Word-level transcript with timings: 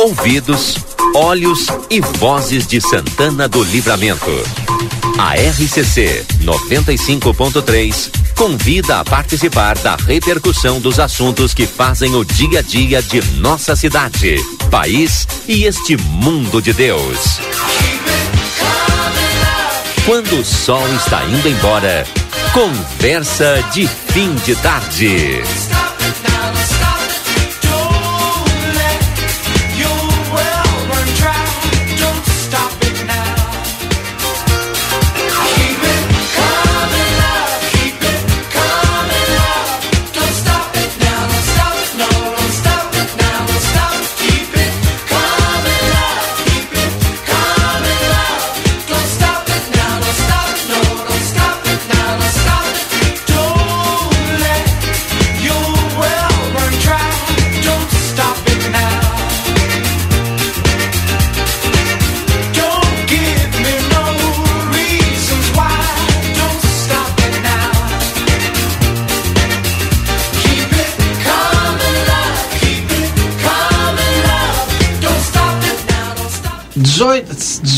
ouvidos, 0.00 0.76
olhos 1.14 1.66
e 1.90 2.00
vozes 2.00 2.66
de 2.66 2.80
Santana 2.80 3.46
do 3.46 3.62
Livramento. 3.62 4.30
A 5.18 5.34
RCC 5.34 6.24
95.3 6.42 8.10
convida 8.34 9.00
a 9.00 9.04
participar 9.04 9.76
da 9.78 9.96
repercussão 9.96 10.80
dos 10.80 10.98
assuntos 10.98 11.52
que 11.52 11.66
fazem 11.66 12.14
o 12.14 12.24
dia 12.24 12.60
a 12.60 12.62
dia 12.62 13.02
de 13.02 13.20
nossa 13.36 13.76
cidade, 13.76 14.42
país 14.70 15.28
e 15.46 15.64
este 15.64 15.98
mundo 15.98 16.62
de 16.62 16.72
Deus. 16.72 17.38
Quando 20.06 20.40
o 20.40 20.44
sol 20.44 20.88
está 20.94 21.22
indo 21.26 21.46
embora, 21.46 22.06
conversa 22.54 23.62
de 23.70 23.86
fim 23.86 24.34
de 24.46 24.54
tarde. 24.56 25.42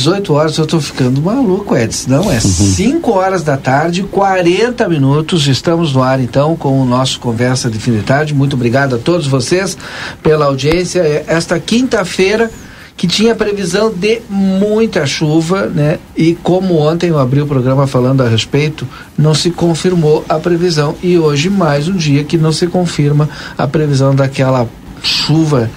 18, 0.02 0.22
18 0.22 0.34
horas 0.34 0.58
eu 0.58 0.66
tô 0.66 0.80
ficando 0.80 1.22
maluco, 1.22 1.76
Edson. 1.76 2.10
Não, 2.10 2.30
é 2.30 2.40
5 2.40 3.08
uhum. 3.08 3.16
horas 3.16 3.44
da 3.44 3.56
tarde, 3.56 4.02
40 4.02 4.88
minutos. 4.88 5.46
Estamos 5.46 5.92
no 5.92 6.02
ar 6.02 6.20
então 6.20 6.56
com 6.56 6.80
o 6.80 6.84
nosso 6.84 7.20
Conversa 7.20 7.70
de 7.70 7.78
Fim 7.78 7.92
de 7.92 8.02
Tarde. 8.02 8.34
Muito 8.34 8.54
obrigado 8.54 8.96
a 8.96 8.98
todos 8.98 9.28
vocês 9.28 9.78
pela 10.20 10.46
audiência. 10.46 11.00
É, 11.00 11.24
esta 11.28 11.58
quinta-feira 11.60 12.50
que 12.96 13.06
tinha 13.06 13.34
previsão 13.34 13.92
de 13.92 14.20
muita 14.28 15.06
chuva, 15.06 15.66
né? 15.66 15.98
E 16.16 16.34
como 16.34 16.78
ontem 16.78 17.10
eu 17.10 17.18
abri 17.18 17.40
o 17.40 17.46
programa 17.46 17.86
falando 17.86 18.22
a 18.22 18.28
respeito, 18.28 18.86
não 19.16 19.34
se 19.34 19.50
confirmou 19.50 20.24
a 20.28 20.38
previsão. 20.38 20.96
E 21.00 21.16
hoje 21.16 21.48
mais 21.48 21.86
um 21.86 21.96
dia 21.96 22.24
que 22.24 22.36
não 22.36 22.50
se 22.50 22.66
confirma 22.66 23.28
a 23.56 23.68
previsão 23.68 24.14
daquela 24.14 24.68
chuva 25.02 25.70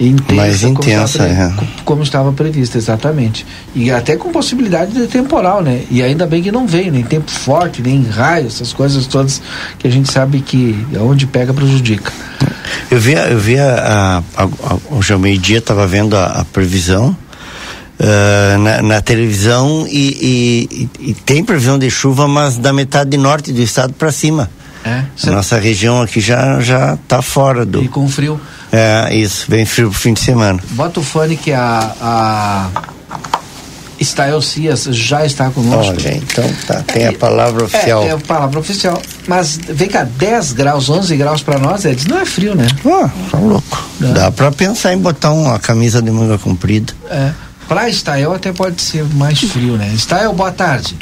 intensa, 0.00 0.34
mais 0.34 0.62
intensa, 0.62 1.18
como 1.18 1.30
estava, 1.30 1.62
é. 1.62 1.82
como 1.84 2.02
estava 2.02 2.32
prevista, 2.32 2.78
exatamente. 2.78 3.46
E 3.74 3.90
até 3.90 4.16
com 4.16 4.32
possibilidade 4.32 4.92
de 4.92 5.06
temporal, 5.06 5.62
né? 5.62 5.82
E 5.90 6.02
ainda 6.02 6.26
bem 6.26 6.42
que 6.42 6.50
não 6.50 6.66
veio, 6.66 6.90
nem 6.90 7.02
tempo 7.02 7.30
forte, 7.30 7.82
nem 7.82 8.02
raio, 8.02 8.46
essas 8.46 8.72
coisas 8.72 9.06
todas 9.06 9.42
que 9.78 9.86
a 9.86 9.90
gente 9.90 10.10
sabe 10.10 10.40
que 10.40 10.86
onde 10.98 11.26
pega 11.26 11.52
prejudica. 11.52 12.10
Eu 12.90 12.98
vi, 12.98 13.12
eu 13.12 13.38
vi 13.38 13.58
a, 13.58 14.22
a, 14.36 14.44
a, 14.44 14.78
hoje 14.90 15.12
ao 15.12 15.18
meio-dia 15.18 15.58
estava 15.58 15.86
vendo 15.86 16.16
a, 16.16 16.26
a 16.26 16.44
previsão 16.44 17.16
uh, 18.00 18.58
na, 18.58 18.82
na, 18.82 19.02
televisão 19.02 19.86
e, 19.88 20.68
e, 21.00 21.10
e, 21.10 21.14
tem 21.14 21.44
previsão 21.44 21.78
de 21.78 21.90
chuva, 21.90 22.26
mas 22.26 22.56
da 22.56 22.72
metade 22.72 23.16
norte 23.16 23.52
do 23.52 23.60
estado 23.60 23.92
para 23.92 24.10
cima. 24.10 24.50
É, 24.82 25.04
a 25.24 25.30
nossa 25.30 25.58
região 25.58 26.00
aqui 26.00 26.20
já 26.20 26.58
já 26.60 26.94
está 26.94 27.20
fora 27.20 27.66
do. 27.66 27.82
E 27.82 27.88
com 27.88 28.08
frio. 28.08 28.40
É, 28.72 29.14
isso, 29.14 29.50
bem 29.50 29.66
frio 29.66 29.90
pro 29.90 29.98
fim 29.98 30.14
de 30.14 30.20
semana. 30.20 30.60
Bota 30.70 31.00
o 31.00 31.02
fone 31.02 31.36
que 31.36 31.52
a, 31.52 31.94
a 32.00 32.70
Stael 34.00 34.40
Cias 34.40 34.84
já 34.84 35.26
está 35.26 35.50
conosco. 35.50 35.92
Olha, 35.92 36.16
então 36.16 36.44
tá, 36.66 36.82
tem 36.82 37.06
a 37.06 37.12
palavra 37.12 37.64
oficial. 37.64 38.02
É, 38.02 38.08
é 38.08 38.10
a 38.12 38.18
palavra 38.18 38.58
oficial. 38.58 39.00
Mas 39.26 39.58
vem 39.58 39.88
cá, 39.88 40.04
10 40.04 40.52
graus, 40.52 40.88
11 40.88 41.16
graus 41.16 41.42
para 41.42 41.58
nós, 41.58 41.84
Edson, 41.84 42.08
não 42.08 42.20
é 42.20 42.24
frio, 42.24 42.54
né? 42.54 42.66
Ah, 42.86 43.10
tá 43.30 43.38
louco. 43.38 43.84
É. 44.02 44.06
Dá 44.12 44.30
para 44.30 44.50
pensar 44.50 44.94
em 44.94 44.98
botar 44.98 45.32
uma 45.32 45.58
camisa 45.58 46.00
de 46.00 46.10
manga 46.10 46.38
comprida. 46.38 46.92
É. 47.10 47.32
Para 47.68 47.88
Estael 47.88 48.32
até 48.32 48.52
pode 48.52 48.80
ser 48.82 49.04
mais 49.14 49.38
frio, 49.38 49.76
né? 49.76 49.92
Estael, 49.94 50.32
boa 50.32 50.50
tarde. 50.50 50.96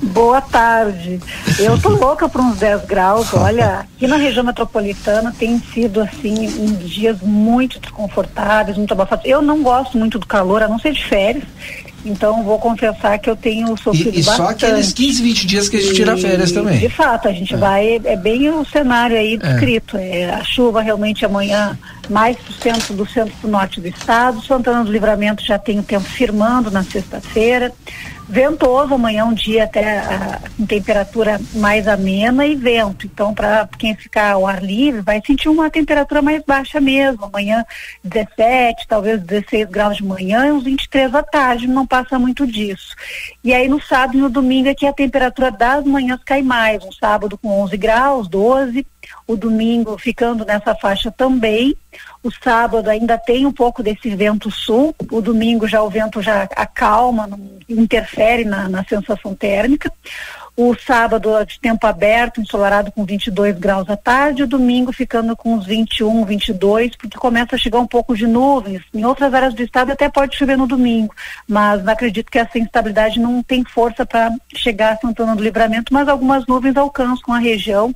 Boa 0.00 0.40
tarde. 0.40 1.20
Eu 1.58 1.80
tô 1.80 1.90
louca 1.96 2.28
por 2.28 2.40
uns 2.40 2.58
10 2.58 2.84
graus. 2.84 3.32
Olha, 3.34 3.80
aqui 3.80 4.06
na 4.06 4.16
região 4.16 4.44
metropolitana 4.44 5.34
tem 5.36 5.58
sido 5.72 6.00
assim 6.00 6.48
uns 6.58 6.88
dias 6.88 7.20
muito 7.20 7.80
desconfortáveis, 7.80 8.76
muito 8.76 8.92
abafados. 8.92 9.24
Eu 9.26 9.42
não 9.42 9.62
gosto 9.62 9.98
muito 9.98 10.18
do 10.18 10.26
calor, 10.26 10.62
a 10.62 10.68
não 10.68 10.78
ser 10.78 10.92
de 10.92 11.04
férias. 11.04 11.44
Então, 12.04 12.44
vou 12.44 12.58
confessar 12.58 13.18
que 13.18 13.28
eu 13.28 13.34
tenho 13.34 13.76
sofrido 13.76 14.16
e, 14.16 14.20
e 14.20 14.22
bastante. 14.22 14.36
só 14.36 14.66
aqueles 14.66 14.92
15, 14.92 15.22
20 15.22 15.46
dias 15.46 15.68
que 15.68 15.76
a 15.76 15.80
gente 15.80 15.94
tira 15.94 16.16
férias 16.16 16.52
também. 16.52 16.78
De 16.78 16.88
fato, 16.88 17.28
a 17.28 17.32
gente 17.32 17.54
é. 17.54 17.56
vai, 17.56 18.00
é 18.04 18.16
bem 18.16 18.48
o 18.50 18.64
cenário 18.64 19.16
aí 19.16 19.36
descrito. 19.36 19.96
É. 19.96 20.20
é 20.20 20.34
a 20.34 20.44
chuva 20.44 20.80
realmente 20.80 21.24
amanhã 21.24 21.76
mais 22.08 22.36
pro 22.36 22.52
centro 22.54 22.94
do 22.94 23.06
centro 23.06 23.34
do 23.42 23.48
norte 23.48 23.80
do 23.80 23.88
estado. 23.88 24.40
Santana 24.42 24.84
do 24.84 24.92
Livramento 24.92 25.44
já 25.44 25.58
tem 25.58 25.80
o 25.80 25.82
tempo 25.82 26.04
firmando 26.04 26.70
na 26.70 26.84
sexta-feira. 26.84 27.72
Ventoso 28.28 28.92
amanhã, 28.92 29.24
um 29.24 29.32
dia 29.32 29.64
até 29.64 30.00
a, 30.00 30.38
com 30.54 30.66
temperatura 30.66 31.40
mais 31.54 31.88
amena 31.88 32.44
e 32.46 32.54
vento. 32.54 33.06
Então, 33.06 33.32
para 33.32 33.66
quem 33.78 33.96
ficar 33.96 34.32
ao 34.32 34.46
ar 34.46 34.62
livre, 34.62 35.00
vai 35.00 35.22
sentir 35.26 35.48
uma 35.48 35.70
temperatura 35.70 36.20
mais 36.20 36.42
baixa 36.44 36.78
mesmo. 36.78 37.24
Amanhã, 37.24 37.64
17, 38.04 38.86
talvez 38.86 39.22
16 39.22 39.70
graus 39.70 39.96
de 39.96 40.04
manhã 40.04 40.46
e 40.46 40.52
uns 40.52 40.64
23 40.64 41.14
à 41.14 41.22
tarde, 41.22 41.66
não 41.66 41.86
passa 41.86 42.18
muito 42.18 42.46
disso. 42.46 42.94
E 43.42 43.54
aí, 43.54 43.66
no 43.66 43.80
sábado 43.80 44.18
e 44.18 44.20
no 44.20 44.28
domingo, 44.28 44.68
aqui 44.68 44.86
a 44.86 44.92
temperatura 44.92 45.50
das 45.50 45.82
manhãs 45.84 46.22
cai 46.22 46.42
mais. 46.42 46.84
Um 46.84 46.92
sábado 46.92 47.38
com 47.38 47.62
11 47.62 47.76
graus, 47.78 48.28
12 48.28 48.86
o 49.26 49.36
domingo 49.36 49.98
ficando 49.98 50.44
nessa 50.44 50.74
faixa 50.74 51.10
também. 51.10 51.76
O 52.22 52.30
sábado 52.30 52.88
ainda 52.88 53.18
tem 53.18 53.46
um 53.46 53.52
pouco 53.52 53.82
desse 53.82 54.14
vento 54.14 54.50
sul, 54.50 54.94
o 55.10 55.20
domingo 55.20 55.66
já 55.66 55.82
o 55.82 55.90
vento 55.90 56.20
já 56.20 56.42
acalma, 56.56 57.26
não 57.26 57.38
interfere 57.68 58.44
na, 58.44 58.68
na 58.68 58.84
sensação 58.84 59.34
térmica. 59.34 59.92
O 60.60 60.74
sábado 60.74 61.30
de 61.44 61.60
tempo 61.60 61.86
aberto, 61.86 62.40
ensolarado 62.40 62.90
com 62.90 63.04
22 63.04 63.56
graus 63.56 63.88
à 63.88 63.96
tarde, 63.96 64.42
o 64.42 64.46
domingo 64.46 64.92
ficando 64.92 65.36
com 65.36 65.54
uns 65.54 65.64
21, 65.64 66.24
22, 66.24 66.96
porque 66.96 67.16
começa 67.16 67.54
a 67.54 67.58
chegar 67.58 67.78
um 67.78 67.86
pouco 67.86 68.16
de 68.16 68.26
nuvens. 68.26 68.82
Em 68.92 69.04
outras 69.04 69.32
áreas 69.32 69.54
do 69.54 69.62
estado 69.62 69.92
até 69.92 70.08
pode 70.08 70.36
chover 70.36 70.58
no 70.58 70.66
domingo, 70.66 71.14
mas 71.46 71.86
acredito 71.86 72.28
que 72.28 72.40
essa 72.40 72.58
instabilidade 72.58 73.20
não 73.20 73.40
tem 73.40 73.62
força 73.62 74.04
para 74.04 74.32
chegar 74.52 74.94
a 74.94 74.96
Santana 74.96 75.36
do 75.36 75.44
Livramento, 75.44 75.94
mas 75.94 76.08
algumas 76.08 76.44
nuvens 76.48 76.76
alcançam 76.76 77.32
a 77.32 77.38
região 77.38 77.94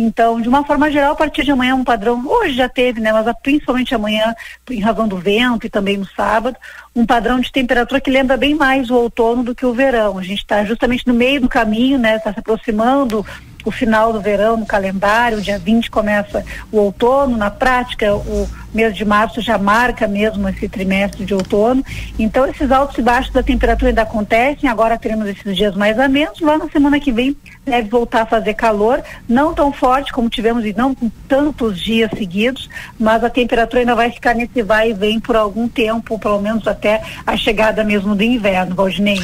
então, 0.00 0.40
de 0.40 0.48
uma 0.48 0.64
forma 0.64 0.88
geral, 0.92 1.12
a 1.12 1.16
partir 1.16 1.42
de 1.42 1.50
amanhã 1.50 1.74
um 1.74 1.82
padrão, 1.82 2.24
hoje 2.24 2.54
já 2.54 2.68
teve, 2.68 3.00
né, 3.00 3.12
mas 3.12 3.26
principalmente 3.42 3.92
amanhã, 3.92 4.32
em 4.70 4.78
razão 4.78 5.08
do 5.08 5.16
vento 5.16 5.66
e 5.66 5.68
também 5.70 5.96
no 5.96 6.06
sábado, 6.06 6.56
um 6.94 7.04
padrão 7.04 7.40
de 7.40 7.50
temperatura 7.50 8.00
que 8.00 8.08
lembra 8.08 8.36
bem 8.36 8.54
mais 8.54 8.90
o 8.90 8.94
outono 8.94 9.42
do 9.42 9.56
que 9.56 9.66
o 9.66 9.72
verão. 9.72 10.16
A 10.16 10.22
gente 10.22 10.38
está 10.38 10.64
justamente 10.64 11.04
no 11.04 11.12
meio 11.12 11.40
do 11.40 11.48
caminho, 11.48 11.98
né, 11.98 12.14
está 12.14 12.32
se 12.32 12.38
aproximando 12.38 13.26
o 13.68 13.70
final 13.70 14.12
do 14.12 14.20
verão 14.20 14.56
no 14.56 14.64
calendário, 14.64 15.42
dia 15.42 15.58
20 15.58 15.90
começa 15.90 16.42
o 16.72 16.78
outono, 16.78 17.36
na 17.36 17.50
prática 17.50 18.14
o 18.14 18.48
mês 18.72 18.96
de 18.96 19.04
março 19.04 19.42
já 19.42 19.58
marca 19.58 20.08
mesmo 20.08 20.48
esse 20.48 20.68
trimestre 20.68 21.24
de 21.24 21.34
outono. 21.34 21.84
Então 22.18 22.46
esses 22.46 22.70
altos 22.70 22.96
e 22.96 23.02
baixos 23.02 23.32
da 23.32 23.42
temperatura 23.42 23.90
ainda 23.90 24.02
acontecem, 24.02 24.68
agora 24.68 24.98
teremos 24.98 25.26
esses 25.28 25.54
dias 25.54 25.74
mais 25.74 25.98
amenos, 25.98 26.40
lá 26.40 26.56
na 26.56 26.68
semana 26.70 26.98
que 26.98 27.12
vem 27.12 27.36
deve 27.64 27.88
voltar 27.90 28.22
a 28.22 28.26
fazer 28.26 28.54
calor, 28.54 29.02
não 29.28 29.52
tão 29.52 29.70
forte 29.70 30.12
como 30.12 30.30
tivemos 30.30 30.64
e 30.64 30.72
não 30.72 30.94
com 30.94 31.10
tantos 31.28 31.78
dias 31.78 32.10
seguidos, 32.16 32.70
mas 32.98 33.22
a 33.22 33.28
temperatura 33.28 33.80
ainda 33.80 33.94
vai 33.94 34.10
ficar 34.10 34.34
nesse 34.34 34.62
vai 34.62 34.90
e 34.90 34.94
vem 34.94 35.20
por 35.20 35.36
algum 35.36 35.68
tempo, 35.68 36.18
pelo 36.18 36.40
menos 36.40 36.66
até 36.66 37.02
a 37.26 37.36
chegada 37.36 37.84
mesmo 37.84 38.14
do 38.14 38.22
inverno, 38.22 38.74
Valdinei. 38.74 39.20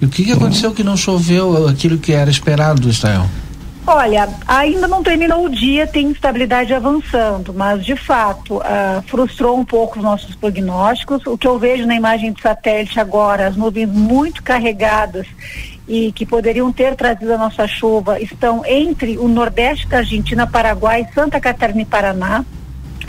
E 0.00 0.04
o 0.04 0.08
que, 0.08 0.24
que 0.24 0.32
aconteceu 0.32 0.72
que 0.72 0.82
não 0.82 0.96
choveu 0.96 1.68
aquilo 1.68 1.96
que 1.96 2.12
era 2.12 2.28
esperado 2.28 2.80
do 2.80 2.90
Israel? 2.90 3.26
Olha, 3.86 4.26
ainda 4.48 4.88
não 4.88 5.02
terminou 5.02 5.44
o 5.44 5.50
dia, 5.50 5.86
tem 5.86 6.06
instabilidade 6.06 6.72
avançando, 6.72 7.52
mas 7.52 7.84
de 7.84 7.94
fato 7.94 8.56
uh, 8.56 9.02
frustrou 9.06 9.58
um 9.58 9.64
pouco 9.64 9.98
os 9.98 10.02
nossos 10.02 10.34
prognósticos. 10.34 11.26
O 11.26 11.36
que 11.36 11.46
eu 11.46 11.58
vejo 11.58 11.86
na 11.86 11.94
imagem 11.94 12.32
de 12.32 12.40
satélite 12.40 12.98
agora, 12.98 13.46
as 13.46 13.56
nuvens 13.56 13.90
muito 13.90 14.42
carregadas 14.42 15.26
e 15.86 16.10
que 16.12 16.24
poderiam 16.24 16.72
ter 16.72 16.96
trazido 16.96 17.34
a 17.34 17.38
nossa 17.38 17.66
chuva 17.66 18.18
estão 18.18 18.64
entre 18.64 19.18
o 19.18 19.28
nordeste 19.28 19.86
da 19.86 19.98
Argentina, 19.98 20.46
Paraguai, 20.46 21.06
Santa 21.14 21.38
Catarina 21.38 21.82
e 21.82 21.86
Paraná. 21.86 22.42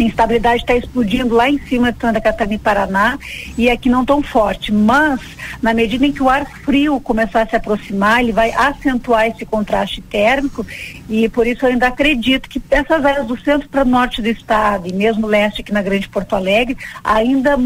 Instabilidade 0.04 0.62
está 0.62 0.76
explodindo 0.76 1.36
lá 1.36 1.50
em 1.50 1.60
cima 1.60 1.92
de 1.92 2.00
Santa 2.00 2.20
Catarina 2.22 2.56
e 2.56 2.60
Paraná 2.60 3.18
e 3.58 3.70
aqui 3.70 3.90
não 3.90 4.06
tão 4.06 4.22
forte. 4.22 4.72
Mas, 4.72 5.22
na 5.62 5.74
medida 5.74 6.06
em 6.06 6.12
que 6.12 6.22
o 6.22 6.30
ar 6.30 6.46
frio 6.64 7.00
começar 7.00 7.44
a 7.44 7.48
se 7.48 7.56
aproximar, 7.56 8.22
ele 8.22 8.32
vai 8.32 8.52
acentuar 8.52 9.28
esse 9.28 9.46
contraste 9.46 10.02
térmico 10.02 10.66
e 11.10 11.30
por 11.30 11.48
isso 11.48 11.66
eu 11.66 11.70
ainda 11.70 11.88
acredito 11.88 12.50
que 12.50 12.62
essas 12.70 13.06
áreas 13.06 13.28
do 13.28 13.40
centro 13.40 13.70
para 13.70 13.84
o 13.84 13.86
norte 13.86 14.22
do 14.22 14.28
estado 14.28 14.88
e 14.88 14.94
mesmo 14.94 15.28
leste 15.28 15.62
aqui 15.62 15.72
na 15.72 15.82
Grande 15.82 16.10
Porto 16.10 16.36
Alegre 16.36 16.78
ainda 17.04 17.58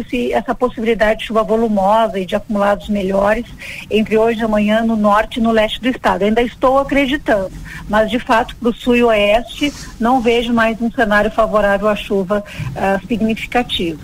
esse, 0.00 0.32
essa 0.32 0.54
possibilidade 0.54 1.20
de 1.20 1.26
chuva 1.26 1.42
volumosa 1.42 2.18
e 2.18 2.26
de 2.26 2.36
acumulados 2.36 2.88
melhores 2.88 3.46
entre 3.90 4.16
hoje 4.16 4.40
e 4.40 4.44
amanhã 4.44 4.82
no 4.82 4.96
norte 4.96 5.38
e 5.38 5.42
no 5.42 5.50
leste 5.50 5.80
do 5.80 5.88
estado. 5.88 6.22
Eu 6.22 6.28
ainda 6.28 6.42
estou 6.42 6.78
acreditando, 6.78 7.52
mas 7.88 8.10
de 8.10 8.18
fato 8.18 8.54
para 8.56 8.68
o 8.68 8.74
sul 8.74 8.96
e 8.96 9.02
oeste 9.02 9.72
não 9.98 10.20
vejo 10.20 10.52
mais 10.52 10.80
um 10.80 10.90
cenário 10.90 11.30
favorável 11.30 11.41
à 11.44 11.96
chuva 11.96 12.42
uh, 12.42 13.06
significativa. 13.06 13.98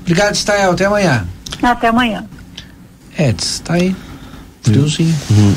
Obrigado, 0.00 0.34
Stael. 0.34 0.72
Até 0.72 0.84
amanhã. 0.86 1.26
Até 1.62 1.88
amanhã. 1.88 2.24
Edson, 3.18 3.62
tá 3.64 3.74
aí. 3.74 3.94
Friozinho. 4.62 5.14
Uhum. 5.30 5.54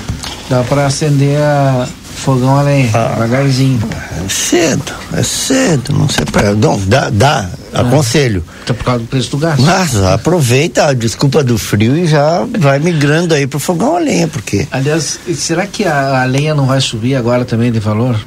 Dá 0.49 0.63
para 0.63 0.85
acender 0.85 1.37
a 1.39 1.87
fogão 2.21 2.57
a 2.57 2.61
lenha, 2.61 2.89
ah, 2.93 3.13
devagarzinho. 3.13 3.79
É 3.91 4.29
cedo, 4.29 4.93
é 5.13 5.23
cedo, 5.23 5.93
não 5.93 6.07
sei 6.07 6.25
para. 6.25 6.53
Não, 6.53 6.79
dá, 6.85 7.09
dá, 7.09 7.49
ah, 7.73 7.81
aconselho. 7.81 8.43
Tá 8.65 8.73
por 8.73 8.83
causa 8.83 8.99
do 8.99 9.07
preço 9.07 9.31
do 9.31 9.37
gás. 9.37 9.59
Mas 9.59 9.95
aproveita 10.03 10.85
a 10.87 10.93
desculpa 10.93 11.43
do 11.43 11.57
frio 11.57 11.97
e 11.97 12.05
já 12.05 12.45
vai 12.59 12.79
migrando 12.79 13.33
aí 13.33 13.47
pro 13.47 13.59
fogão 13.59 13.95
a 13.95 13.99
lenha, 13.99 14.27
porque. 14.27 14.67
Aliás, 14.71 15.19
será 15.35 15.65
que 15.65 15.83
a, 15.83 16.21
a 16.21 16.25
lenha 16.25 16.53
não 16.53 16.65
vai 16.65 16.79
subir 16.79 17.15
agora 17.15 17.43
também 17.43 17.71
de 17.71 17.79
valor? 17.79 18.19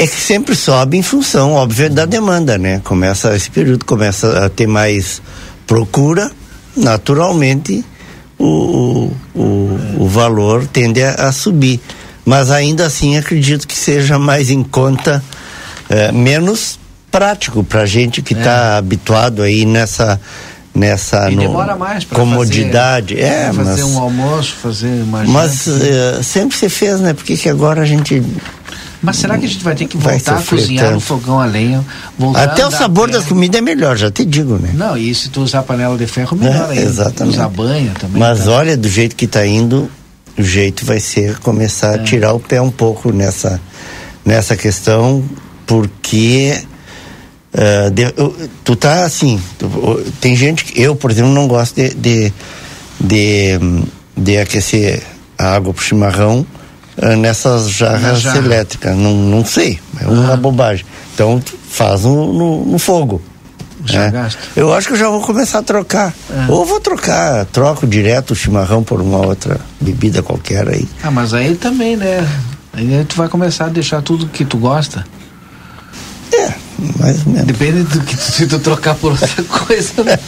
É 0.00 0.06
que 0.06 0.20
sempre 0.20 0.54
sobe 0.54 0.96
em 0.96 1.02
função, 1.02 1.54
óbvio, 1.54 1.90
da 1.90 2.06
demanda, 2.06 2.56
né? 2.56 2.80
Começa, 2.84 3.34
esse 3.34 3.50
período 3.50 3.84
começa 3.84 4.46
a 4.46 4.48
ter 4.48 4.68
mais 4.68 5.20
procura, 5.66 6.30
naturalmente 6.76 7.84
o, 8.38 9.10
o, 9.34 9.78
o 9.98 10.08
valor 10.08 10.66
tende 10.68 11.02
a, 11.02 11.14
a, 11.14 11.32
subir. 11.32 11.80
Mas 12.24 12.50
ainda 12.50 12.86
assim 12.86 13.16
acredito 13.16 13.66
que 13.66 13.76
seja 13.76 14.18
mais 14.18 14.50
em 14.50 14.62
conta, 14.62 15.22
é, 15.90 16.12
menos 16.12 16.78
prático 17.10 17.64
para 17.64 17.84
gente 17.84 18.22
que 18.22 18.34
está 18.34 18.74
é. 18.74 18.78
habituado 18.78 19.42
aí 19.42 19.64
nessa 19.64 20.20
nessa 20.74 21.28
demora 21.30 21.74
mais 21.74 22.04
comodidade 22.04 23.16
fazer, 23.16 23.26
é 23.26 23.52
fazer 23.52 23.82
mas, 23.82 23.82
um 23.82 23.98
almoço 23.98 24.54
fazer 24.62 25.02
uma 25.02 25.24
mas 25.24 25.66
é, 25.66 26.22
sempre 26.22 26.56
se 26.56 26.68
fez 26.68 27.00
né 27.00 27.14
porque 27.14 27.36
que 27.36 27.48
agora 27.48 27.82
a 27.82 27.84
gente 27.86 28.22
mas 29.00 29.16
será 29.16 29.38
que 29.38 29.46
a 29.46 29.48
gente 29.48 29.62
vai 29.62 29.74
ter 29.74 29.86
que 29.86 29.96
voltar 29.96 30.38
a 30.38 30.42
cozinhar 30.42 30.92
no 30.92 31.00
fogão 31.00 31.40
a 31.40 31.46
lenha? 31.46 31.84
Até 32.34 32.66
o 32.66 32.70
sabor 32.70 33.10
da 33.10 33.22
comida 33.22 33.58
é 33.58 33.60
melhor, 33.60 33.96
já 33.96 34.10
te 34.10 34.24
digo, 34.24 34.58
né? 34.58 34.70
Não, 34.74 34.96
e 34.96 35.14
se 35.14 35.28
tu 35.28 35.40
usar 35.42 35.62
panela 35.62 35.96
de 35.96 36.06
ferro, 36.06 36.36
melhor 36.36 36.68
é, 36.68 36.78
ainda. 36.78 36.82
Exatamente. 36.82 37.36
Usar 37.36 37.48
banha 37.48 37.92
também. 37.98 38.18
Mas 38.18 38.44
tá? 38.44 38.50
olha, 38.50 38.76
do 38.76 38.88
jeito 38.88 39.14
que 39.14 39.26
está 39.26 39.46
indo, 39.46 39.88
o 40.36 40.42
jeito 40.42 40.84
vai 40.84 40.98
ser 40.98 41.38
começar 41.38 41.96
é. 41.96 42.00
a 42.00 42.02
tirar 42.02 42.32
o 42.32 42.40
pé 42.40 42.60
um 42.60 42.70
pouco 42.70 43.12
nessa, 43.12 43.60
nessa 44.24 44.56
questão, 44.56 45.24
porque 45.64 46.60
uh, 47.54 47.90
de, 47.92 48.04
tu 48.64 48.74
tá 48.74 49.04
assim, 49.04 49.40
tu, 49.58 49.68
tem 50.20 50.34
gente 50.34 50.64
que, 50.64 50.80
eu, 50.80 50.96
por 50.96 51.12
exemplo, 51.12 51.32
não 51.32 51.46
gosto 51.46 51.76
de, 51.76 51.94
de, 51.94 52.32
de, 53.00 53.60
de 54.16 54.38
aquecer 54.38 55.04
a 55.38 55.54
água 55.54 55.72
pro 55.72 55.84
chimarrão 55.84 56.44
nessas 57.16 57.70
jarras 57.70 58.20
jarra. 58.20 58.38
elétricas. 58.38 58.96
Não, 58.96 59.14
não 59.14 59.44
sei, 59.44 59.80
é 60.00 60.06
uma 60.06 60.34
ah. 60.34 60.36
bobagem. 60.36 60.84
Então 61.14 61.40
faz 61.70 62.02
no, 62.02 62.32
no, 62.32 62.64
no 62.64 62.78
fogo. 62.78 63.22
Já 63.84 64.06
é. 64.06 64.28
Eu 64.56 64.72
acho 64.72 64.88
que 64.88 64.94
eu 64.94 64.98
já 64.98 65.08
vou 65.08 65.20
começar 65.20 65.60
a 65.60 65.62
trocar. 65.62 66.12
É. 66.30 66.50
Ou 66.50 66.66
vou 66.66 66.80
trocar, 66.80 67.44
troco 67.46 67.86
direto 67.86 68.32
o 68.32 68.36
chimarrão 68.36 68.82
por 68.82 69.00
uma 69.00 69.18
outra 69.18 69.60
bebida 69.80 70.22
qualquer 70.22 70.68
aí. 70.68 70.86
Ah, 71.02 71.10
mas 71.10 71.32
aí 71.32 71.54
também, 71.54 71.96
né? 71.96 72.26
Aí 72.72 73.04
tu 73.08 73.16
vai 73.16 73.28
começar 73.28 73.66
a 73.66 73.68
deixar 73.68 74.02
tudo 74.02 74.26
que 74.26 74.44
tu 74.44 74.58
gosta. 74.58 75.06
É, 76.32 76.52
mais 76.98 77.26
ou 77.26 77.32
menos. 77.32 77.46
Depende 77.46 77.82
do 77.82 78.00
que 78.00 78.16
se 78.16 78.46
tu 78.46 78.58
trocar 78.58 78.94
por 78.94 79.12
outra 79.12 79.42
coisa, 79.66 80.04
né? 80.04 80.18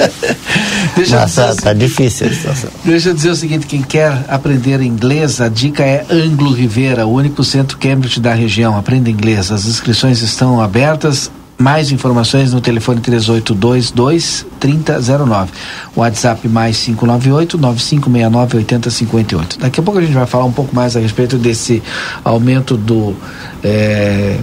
Deixa 0.96 1.26
tá, 1.26 1.54
tá 1.54 1.72
difícil 1.72 2.26
a 2.26 2.32
situação. 2.32 2.70
Deixa 2.84 3.10
eu 3.10 3.14
dizer 3.14 3.30
o 3.30 3.36
seguinte, 3.36 3.66
quem 3.66 3.82
quer 3.82 4.24
aprender 4.28 4.80
inglês, 4.82 5.40
a 5.40 5.48
dica 5.48 5.84
é 5.84 6.04
Anglo 6.10 6.52
Rivera, 6.52 7.06
o 7.06 7.12
único 7.12 7.44
centro 7.44 7.78
Cambridge 7.78 8.20
da 8.20 8.34
região. 8.34 8.76
Aprenda 8.76 9.08
inglês. 9.08 9.52
As 9.52 9.66
inscrições 9.66 10.22
estão 10.22 10.60
abertas. 10.60 11.30
Mais 11.56 11.92
informações 11.92 12.54
no 12.54 12.60
telefone 12.62 13.00
3822 13.02 14.46
3009. 14.58 15.52
WhatsApp 15.94 16.48
mais 16.48 16.78
598 16.78 17.58
9569 17.58 18.56
8058. 18.56 19.58
Daqui 19.58 19.78
a 19.78 19.82
pouco 19.82 19.98
a 19.98 20.02
gente 20.02 20.14
vai 20.14 20.24
falar 20.24 20.46
um 20.46 20.52
pouco 20.52 20.74
mais 20.74 20.96
a 20.96 21.00
respeito 21.00 21.36
desse 21.36 21.82
aumento 22.24 22.78
do. 22.78 23.14
É, 23.62 24.38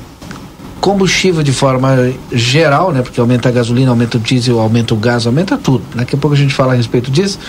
combustível 0.79 1.44
de 1.44 1.51
forma 1.51 2.13
geral, 2.31 2.91
né? 2.91 3.01
Porque 3.01 3.19
aumenta 3.19 3.50
a 3.50 3.51
gasolina, 3.51 3.91
aumenta 3.91 4.18
o 4.18 4.19
diesel, 4.19 4.59
aumenta 4.59 4.94
o 4.94 4.97
gás, 4.97 5.25
aumenta 5.25 5.57
tudo. 5.57 5.83
Daqui 5.95 6.15
a 6.15 6.18
pouco 6.18 6.35
a 6.35 6.38
gente 6.38 6.53
fala 6.53 6.74
a 6.74 6.75
respeito 6.75 7.12
disso. 7.12 7.39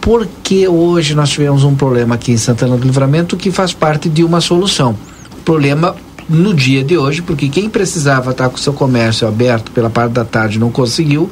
Porque 0.00 0.68
hoje 0.68 1.14
nós 1.14 1.30
tivemos 1.30 1.64
um 1.64 1.74
problema 1.74 2.14
aqui 2.14 2.32
em 2.32 2.36
Santana 2.36 2.76
do 2.76 2.86
Livramento 2.86 3.36
que 3.36 3.50
faz 3.50 3.72
parte 3.72 4.08
de 4.08 4.22
uma 4.22 4.40
solução. 4.40 4.96
Problema 5.44 5.94
no 6.28 6.52
dia 6.52 6.82
de 6.82 6.98
hoje, 6.98 7.22
porque 7.22 7.48
quem 7.48 7.68
precisava 7.68 8.32
estar 8.32 8.48
com 8.48 8.56
seu 8.56 8.72
comércio 8.72 9.26
aberto 9.28 9.70
pela 9.70 9.88
parte 9.88 10.12
da 10.12 10.24
tarde 10.24 10.58
não 10.58 10.70
conseguiu, 10.70 11.30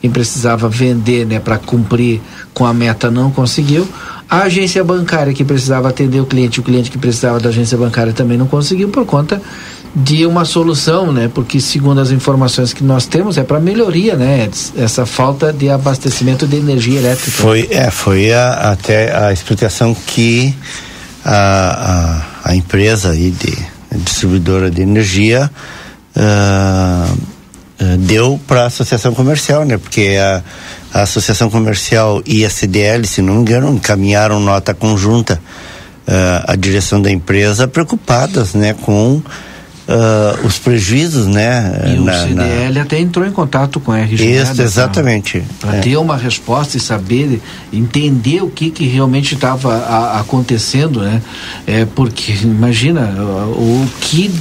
quem 0.00 0.10
precisava 0.10 0.68
vender, 0.68 1.26
né, 1.26 1.40
para 1.40 1.58
cumprir 1.58 2.20
com 2.54 2.64
a 2.64 2.72
meta 2.72 3.10
não 3.10 3.30
conseguiu. 3.30 3.86
A 4.28 4.42
agência 4.42 4.84
bancária 4.84 5.32
que 5.32 5.44
precisava 5.44 5.88
atender 5.88 6.20
o 6.20 6.26
cliente, 6.26 6.60
o 6.60 6.62
cliente 6.62 6.90
que 6.90 6.98
precisava 6.98 7.40
da 7.40 7.48
agência 7.48 7.76
bancária 7.76 8.12
também 8.12 8.38
não 8.38 8.46
conseguiu 8.46 8.88
por 8.88 9.04
conta 9.04 9.42
de 9.94 10.24
uma 10.24 10.44
solução, 10.44 11.12
né? 11.12 11.30
Porque 11.32 11.60
segundo 11.60 12.00
as 12.00 12.10
informações 12.10 12.72
que 12.72 12.84
nós 12.84 13.06
temos 13.06 13.36
é 13.36 13.42
para 13.42 13.58
melhoria, 13.58 14.14
né? 14.14 14.48
Essa 14.76 15.04
falta 15.04 15.52
de 15.52 15.68
abastecimento 15.68 16.46
de 16.46 16.56
energia 16.56 17.00
elétrica. 17.00 17.30
Foi, 17.30 17.68
é, 17.70 17.90
foi 17.90 18.32
a, 18.32 18.72
até 18.72 19.16
a 19.16 19.32
explicação 19.32 19.94
que 19.94 20.54
a, 21.24 22.22
a, 22.44 22.50
a 22.50 22.54
empresa 22.54 23.10
aí 23.10 23.30
de 23.30 23.52
a 23.92 23.96
distribuidora 23.96 24.70
de 24.70 24.80
energia 24.80 25.50
uh, 26.16 27.18
deu 27.98 28.40
para 28.46 28.62
a 28.62 28.66
associação 28.66 29.12
comercial, 29.12 29.64
né? 29.64 29.76
Porque 29.76 30.16
a, 30.20 30.42
a 30.94 31.02
associação 31.02 31.50
comercial 31.50 32.22
e 32.24 32.44
a 32.44 32.50
CDL, 32.50 33.04
se 33.06 33.20
não 33.20 33.34
me 33.34 33.40
engano, 33.40 33.74
encaminharam 33.74 34.38
nota 34.38 34.72
conjunta 34.72 35.40
uh, 36.06 36.44
à 36.46 36.54
direção 36.54 37.02
da 37.02 37.10
empresa 37.10 37.66
preocupadas, 37.66 38.54
né? 38.54 38.74
Com 38.74 39.20
uh, 39.90 40.46
os 40.46 40.58
prejuízos, 40.58 41.26
né? 41.26 41.82
E 41.86 41.98
na, 41.98 42.12
o 42.12 42.16
CDL 42.16 42.74
na... 42.74 42.82
até 42.82 42.98
entrou 42.98 43.26
em 43.26 43.32
contato 43.32 43.80
com 43.80 43.92
a 43.92 43.98
RGE. 43.98 44.14
Isso, 44.14 44.54
né, 44.54 44.64
exatamente. 44.64 45.42
Para 45.60 45.76
é. 45.76 45.80
ter 45.80 45.96
uma 45.96 46.16
resposta 46.16 46.76
e 46.76 46.80
saber, 46.80 47.40
entender 47.72 48.42
o 48.42 48.48
que, 48.48 48.70
que 48.70 48.86
realmente 48.86 49.34
estava 49.34 50.18
acontecendo, 50.18 51.00
né? 51.02 51.20
É, 51.66 51.84
porque, 51.84 52.32
imagina, 52.42 53.02
o, 53.20 53.82
o 53.82 53.90
que 54.00 54.32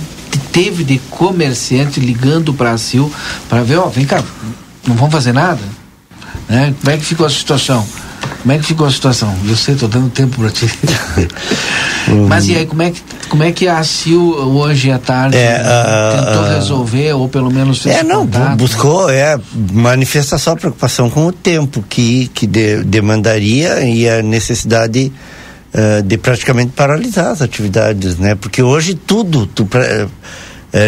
teve 0.52 0.84
de 0.84 1.00
comerciante 1.10 2.00
ligando 2.00 2.54
para 2.54 2.74
a 2.74 2.78
para 3.48 3.64
ver, 3.64 3.78
ó, 3.78 3.88
vem 3.88 4.06
cá, 4.06 4.24
não 4.88 4.96
vão 4.96 5.10
fazer 5.10 5.34
nada? 5.34 5.62
Né? 6.48 6.74
Como 6.80 6.92
é 6.92 6.98
que 6.98 7.06
ficou 7.06 7.26
a 7.26 7.30
situação? 7.30 7.86
Como 8.42 8.54
é 8.54 8.58
que 8.58 8.66
ficou 8.66 8.88
a 8.88 8.92
situação? 8.92 9.36
Eu 9.48 9.56
sei, 9.56 9.74
estou 9.74 9.90
dando 9.90 10.10
tempo 10.10 10.40
para 10.40 10.50
ti. 10.50 10.70
Mas 12.28 12.48
e 12.48 12.56
aí, 12.56 12.66
como 12.66 12.82
é 12.82 12.92
que, 12.92 13.02
como 13.28 13.44
é 13.44 13.52
que 13.52 13.68
a 13.68 13.84
CIL 13.84 14.22
hoje 14.22 14.92
à 14.92 14.98
tarde 14.98 15.38
é, 15.38 15.62
uh, 15.62 16.26
tentou 16.26 16.44
uh, 16.44 16.56
resolver, 16.56 17.14
ou 17.14 17.30
pelo 17.30 17.52
menos 17.52 17.82
fez 17.82 17.98
É, 17.98 18.04
não, 18.04 18.26
contato, 18.26 18.58
buscou, 18.58 19.10
é, 19.10 19.38
manifesta 19.74 20.38
só 20.38 20.56
preocupação 20.56 21.10
com 21.10 21.28
o 21.28 21.32
tempo 21.32 21.84
que, 21.88 22.30
que 22.34 22.48
de, 22.48 22.84
demandaria 22.84 23.82
e 23.82 24.10
a 24.10 24.22
necessidade 24.22 25.12
uh, 25.74 26.02
de 26.02 26.18
praticamente 26.18 26.72
paralisar 26.72 27.28
as 27.28 27.42
atividades, 27.42 28.18
né? 28.18 28.36
Porque 28.36 28.64
hoje 28.64 28.96
tudo, 28.96 29.46
tu, 29.46 29.64
uh, 29.64 30.10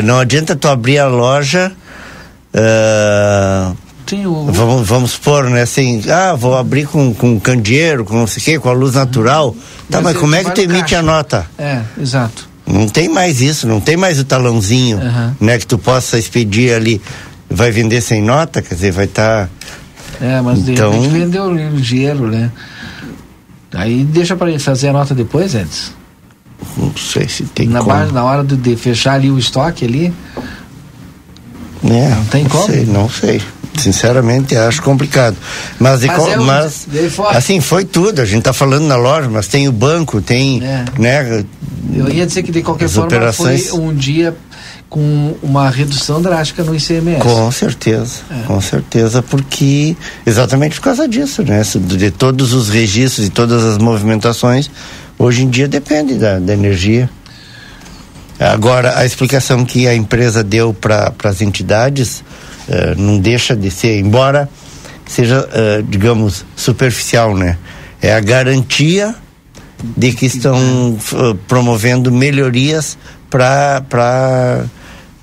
não 0.03 0.19
adianta 0.19 0.55
tu 0.55 0.67
abrir 0.67 0.99
a 0.99 1.07
loja. 1.07 1.71
O... 4.15 4.51
Vamos, 4.51 4.87
vamos 4.87 5.11
supor, 5.11 5.49
né, 5.49 5.61
assim, 5.61 6.01
ah, 6.09 6.33
vou 6.35 6.57
abrir 6.57 6.87
com, 6.87 7.13
com 7.13 7.39
candeeiro, 7.39 8.05
com 8.05 8.15
não 8.15 8.27
sei 8.27 8.41
o 8.41 8.45
quê, 8.45 8.59
com 8.59 8.69
a 8.69 8.73
luz 8.73 8.95
natural. 8.95 9.55
Tá, 9.89 10.01
mas, 10.01 10.13
mas 10.13 10.17
como 10.17 10.35
é 10.35 10.43
que 10.43 10.51
tu 10.51 10.61
emite 10.61 10.81
caixa. 10.81 10.99
a 10.99 11.01
nota? 11.01 11.45
É, 11.57 11.81
exato. 11.99 12.49
Não 12.65 12.87
tem 12.87 13.09
mais 13.09 13.41
isso, 13.41 13.67
não 13.67 13.79
tem 13.79 13.97
mais 13.97 14.19
o 14.19 14.23
talãozinho, 14.23 14.97
uhum. 14.97 15.35
né, 15.39 15.57
que 15.57 15.67
tu 15.67 15.77
possa 15.77 16.17
expedir 16.17 16.73
ali. 16.73 17.01
Vai 17.49 17.69
vender 17.69 17.99
sem 17.99 18.21
nota, 18.21 18.61
quer 18.61 18.75
dizer, 18.75 18.91
vai 18.91 19.05
estar. 19.05 19.47
Tá... 19.47 20.25
É, 20.25 20.39
mas 20.39 20.59
então... 20.67 20.91
de 20.91 20.97
repente 20.97 21.19
vendeu 21.19 21.53
ligeiro, 21.53 22.27
né? 22.27 22.51
Aí 23.73 24.03
deixa 24.03 24.35
para 24.35 24.49
ele 24.49 24.59
fazer 24.59 24.89
a 24.89 24.93
nota 24.93 25.15
depois, 25.15 25.55
Edson. 25.55 25.91
Não 26.77 26.95
sei 26.95 27.27
se 27.27 27.43
tem 27.43 27.67
na 27.67 27.79
como. 27.79 27.91
Base, 27.91 28.13
na 28.13 28.23
hora 28.23 28.43
de, 28.43 28.55
de 28.55 28.75
fechar 28.75 29.13
ali 29.13 29.31
o 29.31 29.39
estoque 29.39 29.85
ali. 29.85 30.13
É, 31.83 32.09
não 32.09 32.25
tem 32.25 32.45
como? 32.45 32.65
Sei, 32.67 32.85
não 32.85 33.09
sei. 33.09 33.41
Sinceramente, 33.77 34.55
acho 34.55 34.81
complicado. 34.81 35.35
Mas, 35.79 36.03
mas, 36.03 36.27
é 36.27 36.37
mas 36.37 36.87
assim, 37.35 37.61
foi 37.61 37.85
tudo. 37.85 38.21
A 38.21 38.25
gente 38.25 38.39
está 38.39 38.53
falando 38.53 38.85
na 38.85 38.95
loja, 38.95 39.29
mas 39.29 39.47
tem 39.47 39.67
o 39.67 39.71
banco, 39.71 40.21
tem. 40.21 40.61
É. 40.63 40.85
Né, 40.99 41.45
Eu 41.93 42.09
ia 42.09 42.25
dizer 42.25 42.43
que 42.43 42.51
de 42.51 42.61
qualquer 42.61 42.89
forma 42.89 43.07
operações... 43.07 43.69
foi 43.69 43.79
um 43.79 43.93
dia 43.93 44.35
com 44.91 45.35
uma 45.41 45.69
redução 45.69 46.21
drástica 46.21 46.63
no 46.63 46.75
ICMS. 46.75 47.21
Com 47.21 47.49
certeza, 47.49 48.19
é. 48.29 48.45
com 48.45 48.59
certeza, 48.59 49.23
porque 49.23 49.95
exatamente 50.25 50.75
por 50.75 50.83
causa 50.83 51.07
disso, 51.07 51.41
né? 51.43 51.61
De 51.79 52.11
todos 52.11 52.53
os 52.53 52.67
registros 52.67 53.25
e 53.25 53.29
todas 53.29 53.63
as 53.63 53.77
movimentações, 53.77 54.69
hoje 55.17 55.43
em 55.43 55.49
dia 55.49 55.67
depende 55.67 56.15
da, 56.15 56.39
da 56.39 56.53
energia. 56.53 57.09
Agora, 58.41 58.97
a 58.97 59.05
explicação 59.05 59.63
que 59.63 59.87
a 59.87 59.93
empresa 59.93 60.43
deu 60.43 60.73
para 60.73 61.13
as 61.23 61.41
entidades 61.41 62.23
uh, 62.67 62.99
não 62.99 63.19
deixa 63.19 63.55
de 63.55 63.69
ser, 63.69 63.99
embora 63.99 64.49
seja, 65.05 65.47
uh, 65.47 65.83
digamos, 65.83 66.45
superficial, 66.55 67.35
né? 67.35 67.57
É 68.01 68.13
a 68.13 68.19
garantia 68.19 69.13
de 69.83 70.11
que 70.13 70.25
estão 70.25 70.57
uh, 70.93 71.35
promovendo 71.47 72.11
melhorias 72.11 72.97
para 73.29 74.65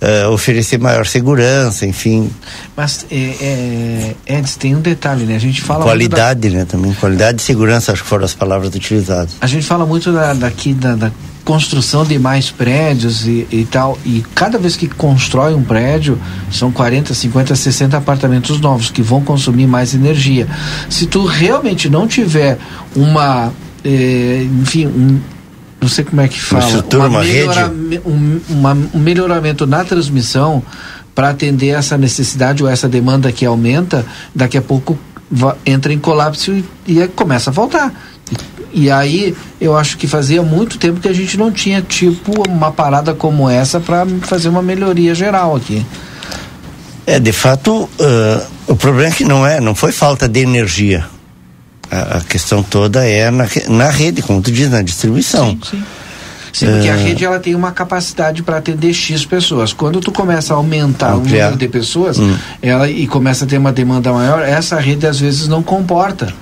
Uh, 0.01 0.31
oferecer 0.31 0.79
maior 0.79 1.05
segurança, 1.05 1.85
enfim. 1.85 2.31
Mas, 2.77 3.05
é, 3.11 4.15
é, 4.29 4.39
Eds, 4.39 4.55
tem 4.55 4.77
um 4.77 4.81
detalhe, 4.81 5.25
né? 5.25 5.35
A 5.35 5.41
gente 5.41 5.61
fala. 5.61 5.83
Qualidade, 5.83 6.49
da... 6.51 6.59
né? 6.59 6.65
Também. 6.65 6.95
Qualidade 6.95 7.43
e 7.43 7.45
segurança, 7.45 7.91
acho 7.91 8.05
que 8.05 8.09
foram 8.09 8.25
as 8.25 8.33
palavras 8.33 8.73
utilizadas. 8.73 9.31
A 9.41 9.47
gente 9.49 9.67
fala 9.67 9.85
muito 9.85 10.13
da, 10.13 10.35
daqui 10.35 10.73
da, 10.73 10.95
da 10.95 11.11
construção 11.49 12.05
de 12.05 12.19
mais 12.19 12.51
prédios 12.51 13.27
e, 13.27 13.49
e, 13.51 13.65
tal. 13.65 13.99
E 14.05 14.23
cada 14.35 14.59
vez 14.59 14.77
que 14.77 14.87
constrói 14.87 15.55
um 15.55 15.63
prédio, 15.63 16.21
são 16.53 16.71
40, 16.71 17.15
50, 17.15 17.57
60 17.57 17.97
apartamentos 17.97 18.61
novos 18.61 18.91
que 18.91 19.01
vão 19.01 19.23
consumir 19.23 19.67
mais 19.67 19.95
energia. 19.95 20.47
Se 20.91 21.07
tu 21.07 21.25
realmente 21.25 21.89
não 21.89 22.07
tiver 22.07 22.59
uma. 22.95 23.51
Eh, 23.83 24.47
enfim, 24.61 24.89
um, 24.89 25.19
não 25.81 25.89
sei 25.89 26.05
como 26.05 26.21
é 26.21 26.29
que 26.29 26.39
fala. 26.39 26.65
Uma 26.65 26.69
estrutura, 26.69 27.03
uma, 27.05 27.09
uma 27.09 27.25
melhora, 27.25 27.73
rede. 27.89 28.03
Um, 28.05 28.41
uma, 28.51 28.79
um 28.93 28.99
melhoramento 28.99 29.67
na 29.67 29.83
transmissão 29.85 30.63
para 31.15 31.31
atender 31.31 31.69
essa 31.69 31.97
necessidade 31.97 32.63
ou 32.63 32.69
essa 32.69 32.87
demanda 32.87 33.33
que 33.33 33.47
aumenta, 33.47 34.05
daqui 34.35 34.59
a 34.59 34.63
pouco 34.63 34.99
entra 35.65 35.95
em 35.95 35.99
colapso 35.99 36.53
e, 36.53 36.65
e 36.87 37.09
começa 37.09 37.49
a 37.49 37.53
voltar. 37.55 37.91
E 38.79 38.91
aí 38.91 39.35
eu 39.61 39.77
acho 39.77 39.99
que 39.99 40.07
fazia 40.07 40.43
muito 40.43 40.79
tempo 40.79 41.01
que 41.01 41.09
a 41.09 41.13
gente 41.13 41.37
não 41.37 41.51
tinha 41.51 41.83
tipo 41.83 42.49
uma 42.49 42.71
parada 42.71 43.13
como 43.13 43.51
essa 43.51 43.81
para 43.81 44.07
fazer 44.23 44.49
uma 44.49 44.63
melhoria 44.63 45.15
geral 45.15 45.57
aqui. 45.57 45.85
É, 47.07 47.19
de 47.19 47.33
fato, 47.33 47.73
uh, 47.85 48.47
o 48.67 48.77
problema 48.77 49.09
é 49.09 49.11
que 49.11 49.25
não 49.25 49.47
é, 49.47 49.61
não 49.61 49.75
foi 49.75 49.93
falta 49.93 50.29
de 50.29 50.41
energia. 50.41 51.07
A, 51.91 52.19
a 52.19 52.21
questão 52.21 52.63
toda 52.63 53.05
é 53.05 53.31
na, 53.31 53.47
na 53.69 53.91
rede, 53.91 54.23
como 54.23 54.43
tu 54.43 54.53
diz, 54.53 54.71
na 54.71 54.83
distribuição. 54.83 55.51
Sim, 55.51 55.79
sim. 55.79 55.83
Sim, 56.53 56.67
porque 56.73 56.89
a 56.89 56.97
rede 56.97 57.25
ela 57.25 57.39
tem 57.39 57.55
uma 57.55 57.73
capacidade 57.73 58.43
para 58.43 58.57
atender 58.57 58.93
X 58.93 59.25
pessoas. 59.25 59.73
Quando 59.73 60.01
tu 60.01 60.11
começa 60.11 60.55
a 60.55 60.57
aumentar 60.57 61.13
Ampliar. 61.13 61.49
o 61.49 61.51
número 61.51 61.57
de 61.57 61.69
pessoas 61.69 62.19
hum. 62.19 62.37
ela, 62.61 62.89
e 62.91 63.07
começa 63.07 63.45
a 63.45 63.49
ter 63.49 63.59
uma 63.59 63.73
demanda 63.73 64.13
maior, 64.13 64.43
essa 64.43 64.79
rede 64.79 65.07
às 65.07 65.21
vezes 65.21 65.47
não 65.47 65.63
comporta. 65.63 66.33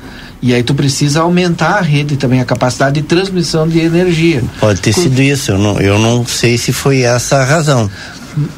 E 0.46 0.54
aí 0.54 0.62
tu 0.62 0.76
precisa 0.76 1.22
aumentar 1.22 1.78
a 1.78 1.80
rede 1.80 2.16
também, 2.16 2.40
a 2.40 2.44
capacidade 2.44 3.00
de 3.00 3.02
transmissão 3.02 3.66
de 3.66 3.80
energia. 3.80 4.44
Pode 4.60 4.80
ter 4.80 4.92
sido 4.92 5.20
isso, 5.20 5.50
eu 5.50 5.58
não, 5.58 5.80
eu 5.80 5.98
não 5.98 6.24
sei 6.24 6.56
se 6.56 6.72
foi 6.72 7.00
essa 7.00 7.38
a 7.38 7.44
razão. 7.44 7.90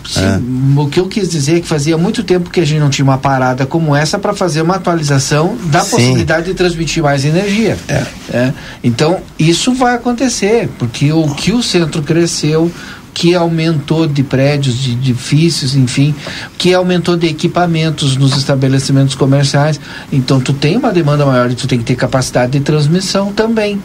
Sim, 0.07 0.21
é. 0.21 0.81
o 0.81 0.87
que 0.89 1.01
eu 1.01 1.07
quis 1.07 1.31
dizer 1.31 1.57
é 1.57 1.61
que 1.61 1.67
fazia 1.67 1.97
muito 1.97 2.23
tempo 2.25 2.51
que 2.51 2.61
a 2.61 2.65
gente 2.67 2.79
não 2.79 2.91
tinha 2.91 3.05
uma 3.05 3.17
parada 3.17 3.65
como 3.65 3.97
essa 3.97 4.19
para 4.19 4.35
fazer 4.35 4.61
uma 4.61 4.75
atualização 4.75 5.57
da 5.67 5.81
Sim. 5.81 5.91
possibilidade 5.93 6.47
de 6.47 6.55
transmitir 6.55 7.03
mais 7.03 7.25
energia. 7.25 7.79
É. 7.89 8.05
É. 8.31 8.53
Então, 8.85 9.21
isso 9.39 9.73
vai 9.73 9.95
acontecer, 9.95 10.69
porque 10.79 11.11
o 11.11 11.27
que 11.29 11.53
o 11.53 11.63
centro 11.63 12.03
cresceu, 12.03 12.71
que 13.19 13.35
aumentou 13.35 14.07
de 14.07 14.23
prédios, 14.23 14.79
de 14.79 14.93
edifícios, 14.93 15.75
enfim, 15.75 16.15
que 16.57 16.73
aumentou 16.73 17.17
de 17.17 17.27
equipamentos 17.27 18.17
nos 18.17 18.37
estabelecimentos 18.37 19.17
comerciais. 19.17 19.81
Então 20.13 20.41
tu 20.41 20.53
tem 20.53 20.77
uma 20.77 20.93
demanda 20.93 21.27
maior 21.27 21.51
e 21.51 21.57
tu 21.57 21.67
tem 21.67 21.81
que 21.81 21.85
ter 21.85 21.97
capacidade 21.97 22.53
de 22.53 22.61
transmissão 22.61 23.33
também. 23.33 23.83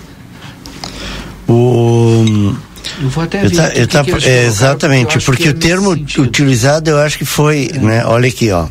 O 1.47 2.55
eu 3.01 3.09
vou 3.09 3.23
até 3.23 3.41
ver. 3.41 3.55
Tá, 3.87 4.03
tá, 4.03 4.05
é, 4.23 4.45
exatamente, 4.45 5.13
porque, 5.13 5.25
porque 5.25 5.49
o 5.49 5.53
termo 5.55 5.89
utilizado 5.91 6.91
eu 6.91 6.99
acho 6.99 7.17
que 7.17 7.25
foi, 7.25 7.71
é. 7.73 7.79
né? 7.79 8.05
Olha 8.05 8.29
aqui, 8.29 8.51
ó. 8.51 8.67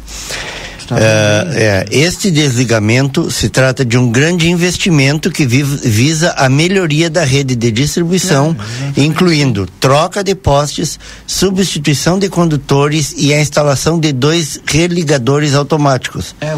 É, 0.99 1.87
é, 1.91 1.97
este 1.97 2.31
desligamento 2.31 3.31
se 3.31 3.49
trata 3.49 3.85
de 3.85 3.97
um 3.97 4.11
grande 4.11 4.49
investimento 4.51 5.31
que 5.31 5.45
visa 5.47 6.33
a 6.37 6.49
melhoria 6.49 7.09
da 7.09 7.25
rede 7.25 7.55
de 7.55 7.71
distribuição, 7.71 8.57
incluindo 8.97 9.67
troca 9.81 10.23
de 10.23 10.35
postes, 10.35 10.99
substituição 11.27 12.19
de 12.19 12.29
condutores 12.29 13.15
e 13.17 13.33
a 13.33 13.41
instalação 13.41 13.99
de 13.99 14.13
dois 14.13 14.61
religadores 14.67 15.55
automáticos, 15.55 16.35
é, 16.41 16.55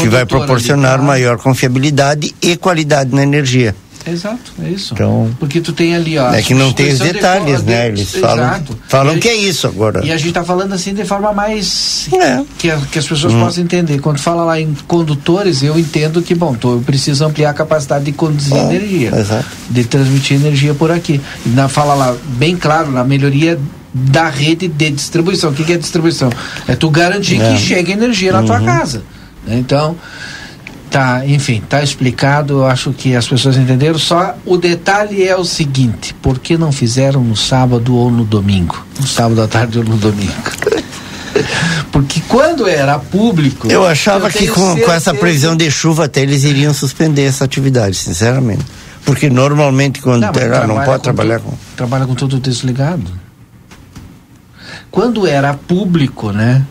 que 0.00 0.08
vai 0.08 0.26
proporcionar 0.26 0.98
tá- 0.98 1.04
maior 1.04 1.38
confiabilidade 1.38 2.34
e 2.40 2.56
qualidade 2.56 3.14
na 3.14 3.22
energia. 3.22 3.74
Exato, 4.06 4.52
é 4.62 4.68
isso. 4.68 4.92
Então, 4.92 5.30
Porque 5.38 5.60
tu 5.60 5.72
tem 5.72 5.94
ali, 5.94 6.18
ó. 6.18 6.32
É 6.32 6.42
que 6.42 6.52
não 6.52 6.72
tem 6.72 6.92
os 6.92 6.98
detalhes, 6.98 7.60
de, 7.60 7.70
né? 7.70 7.88
Eles 7.88 8.14
falam, 8.14 8.44
exato. 8.44 8.78
falam 8.86 9.18
que 9.18 9.28
é 9.28 9.34
isso 9.34 9.66
agora. 9.66 10.04
E 10.04 10.12
a 10.12 10.16
gente 10.16 10.28
está 10.28 10.44
falando 10.44 10.74
assim 10.74 10.92
de 10.92 11.04
forma 11.04 11.32
mais. 11.32 12.08
É. 12.12 12.42
Que, 12.58 12.70
que 12.92 12.98
as 12.98 13.06
pessoas 13.06 13.32
hum. 13.32 13.40
possam 13.40 13.64
entender. 13.64 14.00
Quando 14.00 14.18
fala 14.18 14.44
lá 14.44 14.60
em 14.60 14.74
condutores, 14.86 15.62
eu 15.62 15.78
entendo 15.78 16.20
que, 16.20 16.34
bom, 16.34 16.54
tô, 16.54 16.74
eu 16.74 16.80
preciso 16.80 17.24
ampliar 17.24 17.50
a 17.50 17.54
capacidade 17.54 18.04
de 18.04 18.12
conduzir 18.12 18.54
é, 18.54 18.60
energia. 18.60 19.16
Exato. 19.16 19.46
De 19.70 19.84
transmitir 19.84 20.36
energia 20.36 20.74
por 20.74 20.90
aqui. 20.90 21.20
E 21.46 21.48
na, 21.48 21.68
fala 21.68 21.94
lá, 21.94 22.14
bem 22.36 22.56
claro, 22.56 22.90
na 22.90 23.04
melhoria 23.04 23.58
da 23.94 24.28
rede 24.28 24.68
de 24.68 24.90
distribuição. 24.90 25.50
O 25.50 25.54
que, 25.54 25.64
que 25.64 25.72
é 25.72 25.78
distribuição? 25.78 26.28
É 26.68 26.76
tu 26.76 26.90
garantir 26.90 27.40
é. 27.40 27.52
que 27.52 27.58
chegue 27.58 27.92
energia 27.92 28.32
na 28.32 28.40
uhum. 28.40 28.46
tua 28.46 28.60
casa. 28.60 29.02
Então. 29.46 29.96
Tá, 30.94 31.26
enfim, 31.26 31.60
tá 31.68 31.82
explicado, 31.82 32.58
eu 32.58 32.66
acho 32.66 32.92
que 32.92 33.16
as 33.16 33.26
pessoas 33.26 33.56
entenderam. 33.56 33.98
Só 33.98 34.36
o 34.46 34.56
detalhe 34.56 35.24
é 35.24 35.34
o 35.36 35.44
seguinte: 35.44 36.14
por 36.14 36.38
que 36.38 36.56
não 36.56 36.70
fizeram 36.70 37.20
no 37.20 37.34
sábado 37.34 37.96
ou 37.96 38.12
no 38.12 38.24
domingo? 38.24 38.86
No 39.00 39.04
sábado 39.04 39.42
à 39.42 39.48
tarde 39.48 39.76
ou 39.80 39.84
no 39.84 39.96
domingo? 39.96 40.32
Porque 41.90 42.22
quando 42.28 42.68
era 42.68 42.96
público. 42.96 43.66
Eu 43.66 43.84
achava 43.84 44.28
eu 44.28 44.30
que 44.30 44.46
com, 44.46 44.76
com 44.76 44.92
essa 44.92 45.12
previsão 45.12 45.56
de 45.56 45.68
chuva 45.68 46.04
até 46.04 46.20
eles 46.20 46.44
iriam 46.44 46.72
suspender 46.72 47.22
essa 47.22 47.44
atividade, 47.44 47.96
sinceramente. 47.96 48.64
Porque 49.04 49.28
normalmente 49.28 50.00
quando 50.00 50.22
não, 50.22 50.32
terá, 50.32 50.64
não 50.64 50.80
pode 50.84 51.02
trabalhar 51.02 51.40
com. 51.40 51.54
Trabalha 51.76 52.06
com 52.06 52.14
tudo 52.14 52.38
desligado. 52.38 53.10
Quando 54.92 55.26
era 55.26 55.54
público, 55.54 56.30
né? 56.30 56.64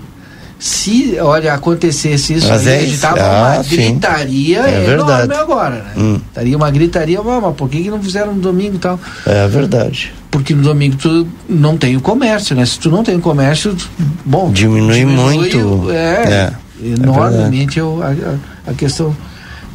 Se, 0.63 1.19
olha, 1.19 1.53
acontecesse 1.53 2.35
isso 2.35 2.47
mas 2.47 2.65
aí, 2.65 2.89
é 2.89 2.95
a 2.95 2.97
tava 2.97 3.21
ah, 3.21 3.55
uma 3.55 3.63
gritaria 3.63 4.59
é 4.59 4.85
verdade. 4.85 5.33
agora, 5.33 5.75
né? 5.75 5.91
Hum. 5.97 6.21
Estaria 6.29 6.55
uma 6.55 6.71
gritaria, 6.71 7.21
mas 7.21 7.55
por 7.57 7.67
que, 7.67 7.83
que 7.83 7.89
não 7.89 8.01
fizeram 8.01 8.33
no 8.33 8.39
domingo 8.39 8.77
e 8.77 8.79
tal? 8.79 8.97
É 9.25 9.45
verdade. 9.45 10.13
Porque 10.31 10.55
no 10.55 10.63
domingo 10.63 10.95
tu 10.95 11.27
não 11.49 11.75
tem 11.75 11.97
o 11.97 11.99
comércio, 11.99 12.55
né? 12.55 12.65
Se 12.65 12.79
tu 12.79 12.89
não 12.89 13.03
tem 13.03 13.17
o 13.17 13.19
comércio, 13.19 13.75
bom, 14.23 14.53
diminui, 14.53 14.99
diminui 14.99 15.33
muito. 15.33 15.91
É, 15.91 15.95
é, 15.95 16.53
é 16.81 16.87
enormemente 16.93 17.81
é 17.81 17.83
a, 17.83 18.71
a 18.71 18.73
questão 18.73 19.13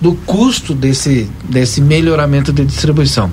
do 0.00 0.14
custo 0.14 0.72
desse, 0.72 1.28
desse 1.50 1.82
melhoramento 1.82 2.50
de 2.50 2.64
distribuição 2.64 3.30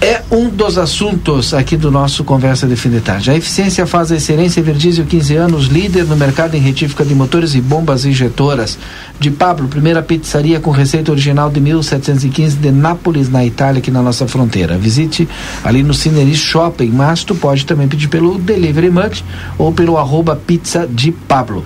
é 0.00 0.22
um 0.30 0.48
dos 0.48 0.78
assuntos 0.78 1.52
aqui 1.52 1.76
do 1.76 1.90
nosso 1.90 2.22
Conversa 2.22 2.66
Definitarde. 2.66 3.30
A 3.30 3.34
eficiência 3.34 3.84
faz 3.84 4.12
a 4.12 4.16
excelência 4.16 4.62
Verdizio 4.62 5.04
15 5.04 5.34
anos, 5.34 5.66
líder 5.66 6.04
no 6.04 6.16
mercado 6.16 6.54
em 6.54 6.60
retífica 6.60 7.04
de 7.04 7.14
motores 7.14 7.54
e 7.54 7.60
bombas 7.60 8.04
injetoras. 8.04 8.78
De 9.18 9.30
Pablo, 9.30 9.66
primeira 9.66 10.00
pizzaria 10.00 10.60
com 10.60 10.70
receita 10.70 11.10
original 11.10 11.50
de 11.50 11.60
1715 11.60 12.56
de 12.56 12.70
Nápoles, 12.70 13.28
na 13.28 13.44
Itália, 13.44 13.80
aqui 13.80 13.90
na 13.90 14.02
nossa 14.02 14.28
fronteira. 14.28 14.78
Visite 14.78 15.28
ali 15.64 15.82
no 15.82 15.92
Cineris 15.92 16.38
Shopping, 16.38 16.90
mas 16.90 17.24
tu 17.24 17.34
pode 17.34 17.66
também 17.66 17.88
pedir 17.88 18.06
pelo 18.06 18.38
Delivery 18.38 18.90
Much 18.90 19.24
ou 19.58 19.72
pelo 19.72 19.98
arroba 19.98 20.36
pizza 20.36 20.86
de 20.86 21.10
Pablo. 21.10 21.64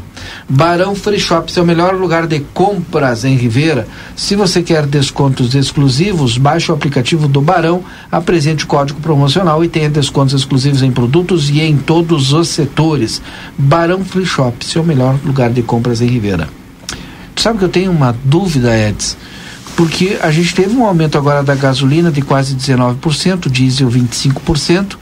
Barão 0.49 0.95
Free 0.95 1.19
Shops 1.19 1.57
é 1.57 1.63
o 1.63 1.67
melhor 1.67 1.95
lugar 1.95 2.27
de 2.27 2.41
compras 2.53 3.25
em 3.25 3.37
Ribeira. 3.37 3.87
Se 4.17 4.37
você 4.37 4.63
quer 4.63 4.87
descontos 4.87 5.55
exclusivos, 5.55 6.37
baixe 6.39 6.71
o 6.71 6.75
aplicativo 6.75 7.27
do 7.29 7.41
Barão, 7.41 7.85
apresente 8.11 8.65
o 8.65 8.69
código 8.69 9.01
promocional 9.01 9.65
e 9.65 9.69
tenha 9.69 9.89
descontos 9.89 10.35
exclusivos 10.35 10.83
em 10.83 10.91
produtos 10.91 11.51
e 11.51 11.61
em 11.61 11.77
todos 11.77 12.33
os 12.33 12.49
setores. 12.49 13.23
Barão 13.57 14.05
Free 14.05 14.27
Shops 14.27 14.77
é 14.77 14.81
o 14.81 14.85
melhor 14.85 15.19
lugar 15.25 15.51
de 15.51 15.63
compras 15.63 16.01
em 16.01 16.07
Ribeira. 16.07 16.49
Tu 17.35 17.43
sabe 17.43 17.59
que 17.59 17.65
eu 17.65 17.69
tenho 17.69 17.91
uma 17.91 18.15
dúvida, 18.25 18.77
Eds? 18.77 19.17
Porque 19.77 20.19
a 20.21 20.31
gente 20.31 20.55
teve 20.55 20.77
um 20.77 20.85
aumento 20.85 21.17
agora 21.17 21.43
da 21.43 21.55
gasolina 21.55 22.11
de 22.11 22.23
quase 22.23 22.55
19%, 22.55 23.51
diesel 23.51 23.89
25%, 23.89 24.97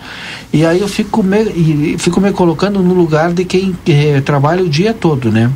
e 0.52 0.64
aí 0.64 0.80
eu 0.80 0.88
fico 0.88 1.22
me, 1.22 1.98
fico 1.98 2.20
me 2.20 2.32
colocando 2.32 2.82
no 2.82 2.94
lugar 2.94 3.32
de 3.32 3.44
quem 3.44 3.76
eh, 3.86 4.20
trabalha 4.20 4.62
o 4.62 4.68
dia 4.68 4.94
todo, 4.94 5.30
né? 5.30 5.50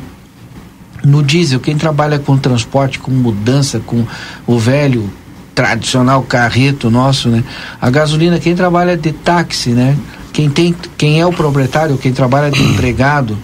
No 1.03 1.21
diesel, 1.21 1.59
quem 1.59 1.77
trabalha 1.77 2.17
com 2.19 2.37
transporte, 2.37 2.99
com 2.99 3.11
mudança, 3.11 3.79
com 3.79 4.05
o 4.47 4.57
velho 4.57 5.09
tradicional 5.53 6.21
carreto 6.23 6.89
nosso, 6.91 7.29
né? 7.29 7.43
A 7.79 7.89
gasolina, 7.89 8.39
quem 8.39 8.55
trabalha 8.55 8.97
de 8.97 9.11
táxi, 9.13 9.69
né? 9.69 9.97
Quem 10.33 10.49
tem, 10.49 10.75
quem 10.97 11.21
é 11.21 11.25
o 11.25 11.31
proprietário, 11.31 11.97
quem 11.97 12.11
trabalha 12.11 12.51
de 12.51 12.61
empregado, 12.61 13.37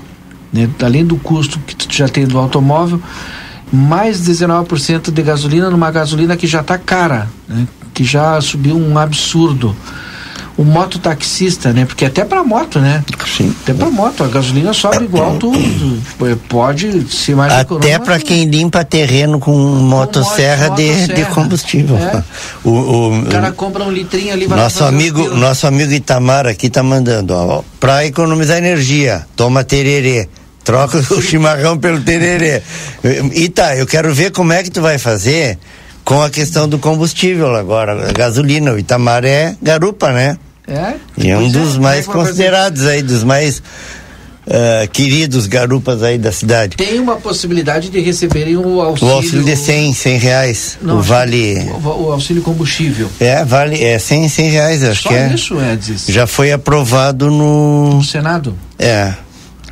né? 0.51 0.69
Além 0.83 1.05
do 1.05 1.15
custo 1.15 1.57
que 1.59 1.75
tu 1.75 1.93
já 1.95 2.09
tem 2.09 2.27
do 2.27 2.37
automóvel, 2.37 3.01
mais 3.71 4.21
19% 4.21 5.11
de 5.11 5.21
gasolina 5.21 5.69
numa 5.69 5.89
gasolina 5.91 6.35
que 6.35 6.45
já 6.45 6.61
está 6.61 6.77
cara, 6.77 7.27
né? 7.47 7.67
que 7.93 8.03
já 8.03 8.39
subiu 8.41 8.77
um 8.77 8.97
absurdo. 8.97 9.75
O 10.57 10.63
mototaxista, 10.65 11.71
né? 11.71 11.85
Porque 11.85 12.05
até 12.05 12.25
para 12.25 12.43
moto, 12.43 12.77
né? 12.77 13.03
Sim. 13.25 13.55
Até 13.63 13.73
para 13.73 13.89
moto, 13.89 14.23
a 14.23 14.27
gasolina 14.27 14.73
sobe 14.73 15.05
igual 15.05 15.37
tudo. 15.37 16.01
Pode 16.49 17.09
ser 17.09 17.35
mais 17.35 17.53
Até 17.53 17.97
para 17.97 18.19
quem 18.19 18.45
limpa 18.45 18.83
terreno 18.83 19.39
com 19.39 19.51
motosserra 19.57 20.67
com 20.67 20.75
de, 20.75 21.07
de 21.07 21.25
combustível. 21.25 21.97
É. 21.97 22.23
O, 22.63 22.69
o, 22.69 23.19
o, 23.21 23.25
cara 23.25 23.51
compra 23.51 23.83
um 23.83 23.91
litrinho 23.91 24.33
ali 24.33 24.47
nosso 24.47 24.83
amigo 24.83 25.35
Nosso 25.35 25.65
amigo 25.65 25.91
Itamar 25.91 26.45
aqui 26.45 26.69
tá 26.69 26.83
mandando, 26.83 27.33
ó, 27.33 27.63
para 27.79 28.05
economizar 28.05 28.57
energia, 28.57 29.25
toma 29.35 29.63
tererê 29.63 30.29
Troca 30.63 30.98
o 31.13 31.22
chimarrão 31.22 31.77
pelo 31.77 32.01
tererê. 32.01 32.62
E 33.34 33.50
tá, 33.50 33.75
eu 33.75 33.86
quero 33.86 34.13
ver 34.13 34.32
como 34.32 34.53
é 34.53 34.63
que 34.63 34.70
tu 34.70 34.82
vai 34.82 34.98
fazer 34.98 35.58
com 36.03 36.22
a 36.22 36.30
questão 36.30 36.68
do 36.68 36.80
combustível 36.80 37.56
agora, 37.56 38.10
a 38.10 38.12
gasolina. 38.12 38.72
O 38.72 38.80
Itamar 38.80 39.25
é 39.25 39.56
garupa, 39.62 40.12
né? 40.12 40.38
É. 40.68 40.94
E 41.18 41.30
é 41.30 41.38
um 41.38 41.50
dos 41.50 41.75
é, 41.75 41.80
mais 41.80 42.06
considerados 42.06 42.86
aí, 42.86 43.01
dos 43.01 43.24
mais 43.24 43.62
Uh, 44.41 44.89
queridos 44.91 45.46
garupas 45.46 46.01
aí 46.01 46.18
da 46.18 46.32
cidade. 46.32 46.75
Tem 46.75 47.00
uma 47.00 47.15
possibilidade 47.15 47.91
de 47.91 48.00
receberem 48.00 48.58
o 48.58 48.82
auxílio. 48.82 49.13
O 49.13 49.15
auxílio 49.18 49.46
de 49.46 49.56
100, 49.56 49.94
100 49.94 50.18
reais. 50.18 50.77
Não, 50.82 50.98
o 50.98 51.01
vale. 51.01 51.60
O, 51.70 52.06
o, 52.06 52.12
auxílio 52.12 52.41
combustível. 52.41 53.08
É, 53.20 53.46
vale, 53.46 53.82
é 53.82 54.00
100, 54.00 54.30
100 54.30 54.50
reais, 54.50 54.84
acho 54.84 55.03
Só 55.03 55.10
que 55.10 55.15
é. 55.15 55.32
isso, 55.32 55.62
Edson. 55.62 56.12
Já 56.12 56.25
foi 56.25 56.51
aprovado 56.51 57.30
no. 57.30 57.94
No 57.98 58.03
Senado? 58.03 58.58
É. 58.80 59.13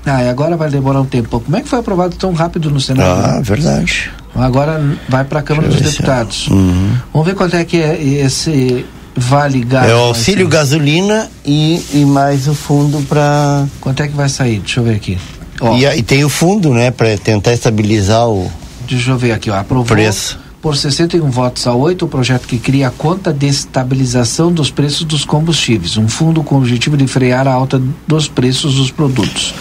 Ah, 0.09 0.23
e 0.23 0.29
agora 0.29 0.57
vai 0.57 0.69
demorar 0.69 1.01
um 1.01 1.05
tempo. 1.05 1.39
Como 1.39 1.55
é 1.55 1.61
que 1.61 1.67
foi 1.69 1.79
aprovado 1.79 2.15
tão 2.15 2.33
rápido 2.33 2.69
no 2.69 2.79
Senado? 2.79 3.07
Ah, 3.07 3.39
verdade. 3.41 4.11
Agora 4.35 4.81
vai 5.07 5.23
para 5.23 5.39
a 5.39 5.43
Câmara 5.43 5.67
dos 5.67 5.81
Deputados. 5.81 6.47
Uhum. 6.47 6.95
Vamos 7.13 7.27
ver 7.27 7.35
quanto 7.35 7.55
é 7.55 7.63
que 7.63 7.77
é 7.77 8.01
esse 8.01 8.85
vale 9.15 9.61
gás. 9.61 9.89
É 9.89 9.93
o 9.93 9.99
auxílio 9.99 10.47
gasolina 10.47 11.29
e, 11.45 11.83
e 11.93 12.05
mais 12.05 12.47
o 12.47 12.55
fundo 12.55 13.01
para. 13.07 13.65
Quanto 13.81 14.01
é 14.01 14.07
que 14.07 14.15
vai 14.15 14.29
sair? 14.29 14.59
Deixa 14.59 14.79
eu 14.79 14.83
ver 14.83 14.95
aqui. 14.95 15.17
Ó, 15.61 15.75
e, 15.75 15.85
e 15.85 16.03
tem 16.03 16.23
o 16.23 16.29
fundo, 16.29 16.73
né, 16.73 16.89
para 16.89 17.17
tentar 17.17 17.53
estabilizar 17.53 18.27
o. 18.27 18.49
Deixa 18.87 19.11
eu 19.11 19.17
ver 19.17 19.33
aqui, 19.33 19.49
ó. 19.49 19.55
Aprovou. 19.55 19.85
Preço 19.85 20.39
por 20.61 20.75
61 20.75 21.29
votos 21.29 21.65
a 21.67 21.73
8, 21.73 22.05
o 22.05 22.07
projeto 22.07 22.47
que 22.47 22.57
cria 22.57 22.89
a 22.89 22.91
conta 22.91 23.31
de 23.31 23.47
estabilização 23.47 24.51
dos 24.51 24.69
preços 24.69 25.03
dos 25.03 25.23
combustíveis, 25.23 25.97
um 25.97 26.07
fundo 26.07 26.43
com 26.43 26.55
o 26.55 26.57
objetivo 26.57 26.97
de 26.97 27.07
frear 27.07 27.47
a 27.47 27.53
alta 27.53 27.81
dos 28.05 28.27
preços 28.27 28.75
dos 28.75 28.91
produtos. 28.91 29.53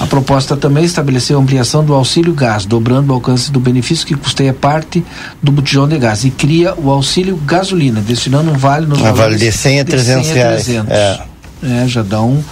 A 0.00 0.06
proposta 0.06 0.56
também 0.56 0.84
estabeleceu 0.84 1.38
a 1.38 1.42
ampliação 1.42 1.84
do 1.84 1.92
auxílio 1.92 2.32
gás, 2.32 2.64
dobrando 2.64 3.12
o 3.12 3.14
alcance 3.14 3.50
do 3.52 3.60
benefício 3.60 4.06
que 4.06 4.14
custeia 4.14 4.54
parte 4.54 5.04
do 5.42 5.52
botijão 5.52 5.86
de 5.86 5.98
gás 5.98 6.24
e 6.24 6.30
cria 6.30 6.74
o 6.74 6.90
auxílio 6.90 7.36
gasolina, 7.44 8.00
destinando 8.00 8.50
um 8.50 8.56
vale 8.56 8.86
nos 8.86 9.00
um 9.00 9.12
vale 9.12 9.36
de 9.36 9.52
100 9.52 9.80
a 9.80 9.84
300 9.84 10.30
reais. 10.30 10.68
É. 10.68 11.20
é, 11.62 11.88
já 11.88 12.02
dá 12.02 12.22
um 12.22 12.42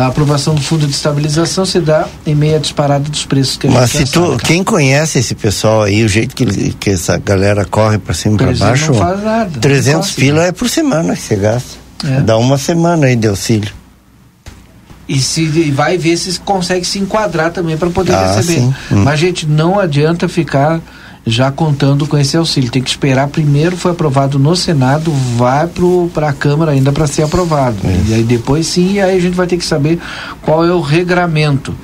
a 0.00 0.06
aprovação 0.06 0.54
do 0.54 0.62
fundo 0.62 0.86
de 0.86 0.92
estabilização 0.92 1.66
se 1.66 1.78
dá 1.78 2.08
em 2.24 2.34
meio 2.34 2.56
à 2.56 2.58
disparada 2.58 3.10
dos 3.10 3.26
preços 3.26 3.58
que 3.58 3.66
a 3.66 3.70
Mas 3.70 3.90
se 3.90 4.06
tu, 4.06 4.38
quem 4.42 4.64
conhece 4.64 5.18
esse 5.18 5.34
pessoal 5.34 5.82
aí, 5.82 6.02
o 6.02 6.08
jeito 6.08 6.34
que, 6.34 6.72
que 6.72 6.90
essa 6.90 7.18
galera 7.18 7.66
corre 7.66 7.98
para 7.98 8.14
cima 8.14 8.36
e 8.36 8.38
para 8.38 8.54
baixo, 8.54 8.92
não 8.92 8.98
faz 8.98 9.22
nada, 9.22 9.60
300 9.60 10.10
pila 10.12 10.44
é 10.44 10.52
por 10.52 10.66
semana 10.70 11.14
que 11.14 11.20
você 11.20 11.36
gasta. 11.36 11.82
É. 12.04 12.20
Dá 12.20 12.38
uma 12.38 12.56
semana 12.56 13.06
aí 13.06 13.16
de 13.16 13.28
auxílio. 13.28 13.70
E 15.06 15.20
se 15.20 15.42
e 15.42 15.70
vai 15.70 15.98
ver 15.98 16.16
se 16.16 16.40
consegue 16.40 16.86
se 16.86 16.98
enquadrar 16.98 17.50
também 17.52 17.76
para 17.76 17.90
poder 17.90 18.14
ah, 18.14 18.34
receber. 18.34 18.62
Hum. 18.62 18.72
Mas 19.04 19.20
gente, 19.20 19.46
não 19.46 19.78
adianta 19.78 20.26
ficar 20.26 20.80
já 21.26 21.50
contando 21.50 22.06
com 22.06 22.18
esse 22.18 22.36
auxílio. 22.36 22.70
Tem 22.70 22.82
que 22.82 22.90
esperar 22.90 23.28
primeiro 23.28 23.76
foi 23.76 23.92
aprovado 23.92 24.38
no 24.38 24.56
Senado, 24.56 25.12
vai 25.36 25.68
para 26.12 26.28
a 26.28 26.32
Câmara 26.32 26.72
ainda 26.72 26.92
para 26.92 27.06
ser 27.06 27.22
aprovado. 27.22 27.76
E 28.08 28.14
aí 28.14 28.22
depois 28.22 28.66
sim, 28.66 29.00
aí 29.00 29.16
a 29.16 29.20
gente 29.20 29.34
vai 29.34 29.46
ter 29.46 29.56
que 29.56 29.64
saber 29.64 29.98
qual 30.42 30.64
é 30.64 30.72
o 30.72 30.80
regramento. 30.80 31.74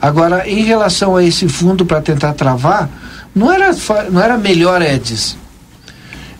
Agora, 0.00 0.48
em 0.48 0.62
relação 0.62 1.16
a 1.16 1.24
esse 1.24 1.48
fundo 1.48 1.84
para 1.84 2.00
tentar 2.00 2.32
travar, 2.32 2.88
não 3.34 3.52
era, 3.52 3.74
não 4.10 4.22
era 4.22 4.38
melhor, 4.38 4.80
Edis, 4.80 5.36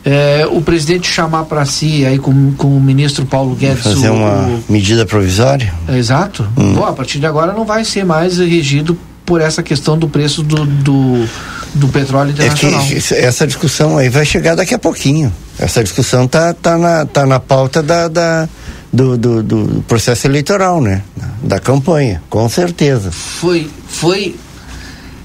é, 0.03 0.47
o 0.49 0.61
presidente 0.61 1.11
chamar 1.11 1.43
para 1.43 1.65
si 1.65 2.05
aí 2.05 2.17
com, 2.17 2.53
com 2.53 2.67
o 2.67 2.79
ministro 2.79 3.25
Paulo 3.25 3.53
Guedes 3.53 3.83
fazer 3.83 4.09
uma 4.09 4.47
o, 4.47 4.63
medida 4.69 5.05
provisória 5.05 5.73
é, 5.89 5.97
exato 5.97 6.47
hum. 6.57 6.73
Pô, 6.73 6.85
a 6.85 6.93
partir 6.93 7.19
de 7.19 7.25
agora 7.25 7.51
não 7.51 7.65
vai 7.65 7.83
ser 7.83 8.05
mais 8.05 8.37
regido 8.37 8.97
por 9.29 9.41
essa 9.41 9.61
questão 9.61 9.95
do 9.95 10.09
preço 10.09 10.41
do, 10.41 10.65
do, 10.65 11.29
do 11.75 11.87
petróleo 11.89 12.31
internacional. 12.31 12.81
É 12.81 12.85
que 12.85 13.13
essa 13.13 13.45
discussão 13.45 13.95
aí 13.95 14.09
vai 14.09 14.25
chegar 14.25 14.55
daqui 14.55 14.73
a 14.73 14.79
pouquinho. 14.79 15.31
Essa 15.59 15.83
discussão 15.83 16.27
tá, 16.27 16.51
tá, 16.51 16.79
na, 16.79 17.05
tá 17.05 17.27
na 17.27 17.39
pauta 17.39 17.83
da, 17.83 18.07
da 18.07 18.49
do, 18.91 19.15
do, 19.15 19.43
do, 19.43 19.83
processo 19.87 20.25
eleitoral, 20.25 20.81
né? 20.81 21.03
Da 21.43 21.59
campanha, 21.59 22.23
com 22.27 22.49
certeza. 22.49 23.11
Foi, 23.11 23.69
foi, 23.87 24.35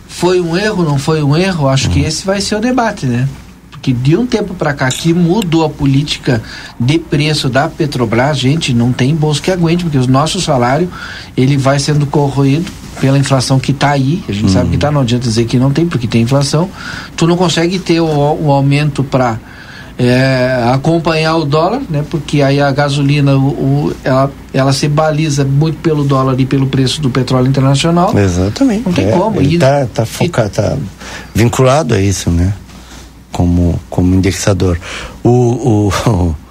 foi 0.06 0.38
um 0.38 0.54
erro, 0.54 0.84
não 0.84 0.98
foi 0.98 1.22
um 1.22 1.34
erro? 1.34 1.66
Acho 1.66 1.88
que 1.88 2.00
esse 2.00 2.26
vai 2.26 2.42
ser 2.42 2.56
o 2.56 2.60
debate, 2.60 3.06
né? 3.06 3.26
Porque 3.70 3.90
de 3.90 4.14
um 4.18 4.26
tempo 4.26 4.52
para 4.52 4.74
cá 4.74 4.90
que 4.90 5.14
mudou 5.14 5.64
a 5.64 5.70
política 5.70 6.42
de 6.78 6.98
preço 6.98 7.48
da 7.48 7.68
Petrobras, 7.68 8.38
gente, 8.38 8.74
não 8.74 8.92
tem 8.92 9.14
bolso 9.16 9.40
que 9.40 9.50
aguente, 9.50 9.82
porque 9.82 9.96
o 9.96 10.06
nosso 10.06 10.42
salário 10.42 10.90
ele 11.34 11.56
vai 11.56 11.78
sendo 11.78 12.04
corroído 12.04 12.70
pela 13.00 13.18
inflação 13.18 13.58
que 13.58 13.72
está 13.72 13.90
aí, 13.90 14.22
a 14.28 14.32
gente 14.32 14.50
sabe 14.50 14.70
que 14.70 14.74
está, 14.76 14.90
não 14.90 15.02
adianta 15.02 15.24
dizer 15.26 15.44
que 15.44 15.58
não 15.58 15.70
tem, 15.70 15.86
porque 15.86 16.06
tem 16.06 16.22
inflação, 16.22 16.70
tu 17.16 17.26
não 17.26 17.36
consegue 17.36 17.78
ter 17.78 18.00
o, 18.00 18.06
o 18.06 18.50
aumento 18.50 19.02
para 19.02 19.38
é, 19.98 20.70
acompanhar 20.72 21.36
o 21.36 21.44
dólar, 21.44 21.80
né? 21.88 22.04
Porque 22.10 22.42
aí 22.42 22.60
a 22.60 22.70
gasolina, 22.72 23.36
o, 23.36 23.48
o, 23.48 23.96
ela, 24.02 24.30
ela 24.52 24.72
se 24.72 24.88
baliza 24.88 25.44
muito 25.44 25.78
pelo 25.78 26.04
dólar 26.04 26.38
e 26.38 26.46
pelo 26.46 26.66
preço 26.66 27.00
do 27.00 27.10
petróleo 27.10 27.46
internacional. 27.46 28.16
Exatamente. 28.16 28.84
Não 28.84 28.92
tem 28.92 29.08
é, 29.08 29.12
como. 29.12 29.40
Ele 29.40 29.54
está 29.54 29.86
tá 29.86 30.04
focado, 30.04 30.50
tá 30.50 30.76
vinculado 31.34 31.94
a 31.94 32.00
isso, 32.00 32.30
né? 32.30 32.52
Como, 33.30 33.78
como 33.88 34.14
indexador. 34.14 34.78
O, 35.22 35.90
o, 36.08 36.34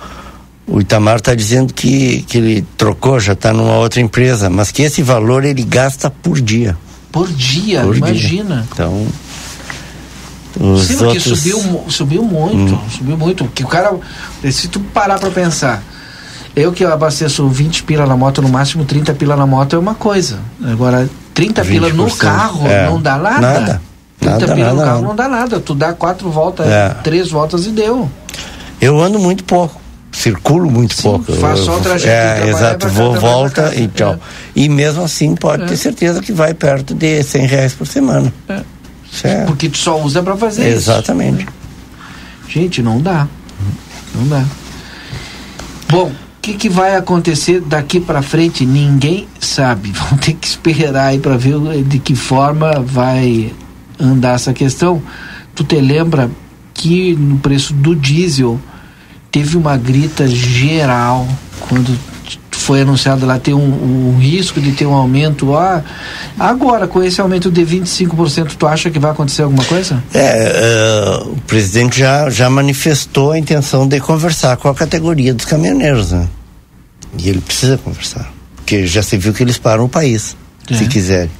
o 0.68 0.80
Itamar 0.80 1.18
está 1.18 1.36
dizendo 1.36 1.74
que, 1.74 2.22
que 2.24 2.38
ele 2.38 2.66
trocou, 2.78 3.20
já 3.20 3.34
está 3.34 3.52
numa 3.52 3.78
outra 3.78 4.00
empresa, 4.00 4.50
mas 4.50 4.72
que 4.72 4.82
esse 4.82 5.02
valor 5.02 5.44
ele 5.44 5.64
gasta 5.64 6.10
por 6.10 6.40
dia. 6.40 6.78
Por 7.12 7.28
dia, 7.32 7.82
por 7.82 7.98
imagina. 7.98 8.56
Dia. 8.56 8.68
Então. 8.72 9.08
Os 10.60 10.84
Sim, 10.84 10.94
outros... 11.04 11.24
porque 11.24 11.36
subiu, 11.36 11.84
subiu 11.90 12.24
muito, 12.24 12.76
hum. 12.76 12.90
subiu 12.90 13.18
muito. 13.18 13.46
Que 13.48 13.64
o 13.64 13.68
cara, 13.68 13.94
se 14.52 14.68
tu 14.68 14.80
parar 14.80 15.20
para 15.20 15.32
pensar, 15.32 15.84
eu 16.56 16.72
que 16.72 16.86
abasteço 16.86 17.48
20 17.48 17.84
pila 17.84 18.06
na 18.06 18.16
moto, 18.16 18.42
no 18.42 18.50
máximo 18.50 18.86
30 18.86 19.14
pila 19.16 19.36
na 19.36 19.46
moto 19.46 19.76
é 19.76 19.80
uma 19.80 19.96
coisa. 19.96 20.40
Agora, 20.64 21.10
30 21.34 21.66
pila 21.66 21.90
no 21.90 22.10
carro 22.16 22.68
é. 22.68 22.88
não 22.88 23.02
dá 23.02 23.18
nada. 23.18 23.42
Nada. 23.42 23.82
30 24.20 24.40
nada, 24.40 24.54
pila 24.56 24.68
nada, 24.68 24.76
no 24.76 24.82
carro 24.82 25.02
nada. 25.02 25.08
não 25.08 25.16
dá 25.16 25.28
nada. 25.28 25.60
Tu 25.60 25.76
dá 25.76 25.94
quatro 25.94 26.30
voltas, 26.30 26.68
é. 26.68 26.90
três 27.04 27.30
voltas 27.30 27.66
e 27.66 27.72
deu. 27.72 28.10
Eu 28.80 29.02
ando 29.02 29.20
muito 29.20 29.44
pouco 29.44 29.83
circulo 30.14 30.70
muito 30.70 30.96
Sim, 30.96 31.02
pouco. 31.04 31.34
Faço 31.34 31.64
só 31.66 31.78
o 31.78 31.82
trajeto. 31.82 32.46
É, 32.46 32.50
exato, 32.50 32.88
vou, 32.88 33.20
volta 33.20 33.74
e 33.76 33.88
tchau. 33.88 34.14
É. 34.14 34.20
E 34.56 34.70
mesmo 34.70 35.04
assim 35.04 35.36
pode 35.36 35.64
é. 35.64 35.66
ter 35.66 35.78
certeza 35.78 36.22
que 36.22 36.32
vai 36.32 36.54
perto 36.54 36.94
de 36.94 37.22
100 37.24 37.46
reais 37.48 37.74
por 37.74 37.88
semana. 37.88 38.32
É. 38.48 38.62
Certo. 39.12 39.48
Porque 39.48 39.70
tu 39.70 39.78
só 39.78 40.00
usa 40.02 40.24
para 40.24 40.36
fazer 40.38 40.68
Exatamente. 40.68 41.44
isso. 41.44 41.50
Exatamente. 41.50 41.64
Gente, 42.48 42.82
não 42.82 43.02
dá. 43.02 43.28
Não 44.16 44.28
dá. 44.28 44.46
Bom, 45.90 46.08
o 46.08 46.42
que, 46.42 46.54
que 46.54 46.70
vai 46.70 46.96
acontecer 46.96 47.62
daqui 47.62 48.00
para 48.00 48.22
frente? 48.22 48.66
Ninguém 48.66 49.28
sabe. 49.40 49.92
Vamos 50.10 50.26
ter 50.26 50.34
que 50.34 50.48
esperar 50.48 51.08
aí 51.08 51.20
para 51.20 51.38
ver 51.38 51.84
de 51.84 52.00
que 52.00 52.16
forma 52.16 52.80
vai 52.80 53.52
andar 54.00 54.36
essa 54.36 54.54
questão. 54.54 55.02
Tu 55.56 55.64
te 55.64 55.80
lembra 55.80 56.30
que 56.74 57.16
no 57.16 57.38
preço 57.38 57.74
do 57.74 57.96
diesel 57.96 58.60
teve 59.34 59.58
uma 59.58 59.76
grita 59.76 60.28
geral 60.28 61.28
quando 61.68 61.98
foi 62.52 62.82
anunciado 62.82 63.26
lá 63.26 63.40
ter 63.40 63.54
um, 63.54 64.14
um 64.14 64.18
risco 64.20 64.62
de 64.62 64.72
ter 64.72 64.86
um 64.86 64.94
aumento. 64.94 65.54
Ah, 65.56 65.84
agora, 66.40 66.88
com 66.88 67.04
esse 67.04 67.20
aumento 67.20 67.52
de 67.52 67.66
25%, 67.66 68.54
tu 68.58 68.68
acha 68.68 68.92
que 68.92 69.00
vai 69.00 69.12
acontecer 69.12 69.42
alguma 69.42 69.66
coisa? 69.66 70.02
É, 70.14 71.24
uh, 71.26 71.32
o 71.32 71.42
presidente 71.42 72.00
já, 72.00 72.30
já 72.30 72.50
manifestou 72.50 73.32
a 73.32 73.40
intenção 73.40 73.88
de 73.88 74.00
conversar 74.00 74.56
com 74.56 74.70
a 74.70 74.76
categoria 74.76 75.34
dos 75.34 75.46
caminhoneiros, 75.46 76.12
né? 76.12 76.28
E 77.18 77.28
ele 77.28 77.42
precisa 77.42 77.78
conversar. 77.78 78.32
Porque 78.56 78.86
já 78.86 79.02
se 79.02 79.18
viu 79.18 79.34
que 79.34 79.44
eles 79.44 79.58
param 79.58 79.86
o 79.86 79.90
país, 79.90 80.38
é. 80.70 80.76
se 80.76 80.86
quiserem. 80.86 81.32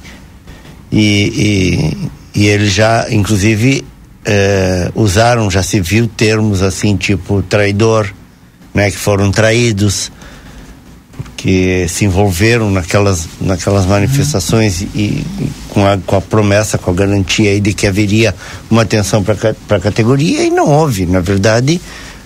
E, 0.92 1.94
e, 2.34 2.40
e 2.42 2.46
eles 2.48 2.72
já, 2.72 3.06
inclusive, 3.08 3.84
é, 4.24 4.90
usaram, 4.94 5.50
já 5.50 5.62
se 5.62 5.80
viu 5.80 6.06
termos 6.06 6.62
assim, 6.62 6.96
tipo 6.96 7.42
traidor, 7.42 8.10
né? 8.72 8.90
Que 8.90 8.96
foram 8.96 9.30
traídos, 9.30 10.10
que 11.36 11.86
se 11.88 12.06
envolveram 12.06 12.70
naquelas, 12.70 13.28
naquelas 13.40 13.84
manifestações 13.84 14.80
uhum. 14.80 14.88
e, 14.94 15.02
e, 15.02 15.52
com, 15.68 15.86
a, 15.86 15.98
com 15.98 16.16
a 16.16 16.20
promessa, 16.20 16.78
com 16.78 16.90
a 16.90 16.94
garantia 16.94 17.50
aí 17.50 17.60
de 17.60 17.74
que 17.74 17.86
haveria 17.86 18.34
uma 18.70 18.82
atenção 18.82 19.22
para 19.22 19.36
a 19.76 19.80
categoria 19.80 20.42
e 20.42 20.50
não 20.50 20.68
houve. 20.70 21.04
Na 21.04 21.20
verdade, 21.20 21.80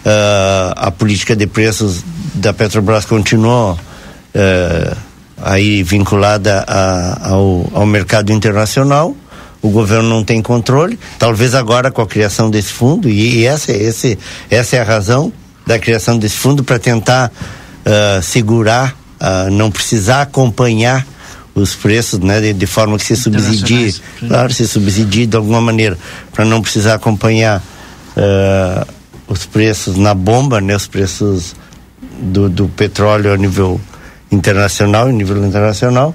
uh, 0.04 0.72
a 0.76 0.90
política 0.90 1.34
de 1.34 1.46
preços 1.48 2.04
da 2.34 2.52
Petrobras 2.52 3.04
continuou 3.04 3.72
uh, 3.72 4.96
aí 5.42 5.82
vinculada 5.82 6.64
a, 6.66 7.30
ao, 7.30 7.68
ao 7.74 7.86
mercado 7.86 8.32
internacional 8.32 9.16
o 9.60 9.70
governo 9.70 10.08
não 10.08 10.24
tem 10.24 10.40
controle. 10.40 10.98
Talvez 11.18 11.54
agora 11.54 11.90
com 11.90 12.02
a 12.02 12.06
criação 12.06 12.50
desse 12.50 12.72
fundo, 12.72 13.08
e, 13.08 13.38
e 13.38 13.46
essa, 13.46 13.72
esse, 13.72 14.18
essa 14.50 14.76
é 14.76 14.80
a 14.80 14.84
razão 14.84 15.32
da 15.66 15.78
criação 15.78 16.18
desse 16.18 16.36
fundo 16.36 16.64
para 16.64 16.78
tentar 16.78 17.30
uh, 17.30 18.22
segurar 18.22 18.96
uh, 19.20 19.50
não 19.50 19.70
precisar 19.70 20.22
acompanhar 20.22 21.06
os 21.54 21.74
preços, 21.74 22.20
né, 22.20 22.40
de, 22.40 22.52
de 22.52 22.66
forma 22.66 22.96
que 22.96 23.04
se 23.04 23.16
subsidie, 23.16 23.96
claro, 24.28 24.52
se 24.52 24.66
subsidie 24.66 25.26
de 25.26 25.36
alguma 25.36 25.60
maneira, 25.60 25.98
para 26.32 26.44
não 26.44 26.62
precisar 26.62 26.94
acompanhar 26.94 27.62
uh, 28.16 28.86
os 29.26 29.44
preços 29.44 29.96
na 29.96 30.14
bomba, 30.14 30.60
né, 30.60 30.76
os 30.76 30.86
preços 30.86 31.56
do, 32.20 32.48
do 32.48 32.68
petróleo 32.68 33.32
a 33.32 33.36
nível 33.36 33.80
internacional, 34.30 35.10
em 35.10 35.12
nível 35.12 35.44
internacional. 35.44 36.14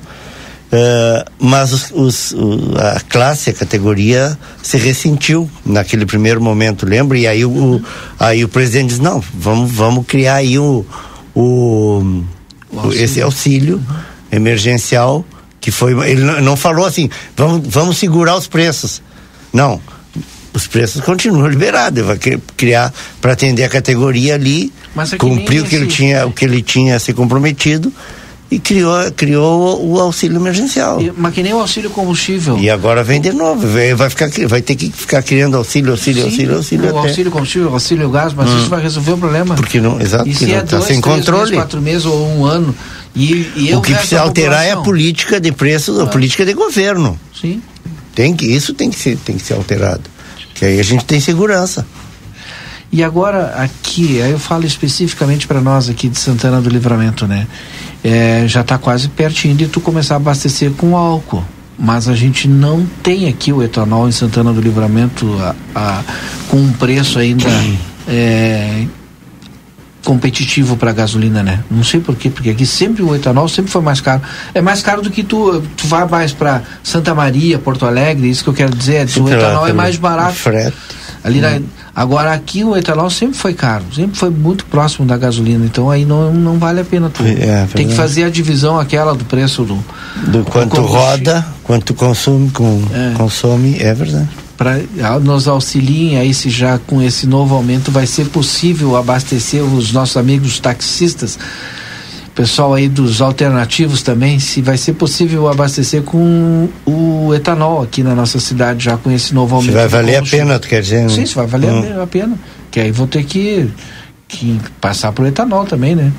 Uh, 0.73 1.29
mas 1.37 1.71
os, 1.71 1.91
os, 1.91 2.31
o, 2.31 2.73
a 2.79 2.99
classe, 3.01 3.51
a 3.51 3.53
categoria 3.53 4.35
se 4.63 4.75
ressentiu 4.75 5.47
naquele 5.63 6.03
primeiro 6.03 6.41
momento, 6.41 6.83
lembra? 6.83 7.15
E 7.15 7.27
aí 7.27 7.45
o, 7.45 7.51
o 7.51 7.81
aí 8.19 8.43
o 8.43 8.47
presidente 8.47 8.89
diz, 8.89 8.99
não, 8.99 9.23
vamos, 9.35 9.71
vamos 9.71 10.03
criar 10.07 10.35
aí 10.37 10.57
o, 10.57 10.83
o 11.35 12.23
auxílio. 12.75 13.03
esse 13.03 13.21
auxílio 13.21 13.83
emergencial 14.31 15.23
que 15.61 15.69
foi 15.69 15.93
ele 16.09 16.23
não 16.41 16.57
falou 16.57 16.85
assim 16.85 17.09
vamos 17.37 17.67
vamos 17.67 17.97
segurar 17.97 18.35
os 18.35 18.47
preços 18.47 19.01
não 19.53 19.79
os 20.53 20.67
preços 20.67 21.01
continuam 21.01 21.47
liberados 21.47 21.99
ele 21.99 22.07
vai 22.07 22.17
criar 22.57 22.91
para 23.21 23.33
atender 23.33 23.63
a 23.63 23.69
categoria 23.69 24.35
ali 24.35 24.73
é 24.97 25.17
cumprir 25.17 25.61
o 25.61 25.65
que 25.65 25.75
ele 25.75 25.87
tinha 25.87 26.25
o 26.25 26.31
que 26.31 26.43
ele 26.43 26.61
tinha 26.61 26.99
se 26.99 27.13
comprometido 27.13 27.93
e 28.51 28.59
criou, 28.59 29.11
criou 29.13 29.83
o, 29.83 29.99
auxílio 29.99 30.37
emergencial. 30.37 30.99
Mas 31.17 31.33
que 31.33 31.41
nem 31.41 31.53
o 31.53 31.59
auxílio 31.59 31.89
combustível. 31.89 32.57
E 32.59 32.69
agora 32.69 33.03
vem 33.03 33.19
de 33.19 33.31
novo, 33.31 33.67
vai, 33.67 33.93
vai, 33.95 34.09
ficar, 34.09 34.29
vai 34.47 34.61
ter 34.61 34.75
que 34.75 34.91
ficar 34.91 35.23
criando 35.23 35.57
auxílio, 35.57 35.91
auxílio, 35.91 36.21
Sim, 36.21 36.29
auxílio, 36.29 36.55
auxílio. 36.57 36.85
O 36.85 36.99
até. 36.99 37.07
auxílio 37.09 37.31
combustível, 37.31 37.73
auxílio 37.73 38.09
gás, 38.09 38.33
mas 38.33 38.49
hum. 38.49 38.59
isso 38.59 38.69
vai 38.69 38.81
resolver 38.81 39.13
o 39.13 39.17
problema. 39.17 39.55
Porque 39.55 39.81
não, 39.81 39.99
exato, 39.99 40.29
e 40.29 40.35
se 40.35 40.45
não, 40.45 40.55
é 40.55 40.61
tá 40.61 40.77
dois, 40.77 40.85
sem 40.85 41.01
controle. 41.01 41.41
Meses, 41.41 41.55
quatro 41.55 41.81
meses 41.81 42.05
ou 42.05 42.27
um 42.27 42.45
ano. 42.45 42.75
E, 43.15 43.51
e 43.55 43.75
o 43.75 43.81
que 43.81 43.93
precisa 43.93 44.21
alterar 44.21 44.63
é 44.65 44.71
a 44.71 44.77
política 44.77 45.39
de 45.39 45.51
preços, 45.51 45.99
a 45.99 46.05
política 46.07 46.45
de 46.45 46.53
governo. 46.53 47.19
Sim. 47.39 47.61
Tem 48.15 48.35
que, 48.35 48.45
isso 48.45 48.73
tem 48.73 48.89
que 48.89 48.99
ser, 48.99 49.17
tem 49.17 49.35
que 49.35 49.43
ser 49.43 49.53
alterado. 49.53 50.03
Que 50.53 50.65
aí 50.65 50.79
a 50.79 50.83
gente 50.83 51.05
tem 51.05 51.19
segurança. 51.19 51.85
E 52.91 53.03
agora 53.03 53.55
aqui, 53.55 54.21
aí 54.21 54.29
eu 54.29 54.37
falo 54.37 54.65
especificamente 54.67 55.47
para 55.47 55.59
nós 55.59 55.89
aqui 55.89 56.07
de 56.07 56.19
Santana 56.19 56.61
do 56.61 56.69
Livramento, 56.69 57.25
né? 57.25 57.47
É, 58.03 58.45
já 58.47 58.61
está 58.61 58.77
quase 58.77 59.07
pertinho 59.07 59.55
de 59.55 59.67
tu 59.67 59.79
começar 59.79 60.15
a 60.15 60.17
abastecer 60.17 60.71
com 60.71 60.97
álcool. 60.97 61.43
Mas 61.77 62.07
a 62.07 62.15
gente 62.15 62.47
não 62.47 62.85
tem 63.01 63.27
aqui 63.27 63.51
o 63.51 63.63
etanol 63.63 64.07
em 64.07 64.11
Santana 64.11 64.53
do 64.53 64.61
Livramento 64.61 65.27
a, 65.41 65.55
a 65.73 66.03
com 66.47 66.57
um 66.57 66.71
preço 66.71 67.17
ainda 67.17 67.49
é, 68.07 68.85
competitivo 70.03 70.75
para 70.75 70.91
gasolina, 70.91 71.41
né? 71.41 71.63
Não 71.71 71.83
sei 71.83 71.99
por 71.99 72.15
quê, 72.15 72.29
porque 72.29 72.49
aqui 72.49 72.65
sempre 72.65 73.01
o 73.01 73.15
etanol 73.15 73.47
sempre 73.47 73.71
foi 73.71 73.81
mais 73.81 74.01
caro. 74.01 74.21
É 74.53 74.61
mais 74.61 74.81
caro 74.81 75.01
do 75.01 75.09
que 75.09 75.23
tu, 75.23 75.61
tu 75.77 75.87
vai 75.87 76.07
mais 76.07 76.33
para 76.33 76.61
Santa 76.83 77.15
Maria, 77.15 77.57
Porto 77.57 77.85
Alegre, 77.85 78.29
isso 78.29 78.43
que 78.43 78.49
eu 78.49 78.53
quero 78.53 78.75
dizer, 78.75 79.07
o 79.17 79.29
etanol 79.29 79.67
é 79.67 79.73
mais 79.73 79.95
barato. 79.95 80.33
Frete. 80.33 80.75
Ali 81.23 81.39
na, 81.39 81.51
hum. 81.51 81.63
agora 81.95 82.33
aqui 82.33 82.65
o 82.65 82.75
etanol 82.75 83.09
sempre 83.09 83.37
foi 83.37 83.53
caro, 83.53 83.85
sempre 83.95 84.17
foi 84.17 84.29
muito 84.29 84.65
próximo 84.65 85.07
da 85.07 85.15
gasolina, 85.15 85.65
então 85.65 85.89
aí 85.89 86.03
não, 86.03 86.33
não 86.33 86.59
vale 86.59 86.81
a 86.81 86.83
pena 86.83 87.09
tu. 87.09 87.23
É, 87.23 87.65
Tem 87.73 87.87
que 87.87 87.93
fazer 87.93 88.25
a 88.25 88.29
divisão 88.29 88.77
aquela 88.77 89.15
do 89.15 89.23
preço 89.23 89.63
do 89.63 89.83
do 90.27 90.43
quanto 90.43 90.81
roda, 90.81 91.45
quanto 91.63 91.93
consome, 91.93 92.49
com, 92.51 92.83
é. 92.93 93.13
consome, 93.15 93.77
é 93.79 93.93
verdade. 93.93 94.27
Para 94.63 95.19
nos 95.19 95.45
auxiliem 95.45 96.17
aí 96.17 96.33
se 96.33 96.49
já 96.49 96.77
com 96.77 97.01
esse 97.01 97.27
novo 97.27 97.53
aumento 97.53 97.91
vai 97.91 98.07
ser 98.07 98.27
possível 98.27 98.95
abastecer 98.95 99.61
os 99.61 99.91
nossos 99.91 100.15
amigos 100.15 100.57
taxistas 100.57 101.37
pessoal 102.33 102.73
aí 102.73 102.87
dos 102.87 103.21
alternativos 103.21 104.01
também, 104.01 104.39
se 104.39 104.61
vai 104.61 104.77
ser 104.77 104.93
possível 104.93 105.49
abastecer 105.49 106.01
com 106.01 106.69
o 106.85 107.33
etanol 107.33 107.83
aqui 107.83 108.01
na 108.01 108.15
nossa 108.15 108.39
cidade, 108.39 108.85
já 108.85 108.97
com 108.97 109.11
esse 109.11 109.33
novo 109.33 109.53
aumento. 109.53 109.71
Se 109.71 109.77
vai 109.77 109.87
valer 109.87 110.15
a 110.15 110.23
pena, 110.23 110.57
tu 110.57 110.67
quer 110.67 110.81
dizer? 110.81 111.03
Né? 111.03 111.09
Sim, 111.09 111.25
se 111.25 111.35
vai 111.35 111.45
valer 111.45 111.71
hum. 111.71 112.01
a 112.01 112.07
pena. 112.07 112.39
Que 112.71 112.79
aí 112.79 112.91
vou 112.91 113.05
ter 113.05 113.23
que, 113.23 113.69
que 114.27 114.59
passar 114.81 115.11
por 115.11 115.27
etanol 115.27 115.65
também, 115.65 115.95
né? 115.95 116.11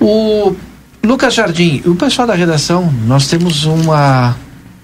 O 0.00 0.56
Lucas 1.04 1.34
Jardim, 1.34 1.82
o 1.84 1.94
pessoal 1.94 2.26
da 2.26 2.34
redação, 2.34 2.92
nós 3.06 3.28
temos 3.28 3.64
uma 3.64 4.34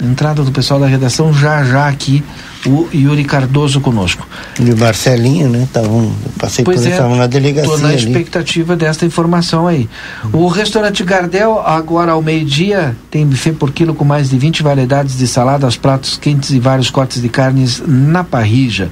entrada 0.03 0.43
do 0.43 0.53
pessoal 0.53 0.79
da 0.79 0.87
redação 0.87 1.33
já 1.33 1.65
já 1.65 1.89
aqui 1.89 2.23
o 2.67 2.87
Yuri 2.93 3.25
Cardoso 3.25 3.81
conosco. 3.81 4.29
E 4.61 4.71
o 4.71 4.77
Marcelinho, 4.77 5.49
né? 5.49 5.67
Tavam, 5.73 6.13
passei 6.39 6.63
pois 6.65 6.81
por 6.81 6.87
é, 6.87 6.91
estavam 6.91 7.17
na 7.17 7.27
delegacia. 7.27 7.73
Estou 7.73 7.89
na 7.89 7.95
expectativa 7.95 8.75
ali. 8.75 8.81
desta 8.81 9.07
informação 9.07 9.67
aí. 9.67 9.89
O 10.33 10.47
restaurante 10.49 11.03
Gardel, 11.05 11.61
agora 11.61 12.13
ao 12.13 12.21
meio-dia, 12.21 12.95
tem 13.11 13.27
buffet 13.27 13.53
por 13.53 13.71
quilo 13.71 13.95
com 13.95 14.05
mais 14.05 14.29
de 14.31 14.37
20 14.37 14.63
variedades 14.63 15.17
de 15.17 15.27
saladas, 15.27 15.77
pratos 15.77 16.19
quentes 16.19 16.51
e 16.51 16.59
vários 16.59 16.91
cortes 16.91 17.23
de 17.23 17.29
carnes 17.29 17.81
na 17.87 18.25
parrija. 18.25 18.91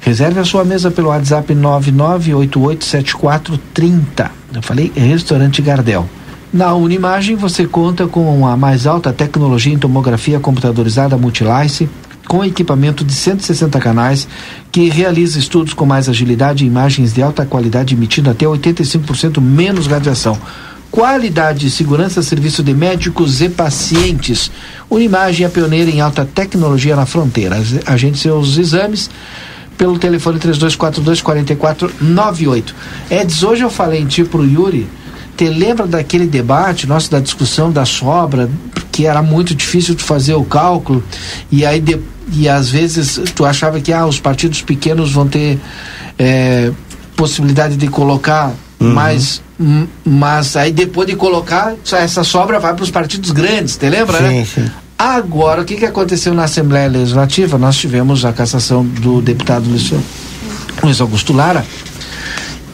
Reserve 0.00 0.40
a 0.40 0.44
sua 0.44 0.64
mesa 0.64 0.90
pelo 0.90 1.08
WhatsApp 1.08 1.54
99887430. 1.54 4.30
Eu 4.54 4.62
falei 4.62 4.92
restaurante 4.94 5.62
Gardel. 5.62 6.06
Na 6.54 6.72
Unimagem 6.72 7.34
você 7.34 7.66
conta 7.66 8.06
com 8.06 8.46
a 8.46 8.56
mais 8.56 8.86
alta 8.86 9.12
tecnologia 9.12 9.74
em 9.74 9.76
tomografia 9.76 10.38
computadorizada 10.38 11.18
Multilice, 11.18 11.90
com 12.28 12.44
equipamento 12.44 13.04
de 13.04 13.12
160 13.12 13.80
canais, 13.80 14.28
que 14.70 14.88
realiza 14.88 15.36
estudos 15.36 15.74
com 15.74 15.84
mais 15.84 16.08
agilidade 16.08 16.62
e 16.62 16.68
imagens 16.68 17.12
de 17.12 17.20
alta 17.20 17.44
qualidade 17.44 17.96
emitindo 17.96 18.30
até 18.30 18.46
85% 18.46 19.40
menos 19.40 19.88
radiação. 19.88 20.38
Qualidade 20.92 21.66
e 21.66 21.70
segurança 21.70 22.22
serviço 22.22 22.62
de 22.62 22.72
médicos 22.72 23.42
e 23.42 23.48
pacientes. 23.48 24.48
Unimagem 24.88 25.44
é 25.44 25.48
pioneira 25.48 25.90
em 25.90 26.00
alta 26.00 26.24
tecnologia 26.24 26.94
na 26.94 27.04
fronteira. 27.04 27.60
Agende 27.84 28.16
seus 28.16 28.58
exames 28.58 29.10
pelo 29.76 29.98
telefone 29.98 30.38
3242 30.38 31.20
4498. 31.20 32.76
Eds, 33.10 33.42
hoje 33.42 33.62
eu 33.62 33.70
falei 33.70 34.00
em 34.00 34.06
ti 34.06 34.22
pro 34.22 34.46
Yuri 34.46 34.86
te 35.36 35.48
lembra 35.48 35.86
daquele 35.86 36.26
debate 36.26 36.86
nosso 36.86 37.10
da 37.10 37.20
discussão 37.20 37.70
da 37.70 37.84
sobra, 37.84 38.48
que 38.92 39.06
era 39.06 39.22
muito 39.22 39.54
difícil 39.54 39.94
de 39.94 40.02
fazer 40.02 40.34
o 40.34 40.44
cálculo, 40.44 41.02
e 41.50 41.64
aí 41.66 41.80
de, 41.80 41.98
e 42.32 42.48
às 42.48 42.70
vezes 42.70 43.20
tu 43.34 43.44
achava 43.44 43.80
que 43.80 43.92
ah, 43.92 44.06
os 44.06 44.20
partidos 44.20 44.62
pequenos 44.62 45.12
vão 45.12 45.26
ter 45.26 45.58
é, 46.18 46.70
possibilidade 47.16 47.76
de 47.76 47.88
colocar 47.88 48.52
uhum. 48.80 48.92
mais 48.92 49.42
mas 50.04 50.56
aí 50.56 50.72
depois 50.72 51.06
de 51.06 51.14
colocar 51.14 51.74
essa 51.92 52.24
sobra 52.24 52.58
vai 52.58 52.74
para 52.74 52.82
os 52.82 52.90
partidos 52.90 53.30
grandes, 53.30 53.76
te 53.76 53.88
lembra, 53.88 54.18
sim, 54.18 54.24
né? 54.24 54.44
Sim. 54.44 54.70
Agora, 54.98 55.62
o 55.62 55.64
que, 55.64 55.76
que 55.76 55.84
aconteceu 55.84 56.34
na 56.34 56.44
Assembleia 56.44 56.88
Legislativa? 56.88 57.58
Nós 57.58 57.76
tivemos 57.76 58.24
a 58.24 58.32
cassação 58.32 58.84
do 58.84 59.20
deputado 59.20 59.66
Luiz 60.82 61.00
Augusto 61.00 61.32
Lara, 61.32 61.64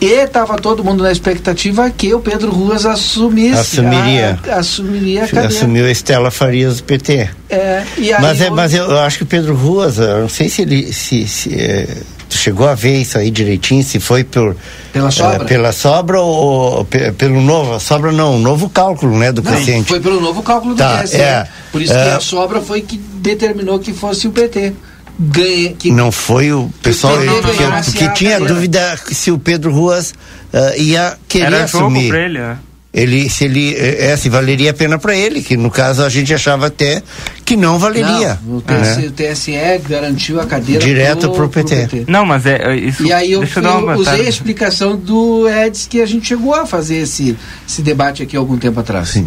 e 0.00 0.24
estava 0.24 0.56
todo 0.56 0.82
mundo 0.82 1.02
na 1.02 1.12
expectativa 1.12 1.90
que 1.90 2.14
o 2.14 2.20
Pedro 2.20 2.50
Ruas 2.50 2.86
assumisse. 2.86 3.58
Assumiria. 3.58 4.38
A, 4.48 4.56
assumiria 4.56 5.24
a 5.24 5.28
cadeira. 5.28 5.48
Assumiu 5.48 5.84
a 5.84 5.90
Estela 5.90 6.30
Farias 6.30 6.78
do 6.78 6.84
PT. 6.84 7.28
É, 7.50 7.84
mas, 8.20 8.40
é, 8.40 8.50
mas 8.50 8.72
eu, 8.72 8.98
acho 8.98 9.18
que 9.18 9.24
o 9.24 9.26
Pedro 9.26 9.54
Ruas, 9.54 9.98
eu 9.98 10.22
não 10.22 10.28
sei 10.28 10.48
se 10.48 10.62
ele. 10.62 10.92
Se, 10.92 11.28
se 11.28 11.54
é, 11.54 11.86
chegou 12.30 12.66
a 12.66 12.74
ver 12.74 13.00
isso 13.00 13.18
aí 13.18 13.30
direitinho, 13.30 13.82
se 13.82 14.00
foi 14.00 14.24
por, 14.24 14.56
pela 14.92 15.10
sobra, 15.10 15.42
uh, 15.42 15.46
pela 15.46 15.72
sobra 15.72 16.20
ou 16.20 16.86
pelo 17.18 17.40
novo, 17.40 17.78
sobra 17.80 18.12
não, 18.12 18.38
novo 18.38 18.70
cálculo, 18.70 19.18
né, 19.18 19.32
do 19.32 19.42
não, 19.42 19.84
Foi 19.84 20.00
pelo 20.00 20.20
novo 20.20 20.42
cálculo 20.42 20.74
do 20.74 20.78
tá, 20.78 21.02
TSE. 21.02 21.16
É, 21.16 21.46
por 21.72 21.82
isso 21.82 21.92
que 21.92 21.98
a 21.98 22.20
sobra 22.20 22.60
foi 22.60 22.82
que 22.82 22.96
determinou 22.96 23.78
que 23.78 23.92
fosse 23.92 24.28
o 24.28 24.30
PT. 24.30 24.72
Ganha, 25.22 25.74
que 25.74 25.92
não 25.92 26.10
foi 26.10 26.50
o 26.50 26.70
pessoal 26.82 27.18
que, 27.18 27.24
ele, 27.24 27.42
porque, 27.42 27.62
porque 27.84 28.08
tinha 28.14 28.40
dúvida 28.40 28.98
se 29.12 29.30
o 29.30 29.38
Pedro 29.38 29.70
Ruas 29.70 30.14
uh, 30.52 30.80
ia 30.80 31.18
querer 31.28 31.44
Era 31.44 31.64
assumir. 31.64 32.00
Jogo 32.00 32.08
pra 32.08 32.24
ele, 32.24 32.38
né? 32.38 32.58
ele 32.92 33.28
se 33.30 33.44
ele 33.44 33.74
é, 33.76 34.16
se 34.16 34.28
valeria 34.28 34.72
a 34.72 34.74
pena 34.74 34.98
para 34.98 35.14
ele 35.14 35.42
que 35.42 35.56
no 35.56 35.70
caso 35.70 36.02
a 36.02 36.08
gente 36.08 36.34
achava 36.34 36.66
até 36.66 37.02
que 37.44 37.56
não 37.56 37.78
valeria 37.78 38.38
não, 38.44 38.56
o, 38.56 38.60
TSE, 38.60 39.00
né? 39.00 39.06
o 39.06 39.10
TSE 39.12 39.88
garantiu 39.88 40.40
a 40.40 40.46
cadeira 40.46 40.84
direto 40.84 41.30
para 41.30 41.44
o 41.44 41.48
PT. 41.48 41.76
PT. 41.86 42.04
não 42.08 42.26
mas 42.26 42.46
é, 42.46 42.56
é 42.56 42.76
isso 42.76 43.04
e 43.04 43.12
aí 43.12 43.30
eu, 43.30 43.44
eu, 43.44 43.62
eu 43.62 43.98
usei 43.98 44.26
a 44.26 44.28
explicação 44.28 44.96
do 44.96 45.48
Eds 45.48 45.86
que 45.86 46.02
a 46.02 46.06
gente 46.06 46.26
chegou 46.26 46.54
a 46.54 46.66
fazer 46.66 46.96
esse 46.96 47.36
esse 47.66 47.80
debate 47.80 48.24
aqui 48.24 48.36
algum 48.36 48.58
tempo 48.58 48.80
atrás 48.80 49.10
sim 49.10 49.24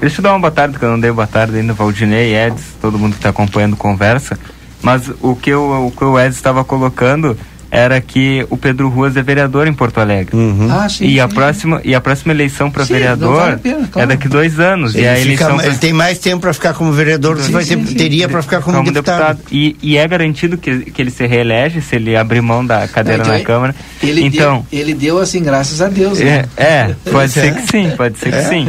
deixa 0.00 0.20
eu 0.20 0.22
dar 0.22 0.30
uma 0.32 0.38
boa 0.38 0.52
tarde 0.52 0.78
que 0.78 0.84
eu 0.84 0.90
não 0.90 1.00
dei 1.00 1.10
boa 1.10 1.26
tarde 1.26 1.56
ainda 1.56 1.72
Valdinei 1.72 2.36
Eds 2.36 2.62
todo 2.80 2.96
mundo 2.98 3.12
que 3.12 3.18
está 3.18 3.30
acompanhando 3.30 3.74
conversa 3.76 4.38
mas 4.82 5.10
o 5.20 5.34
que 5.34 5.54
o, 5.54 5.86
o 5.86 5.90
que 5.90 6.04
o 6.04 6.18
Eds 6.18 6.36
estava 6.36 6.64
colocando 6.64 7.36
era 7.72 7.98
que 8.02 8.46
o 8.50 8.56
Pedro 8.58 8.90
Ruas 8.90 9.16
é 9.16 9.22
vereador 9.22 9.66
em 9.66 9.72
Porto 9.72 9.98
Alegre. 9.98 10.36
Uhum. 10.36 10.68
Ah, 10.70 10.86
sim, 10.90 11.06
e, 11.06 11.12
sim. 11.12 11.20
A 11.20 11.26
próxima, 11.26 11.80
e 11.82 11.94
a 11.94 12.02
próxima 12.02 12.34
eleição 12.34 12.70
para 12.70 12.84
vereador 12.84 13.34
vale 13.34 13.56
pena, 13.56 13.88
claro. 13.90 14.12
é 14.12 14.14
daqui 14.14 14.28
dois 14.28 14.60
anos. 14.60 14.94
Ele, 14.94 15.04
e 15.04 15.08
a 15.08 15.18
eleição 15.18 15.52
fica, 15.52 15.58
pra... 15.58 15.66
ele 15.66 15.78
tem 15.78 15.92
mais 15.94 16.18
tempo 16.18 16.42
para 16.42 16.52
ficar 16.52 16.74
como 16.74 16.92
vereador 16.92 17.38
do 17.38 17.42
que 17.42 17.94
teria 17.94 18.28
para 18.28 18.42
ficar 18.42 18.60
como, 18.60 18.76
como 18.76 18.92
deputado. 18.92 19.38
deputado. 19.38 19.40
E, 19.50 19.74
e, 19.80 19.96
é 19.96 20.06
garantido 20.06 20.58
que, 20.58 20.80
que 20.90 21.00
ele 21.00 21.10
se 21.10 21.26
reelege 21.26 21.80
se 21.80 21.96
ele 21.96 22.14
abrir 22.14 22.42
mão 22.42 22.64
da 22.64 22.86
cadeira 22.86 23.24
Não, 23.24 23.32
na 23.32 23.40
Câmara. 23.40 23.74
Ele 24.02 24.22
então, 24.22 24.66
deu, 24.70 24.78
ele 24.78 24.92
deu 24.92 25.18
assim, 25.18 25.42
graças 25.42 25.80
a 25.80 25.88
Deus. 25.88 26.18
Né? 26.18 26.44
É, 26.58 26.64
é 26.64 26.96
pode 27.10 27.32
ser 27.32 27.54
que 27.54 27.62
sim, 27.62 27.90
pode 27.96 28.18
ser 28.18 28.32
que 28.32 28.36
é. 28.36 28.42
sim. 28.42 28.68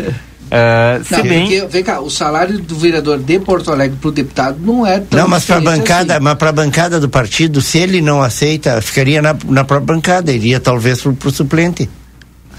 Uh, 0.54 1.04
se 1.04 1.24
bem... 1.24 1.48
Porque, 1.48 1.66
vem 1.66 1.84
cá, 1.84 2.00
o 2.00 2.12
salário 2.12 2.60
do 2.60 2.76
vereador 2.76 3.18
de 3.18 3.40
Porto 3.40 3.72
Alegre 3.72 3.98
para 4.00 4.10
o 4.10 4.12
deputado 4.12 4.60
não 4.62 4.86
é 4.86 5.00
tão 5.00 5.22
Não, 5.22 5.28
mas 5.28 5.46
para 5.46 5.56
a 5.56 5.62
bancada, 5.62 6.14
assim. 6.14 6.24
mas 6.24 6.36
para 6.36 6.50
a 6.50 6.52
bancada 6.52 7.00
do 7.00 7.10
partido, 7.10 7.60
se 7.60 7.80
ele 7.80 8.02
não 8.02 8.22
aceita, 8.22 8.80
ficaria 8.80 9.20
na, 9.20 9.36
na 9.46 9.64
própria 9.64 9.96
bancada, 9.96 10.32
iria 10.32 10.60
talvez 10.60 11.02
para 11.02 11.28
o 11.28 11.32
suplente. 11.32 11.90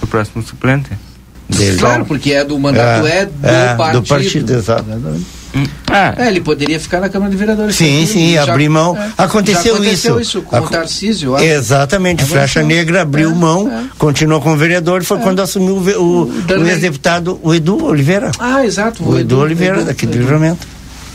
O 0.03 0.09
próximo 0.09 0.43
suplente? 0.43 0.91
Dele. 1.49 1.79
Claro, 1.79 2.05
porque 2.07 2.33
é 2.33 2.45
do 2.45 2.59
mandato 2.59 3.07
é, 3.07 3.21
é 3.21 3.27
do 3.27 3.47
é, 3.47 3.75
partido. 3.75 4.01
Do 4.01 4.09
partido, 4.09 4.55
exato. 4.55 4.85
Ah. 5.91 6.15
É, 6.19 6.29
ele 6.29 6.41
poderia 6.41 6.81
ficar 6.81 7.01
na 7.01 7.09
Câmara 7.09 7.31
de 7.31 7.37
Vereadores. 7.37 7.77
Sim, 7.77 8.05
sim, 8.07 8.35
já, 8.35 8.43
abrir 8.43 8.69
mão. 8.69 8.97
É, 8.97 9.11
aconteceu, 9.19 9.75
aconteceu 9.75 10.21
isso. 10.21 10.39
isso 10.39 10.43
com 10.43 10.57
o 10.57 10.69
Tarcísio. 10.69 11.39
Exatamente, 11.39 12.25
Flecha 12.25 12.63
Negra 12.63 13.03
abriu 13.03 13.31
é, 13.31 13.35
mão, 13.35 13.71
é. 13.71 13.85
continuou 13.97 14.41
como 14.41 14.57
vereador, 14.57 15.05
foi 15.05 15.19
é. 15.19 15.21
quando 15.21 15.41
assumiu 15.41 15.77
o, 15.77 16.01
o, 16.01 16.25
o 16.25 16.67
ex-deputado, 16.67 17.39
o 17.43 17.55
Edu 17.55 17.85
Oliveira. 17.85 18.33
Ah, 18.39 18.65
exato. 18.65 19.05
O, 19.05 19.11
o 19.11 19.13
Edu, 19.13 19.21
Edu, 19.21 19.41
Oliveira, 19.41 19.77
Edu, 19.77 19.87
daqui 19.87 20.07
do 20.07 20.19
livramento. 20.19 20.67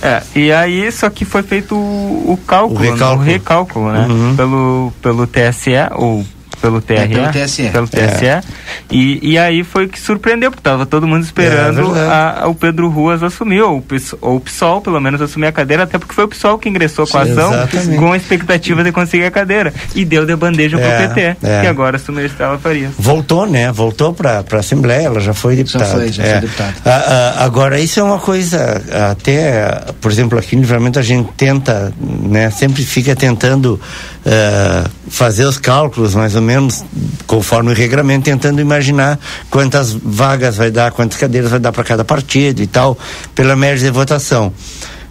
É, 0.01 0.23
e 0.33 0.51
aí 0.51 0.89
só 0.93 1.09
que 1.09 1.25
foi 1.25 1.43
feito 1.43 1.75
o, 1.75 2.31
o 2.31 2.39
cálculo, 2.47 2.79
o 2.79 2.81
recálculo, 2.81 3.25
né? 3.25 3.29
o 3.29 3.33
recálculo 3.33 3.91
né? 3.91 4.07
Uhum. 4.07 4.35
Pelo, 4.37 4.93
pelo 5.01 5.27
TSE, 5.27 5.71
ou 5.95 6.25
pelo 6.61 6.81
TRE, 6.81 6.95
é, 6.95 7.07
pelo 7.07 7.31
TSE. 7.31 7.69
Pelo 7.69 7.87
TSE. 7.87 8.25
É. 8.25 8.41
E, 8.91 9.31
e 9.31 9.37
aí 9.37 9.63
foi 9.63 9.87
que 9.87 9.99
surpreendeu, 9.99 10.51
porque 10.51 10.61
estava 10.61 10.85
todo 10.85 11.07
mundo 11.07 11.23
esperando 11.23 11.95
é, 11.95 12.01
a, 12.01 12.43
a, 12.43 12.47
o 12.47 12.55
Pedro 12.55 12.89
Ruas 12.89 13.21
assumir, 13.23 13.61
ou, 13.61 13.83
ou 14.21 14.35
o 14.35 14.39
PSOL 14.39 14.81
pelo 14.81 14.99
menos 14.99 15.21
assumir 15.21 15.47
a 15.47 15.51
cadeira, 15.51 15.83
até 15.83 15.97
porque 15.97 16.13
foi 16.13 16.25
o 16.25 16.27
PSOL 16.27 16.57
que 16.57 16.69
ingressou 16.69 17.07
com 17.07 17.17
a 17.17 17.21
ação 17.21 17.53
Exatamente. 17.53 17.97
com 17.97 18.13
a 18.13 18.17
expectativa 18.17 18.83
de 18.83 18.91
conseguir 18.91 19.25
a 19.25 19.31
cadeira. 19.31 19.73
E 19.95 20.05
deu 20.05 20.25
de 20.25 20.35
bandeja 20.35 20.79
é, 20.79 20.79
pro 20.79 21.07
PT, 21.07 21.37
é. 21.43 21.61
que 21.61 21.67
agora 21.67 21.97
assumiu 21.97 22.25
Estela 22.25 22.57
Farias. 22.57 22.91
Voltou, 22.97 23.45
né? 23.45 23.71
Voltou 23.71 24.13
para 24.13 24.43
a 24.51 24.55
Assembleia, 24.57 25.07
ela 25.07 25.19
já 25.19 25.33
foi 25.33 25.55
deputada. 25.55 25.85
Já 25.85 25.91
foi, 25.91 26.11
já 26.11 26.23
é. 26.23 26.31
foi 26.31 26.41
deputada. 26.41 26.73
agora, 27.37 27.79
isso 27.79 27.99
é 27.99 28.03
uma 28.03 28.19
coisa, 28.19 28.81
até, 29.11 29.81
por 30.01 30.11
exemplo, 30.11 30.37
aqui 30.37 30.55
no 30.55 30.61
Livramento 30.61 30.99
a 30.99 31.03
gente 31.03 31.29
tenta, 31.37 31.93
né? 31.99 32.49
Sempre 32.49 32.83
fica 32.83 33.15
tentando 33.15 33.79
uh, 34.25 34.89
fazer 35.09 35.45
os 35.45 35.57
cálculos, 35.57 36.15
mais 36.15 36.35
ou 36.35 36.41
menos, 36.41 36.48
conforme 37.27 37.71
o 37.71 37.75
regramento, 37.75 38.25
tentando 38.25 38.61
imaginar 38.61 39.19
quantas 39.49 39.91
vagas 39.91 40.57
vai 40.57 40.71
dar, 40.71 40.91
quantas 40.91 41.17
cadeiras 41.17 41.51
vai 41.51 41.59
dar 41.59 41.71
para 41.71 41.83
cada 41.83 42.03
partido 42.03 42.61
e 42.61 42.67
tal, 42.67 42.97
pela 43.35 43.55
média 43.55 43.85
de 43.85 43.91
votação. 43.91 44.53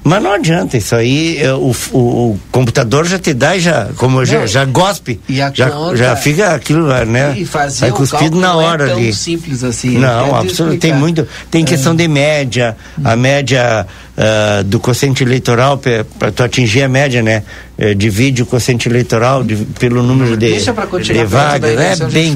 Mas 0.08 0.22
não 0.22 0.32
adianta, 0.32 0.76
isso 0.76 0.94
aí 0.94 1.36
eh, 1.38 1.52
o, 1.52 1.74
o, 1.92 1.98
o 1.98 2.40
computador 2.50 3.04
já 3.04 3.18
te 3.18 3.34
dá 3.34 3.56
e 3.56 3.60
já, 3.60 3.88
como 3.96 4.18
não, 4.18 4.24
já, 4.24 4.46
já 4.46 4.64
gospe, 4.64 5.20
já, 5.28 5.50
conta, 5.50 5.96
já 5.96 6.16
fica 6.16 6.54
aquilo, 6.54 6.86
né? 7.04 7.34
E 7.36 7.44
fazer 7.44 7.92
cuspido 7.92 8.40
na 8.40 8.54
hora 8.54 8.86
não 8.86 8.92
é 8.92 8.94
tão 8.94 8.98
ali. 8.98 9.12
simples 9.12 9.62
assim. 9.64 9.98
Não, 9.98 10.34
absolutamente. 10.34 10.80
Tem 10.80 10.94
muito, 10.94 11.28
tem 11.50 11.64
questão 11.64 11.92
é. 11.92 11.96
de 11.96 12.08
média, 12.08 12.76
a 13.04 13.16
média 13.16 13.86
uh, 14.18 14.64
do 14.64 14.80
quociente 14.80 15.22
eleitoral 15.22 15.78
para 16.18 16.32
tu 16.32 16.42
atingir 16.42 16.82
a 16.82 16.88
média, 16.88 17.22
né? 17.22 17.44
Uh, 17.78 17.94
divide 17.94 18.42
o 18.42 18.46
quociente 18.46 18.88
eleitoral 18.88 19.44
de, 19.44 19.54
pelo 19.78 20.02
número 20.02 20.36
de, 20.36 20.60
de 20.60 21.24
vagas. 21.24 21.70
É 21.70 22.06
bem, 22.06 22.34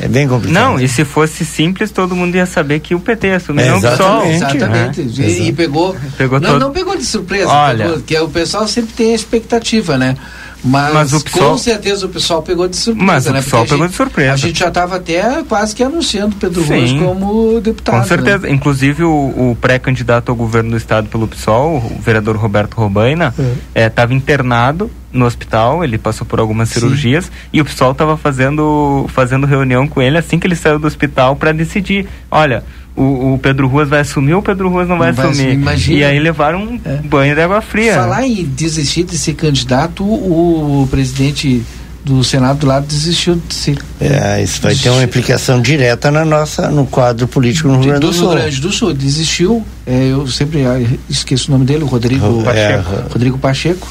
é 0.00 0.08
bem 0.08 0.26
complicado. 0.26 0.54
Não, 0.54 0.80
e 0.80 0.88
se 0.88 1.04
fosse 1.04 1.44
simples, 1.44 1.90
todo 1.90 2.16
mundo 2.16 2.34
ia 2.34 2.46
saber 2.46 2.80
que 2.80 2.94
o 2.94 3.00
PT 3.00 3.26
ia 3.26 3.36
assumir, 3.36 3.62
é, 3.62 3.70
não 3.70 3.80
só. 3.80 4.24
Exatamente. 4.24 5.02
Né? 5.02 5.28
E, 5.28 5.48
e, 5.48 5.52
pegou. 5.52 5.94
pegou 6.16 6.40
não, 6.40 6.52
todo... 6.52 6.60
não 6.60 6.72
pegou 6.72 6.96
de 6.96 7.04
surpresa, 7.04 7.48
Olha, 7.48 7.84
pegou, 7.84 8.00
que 8.00 8.16
é, 8.16 8.22
o 8.22 8.28
pessoal 8.28 8.66
sempre 8.66 8.94
tem 8.94 9.12
a 9.12 9.14
expectativa, 9.14 9.98
né? 9.98 10.16
Mas, 10.64 10.92
mas 10.92 11.12
o 11.12 11.24
com 11.24 11.56
certeza 11.56 12.06
o 12.06 12.08
pessoal 12.08 12.42
pegou 12.42 12.66
de 12.66 12.76
surpresa, 12.76 13.06
mas 13.06 13.24
né? 13.26 13.30
o 13.30 13.34
pessoal 13.34 13.64
pegou 13.64 13.78
gente, 13.78 13.90
de 13.90 13.96
surpresa. 13.96 14.32
A 14.32 14.36
gente 14.36 14.58
já 14.58 14.68
estava 14.68 14.96
até 14.96 15.42
quase 15.44 15.74
que 15.74 15.82
anunciando 15.82 16.34
Pedro 16.36 16.62
Ruas 16.64 16.92
como 16.92 17.60
deputado. 17.60 18.00
Com 18.00 18.04
certeza. 18.04 18.38
Né? 18.46 18.52
Inclusive 18.52 19.04
o, 19.04 19.50
o 19.50 19.58
pré-candidato 19.60 20.30
ao 20.30 20.36
governo 20.36 20.70
do 20.70 20.76
estado 20.76 21.08
pelo 21.08 21.28
PSOL, 21.28 21.76
o 21.76 22.00
vereador 22.00 22.36
Roberto 22.36 22.74
Robaina, 22.74 23.32
estava 23.74 24.12
é. 24.12 24.14
é, 24.14 24.16
internado 24.16 24.90
no 25.12 25.24
hospital, 25.24 25.82
ele 25.82 25.96
passou 25.96 26.26
por 26.26 26.38
algumas 26.38 26.68
cirurgias 26.68 27.26
Sim. 27.26 27.30
e 27.52 27.60
o 27.60 27.64
PSOL 27.64 27.92
estava 27.92 28.16
fazendo, 28.16 29.06
fazendo 29.08 29.46
reunião 29.46 29.86
com 29.86 30.02
ele 30.02 30.18
assim 30.18 30.38
que 30.38 30.46
ele 30.46 30.56
saiu 30.56 30.78
do 30.78 30.86
hospital 30.86 31.36
para 31.36 31.52
decidir, 31.52 32.06
olha, 32.30 32.64
o, 32.98 33.34
o, 33.34 33.38
Pedro 33.38 33.68
Ruas 33.68 33.88
vai 33.88 34.00
assumir 34.00 34.34
ou 34.34 34.40
o 34.40 34.42
Pedro 34.42 34.68
Ruas 34.68 34.88
não 34.88 34.98
vai, 34.98 35.12
não 35.12 35.30
assumir. 35.30 35.56
Vai 35.58 35.74
assumir. 35.74 35.98
E 35.98 36.04
aí 36.04 36.18
levaram 36.18 36.62
um 36.62 36.80
é. 36.84 36.96
banho 36.96 37.34
de 37.34 37.40
água 37.40 37.60
fria. 37.60 37.94
Falar 37.94 38.26
em 38.26 38.44
desistir 38.44 39.04
de 39.04 39.16
ser 39.16 39.34
candidato, 39.34 40.04
o, 40.04 40.82
o 40.82 40.86
presidente 40.88 41.64
do 42.04 42.24
Senado 42.24 42.60
do 42.60 42.66
lado 42.66 42.86
desistiu 42.86 43.40
de 43.46 43.54
ser. 43.54 43.78
É, 44.00 44.42
isso 44.42 44.60
vai 44.60 44.70
desistiu. 44.70 44.92
ter 44.92 44.98
uma 44.98 45.04
implicação 45.04 45.60
direta 45.60 46.10
na 46.10 46.24
nossa, 46.24 46.70
no 46.70 46.86
quadro 46.86 47.28
político 47.28 47.68
no 47.68 47.74
Rio 47.74 47.84
Grande 47.84 48.00
do, 48.00 48.06
do 48.08 48.12
Sul. 48.12 48.28
Rio 48.28 48.38
Grande 48.38 48.60
do 48.60 48.72
Sul, 48.72 48.94
desistiu. 48.94 49.64
É, 49.86 50.08
eu 50.08 50.26
sempre 50.26 50.60
esqueço 51.08 51.48
o 51.48 51.52
nome 51.52 51.64
dele, 51.64 51.84
o 51.84 51.86
Rodrigo, 51.86 52.40
é, 52.40 52.78
Pacheco. 52.78 53.12
Rodrigo 53.12 53.38
Pacheco 53.38 53.88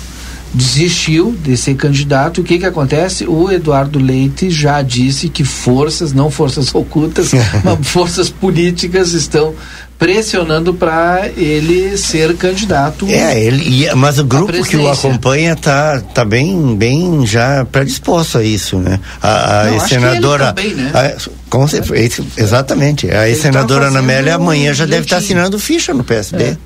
desistiu 0.54 1.36
de 1.44 1.56
ser 1.58 1.76
candidato. 1.76 2.42
O 2.42 2.44
que 2.44 2.58
que 2.60 2.66
acontece? 2.66 3.26
O 3.28 3.52
Eduardo 3.52 4.00
Leite 4.00 4.50
já 4.50 4.82
disse 4.82 5.30
que 5.30 5.44
forças, 5.44 6.14
não 6.14 6.32
forças 6.32 6.74
ocultas, 6.76 7.32
mas 7.64 7.88
forças 7.88 8.30
políticas 8.30 9.14
estão 9.14 9.54
pressionando 9.98 10.74
para 10.76 11.28
ele 11.36 11.98
ser 11.98 12.36
candidato. 12.38 13.08
É, 13.08 13.42
ele, 13.42 13.94
mas 13.96 14.20
o 14.20 14.24
grupo 14.24 14.64
que 14.64 14.78
o 14.78 14.88
acompanha 14.88 15.56
tá, 15.56 16.00
tá 16.14 16.24
bem, 16.24 16.76
bem 16.76 17.26
já 17.26 17.66
predisposto 17.66 18.38
a 18.38 18.44
isso, 18.44 18.78
né? 18.78 19.00
A, 19.22 19.62
a 19.62 19.80
senadora, 19.80 20.54
também, 20.54 20.76
né? 20.76 20.92
a, 20.94 21.18
com 21.50 21.68
certeza, 21.68 22.24
exatamente. 22.38 23.10
A 23.10 23.34
senadora 23.36 23.86
tá 23.86 23.88
Ana 23.88 24.00
Amélia 24.00 24.36
amanhã 24.36 24.72
já 24.72 24.86
deve 24.86 25.04
estar 25.04 25.16
tá 25.16 25.24
assinando 25.24 25.58
ficha 25.58 25.96
no 25.96 26.04
PSD. 26.04 26.44
É 26.44 26.58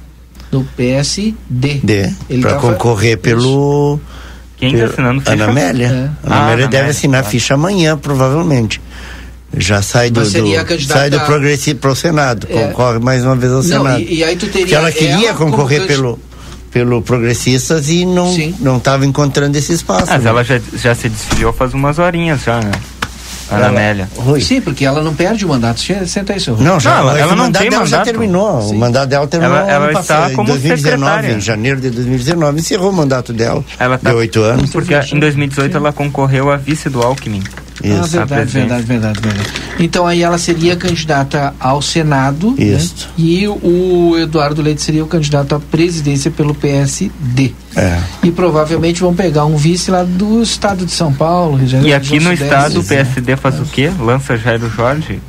do 0.51 0.67
PSD. 0.75 1.81
Para 2.41 2.55
concorrer 2.55 3.17
pelo. 3.17 3.99
Quem 4.57 4.73
está 4.73 4.85
assinando 4.85 5.21
ficha? 5.21 5.33
Ana 5.33 5.45
Amélia. 5.45 5.87
É. 5.87 5.89
Ana 5.89 6.35
ah, 6.35 6.45
Amélia 6.45 6.67
deve 6.67 6.89
assinar 6.89 7.23
tá. 7.23 7.29
ficha 7.29 7.53
amanhã, 7.55 7.97
provavelmente. 7.97 8.81
Já 9.55 9.81
sai 9.81 10.09
do, 10.09 10.21
do 10.21 10.83
sai 10.85 11.09
do 11.09 11.19
progressivo 11.21 11.79
para 11.79 11.91
o 11.91 11.95
Senado, 11.95 12.47
é. 12.49 12.67
concorre 12.67 12.99
mais 12.99 13.25
uma 13.25 13.35
vez 13.35 13.51
ao 13.51 13.61
não, 13.61 13.63
Senado. 13.63 13.99
E, 13.99 14.19
e 14.19 14.23
aí 14.23 14.37
tu 14.37 14.45
teria 14.45 14.61
Porque 14.61 14.75
ela 14.75 14.91
queria 14.91 15.29
ela 15.29 15.37
concorrer 15.37 15.87
pelo 15.87 16.17
pelo 16.71 17.01
progressistas 17.01 17.89
e 17.89 18.05
não 18.05 18.33
não 18.59 18.77
estava 18.77 19.05
encontrando 19.05 19.57
esse 19.57 19.73
espaço. 19.73 20.07
Mas 20.09 20.23
né? 20.23 20.29
ela 20.29 20.43
já, 20.43 20.59
já 20.73 20.95
se 20.95 21.09
desfiliou 21.09 21.51
faz 21.51 21.73
umas 21.73 21.99
horinhas 21.99 22.43
já, 22.43 22.61
né? 22.61 22.71
Ana 23.51 23.67
Amélia. 23.67 24.09
Rui. 24.15 24.41
Sim, 24.41 24.61
porque 24.61 24.85
ela 24.85 25.01
não 25.03 25.13
perde 25.13 25.45
o 25.45 25.49
mandato. 25.49 25.81
Senta 26.07 26.33
aí, 26.33 26.39
senhor. 26.39 26.59
Não, 26.59 26.79
já, 26.79 26.91
não, 26.91 27.09
ela, 27.09 27.19
ela 27.19 27.35
não 27.35 27.51
tem 27.51 27.69
mandato. 27.69 27.87
já 27.87 28.01
terminou. 28.03 28.61
Sim. 28.61 28.75
O 28.75 28.79
mandato 28.79 29.09
dela 29.09 29.27
terminou 29.27 29.57
ela, 29.57 29.71
ela 29.71 29.99
está 29.99 30.29
como 30.31 30.43
em 30.43 30.53
2019, 30.53 30.81
secretária. 30.81 31.35
em 31.35 31.41
janeiro 31.41 31.81
de 31.81 31.89
2019, 31.89 32.59
encerrou 32.59 32.89
o 32.89 32.93
mandato 32.93 33.33
dela. 33.33 33.63
Ela 33.77 33.97
tá, 33.97 34.09
de 34.09 34.15
oito 34.15 34.41
anos. 34.41 34.69
Porque 34.71 34.93
em 35.13 35.19
2018 35.19 35.75
ela 35.75 35.91
concorreu 35.91 36.49
a 36.49 36.57
vice 36.57 36.89
do 36.89 37.01
Alckmin. 37.01 37.43
Isso. 37.84 38.19
Ah, 38.19 38.25
verdade, 38.25 38.51
verdade, 38.51 38.84
verdade, 38.84 39.19
verdade. 39.19 39.49
Então 39.79 40.05
aí 40.05 40.21
ela 40.21 40.38
seria 40.38 40.75
candidata 40.75 41.53
ao 41.60 41.81
Senado. 41.81 42.51
Né? 42.51 42.65
Isso. 42.65 43.07
Né? 43.17 43.25
E 43.25 43.47
o 43.47 44.17
Eduardo 44.17 44.62
Leite 44.62 44.81
seria 44.81 45.03
o 45.03 45.07
candidato 45.07 45.55
à 45.55 45.60
presidência 45.60 46.29
pelo 46.29 46.53
PSD. 46.53 47.53
É. 47.75 47.99
E 48.23 48.31
provavelmente 48.31 49.01
vão 49.01 49.15
pegar 49.15 49.45
um 49.45 49.55
vice 49.55 49.89
lá 49.89 50.03
do 50.03 50.41
estado 50.41 50.86
de 50.86 50.91
São 50.91 51.13
Paulo, 51.13 51.55
Rio 51.55 51.65
de 51.65 51.71
Janeiro. 51.71 51.89
E 51.89 51.93
aqui 51.93 52.19
no 52.19 52.34
estado 52.34 52.79
o 52.79 52.84
PSD 52.84 53.36
faz 53.36 53.55
é. 53.55 53.62
o 53.62 53.65
quê? 53.65 53.91
Lança 53.99 54.38
Jairo 54.38 54.69
Jorge? 54.69 55.19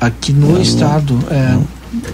Aqui 0.00 0.32
no 0.32 0.56
hum. 0.56 0.60
estado, 0.60 1.18
é. 1.30 1.54
Hum. 1.54 1.64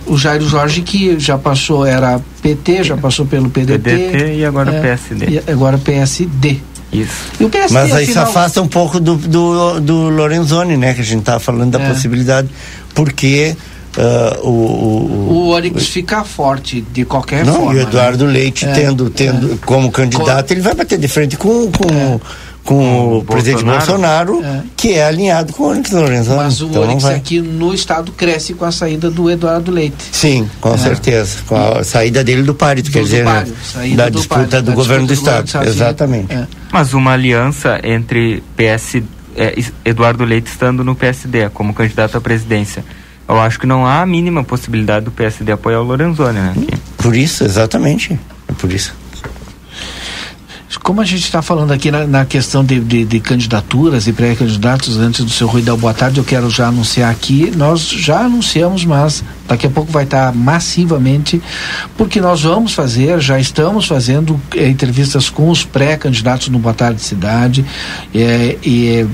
O 0.06 0.16
Jairo 0.16 0.48
Jorge 0.48 0.80
que 0.80 1.18
já 1.18 1.36
passou, 1.36 1.84
era 1.84 2.18
PT, 2.40 2.82
já 2.82 2.96
passou 2.96 3.26
pelo 3.26 3.50
PDT. 3.50 3.78
PDT 3.78 4.34
e 4.36 4.44
agora 4.44 4.74
é, 4.74 4.80
PSD. 4.80 5.26
E 5.28 5.50
agora 5.50 5.76
PSD. 5.76 6.60
Isso. 6.92 7.32
E 7.40 7.44
o 7.44 7.50
PSD, 7.50 7.74
Mas 7.74 7.92
aí 7.92 8.04
afinal... 8.04 8.24
se 8.24 8.30
afasta 8.30 8.62
um 8.62 8.68
pouco 8.68 9.00
do, 9.00 9.16
do, 9.16 9.80
do 9.80 10.08
Lorenzoni, 10.08 10.76
né? 10.76 10.94
Que 10.94 11.00
a 11.00 11.04
gente 11.04 11.20
estava 11.20 11.40
falando 11.40 11.72
da 11.72 11.80
é. 11.80 11.88
possibilidade, 11.88 12.48
porque 12.94 13.56
uh, 13.96 14.46
o, 14.46 14.50
o, 14.50 15.32
o 15.32 15.48
Orix 15.48 15.88
fica 15.88 16.24
forte 16.24 16.80
de 16.80 17.04
qualquer 17.04 17.44
não, 17.44 17.54
forma. 17.54 17.74
E 17.74 17.76
o 17.76 17.80
Eduardo 17.80 18.26
né? 18.26 18.32
Leite, 18.32 18.64
é. 18.64 18.72
tendo, 18.72 19.10
tendo 19.10 19.54
é. 19.54 19.56
como 19.64 19.90
candidato, 19.90 20.50
ele 20.52 20.60
vai 20.60 20.74
bater 20.74 20.98
de 20.98 21.08
frente 21.08 21.36
com, 21.36 21.70
com 21.70 21.92
é 21.92 22.20
com 22.66 23.18
o, 23.18 23.24
presidente 23.24 23.64
Bolsonaro, 23.64 24.44
é. 24.44 24.62
que 24.76 24.94
é 24.94 25.06
alinhado 25.06 25.52
com 25.52 25.62
o 25.62 25.70
Onyx 25.70 25.92
Lorenzoni. 25.92 26.36
Mas 26.36 26.60
o 26.60 26.66
então 26.66 26.82
Onyx 26.82 27.04
aqui 27.04 27.40
no 27.40 27.72
estado 27.72 28.12
cresce 28.12 28.54
com 28.54 28.64
a 28.64 28.72
saída 28.72 29.08
do 29.08 29.30
Eduardo 29.30 29.70
Leite. 29.70 30.04
Sim, 30.10 30.50
com 30.60 30.74
é. 30.74 30.76
certeza. 30.76 31.38
Com 31.46 31.54
a 31.54 31.84
saída 31.84 32.24
dele 32.24 32.42
do 32.42 32.54
páreo, 32.54 32.82
quer 32.82 33.04
dizer, 33.04 33.24
né? 33.24 33.46
da 33.94 34.08
do 34.08 34.18
disputa 34.18 34.60
do, 34.60 34.72
do 34.72 34.74
governo 34.74 35.06
do, 35.06 35.08
do 35.08 35.14
estado. 35.14 35.46
estado. 35.46 35.66
Exatamente. 35.66 36.34
É. 36.34 36.46
Mas 36.72 36.92
uma 36.92 37.12
aliança 37.12 37.80
entre 37.84 38.42
PS, 38.56 39.02
é, 39.36 39.54
Eduardo 39.84 40.24
Leite 40.24 40.48
estando 40.48 40.82
no 40.82 40.96
PSD 40.96 41.48
como 41.50 41.72
candidato 41.72 42.18
à 42.18 42.20
presidência. 42.20 42.84
Eu 43.28 43.40
acho 43.40 43.58
que 43.58 43.66
não 43.66 43.86
há 43.86 44.02
a 44.02 44.06
mínima 44.06 44.42
possibilidade 44.42 45.04
do 45.04 45.12
PSD 45.12 45.52
apoiar 45.52 45.80
o 45.80 45.84
Lorenzoni, 45.84 46.38
né? 46.38 46.54
Por 46.98 47.14
isso, 47.14 47.44
exatamente. 47.44 48.18
É 48.48 48.52
por 48.52 48.72
isso. 48.72 48.94
Como 50.82 51.00
a 51.00 51.04
gente 51.04 51.24
está 51.24 51.42
falando 51.42 51.72
aqui 51.72 51.90
na, 51.90 52.06
na 52.06 52.24
questão 52.24 52.64
de, 52.64 52.80
de, 52.80 53.04
de, 53.04 53.20
candidaturas 53.20 54.06
e 54.06 54.12
pré-candidatos, 54.12 54.98
antes 54.98 55.24
do 55.24 55.30
seu 55.30 55.46
Rui 55.46 55.62
dar 55.62 55.76
boa 55.76 55.92
tarde, 55.92 56.18
eu 56.18 56.24
quero 56.24 56.48
já 56.50 56.68
anunciar 56.68 57.10
aqui, 57.10 57.52
nós 57.56 57.88
já 57.88 58.20
anunciamos, 58.20 58.84
mas 58.84 59.24
daqui 59.48 59.66
a 59.66 59.70
pouco 59.70 59.90
vai 59.90 60.04
estar 60.04 60.32
massivamente, 60.34 61.42
porque 61.96 62.20
nós 62.20 62.42
vamos 62.42 62.72
fazer, 62.72 63.20
já 63.20 63.38
estamos 63.38 63.86
fazendo 63.86 64.40
é, 64.54 64.68
entrevistas 64.68 65.28
com 65.28 65.50
os 65.50 65.64
pré-candidatos 65.64 66.48
no 66.48 66.58
Boa 66.58 66.74
Tarde 66.74 67.00
Cidade, 67.00 67.64
é, 68.14 68.56
e 68.62 69.06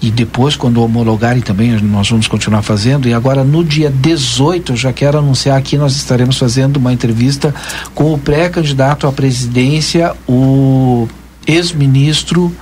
e 0.00 0.10
depois, 0.10 0.54
quando 0.54 0.82
homologarem 0.82 1.42
também, 1.42 1.72
nós 1.80 2.08
vamos 2.08 2.28
continuar 2.28 2.62
fazendo. 2.62 3.08
E 3.08 3.14
agora, 3.14 3.42
no 3.42 3.64
dia 3.64 3.90
18, 3.90 4.72
eu 4.72 4.76
já 4.76 4.92
quero 4.92 5.18
anunciar 5.18 5.58
aqui, 5.58 5.76
nós 5.76 5.96
estaremos 5.96 6.38
fazendo 6.38 6.76
uma 6.76 6.92
entrevista 6.92 7.54
com 7.94 8.14
o 8.14 8.18
pré-candidato 8.18 9.06
à 9.06 9.12
presidência, 9.12 10.14
o 10.28 11.08
ex-ministro 11.46 12.54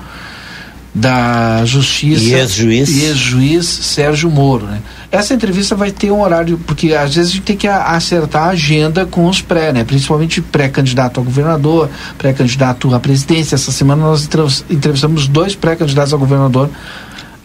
da 0.95 1.63
Justiça 1.67 2.25
e 2.25 2.33
ex-juiz 2.33 2.89
ex-juiz 2.89 3.67
Sérgio 3.67 4.31
Moro, 4.31 4.65
né? 4.65 4.81
Essa 5.13 5.35
entrevista 5.35 5.75
vai 5.75 5.91
ter 5.91 6.11
um 6.11 6.23
horário 6.23 6.59
porque 6.67 6.95
às 6.95 7.15
vezes 7.15 7.33
a 7.33 7.35
gente 7.35 7.45
tem 7.45 7.57
que 7.57 7.69
acertar 7.69 8.45
a 8.45 8.51
agenda 8.51 9.05
com 9.05 9.27
os 9.27 9.43
pré, 9.43 9.75
né? 9.75 9.85
Principalmente 9.85 10.41
pré-candidato 10.41 11.21
a 11.21 11.23
governador, 11.23 11.91
pré-candidato 12.17 12.95
à 12.95 12.99
presidência. 12.99 13.57
Essa 13.57 13.73
semana 13.73 14.03
nós 14.03 14.27
entrevistamos 14.71 15.29
dois 15.29 15.55
pré-candidatos 15.55 16.15
a 16.15 16.17
governador 16.17 16.71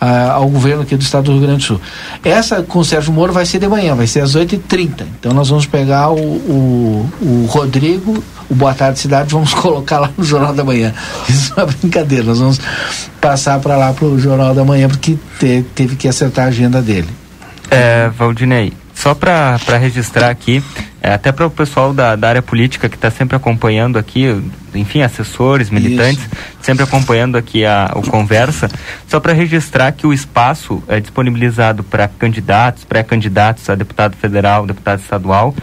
ao 0.02 0.50
governo 0.50 0.82
aqui 0.82 0.96
do 0.96 1.02
estado 1.02 1.26
do 1.26 1.34
Rio 1.34 1.42
Grande 1.42 1.58
do 1.60 1.64
Sul. 1.64 1.82
Essa 2.24 2.64
com 2.64 2.80
o 2.80 2.86
Sérgio 2.86 3.14
Moro 3.14 3.32
vai 3.32 3.46
ser 3.46 3.60
de 3.60 3.68
manhã, 3.68 3.96
vai 3.96 4.08
ser 4.08 4.22
às 4.22 4.36
8h30. 4.36 5.04
Então 5.20 5.32
nós 5.32 5.50
vamos 5.50 5.68
pegar 5.68 6.10
o, 6.10 6.18
o, 6.18 7.10
o 7.22 7.46
Rodrigo, 7.48 8.24
o 8.50 8.56
Boa 8.56 8.74
Tarde 8.74 9.00
Cidade, 9.00 9.30
vamos 9.34 9.54
colocar 9.54 10.00
lá 10.00 10.10
no 10.18 10.24
Jornal 10.24 10.54
da 10.54 10.64
Manhã. 10.64 10.94
Isso 11.30 11.54
é 11.56 11.64
uma 11.64 11.68
brincadeira, 11.68 12.24
nós 12.24 12.40
vamos 12.40 12.60
passar 13.20 13.60
para 13.60 13.78
lá 13.78 13.94
para 13.94 14.06
o 14.06 14.20
Jornal 14.20 14.56
da 14.56 14.66
Manhã, 14.66 14.88
porque 14.90 15.18
te, 15.40 15.64
teve 15.76 15.96
que 15.96 16.08
acertar 16.08 16.46
a 16.46 16.48
agenda 16.48 16.82
dele. 16.82 17.10
É, 17.70 18.10
Valdinei, 18.10 18.74
só 18.94 19.14
para 19.14 19.58
registrar 19.80 20.30
aqui, 20.30 20.64
é, 21.02 21.14
até 21.14 21.32
para 21.32 21.48
o 21.48 21.50
pessoal 21.50 21.94
da, 21.94 22.16
da, 22.16 22.30
área 22.30 22.42
política 22.42 22.88
que 22.88 22.96
está 22.96 23.10
sempre 23.10 23.36
acompanhando 23.36 23.98
aqui, 23.98 24.26
enfim, 24.76 25.02
assessores, 25.02 25.70
militantes, 25.70 26.24
Isso. 26.24 26.30
sempre 26.62 26.84
acompanhando 26.84 27.38
aqui 27.38 27.66
a, 27.66 27.92
o 27.96 28.04
Conversa, 28.04 28.70
só 29.08 29.20
para 29.20 29.34
registrar 29.34 29.92
que 29.94 30.06
o 30.06 30.14
espaço 30.14 30.84
é 30.88 31.00
disponibilizado 31.00 31.84
para 31.84 32.08
candidatos, 32.08 32.86
pré-candidatos 32.86 33.68
a 33.70 33.74
deputado 33.74 34.16
federal, 34.16 34.68
deputado 34.68 35.00
estadual, 35.00 35.56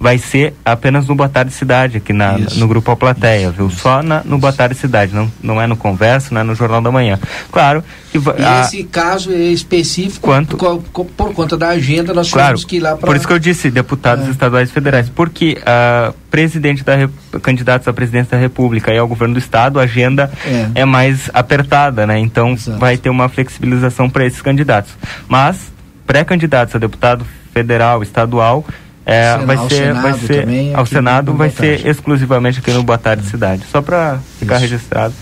vai 0.00 0.16
ser 0.16 0.54
apenas 0.64 1.06
no 1.06 1.14
Boa 1.14 1.28
Tarde 1.28 1.52
Cidade, 1.52 1.98
aqui 1.98 2.14
na, 2.14 2.38
no 2.56 2.66
Grupo 2.66 2.90
A 2.90 2.96
Plateia, 2.96 3.48
isso, 3.48 3.52
viu? 3.52 3.66
Isso, 3.66 3.80
Só 3.80 4.02
na, 4.02 4.22
no 4.24 4.38
Boa 4.38 4.50
Tarde 4.50 4.74
Cidade, 4.74 5.14
não, 5.14 5.30
não 5.42 5.60
é 5.60 5.66
no 5.66 5.76
Conversa, 5.76 6.32
não 6.32 6.40
é 6.40 6.44
no 6.44 6.54
Jornal 6.54 6.80
da 6.80 6.90
Manhã. 6.90 7.18
Claro 7.52 7.84
que... 8.10 8.16
E 8.16 8.42
a, 8.42 8.62
esse 8.62 8.82
caso 8.84 9.30
é 9.30 9.36
específico 9.36 10.26
quanto, 10.26 10.56
por, 10.56 10.80
por, 11.04 11.34
conta 11.34 11.58
da 11.58 11.68
agenda, 11.68 12.14
nós 12.14 12.32
claro, 12.32 12.56
que 12.66 12.76
ir 12.76 12.80
lá 12.80 12.96
para... 12.96 13.06
Por 13.06 13.14
isso 13.14 13.26
que 13.26 13.32
eu 13.34 13.38
disse, 13.38 13.70
deputados 13.70 14.26
é. 14.26 14.30
estaduais 14.30 14.70
e 14.70 14.72
federais, 14.72 15.10
porque 15.10 15.58
uh, 15.60 16.14
presidente 16.30 16.82
da, 16.82 16.94
candidatos 17.42 17.86
à 17.86 17.92
presidência 17.92 18.38
da 18.38 18.38
República 18.38 18.94
e 18.94 18.96
ao 18.96 19.06
governo 19.06 19.34
do 19.34 19.38
Estado, 19.38 19.78
a 19.78 19.82
agenda 19.82 20.30
é, 20.74 20.80
é 20.80 20.84
mais 20.86 21.28
apertada, 21.34 22.06
né? 22.06 22.18
Então 22.18 22.52
Exato. 22.52 22.78
vai 22.78 22.96
ter 22.96 23.10
uma 23.10 23.28
flexibilização 23.28 24.08
para 24.08 24.24
esses 24.24 24.40
candidatos. 24.40 24.92
Mas, 25.28 25.70
pré-candidatos 26.06 26.74
a 26.74 26.78
deputado 26.78 27.26
federal, 27.52 28.02
estadual 28.02 28.64
é, 29.04 29.36
vai 29.38 29.68
ser, 29.68 29.94
vai 29.94 30.12
ser 30.14 30.40
também, 30.42 30.74
ao 30.74 30.86
Senado 30.86 31.34
vai 31.34 31.50
ser 31.50 31.86
exclusivamente 31.86 32.58
aqui 32.58 32.70
no 32.70 32.82
Boa 32.82 32.98
Tarde 32.98 33.26
Cidade, 33.26 33.64
só 33.70 33.80
para 33.80 34.18
ficar 34.38 34.56
Isso. 34.56 34.62
registrado. 34.62 35.14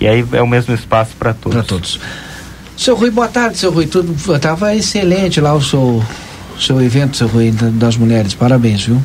E 0.00 0.06
aí 0.06 0.24
é 0.32 0.42
o 0.42 0.46
mesmo 0.46 0.74
espaço 0.74 1.12
para 1.18 1.32
todos. 1.32 1.58
Para 1.58 1.66
todos. 1.66 2.00
Seu 2.76 2.96
Rui, 2.96 3.10
boa 3.10 3.28
tarde, 3.28 3.58
seu 3.58 3.70
Rui. 3.70 3.86
Tudo 3.86 4.14
estava 4.34 4.74
excelente 4.74 5.40
lá 5.40 5.54
o 5.54 5.62
seu 5.62 6.02
seu 6.58 6.80
evento, 6.82 7.16
seu 7.16 7.28
Rui, 7.28 7.50
das 7.52 7.96
mulheres. 7.96 8.34
Parabéns, 8.34 8.84
viu? 8.84 9.00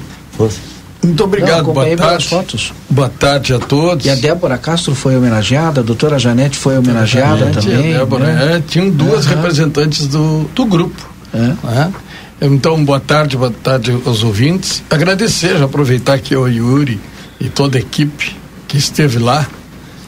Muito 1.03 1.23
obrigado, 1.23 1.67
Não, 1.67 1.73
boa 1.73 1.95
tarde. 1.95 2.27
Fotos. 2.27 2.73
Boa 2.89 3.09
tarde 3.09 3.53
a 3.53 3.59
todos. 3.59 4.05
E 4.05 4.09
a 4.09 4.15
Débora 4.15 4.57
Castro 4.57 4.95
foi 4.95 5.15
homenageada, 5.15 5.81
a 5.81 5.83
doutora 5.83 6.17
Janete 6.17 6.57
foi 6.57 6.77
homenageada 6.77 7.37
Janete, 7.37 7.67
também. 7.67 7.95
A 7.95 7.99
Débora, 7.99 8.25
né? 8.25 8.55
é, 8.55 8.61
tinham 8.61 8.89
duas 8.89 9.25
uhum. 9.25 9.35
representantes 9.35 10.07
do, 10.07 10.49
do 10.53 10.65
grupo. 10.65 11.09
É. 11.33 11.37
Né? 11.37 11.93
Então, 12.39 12.83
boa 12.83 12.99
tarde, 12.99 13.35
boa 13.35 13.51
tarde 13.51 13.97
aos 14.05 14.23
ouvintes. 14.23 14.83
Agradecer, 14.89 15.57
já 15.57 15.65
aproveitar 15.65 16.13
aqui 16.13 16.35
o 16.35 16.47
Yuri 16.47 16.99
e 17.39 17.49
toda 17.49 17.77
a 17.77 17.81
equipe 17.81 18.35
que 18.67 18.77
esteve 18.77 19.17
lá 19.17 19.47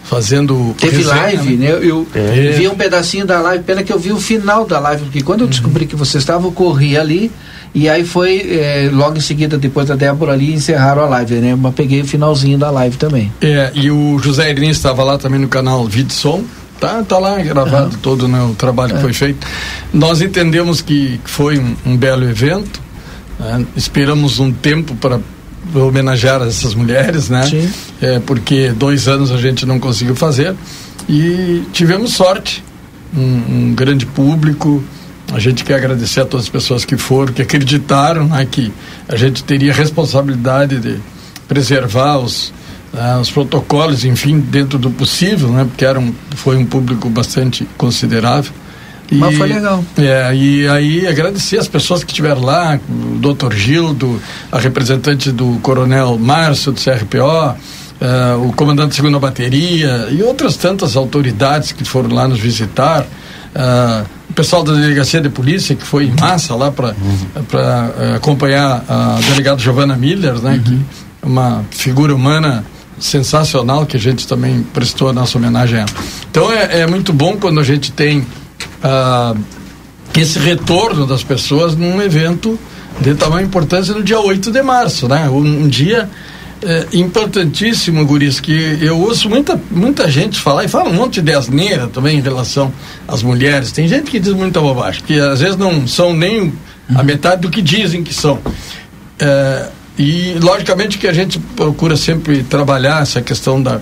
fazendo 0.04 0.76
teve 0.80 0.98
resenha, 0.98 1.16
live 1.16 1.56
né, 1.56 1.68
né? 1.68 1.80
eu, 1.84 2.08
é. 2.16 2.52
vi 2.58 2.68
um 2.68 2.74
pedacinho 2.74 3.28
da 3.28 3.40
live 3.42 3.64
pena 3.64 3.84
que 3.84 3.94
eu 3.94 4.00
vi 4.00 4.12
o 4.12 4.20
final 4.20 4.66
da 4.66 4.80
live 4.80 5.04
porque 5.04 5.22
quando 5.22 5.42
eu 5.42 5.46
uhum. 5.46 5.52
descobri 5.52 5.86
que 5.86 5.96
você 5.96 6.18
estava 6.18 6.48
eu 6.48 6.52
corri 6.52 6.98
ali 6.98 7.32
e 7.76 7.88
aí 7.88 8.04
foi 8.04 8.40
é, 8.40 8.90
logo 8.92 9.18
em 9.18 9.22
seguida 9.22 9.56
depois 9.56 9.88
da 9.88 9.96
Débora 9.96 10.34
ali 10.34 10.52
encerraram 10.52 11.04
a 11.04 11.08
live 11.08 11.36
né 11.36 11.56
mas 11.56 11.76
peguei 11.76 12.02
o 12.02 12.06
finalzinho 12.08 12.58
da 12.58 12.72
live 12.72 12.98
também 12.98 13.32
é 13.40 13.72
e 13.76 13.92
o 13.92 14.18
José 14.18 14.50
Irinho 14.50 14.72
estava 14.72 15.04
lá 15.04 15.16
também 15.20 15.40
no 15.40 15.48
canal 15.48 15.86
Vidson 15.86 16.44
Tá, 16.80 17.04
tá 17.04 17.18
lá 17.18 17.38
gravado 17.40 17.96
uhum. 17.96 18.02
todo 18.02 18.28
né, 18.28 18.42
o 18.42 18.56
trabalho 18.56 18.94
é. 18.94 18.96
que 18.96 19.02
foi 19.02 19.14
feito. 19.14 19.46
Nós 19.94 20.22
entendemos 20.22 20.82
que 20.82 21.20
foi 21.26 21.60
um, 21.60 21.76
um 21.86 21.98
belo 21.98 22.24
evento. 22.24 22.82
Né? 23.38 23.66
Esperamos 23.76 24.40
um 24.40 24.52
tempo 24.52 24.96
para 24.96 25.20
homenagear 25.76 26.42
essas 26.44 26.74
mulheres, 26.74 27.30
né? 27.30 27.44
Sim. 27.44 27.70
É, 28.02 28.20
porque 28.20 28.70
dois 28.70 29.08
anos 29.08 29.32
a 29.32 29.38
gente 29.38 29.66
não 29.66 29.80
conseguiu 29.80 30.16
fazer 30.16 30.56
e 31.08 31.64
tivemos 31.74 32.14
sorte, 32.14 32.64
um, 33.16 33.22
um, 33.22 33.76
grande 33.76 34.06
público. 34.06 34.84
A 35.34 35.40
gente 35.40 35.64
quer 35.64 35.76
agradecer 35.76 36.22
a 36.22 36.26
todas 36.26 36.46
as 36.46 36.50
pessoas 36.50 36.86
que 36.86 36.98
foram, 36.98 37.34
que 37.34 37.42
acreditaram, 37.42 38.26
né, 38.26 38.48
que 38.50 38.72
a 39.08 39.16
gente 39.16 39.44
teria 39.44 39.74
responsabilidade 39.74 40.80
de 40.80 41.00
preservar 41.48 42.18
os, 42.18 42.54
ah, 43.00 43.20
os 43.20 43.32
protocolos, 43.32 44.04
enfim, 44.04 44.40
dentro 44.40 44.78
do 44.78 44.92
possível, 44.92 45.50
né? 45.50 45.64
Porque 45.64 45.86
era 45.86 46.00
um, 46.00 46.14
foi 46.36 46.58
um 46.58 46.66
público 46.66 47.10
bastante 47.10 47.66
considerável. 47.78 48.52
E, 49.10 49.16
Mas 49.16 49.38
foi 49.38 49.48
legal. 49.48 49.84
É, 49.98 50.36
e 50.36 50.68
aí 50.68 51.08
agradecer 51.08 51.58
as 51.58 51.68
pessoas 51.68 52.04
que 52.04 52.12
estiveram 52.12 52.42
lá, 52.42 52.80
o 52.90 53.18
doutor 53.18 53.54
Gildo, 53.54 54.22
a 54.52 54.60
representante 54.60 55.32
do 55.32 55.60
coronel 55.62 56.18
Márcio 56.18 56.72
do 56.72 56.82
CRPO, 56.82 57.58
Uh, 58.00 58.48
o 58.48 58.54
comandante 58.54 58.92
da 58.92 58.96
segunda 58.96 59.20
bateria 59.20 60.08
e 60.10 60.24
outras 60.24 60.56
tantas 60.56 60.96
autoridades 60.96 61.74
que 61.74 61.84
foram 61.84 62.10
lá 62.16 62.30
nos 62.30 62.40
visitar, 62.40 63.02
uh, 63.04 64.08
o 64.30 64.34
pessoal 64.34 64.64
da 64.64 64.72
delegacia 64.72 65.20
de 65.20 65.28
polícia 65.28 65.76
que 65.76 65.86
foi 65.86 66.06
em 66.06 66.14
massa 66.18 66.56
lá 66.56 66.72
para 66.72 66.92
uhum. 66.92 67.28
uh, 67.36 68.16
acompanhar 68.16 68.86
a 68.88 69.20
delegada 69.28 69.60
Giovana 69.60 69.98
Miller, 69.98 70.36
né, 70.36 70.54
uhum. 70.54 70.64
que 70.64 70.80
é 71.22 71.26
uma 71.26 71.66
figura 71.72 72.16
humana 72.16 72.64
sensacional 73.00 73.86
que 73.86 73.98
a 73.98 74.00
gente 74.00 74.28
também 74.28 74.64
prestou 74.74 75.10
a 75.10 75.14
nossa 75.14 75.38
homenagem 75.38 75.80
a 75.80 75.82
ela. 75.82 75.90
Então 76.30 76.52
é, 76.52 76.82
é 76.82 76.88
muito 76.88 77.14
bom 77.14 77.38
quando 77.38 77.60
a 77.60 77.64
gente 77.64 77.92
tem 77.92 78.26
ah, 78.84 79.36
esse 80.18 80.40
retorno 80.40 81.06
das 81.06 81.24
pessoas 81.24 81.76
num 81.76 82.02
evento 82.02 82.60
de 83.00 83.16
tamanha 83.16 83.46
importância 83.46 83.94
no 83.94 84.04
dia 84.04 84.20
8 84.20 84.52
de 84.52 84.62
março, 84.62 85.08
né? 85.08 85.30
Um, 85.30 85.64
um 85.64 85.68
dia 85.68 86.10
é, 86.62 86.88
importantíssimo, 86.94 88.06
Guris, 88.06 88.40
que 88.40 88.78
eu 88.82 89.00
ouço 89.00 89.30
muita, 89.30 89.60
muita 89.72 90.10
gente 90.10 90.40
falar, 90.40 90.66
e 90.66 90.68
fala 90.68 90.90
um 90.90 90.94
monte 90.94 91.22
de 91.22 91.34
asneira 91.34 91.88
também 91.88 92.18
em 92.18 92.22
relação 92.22 92.74
às 93.08 93.24
mulheres. 93.24 93.72
Tem 93.72 93.88
gente 93.88 94.12
que 94.12 94.20
diz 94.20 94.34
muita 94.34 94.60
bobagem, 94.60 95.02
que 95.04 95.18
às 95.20 95.40
vezes 95.40 95.56
não 95.56 95.88
são 95.88 96.14
nem 96.14 96.54
a 96.94 97.04
metade 97.04 97.42
do 97.42 97.50
que 97.50 97.62
dizem 97.62 98.04
que 98.04 98.14
são. 98.14 98.40
É, 99.20 99.70
e, 100.00 100.40
logicamente, 100.42 100.98
que 100.98 101.08
a 101.08 101.12
gente 101.12 101.38
procura 101.58 101.98
sempre 101.98 102.42
trabalhar 102.42 103.02
essa 103.02 103.22
questão 103.22 103.62
da, 103.62 103.82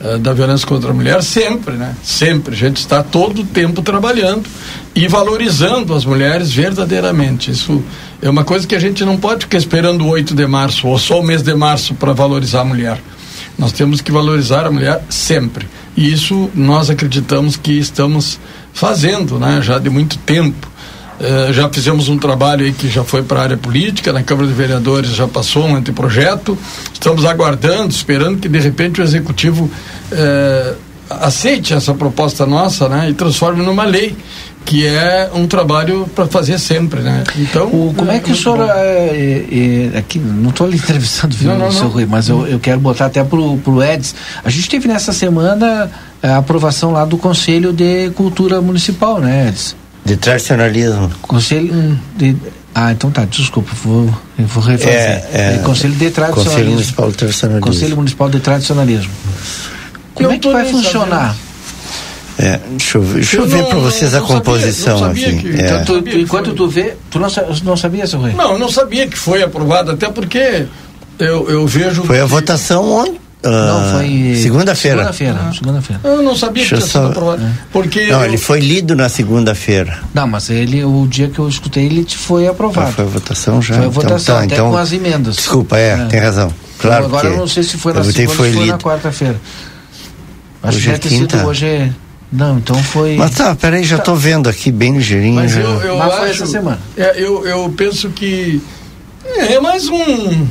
eh, 0.00 0.16
da 0.16 0.32
violência 0.32 0.64
contra 0.64 0.92
a 0.92 0.94
mulher 0.94 1.20
sempre, 1.24 1.74
né? 1.74 1.96
Sempre. 2.04 2.54
A 2.54 2.56
gente 2.56 2.76
está 2.76 3.02
todo 3.02 3.42
o 3.42 3.44
tempo 3.44 3.82
trabalhando 3.82 4.48
e 4.94 5.08
valorizando 5.08 5.92
as 5.92 6.04
mulheres 6.04 6.52
verdadeiramente. 6.52 7.50
Isso 7.50 7.82
é 8.22 8.30
uma 8.30 8.44
coisa 8.44 8.64
que 8.64 8.76
a 8.76 8.78
gente 8.78 9.04
não 9.04 9.16
pode 9.16 9.40
ficar 9.40 9.58
esperando 9.58 10.04
o 10.04 10.08
8 10.08 10.36
de 10.36 10.46
março 10.46 10.86
ou 10.86 10.96
só 11.00 11.18
o 11.18 11.24
mês 11.24 11.42
de 11.42 11.52
março 11.52 11.96
para 11.96 12.12
valorizar 12.12 12.60
a 12.60 12.64
mulher. 12.64 13.00
Nós 13.58 13.72
temos 13.72 14.00
que 14.00 14.12
valorizar 14.12 14.66
a 14.66 14.70
mulher 14.70 15.02
sempre. 15.08 15.66
E 15.96 16.12
isso 16.12 16.48
nós 16.54 16.90
acreditamos 16.90 17.56
que 17.56 17.72
estamos 17.72 18.38
fazendo, 18.72 19.36
né? 19.40 19.60
Já 19.62 19.80
de 19.80 19.90
muito 19.90 20.16
tempo. 20.18 20.70
Uh, 21.18 21.52
já 21.52 21.68
fizemos 21.70 22.08
um 22.08 22.18
trabalho 22.18 22.64
aí 22.64 22.72
que 22.72 22.88
já 22.88 23.02
foi 23.02 23.22
para 23.22 23.40
a 23.40 23.42
área 23.44 23.56
política, 23.56 24.12
na 24.12 24.22
Câmara 24.22 24.46
de 24.46 24.52
Vereadores 24.52 25.10
já 25.10 25.26
passou 25.26 25.64
um 25.64 25.74
anteprojeto. 25.74 26.58
Estamos 26.92 27.24
aguardando, 27.24 27.90
esperando 27.90 28.38
que 28.38 28.48
de 28.48 28.58
repente 28.58 29.00
o 29.00 29.04
Executivo 29.04 29.64
uh, 29.64 30.76
aceite 31.08 31.72
essa 31.72 31.94
proposta 31.94 32.44
nossa 32.44 32.88
né, 32.88 33.10
e 33.10 33.14
transforme 33.14 33.62
numa 33.64 33.84
lei, 33.84 34.16
que 34.64 34.84
é 34.84 35.30
um 35.32 35.46
trabalho 35.46 36.06
para 36.14 36.26
fazer 36.26 36.58
sempre. 36.58 37.00
Né? 37.00 37.24
Então, 37.36 37.66
o, 37.68 37.94
como 37.96 38.10
é, 38.10 38.16
é 38.16 38.18
que 38.18 38.32
o 38.32 38.36
senhor. 38.36 38.58
É, 38.68 39.90
é, 39.94 39.98
aqui, 39.98 40.18
não 40.18 40.50
estou 40.50 40.68
lhe 40.68 40.76
entrevistando, 40.76 41.34
viu, 41.34 41.50
não, 41.50 41.58
não, 41.58 41.72
seu 41.72 41.88
Rui, 41.88 42.04
mas 42.04 42.28
eu, 42.28 42.46
eu 42.46 42.58
quero 42.58 42.80
botar 42.80 43.06
até 43.06 43.22
para 43.22 43.38
o 43.38 43.82
Eds. 43.82 44.14
A 44.44 44.50
gente 44.50 44.68
teve 44.68 44.88
nessa 44.88 45.12
semana 45.12 45.90
a 46.22 46.38
aprovação 46.38 46.92
lá 46.92 47.04
do 47.04 47.16
Conselho 47.16 47.72
de 47.72 48.10
Cultura 48.10 48.60
Municipal, 48.60 49.20
né, 49.20 49.48
Eds? 49.48 49.76
De 50.06 50.16
tradicionalismo. 50.16 51.10
Conselho 51.22 51.98
de. 52.16 52.36
Ah, 52.72 52.92
então 52.92 53.10
tá, 53.10 53.24
desculpa, 53.24 53.70
vou, 53.82 54.08
eu 54.38 54.46
vou 54.46 54.62
refazer. 54.62 54.94
É, 54.94 55.56
é, 55.56 55.62
Conselho 55.64 55.94
de 55.94 56.10
Tradicionalismo. 56.10 56.44
Conselho 56.44 56.70
Municipal 56.70 57.10
de 57.10 57.16
Tradicionalismo. 57.16 57.66
Conselho 57.66 57.96
Municipal 57.96 58.30
de 58.30 58.40
Tradicionalismo. 58.40 59.12
Como 60.14 60.28
eu 60.28 60.32
é 60.32 60.38
que 60.38 60.52
vai 60.52 60.64
funcionar? 60.66 61.36
É, 62.38 62.60
deixa 62.70 62.98
eu, 62.98 63.02
deixa 63.02 63.36
eu, 63.36 63.42
eu 63.42 63.48
ver 63.48 63.64
para 63.64 63.78
vocês 63.78 64.14
a 64.14 64.20
composição 64.20 64.98
sabia, 64.98 65.28
aqui. 65.28 65.38
Que, 65.40 65.62
é. 65.62 65.78
tu, 65.78 66.02
tu, 66.02 66.18
enquanto 66.18 66.52
tu 66.52 66.68
vê, 66.68 66.94
tu 67.10 67.18
não, 67.18 67.28
não 67.64 67.76
sabia, 67.76 68.06
seu 68.06 68.20
Rui? 68.20 68.32
Não, 68.32 68.52
eu 68.52 68.58
não 68.58 68.70
sabia 68.70 69.08
que 69.08 69.16
foi 69.16 69.42
aprovado, 69.42 69.92
até 69.92 70.08
porque 70.08 70.66
eu, 71.18 71.50
eu 71.50 71.66
vejo. 71.66 72.04
Foi 72.04 72.20
a 72.20 72.26
votação 72.26 72.92
ontem 72.92 73.25
não, 73.42 73.92
foi. 73.92 74.34
Segunda-feira. 74.36 74.96
Segunda-feira. 74.98 75.40
Ah. 75.40 75.52
Segunda-feira. 75.52 76.00
Eu 76.04 76.22
não 76.22 76.34
sabia 76.34 76.62
Deixa 76.62 76.76
que 76.76 76.82
tinha 76.82 76.90
sido 76.90 77.06
aprovado. 77.12 77.44
É. 77.44 77.52
Porque 77.70 78.06
não, 78.06 78.20
eu... 78.20 78.26
ele 78.26 78.38
foi 78.38 78.60
lido 78.60 78.96
na 78.96 79.08
segunda-feira. 79.08 80.00
Não, 80.14 80.26
mas 80.26 80.50
ele, 80.50 80.84
o 80.84 81.06
dia 81.06 81.28
que 81.28 81.38
eu 81.38 81.48
escutei, 81.48 81.86
ele 81.86 82.06
foi 82.08 82.48
aprovado. 82.48 82.88
Ah, 82.88 82.92
foi 82.92 83.04
a 83.04 83.08
votação 83.08 83.62
já. 83.62 83.74
Foi 83.76 83.86
a 83.86 83.88
votação, 83.88 84.16
então, 84.16 84.34
tá, 84.36 84.44
até 84.44 84.54
então, 84.54 84.70
com 84.70 84.76
as 84.76 84.92
emendas. 84.92 85.36
Desculpa, 85.36 85.78
é, 85.78 85.92
é. 85.92 86.04
tem 86.06 86.20
razão. 86.20 86.52
Claro. 86.78 87.06
Então, 87.06 87.18
agora 87.18 87.34
eu 87.34 87.38
não 87.38 87.46
sei 87.46 87.62
se 87.62 87.76
foi 87.76 87.92
na 87.92 88.04
segunda 88.04 88.30
ou 88.30 88.36
foi 88.36 88.66
na 88.66 88.78
quarta-feira. 88.78 89.40
Acho 90.62 90.78
hoje 90.78 90.86
que 90.86 90.92
deve 90.92 91.06
é 91.06 91.26
ter 91.26 91.36
sido 91.36 91.46
hoje. 91.46 91.66
É... 91.66 91.90
Não, 92.32 92.58
então 92.58 92.74
foi. 92.82 93.16
Mas 93.16 93.30
tá, 93.32 93.54
peraí, 93.54 93.84
já 93.84 93.96
estou 93.96 94.14
tá. 94.14 94.20
vendo 94.20 94.48
aqui 94.48 94.72
bem 94.72 94.96
ligeirinho. 94.96 95.36
Mas 95.36 95.56
eu, 95.56 95.62
eu 95.62 95.96
Mas 95.96 96.12
acho, 96.14 96.24
essa 96.24 96.46
semana. 96.46 96.78
É, 96.96 97.22
eu, 97.22 97.46
eu 97.46 97.72
penso 97.76 98.10
que 98.10 98.60
é, 99.24 99.54
é 99.54 99.60
mais 99.60 99.88
um. 99.88 100.46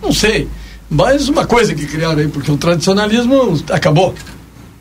Não 0.00 0.12
sei 0.12 0.48
mais 0.90 1.28
uma 1.28 1.46
coisa 1.46 1.74
que 1.74 1.86
criaram 1.86 2.18
aí, 2.18 2.28
porque 2.28 2.50
o 2.50 2.56
tradicionalismo 2.56 3.62
acabou. 3.70 4.14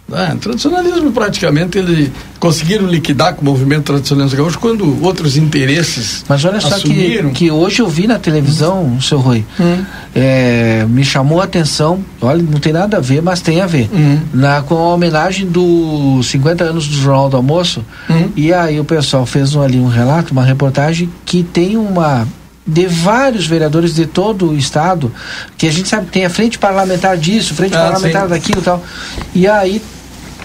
É, 0.10 0.34
o 0.34 0.38
tradicionalismo 0.38 1.12
praticamente 1.12 1.78
ele 1.78 2.10
conseguiram 2.40 2.88
liquidar 2.88 3.36
com 3.36 3.42
o 3.42 3.44
movimento 3.44 3.84
tradicionalista 3.84 4.38
gaúcho 4.38 4.58
quando 4.58 5.04
outros 5.04 5.36
interesses 5.36 6.24
mas 6.30 6.46
olha 6.46 6.62
só 6.62 6.80
que, 6.80 7.30
que 7.32 7.52
hoje 7.52 7.82
eu 7.82 7.90
vi 7.90 8.08
na 8.08 8.18
televisão 8.18 8.86
hum. 8.86 9.02
seu 9.02 9.20
Rui 9.20 9.44
hum. 9.60 9.84
é, 10.16 10.86
me 10.88 11.04
chamou 11.04 11.42
a 11.42 11.44
atenção 11.44 12.00
olha 12.22 12.42
não 12.42 12.58
tem 12.58 12.72
nada 12.72 12.96
a 12.96 13.00
ver 13.02 13.22
mas 13.22 13.42
tem 13.42 13.60
a 13.60 13.68
ver 13.68 13.90
hum. 13.94 14.20
na 14.34 14.62
com 14.62 14.76
a 14.76 14.94
homenagem 14.94 15.46
dos 15.46 16.28
50 16.28 16.64
anos 16.64 16.88
do 16.88 16.96
Jornal 16.96 17.30
do 17.30 17.36
Almoço 17.36 17.84
hum. 18.10 18.30
e 18.34 18.54
aí 18.54 18.80
o 18.80 18.86
pessoal 18.86 19.26
fez 19.26 19.56
um, 19.56 19.62
ali 19.62 19.78
um 19.78 19.90
relato 19.90 20.32
uma 20.32 20.46
reportagem 20.46 21.10
que 21.26 21.44
tem 21.44 21.76
uma 21.76 22.26
de 22.68 22.86
vários 22.86 23.48
vereadores 23.48 23.96
de 23.96 24.06
todo 24.06 24.50
o 24.50 24.58
estado, 24.58 25.12
que 25.58 25.68
a 25.68 25.72
gente 25.72 25.88
sabe 25.88 26.08
que 26.08 26.12
tem 26.12 26.26
a 26.26 26.30
frente 26.30 26.60
parlamentar 26.60 27.18
disso, 27.18 27.56
frente 27.56 27.76
ah, 27.76 27.86
parlamentar 27.86 28.24
sim. 28.24 28.30
daquilo 28.30 28.60
e 28.60 28.64
tal. 28.64 28.84
E 29.34 29.48
aí, 29.48 29.82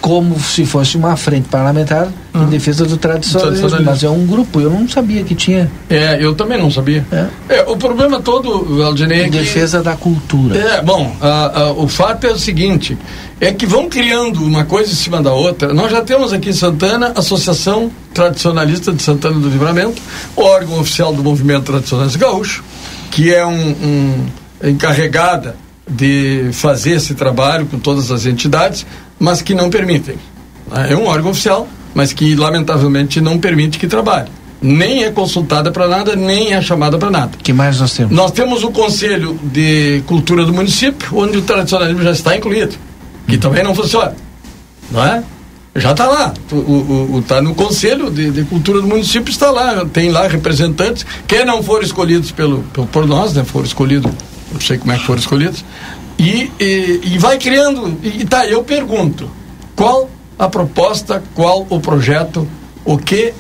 como 0.01 0.39
se 0.39 0.65
fosse 0.65 0.97
uma 0.97 1.17
frente 1.17 1.49
parlamentar 1.49 2.09
uhum. 2.35 2.45
em 2.45 2.47
defesa 2.47 2.85
do 2.85 2.97
tradicionalismo, 2.97 3.83
mas 3.83 4.03
é 4.03 4.09
um 4.09 4.27
grupo, 4.27 4.61
eu 4.61 4.71
não 4.71 4.89
sabia 4.89 5.23
que 5.23 5.35
tinha. 5.35 5.71
É, 5.89 6.19
eu 6.21 6.35
também 6.35 6.59
não 6.59 6.71
sabia. 6.71 7.07
É. 7.11 7.27
É, 7.49 7.63
o 7.63 7.77
problema 7.77 8.21
todo, 8.21 8.83
Aldinei, 8.83 9.23
é 9.23 9.27
em 9.27 9.31
defesa 9.31 9.83
da 9.83 9.97
cultura. 9.97 10.57
É, 10.57 10.83
bom, 10.83 11.15
a, 11.21 11.61
a, 11.61 11.73
o 11.73 11.89
fato 11.89 12.27
é 12.27 12.31
o 12.31 12.39
seguinte, 12.39 12.97
é 13.41 13.53
que 13.53 13.67
vão 13.67 13.89
criando 13.89 14.45
uma 14.45 14.65
coisa 14.65 14.93
em 14.93 14.97
cima 14.97 15.23
da 15.23 15.33
outra. 15.33 15.73
Nós 15.75 15.91
já 15.91 16.03
temos 16.03 16.33
aqui 16.33 16.51
em 16.51 16.55
Santana 16.55 17.13
a 17.15 17.19
Associação 17.21 17.91
Tradicionalista 18.15 18.93
de 18.93 19.03
Santana 19.03 19.39
do 19.39 19.49
Livramento, 19.49 20.01
órgão 20.37 20.81
oficial 20.81 21.13
do 21.13 21.23
movimento 21.23 21.65
tradicionalista 21.65 22.19
gaúcho, 22.19 22.63
que 23.11 23.33
é 23.33 23.45
um, 23.45 23.71
um 23.71 24.27
encarregada 24.63 25.57
de 25.89 26.51
fazer 26.53 26.93
esse 26.93 27.15
trabalho 27.15 27.67
com 27.67 27.79
todas 27.79 28.11
as 28.11 28.27
entidades, 28.27 28.87
mas 29.19 29.43
que 29.43 29.55
não 29.55 29.69
permitem. 29.69 30.17
É 30.89 30.97
um 30.97 31.07
órgão 31.07 31.33
oficial, 31.33 31.69
mas 31.95 32.13
que 32.13 32.35
lamentavelmente 32.35 33.21
não 33.21 33.39
permite 33.39 33.79
que 33.79 33.87
trabalhe. 33.87 34.29
Nem 34.61 35.05
é 35.05 35.11
consultada 35.11 35.73
para 35.73 35.89
nada, 35.89 36.15
nem 36.15 36.55
é 36.55 36.63
chamada 36.63 36.97
para 36.97 37.11
nada. 37.11 37.33
que 37.43 37.53
mais 37.53 37.81
nós 37.81 37.93
temos? 37.95 38.17
Nós 38.17 38.31
temos 38.31 38.63
o 38.63 38.71
Conselho 38.71 39.39
de 39.43 40.03
Cultura 40.07 40.45
do 40.45 40.53
município, 40.53 41.09
onde 41.19 41.39
o 41.39 41.43
tradicionalismo 41.43 42.03
já 42.03 42.13
está 42.13 42.37
incluído, 42.37 42.77
que 43.27 43.37
também 43.37 43.65
não 43.65 43.75
funciona. 43.75 44.15
Não 44.91 45.05
é? 45.05 45.25
Já 45.75 45.93
está 45.93 46.07
lá. 46.07 46.35
O, 46.53 47.19
está 47.19 47.43
no 47.43 47.55
Conselho 47.55 48.11
de, 48.11 48.31
de, 48.31 48.45
Cultura 48.45 48.81
do 48.81 48.87
município, 48.87 49.31
está 49.31 49.51
lá. 49.51 49.85
Tem 49.87 50.11
lá 50.11 50.29
representantes 50.29 51.05
que 51.27 51.45
não 51.45 51.63
foram 51.63 51.83
escolhidos 51.83 52.31
pelo, 52.31 52.63
pelo, 52.73 52.87
por 52.87 53.07
nós, 53.07 53.33
né? 53.33 53.43
Foram 53.43 53.67
escolhidos 53.67 54.13
não 54.53 54.61
sei 54.61 54.79
como 54.79 54.93
é 54.93 54.99
que 54.99 55.05
foram 55.05 55.19
escolhidos, 55.19 55.65
e, 56.19 56.51
e, 56.61 57.01
e 57.05 57.19
vai 57.19 57.39
criando. 57.39 57.99
E 58.03 58.25
tá, 58.25 58.47
eu 58.47 58.63
pergunto: 58.63 59.31
qual 59.75 60.09
a 60.43 60.49
proposta, 60.49 61.23
qual 61.37 61.65
o 61.71 61.79
projeto, 61.79 62.49
o 62.85 62.99
que 62.99 63.33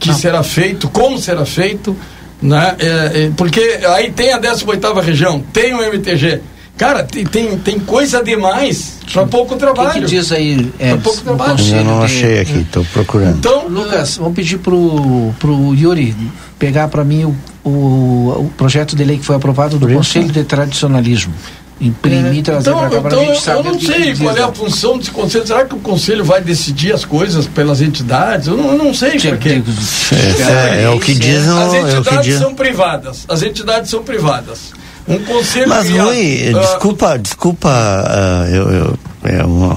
que 0.00 0.08
não. 0.08 0.16
será 0.16 0.42
feito, 0.42 0.88
como 0.88 1.16
será 1.16 1.46
feito, 1.46 1.96
né? 2.42 2.74
É, 2.80 2.86
é, 2.86 3.30
porque 3.36 3.60
aí 3.86 4.10
tem 4.10 4.32
a 4.32 4.38
18 4.38 4.94
região, 5.00 5.40
tem 5.52 5.72
o 5.74 5.80
MTG. 5.80 6.40
Cara, 6.76 7.04
tem, 7.04 7.24
tem, 7.24 7.56
tem 7.58 7.78
coisa 7.78 8.20
demais 8.20 8.98
para 9.12 9.24
pouco 9.26 9.54
trabalho. 9.54 9.90
O 9.90 9.92
que, 9.92 10.00
que, 10.00 10.06
diz 10.06 10.32
aí? 10.32 10.72
É, 10.80 10.96
pouco 10.96 11.20
trabalho. 11.20 11.56
Eu 11.72 11.84
não 11.84 12.02
achei 12.02 12.40
aqui, 12.40 12.58
estou 12.62 12.84
procurando. 12.92 13.38
Então, 13.38 13.68
Lucas, 13.68 14.16
vamos 14.16 14.34
pedir 14.34 14.58
pro, 14.58 15.32
pro 15.38 15.72
Yuri 15.72 16.16
pegar 16.58 16.88
para 16.88 17.04
mim 17.04 17.24
o, 17.24 17.36
o, 17.64 17.70
o, 18.40 18.52
projeto 18.56 18.96
de 18.96 19.04
lei 19.04 19.18
que 19.18 19.24
foi 19.24 19.36
aprovado 19.36 19.78
do 19.78 19.86
Conselho 19.86 20.32
de 20.32 20.42
Tradicionalismo. 20.42 21.32
Imprimir, 21.80 22.38
é, 22.38 22.42
trazer 22.42 22.70
então, 22.70 22.78
para 22.78 22.90
cá 22.90 23.08
então, 23.08 23.34
gente 23.34 23.48
Eu 23.48 23.64
não 23.64 23.80
sei 23.80 24.14
qual 24.16 24.36
é 24.36 24.42
a 24.42 24.52
função 24.52 24.96
desse 24.96 25.10
conselho. 25.10 25.46
Será 25.46 25.64
que 25.64 25.74
o 25.74 25.78
conselho 25.78 26.24
vai 26.24 26.40
decidir 26.40 26.92
as 26.92 27.04
coisas 27.04 27.46
pelas 27.46 27.80
entidades? 27.80 28.46
Eu 28.46 28.56
não, 28.56 28.72
eu 28.72 28.78
não 28.78 28.94
sei 28.94 29.18
porque. 29.18 29.48
É, 29.48 30.80
é, 30.80 30.82
é, 30.84 30.90
o 30.90 31.00
que 31.00 31.14
dizem. 31.14 31.50
As 31.58 31.74
entidades 31.74 32.34
é 32.34 32.38
são 32.38 32.54
privadas. 32.54 33.24
As 33.28 33.42
entidades 33.42 33.90
são 33.90 34.04
privadas. 34.04 34.72
Um 35.06 35.18
conselho. 35.24 35.68
Mas, 35.68 35.86
criado, 35.86 36.06
Rui, 36.06 36.52
uh, 36.52 36.60
desculpa, 36.60 37.18
desculpa, 37.18 37.68
uh, 37.68 38.54
eu, 38.54 38.70
eu, 38.70 38.98
é 39.24 39.44
uma, 39.44 39.74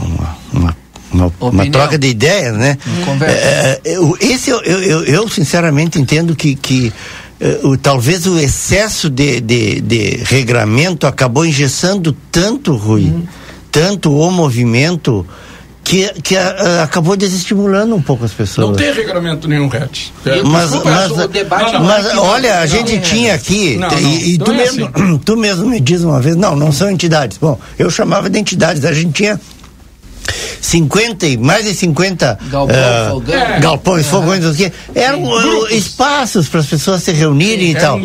uma, 0.54 0.78
uma, 1.12 1.34
uma, 1.42 1.72
troca 1.72 1.98
de 1.98 2.08
ideias, 2.08 2.56
né? 2.56 2.78
Conversa. 3.04 3.36
É, 3.36 3.82
eu, 3.84 4.18
esse 4.22 4.50
eu, 4.50 4.62
eu, 4.62 5.04
eu, 5.04 5.28
sinceramente 5.28 6.00
entendo 6.00 6.36
que, 6.36 6.56
que 6.56 6.94
uh, 7.42 7.70
o, 7.70 7.78
talvez 7.78 8.26
o 8.26 8.38
excesso 8.38 9.10
de, 9.10 9.40
de, 9.40 9.82
de 9.82 10.24
regramento 10.24 11.08
acabou 11.08 11.46
engessando 11.46 12.16
tanto, 12.32 12.76
Rui, 12.76 13.04
hum. 13.04 13.24
tanto 13.72 14.12
o 14.16 14.32
movimento 14.32 15.26
que, 15.88 16.12
que 16.22 16.36
uh, 16.36 16.82
acabou 16.84 17.16
desestimulando 17.16 17.96
um 17.96 18.02
pouco 18.02 18.26
as 18.26 18.34
pessoas. 18.34 18.68
Não 18.68 18.76
tem 18.76 18.94
regulamento 18.94 19.48
nenhum, 19.48 19.70
Red. 19.70 20.12
É. 20.26 20.42
Mas, 20.44 20.72
mas, 20.84 21.12
o 21.12 21.28
debate 21.30 21.74
não, 21.74 21.80
não, 21.80 21.88
mas 21.88 22.06
é 22.06 22.18
olha, 22.18 22.60
a 22.60 22.66
gente 22.66 22.96
não, 22.96 23.02
tinha 23.02 23.34
aqui, 23.34 23.78
não, 23.78 23.90
e, 23.98 24.34
e 24.34 24.38
tu, 24.38 24.52
é 24.52 24.58
mesmo, 24.58 24.92
assim. 24.94 25.18
tu 25.24 25.38
mesmo 25.38 25.66
me 25.66 25.80
diz 25.80 26.04
uma 26.04 26.20
vez, 26.20 26.36
não, 26.36 26.58
não 26.58 26.74
são 26.74 26.92
entidades. 26.92 27.38
Bom, 27.38 27.58
eu 27.80 27.90
chamava 27.90 28.30
de 28.30 28.38
entidades, 28.38 28.84
a 28.84 28.92
gente 28.92 29.14
tinha 29.14 29.40
50 30.62 31.28
e 31.28 31.38
mais 31.38 31.66
de 31.66 31.74
50 31.74 32.40
galpão, 32.50 32.76
uh, 32.76 33.10
fogão. 33.12 33.36
É. 33.36 33.60
galpões, 33.60 34.06
é. 34.06 34.10
fogões, 34.10 34.46
o 34.46 34.72
eram 34.96 35.24
uh, 35.24 35.68
espaços 35.70 36.48
para 36.48 36.60
as 36.60 36.66
pessoas 36.66 37.04
se 37.04 37.12
reunirem 37.12 37.72
Sim, 37.72 37.72
e 37.72 37.76
tal. 37.76 38.00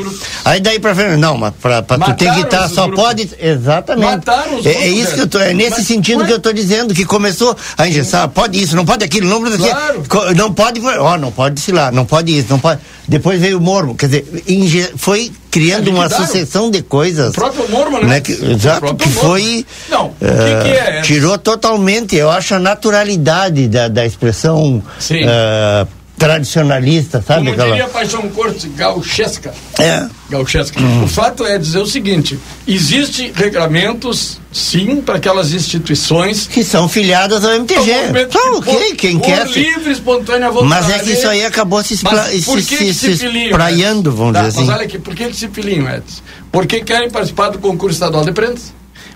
Aí 0.45 0.61
daí 0.61 0.78
para 0.78 0.95
frente, 0.95 1.16
não, 1.16 1.37
mas 1.37 1.53
para 1.61 1.83
tu 1.83 2.14
ter 2.14 2.33
que 2.33 2.41
estar 2.41 2.68
só 2.68 2.87
grupos. 2.87 3.05
pode 3.05 3.30
exatamente. 3.39 4.28
É, 4.64 4.70
é, 4.70 4.89
isso 4.89 5.14
que 5.14 5.20
eu 5.20 5.26
tô, 5.26 5.39
é 5.39 5.53
nesse 5.53 5.78
mas, 5.78 5.87
sentido 5.87 6.18
mas... 6.18 6.26
que 6.26 6.33
eu 6.33 6.39
estou 6.39 6.53
dizendo 6.53 6.95
que 6.95 7.05
começou 7.05 7.57
a 7.76 7.89
engessar, 7.89 8.28
pode 8.28 8.61
isso, 8.61 8.76
não 8.76 8.85
pode 8.85 9.05
aquilo, 9.05 9.28
não 9.28 9.41
pode 9.43 9.55
aquilo, 9.55 10.05
claro. 10.09 10.35
não 10.35 10.53
pode, 10.53 10.80
ó, 10.80 11.16
não 11.16 11.33
pode 11.33 11.61
se 11.61 11.72
lá, 11.72 11.91
não 11.91 12.05
pode 12.05 12.37
isso, 12.37 12.49
não 12.51 12.59
pode. 12.59 12.80
Depois 13.07 13.40
veio 13.40 13.59
o 13.59 13.61
mormo, 13.61 13.94
quer 13.94 14.07
dizer, 14.07 14.92
foi 14.96 15.32
criando 15.50 15.90
uma 15.90 16.09
sucessão 16.09 16.70
de 16.70 16.82
coisas. 16.82 17.30
O 17.30 17.32
próprio 17.32 17.68
Mormon, 17.68 18.00
né? 18.00 18.07
né 18.07 18.20
que, 18.20 18.32
exato, 18.32 18.94
que 18.94 19.09
foi. 19.09 19.66
Não, 19.90 20.07
uh, 20.07 20.14
que 20.18 20.70
que 20.70 20.76
é? 20.76 21.00
Tirou 21.03 21.36
totalmente, 21.36 22.16
eu 22.16 22.30
acho, 22.30 22.55
a 22.55 22.59
naturalidade 22.59 23.68
da, 23.68 23.88
da 23.88 24.07
expressão. 24.07 24.82
Uh, 25.11 26.01
tradicionalista, 26.22 27.20
sabe? 27.20 27.50
Como 27.50 27.64
diria 27.64 27.88
Paixão 27.88 28.28
Cortes, 28.28 28.70
gauchesca. 28.76 29.52
É. 29.76 30.06
Gauchesca. 30.30 30.80
Hum. 30.80 31.02
O 31.02 31.08
fato 31.08 31.44
é 31.44 31.58
dizer 31.58 31.80
o 31.80 31.86
seguinte, 31.86 32.38
existem 32.66 33.32
regulamentos, 33.34 34.38
sim, 34.52 35.00
para 35.00 35.16
aquelas 35.16 35.52
instituições... 35.52 36.46
Que 36.46 36.62
são 36.62 36.88
filiadas 36.88 37.44
ao 37.44 37.54
MTG. 37.54 37.92
Então, 38.22 38.58
ok, 38.58 38.94
quem 38.94 39.18
por 39.18 39.26
quer... 39.26 39.48
livre, 39.48 39.90
espontânea 39.90 40.48
vontade. 40.48 40.68
Mas 40.68 40.90
é 40.90 40.98
que 41.00 41.10
isso 41.10 41.26
aí 41.26 41.44
acabou 41.44 41.82
se, 41.82 41.94
espla... 41.94 42.24
se, 42.26 42.40
se, 42.40 42.94
se, 42.94 43.16
se 43.16 43.26
espraiando, 43.26 44.12
vamos 44.12 44.34
tá, 44.34 44.42
dizer 44.42 44.58
assim. 44.58 44.66
Mas 44.68 44.76
olha 44.76 44.86
aqui, 44.86 44.98
por 45.00 45.16
que, 45.16 45.26
que 45.26 45.36
se 45.36 45.48
filiam, 45.48 45.92
Edson? 45.92 46.22
Porque 46.52 46.84
querem 46.84 47.10
participar 47.10 47.48
do 47.48 47.58
concurso 47.58 47.94
estadual 47.94 48.24
de 48.24 48.30
prendas, 48.30 48.72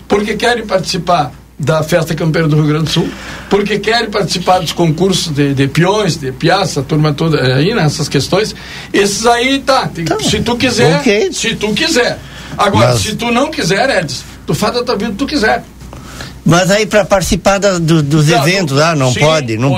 porque 0.09 0.35
querem 0.35 0.65
participar 0.65 1.31
da 1.59 1.81
Festa 1.81 2.13
Campeira 2.13 2.47
do 2.47 2.55
Rio 2.55 2.65
Grande 2.65 2.85
do 2.85 2.89
Sul, 2.91 3.09
porque 3.49 3.79
querem 3.79 4.11
participar 4.11 4.59
dos 4.59 4.71
concursos 4.71 5.33
de, 5.33 5.53
de 5.53 5.67
peões, 5.67 6.15
de 6.15 6.31
piaça, 6.31 6.83
turma 6.83 7.13
toda 7.13 7.37
eh, 7.37 7.53
aí, 7.53 7.73
nessas 7.73 8.07
né, 8.07 8.11
questões. 8.11 8.55
Esses 8.93 9.25
aí, 9.25 9.59
tá, 9.59 9.87
tem, 9.87 10.03
então, 10.03 10.19
se 10.19 10.39
tu 10.41 10.55
quiser, 10.55 10.99
okay. 10.99 11.33
se 11.33 11.55
tu 11.55 11.73
quiser. 11.73 12.19
Agora, 12.57 12.89
Mas... 12.89 13.01
se 13.01 13.15
tu 13.15 13.31
não 13.31 13.49
quiser, 13.49 14.03
Edson, 14.03 14.23
tu 14.45 14.53
faz 14.53 14.75
a 14.75 14.83
tua 14.83 14.95
vida 14.95 15.13
tu 15.17 15.25
quiser. 15.25 15.63
Mas 16.47 16.71
aí 16.71 16.85
para 16.85 17.03
participar 17.03 17.57
da, 17.57 17.77
do, 17.77 18.01
dos 18.01 18.27
não, 18.27 18.37
eventos, 18.37 18.79
ah, 18.79 18.95
não 18.95 19.11
sim, 19.11 19.19
pode. 19.19 19.57
Não, 19.57 19.75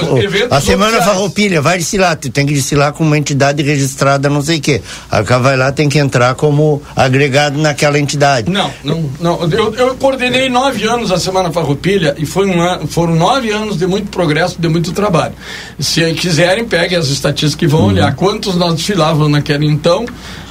a 0.51 0.61
semana 0.61 1.01
farroupilha, 1.01 1.61
vai 1.61 1.80
desfilar, 1.80 2.15
tu 2.15 2.30
tem 2.30 2.45
que 2.45 2.53
desfilar 2.53 2.93
com 2.93 3.03
uma 3.03 3.17
entidade 3.17 3.63
registrada, 3.63 4.30
não 4.30 4.43
sei 4.43 4.59
o 4.59 4.61
quê. 4.61 4.82
Cara 5.09 5.39
vai 5.39 5.57
lá, 5.57 5.72
tem 5.72 5.89
que 5.89 5.97
entrar 5.97 6.36
como 6.36 6.82
agregado 6.95 7.57
naquela 7.57 7.97
entidade. 7.97 8.51
Não, 8.51 8.72
não, 8.84 9.09
não. 9.20 9.51
Eu, 9.51 9.74
eu 9.74 9.95
coordenei 9.95 10.47
nove 10.47 10.86
anos 10.86 11.11
a 11.11 11.17
semana 11.17 11.51
farroupilha 11.51 12.13
e 12.20 12.26
foi 12.26 12.47
um 12.47 12.88
foram 12.88 13.15
nove 13.15 13.49
anos 13.51 13.76
de 13.78 13.88
muito 13.88 14.11
progresso, 14.11 14.61
de 14.61 14.67
muito 14.67 14.91
trabalho. 14.91 15.34
Se 15.80 16.13
quiserem, 16.13 16.65
peguem 16.65 16.99
as 16.99 17.07
estatísticas 17.07 17.55
que 17.55 17.65
vão 17.65 17.82
uhum. 17.82 17.88
olhar 17.88 18.15
quantos 18.15 18.55
nós 18.55 18.76
desfilávamos 18.76 19.32
naquele 19.32 19.65
então 19.65 20.05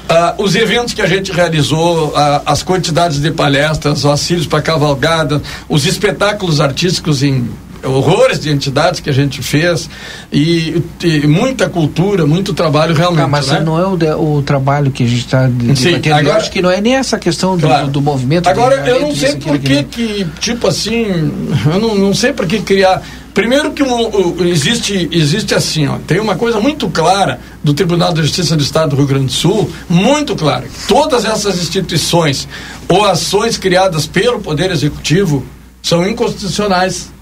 Uh, 0.08 0.42
os 0.42 0.54
eventos 0.56 0.94
que 0.94 1.02
a 1.02 1.06
gente 1.06 1.30
realizou, 1.30 2.08
uh, 2.08 2.40
as 2.46 2.62
quantidades 2.62 3.20
de 3.20 3.30
palestras, 3.30 3.98
os 3.98 4.04
auxílios 4.06 4.46
para 4.46 4.62
cavalgada, 4.62 5.42
os 5.68 5.84
espetáculos 5.84 6.62
artísticos 6.62 7.22
em 7.22 7.46
horrores 7.84 8.40
de 8.40 8.50
entidades 8.50 9.00
que 9.00 9.08
a 9.10 9.12
gente 9.12 9.42
fez 9.42 9.88
e, 10.32 10.82
e 11.02 11.26
muita 11.26 11.68
cultura, 11.68 12.26
muito 12.26 12.52
trabalho 12.54 12.94
realmente. 12.94 13.24
Ah, 13.24 13.28
mas 13.28 13.48
né? 13.48 13.60
não 13.60 13.78
é 13.78 13.86
o, 13.86 13.96
de, 13.96 14.10
o 14.12 14.42
trabalho 14.42 14.90
que 14.90 15.04
a 15.04 15.06
gente 15.06 15.24
está 15.24 15.46
debatendo. 15.46 16.14
Agora, 16.14 16.24
eu 16.24 16.32
acho 16.32 16.50
que 16.50 16.62
não 16.62 16.70
é 16.70 16.80
nem 16.80 16.96
essa 16.96 17.18
questão 17.18 17.58
claro. 17.58 17.86
do, 17.86 17.92
do, 17.92 18.02
movimento. 18.02 18.48
Agora, 18.48 18.76
eu 18.88 19.00
não 19.00 19.14
sei 19.14 19.36
por 19.36 19.58
que, 19.58 19.82
que, 19.84 20.26
tipo 20.40 20.66
assim, 20.66 21.06
eu 21.66 21.80
não, 21.80 21.94
não 21.94 22.14
sei 22.14 22.32
por 22.32 22.46
que 22.46 22.60
criar 22.60 23.02
Primeiro 23.38 23.70
que 23.70 23.84
um, 23.84 24.44
existe, 24.44 25.08
existe 25.12 25.54
assim, 25.54 25.86
ó, 25.86 25.96
tem 26.04 26.18
uma 26.18 26.34
coisa 26.34 26.58
muito 26.58 26.88
clara 26.88 27.38
do 27.62 27.72
Tribunal 27.72 28.12
de 28.12 28.20
Justiça 28.22 28.56
do 28.56 28.64
Estado 28.64 28.90
do 28.90 28.96
Rio 28.96 29.06
Grande 29.06 29.26
do 29.26 29.32
Sul, 29.32 29.70
muito 29.88 30.34
clara. 30.34 30.66
Todas 30.88 31.24
essas 31.24 31.56
instituições 31.62 32.48
ou 32.88 33.04
ações 33.04 33.56
criadas 33.56 34.08
pelo 34.08 34.40
Poder 34.40 34.72
Executivo 34.72 35.46
são 35.80 36.04
inconstitucionais. 36.04 37.12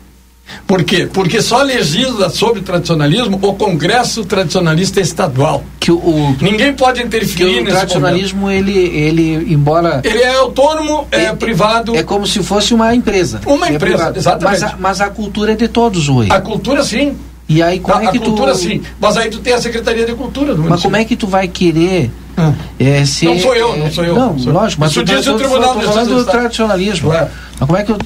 Por 0.66 0.82
quê? 0.84 1.08
Porque 1.12 1.40
só 1.42 1.62
legisla 1.62 2.28
sobre 2.28 2.60
tradicionalismo 2.60 3.38
o 3.40 3.54
Congresso 3.54 4.24
Tradicionalista 4.24 5.00
Estadual. 5.00 5.64
Que 5.78 5.92
o, 5.92 6.36
Ninguém 6.40 6.72
pode 6.72 7.02
interferir 7.02 7.56
que 7.56 7.60
o 7.62 7.64
tradicionalismo 7.66 8.50
ele 8.50 8.76
ele 8.76 9.52
embora 9.52 10.00
ele 10.04 10.18
é 10.18 10.34
autônomo, 10.36 11.06
é, 11.10 11.24
é 11.24 11.32
privado. 11.34 11.96
É 11.96 12.02
como 12.02 12.26
se 12.26 12.42
fosse 12.42 12.74
uma 12.74 12.94
empresa. 12.94 13.40
Uma 13.46 13.68
é 13.68 13.74
empresa, 13.74 14.12
é 14.14 14.18
exatamente. 14.18 14.60
Mas 14.60 14.62
a, 14.62 14.76
mas 14.78 15.00
a 15.00 15.10
cultura 15.10 15.52
é 15.52 15.54
de 15.54 15.68
todos 15.68 16.08
hoje. 16.08 16.30
A 16.32 16.40
cultura 16.40 16.82
sim. 16.82 17.16
E 17.48 17.62
aí 17.62 17.78
como 17.78 17.98
a, 17.98 18.04
é 18.04 18.10
que 18.10 18.18
a 18.18 18.20
cultura 18.20 18.52
tu... 18.52 18.58
sim, 18.58 18.82
mas 19.00 19.16
aí 19.16 19.30
tu 19.30 19.38
tem 19.38 19.52
a 19.52 19.60
Secretaria 19.60 20.04
de 20.04 20.14
Cultura 20.14 20.52
do 20.52 20.64
Mas 20.64 20.82
como 20.82 20.96
é 20.96 21.04
que 21.04 21.14
tu 21.14 21.28
vai 21.28 21.46
querer 21.46 22.10
ah. 22.36 22.52
é, 22.78 23.04
ser, 23.04 23.26
não 23.26 23.38
sou 23.38 23.54
eu, 23.54 23.76
não 23.76 23.90
sou 23.92 24.04
eu. 24.04 24.14
Não, 24.16 24.36
sou 24.36 24.52
lógico, 24.52 24.80
mas 24.80 24.90
Isso 24.90 25.04
tu 25.04 25.14
diz 25.14 25.26
o 25.28 25.36
Tribunal 25.36 25.76
do 25.76 26.24
tradicionalismo. 26.24 27.10
Mas 27.10 27.68
como 27.68 27.76
é 27.78 27.84
que 27.84 27.92
eu 27.92 27.98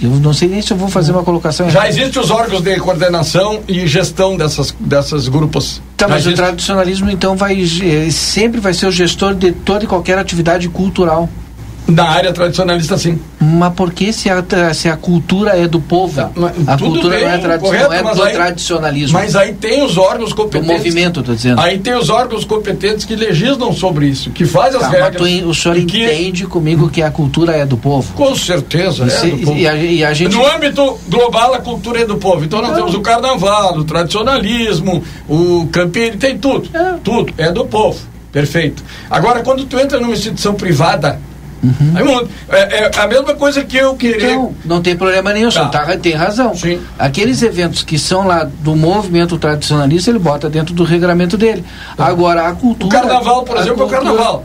eu 0.00 0.10
não 0.10 0.32
sei 0.32 0.48
nem 0.48 0.60
se 0.60 0.72
eu 0.72 0.76
vou 0.76 0.88
fazer 0.88 1.12
uma 1.12 1.22
colocação. 1.22 1.70
Já 1.70 1.88
existem 1.88 2.20
os 2.20 2.30
órgãos 2.30 2.62
de 2.62 2.76
coordenação 2.80 3.60
e 3.68 3.86
gestão 3.86 4.36
dessas, 4.36 4.74
dessas 4.78 5.28
grupos. 5.28 5.80
Tá, 5.96 6.08
mas 6.08 6.22
existe. 6.22 6.34
o 6.34 6.44
tradicionalismo 6.44 7.10
então 7.10 7.36
vai 7.36 7.62
eh, 7.62 8.10
sempre 8.10 8.60
vai 8.60 8.74
ser 8.74 8.86
o 8.86 8.92
gestor 8.92 9.34
de 9.34 9.52
toda 9.52 9.84
e 9.84 9.86
qualquer 9.86 10.18
atividade 10.18 10.68
cultural. 10.68 11.28
Na 11.86 12.04
área 12.04 12.32
tradicionalista, 12.32 12.96
sim. 12.96 13.18
Mas 13.40 13.72
por 13.74 13.92
que 13.92 14.12
se 14.12 14.30
a, 14.30 14.42
se 14.72 14.88
a 14.88 14.96
cultura 14.96 15.50
é 15.50 15.66
do 15.66 15.80
povo? 15.80 16.20
a 16.66 16.78
cultura 16.78 17.16
bem, 17.16 17.24
não 17.24 17.32
é, 17.32 17.38
tradicional, 17.38 17.88
correto, 17.88 18.08
é 18.08 18.14
do 18.14 18.22
aí, 18.22 18.32
tradicionalismo. 18.32 19.18
Mas 19.18 19.34
aí 19.34 19.52
tem 19.52 19.82
os 19.82 19.98
órgãos 19.98 20.32
competentes. 20.32 20.68
Do 20.68 20.72
movimento, 20.78 21.20
estou 21.20 21.34
dizendo. 21.34 21.60
Aí 21.60 21.78
tem 21.78 21.94
os 21.94 22.08
órgãos 22.08 22.44
competentes 22.44 23.04
que 23.04 23.16
legislam 23.16 23.72
sobre 23.72 24.06
isso, 24.06 24.30
que 24.30 24.46
fazem 24.46 24.80
as 24.80 24.86
tá, 24.86 24.90
regras. 24.90 25.16
Tu, 25.16 25.48
o 25.48 25.54
senhor 25.54 25.76
entende 25.76 26.46
comigo 26.46 26.88
que 26.88 27.02
a 27.02 27.10
cultura 27.10 27.52
é 27.52 27.66
do 27.66 27.76
povo? 27.76 28.12
Com 28.14 28.34
certeza, 28.36 29.04
é 29.04 29.26
do 29.30 29.38
povo. 29.38 29.58
E 29.58 29.66
a, 29.66 29.74
e 29.74 30.04
a 30.04 30.12
gente... 30.12 30.34
No 30.34 30.46
âmbito 30.46 30.98
global, 31.08 31.54
a 31.54 31.58
cultura 31.58 32.00
é 32.00 32.06
do 32.06 32.16
povo. 32.16 32.44
Então 32.44 32.60
nós 32.60 32.70
não. 32.70 32.76
temos 32.76 32.94
o 32.94 33.00
carnaval, 33.00 33.76
o 33.76 33.84
tradicionalismo, 33.84 35.02
o 35.28 35.68
campinho, 35.72 36.16
tem 36.16 36.38
tudo. 36.38 36.68
É. 36.72 36.94
Tudo, 37.02 37.32
é 37.36 37.50
do 37.50 37.64
povo. 37.66 37.98
Perfeito. 38.30 38.82
Agora, 39.10 39.42
quando 39.42 39.66
tu 39.66 39.78
entra 39.78 40.00
numa 40.00 40.12
instituição 40.12 40.54
privada, 40.54 41.20
Uhum. 41.62 42.28
É, 42.48 42.84
é, 42.84 42.90
a 42.96 43.06
mesma 43.06 43.34
coisa 43.34 43.62
que 43.62 43.76
eu 43.76 43.94
queria. 43.94 44.32
Então, 44.32 44.54
não 44.64 44.82
tem 44.82 44.96
problema 44.96 45.32
nenhum, 45.32 45.50
tá. 45.50 45.68
tá 45.68 45.96
tem 45.96 46.12
razão. 46.12 46.54
Sim. 46.54 46.80
Aqueles 46.98 47.40
eventos 47.42 47.82
que 47.82 47.98
são 47.98 48.26
lá 48.26 48.44
do 48.44 48.74
movimento 48.74 49.38
tradicionalista, 49.38 50.10
ele 50.10 50.18
bota 50.18 50.50
dentro 50.50 50.74
do 50.74 50.82
regulamento 50.82 51.36
dele. 51.36 51.64
Tá. 51.96 52.06
Agora, 52.06 52.48
a 52.48 52.52
cultura. 52.52 52.98
O 52.98 53.00
carnaval, 53.00 53.44
por 53.44 53.56
exemplo, 53.56 53.76
cultura, 53.76 53.96
é 53.96 54.00
o 54.00 54.04
carnaval. 54.04 54.44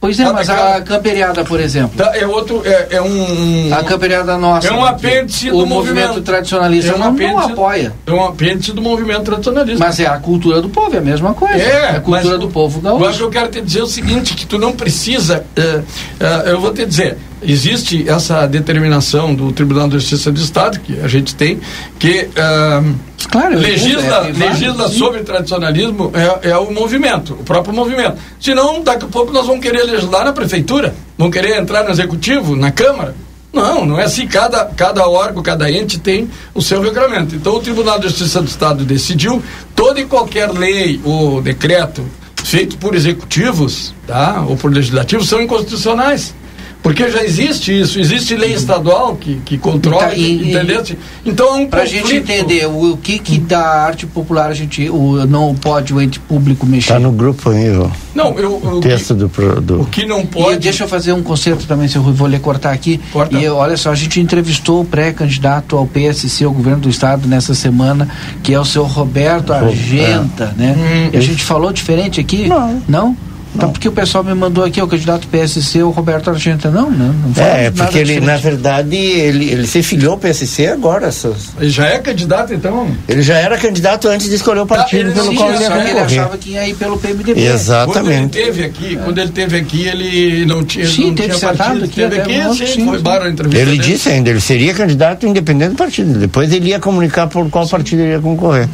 Pois 0.00 0.18
é, 0.18 0.32
mas 0.32 0.48
a 0.48 0.80
camperiada, 0.80 1.44
por 1.44 1.60
exemplo. 1.60 1.98
Tá, 1.98 2.16
é 2.16 2.26
outro, 2.26 2.62
é, 2.64 2.88
é, 2.92 3.02
um. 3.02 3.68
A 3.74 3.84
camperiada 3.84 4.38
nossa. 4.38 4.68
É 4.68 4.72
um 4.72 4.82
apêndice 4.82 5.50
do 5.50 5.66
movimento, 5.66 6.08
movimento 6.08 6.22
tradicionalista. 6.22 6.92
É 6.92 6.96
um 6.96 7.04
apêndice, 7.04 7.34
não 7.34 7.38
apoia. 7.38 7.92
É 8.06 8.12
um 8.12 8.24
apêndice 8.24 8.72
do 8.72 8.80
movimento 8.80 9.24
tradicionalista. 9.24 9.84
Mas 9.84 10.00
é 10.00 10.06
a 10.06 10.16
cultura 10.16 10.62
do 10.62 10.70
povo, 10.70 10.94
é 10.94 10.98
a 10.98 11.02
mesma 11.02 11.34
coisa. 11.34 11.62
É, 11.62 11.68
é 11.68 11.96
a 11.96 12.00
cultura 12.00 12.38
do 12.38 12.48
povo 12.48 12.80
gaúcho. 12.80 13.04
Mas 13.04 13.20
eu 13.20 13.28
quero 13.28 13.48
te 13.48 13.60
dizer 13.60 13.82
o 13.82 13.86
seguinte, 13.86 14.34
que 14.34 14.46
tu 14.46 14.58
não 14.58 14.72
precisa. 14.72 15.44
Uh, 15.58 15.80
uh, 15.80 16.48
eu 16.48 16.60
vou 16.60 16.72
te 16.72 16.86
dizer, 16.86 17.18
existe 17.42 18.08
essa 18.08 18.46
determinação 18.46 19.34
do 19.34 19.52
Tribunal 19.52 19.88
de 19.88 19.94
Justiça 19.94 20.30
do 20.30 20.40
Estado, 20.40 20.80
que 20.80 21.00
a 21.00 21.08
gente 21.08 21.34
tem, 21.34 21.60
que 21.98 22.28
uh, 22.28 22.94
claro, 23.30 23.58
legisla, 23.58 24.28
é, 24.28 24.32
legisla 24.32 24.88
sobre 24.88 25.20
tradicionalismo 25.20 26.12
é, 26.14 26.50
é, 26.50 26.56
o 26.56 26.70
movimento, 26.70 27.34
o 27.34 27.44
próprio 27.44 27.74
movimento. 27.74 28.18
Senão, 28.40 28.82
daqui 28.82 29.04
a 29.04 29.08
pouco 29.08 29.32
nós 29.32 29.46
vamos 29.46 29.62
querer 29.62 29.84
legislar 29.84 30.24
na 30.24 30.32
prefeitura, 30.32 30.94
vamos 31.16 31.32
querer 31.32 31.58
entrar 31.58 31.84
no 31.84 31.90
executivo, 31.90 32.56
na 32.56 32.70
Câmara. 32.70 33.14
Não, 33.52 33.84
não 33.84 33.98
é 33.98 34.04
assim. 34.04 34.28
Cada, 34.28 34.64
cada 34.66 35.08
órgão, 35.08 35.42
cada 35.42 35.70
ente 35.70 35.98
tem 35.98 36.30
o 36.54 36.62
seu 36.62 36.80
regulamento. 36.80 37.34
Então, 37.34 37.56
o 37.56 37.60
Tribunal 37.60 37.98
de 37.98 38.08
Justiça 38.08 38.40
do 38.40 38.46
Estado 38.46 38.84
decidiu 38.84 39.42
toda 39.74 40.00
e 40.00 40.04
qualquer 40.04 40.52
lei 40.52 41.00
ou 41.04 41.42
decreto 41.42 42.04
feito 42.44 42.78
por 42.78 42.94
executivos, 42.94 43.94
tá, 44.06 44.44
ou 44.48 44.56
por 44.56 44.72
legislativos, 44.72 45.28
são 45.28 45.40
inconstitucionais. 45.40 46.34
Porque 46.82 47.10
já 47.10 47.22
existe 47.22 47.78
isso, 47.78 48.00
existe 48.00 48.34
lei 48.34 48.54
estadual 48.54 49.14
que, 49.14 49.40
que 49.44 49.58
controla, 49.58 50.08
tá, 50.08 50.14
e, 50.14 50.50
entendeu? 50.50 50.82
Então 51.24 51.48
é 51.48 51.60
um 51.60 51.66
Para 51.66 51.82
a 51.82 51.86
gente 51.86 52.14
entender 52.14 52.66
o, 52.66 52.92
o 52.92 52.96
que 52.96 53.18
que 53.18 53.38
da 53.38 53.60
arte 53.60 54.06
popular 54.06 54.50
a 54.50 54.54
gente 54.54 54.88
o, 54.88 55.26
não 55.26 55.54
pode 55.54 55.92
o 55.92 56.00
ente 56.00 56.18
público 56.18 56.64
mexer. 56.64 56.92
Está 56.92 56.98
no 56.98 57.12
grupo 57.12 57.50
aí, 57.50 57.76
ó. 57.76 57.88
Não, 58.14 58.38
eu, 58.38 58.56
o 58.56 58.80
texto 58.80 59.14
do, 59.14 59.28
do... 59.60 59.82
O 59.82 59.86
que 59.86 60.06
não 60.06 60.24
pode... 60.24 60.56
E 60.56 60.58
deixa 60.58 60.84
eu 60.84 60.88
fazer 60.88 61.12
um 61.12 61.22
conceito 61.22 61.66
também, 61.66 61.86
se 61.86 61.96
eu 61.96 62.02
vou 62.02 62.26
lhe 62.26 62.38
cortar 62.38 62.72
aqui. 62.72 62.98
Corta. 63.12 63.36
E 63.36 63.48
olha 63.48 63.76
só, 63.76 63.90
a 63.90 63.94
gente 63.94 64.18
entrevistou 64.18 64.80
o 64.80 64.84
pré-candidato 64.84 65.76
ao 65.76 65.86
PSC, 65.86 66.44
ao 66.44 66.52
governo 66.52 66.80
do 66.80 66.88
estado, 66.88 67.28
nessa 67.28 67.54
semana, 67.54 68.08
que 68.42 68.54
é 68.54 68.58
o 68.58 68.64
seu 68.64 68.84
Roberto 68.84 69.52
Argenta, 69.52 70.54
né? 70.56 70.74
Hum, 70.76 71.10
e 71.12 71.16
a 71.16 71.20
gente 71.20 71.44
falou 71.44 71.72
diferente 71.72 72.20
aqui? 72.20 72.48
Não. 72.48 72.82
Não? 72.88 73.29
Então, 73.54 73.70
porque 73.70 73.88
o 73.88 73.92
pessoal 73.92 74.22
me 74.22 74.32
mandou 74.34 74.64
aqui, 74.64 74.80
o 74.80 74.86
candidato 74.86 75.26
PSC, 75.26 75.82
o 75.82 75.90
Roberto 75.90 76.30
Argenta. 76.30 76.70
Não, 76.70 76.90
não, 76.90 77.12
não 77.12 77.42
É, 77.42 77.70
porque 77.70 77.98
ele, 77.98 78.14
diferente. 78.14 78.26
na 78.26 78.36
verdade, 78.36 78.96
ele, 78.96 79.50
ele 79.50 79.66
se 79.66 79.82
filiou 79.82 80.12
ao 80.12 80.18
PSC 80.18 80.68
agora. 80.68 81.06
Essas... 81.08 81.48
Ele 81.58 81.70
já 81.70 81.86
é 81.86 81.98
candidato, 81.98 82.54
então? 82.54 82.88
Ele 83.08 83.22
já 83.22 83.36
era 83.36 83.58
candidato 83.58 84.08
antes 84.08 84.28
de 84.28 84.36
escolher 84.36 84.60
o 84.60 84.66
tá, 84.66 84.76
partido 84.76 85.12
tá, 85.12 85.20
pelo 85.20 85.34
qual 85.34 85.52
ele 85.52 85.62
ia 85.62 85.68
concorrer. 85.70 85.90
Ele 85.90 86.00
achava 86.00 86.38
que 86.38 86.50
ia 86.50 86.68
ir 86.68 86.74
pelo 86.76 86.98
PMDB. 86.98 87.40
Exatamente. 87.40 88.00
Quando 88.00 88.10
ele 88.10 88.28
teve 88.28 88.64
aqui, 88.64 88.94
é. 88.94 88.98
quando 89.04 89.18
ele 89.18 89.30
teve 89.32 89.56
aqui, 89.56 89.86
ele 89.88 90.46
não 90.46 90.64
tinha, 90.64 90.86
sim, 90.86 91.06
não 91.08 91.14
teve 91.14 91.34
tinha 91.34 91.52
partido. 91.52 91.84
Aqui, 91.84 91.94
teve 91.94 92.20
aqui, 92.20 92.56
sim, 92.56 92.66
sim, 92.66 92.86
foi 92.86 92.98
bar 93.00 93.22
a 93.22 93.30
entrevista 93.30 93.60
Ele 93.60 93.78
dele. 93.78 93.82
disse 93.82 94.08
ainda, 94.08 94.30
ele 94.30 94.40
seria 94.40 94.72
candidato 94.74 95.26
independente 95.26 95.70
do 95.70 95.76
partido. 95.76 96.18
Depois 96.18 96.52
ele 96.52 96.68
ia 96.68 96.78
comunicar 96.78 97.26
por 97.26 97.48
qual 97.50 97.64
sim. 97.64 97.70
partido 97.70 98.02
ele 98.02 98.12
ia 98.12 98.20
concorrer. 98.20 98.68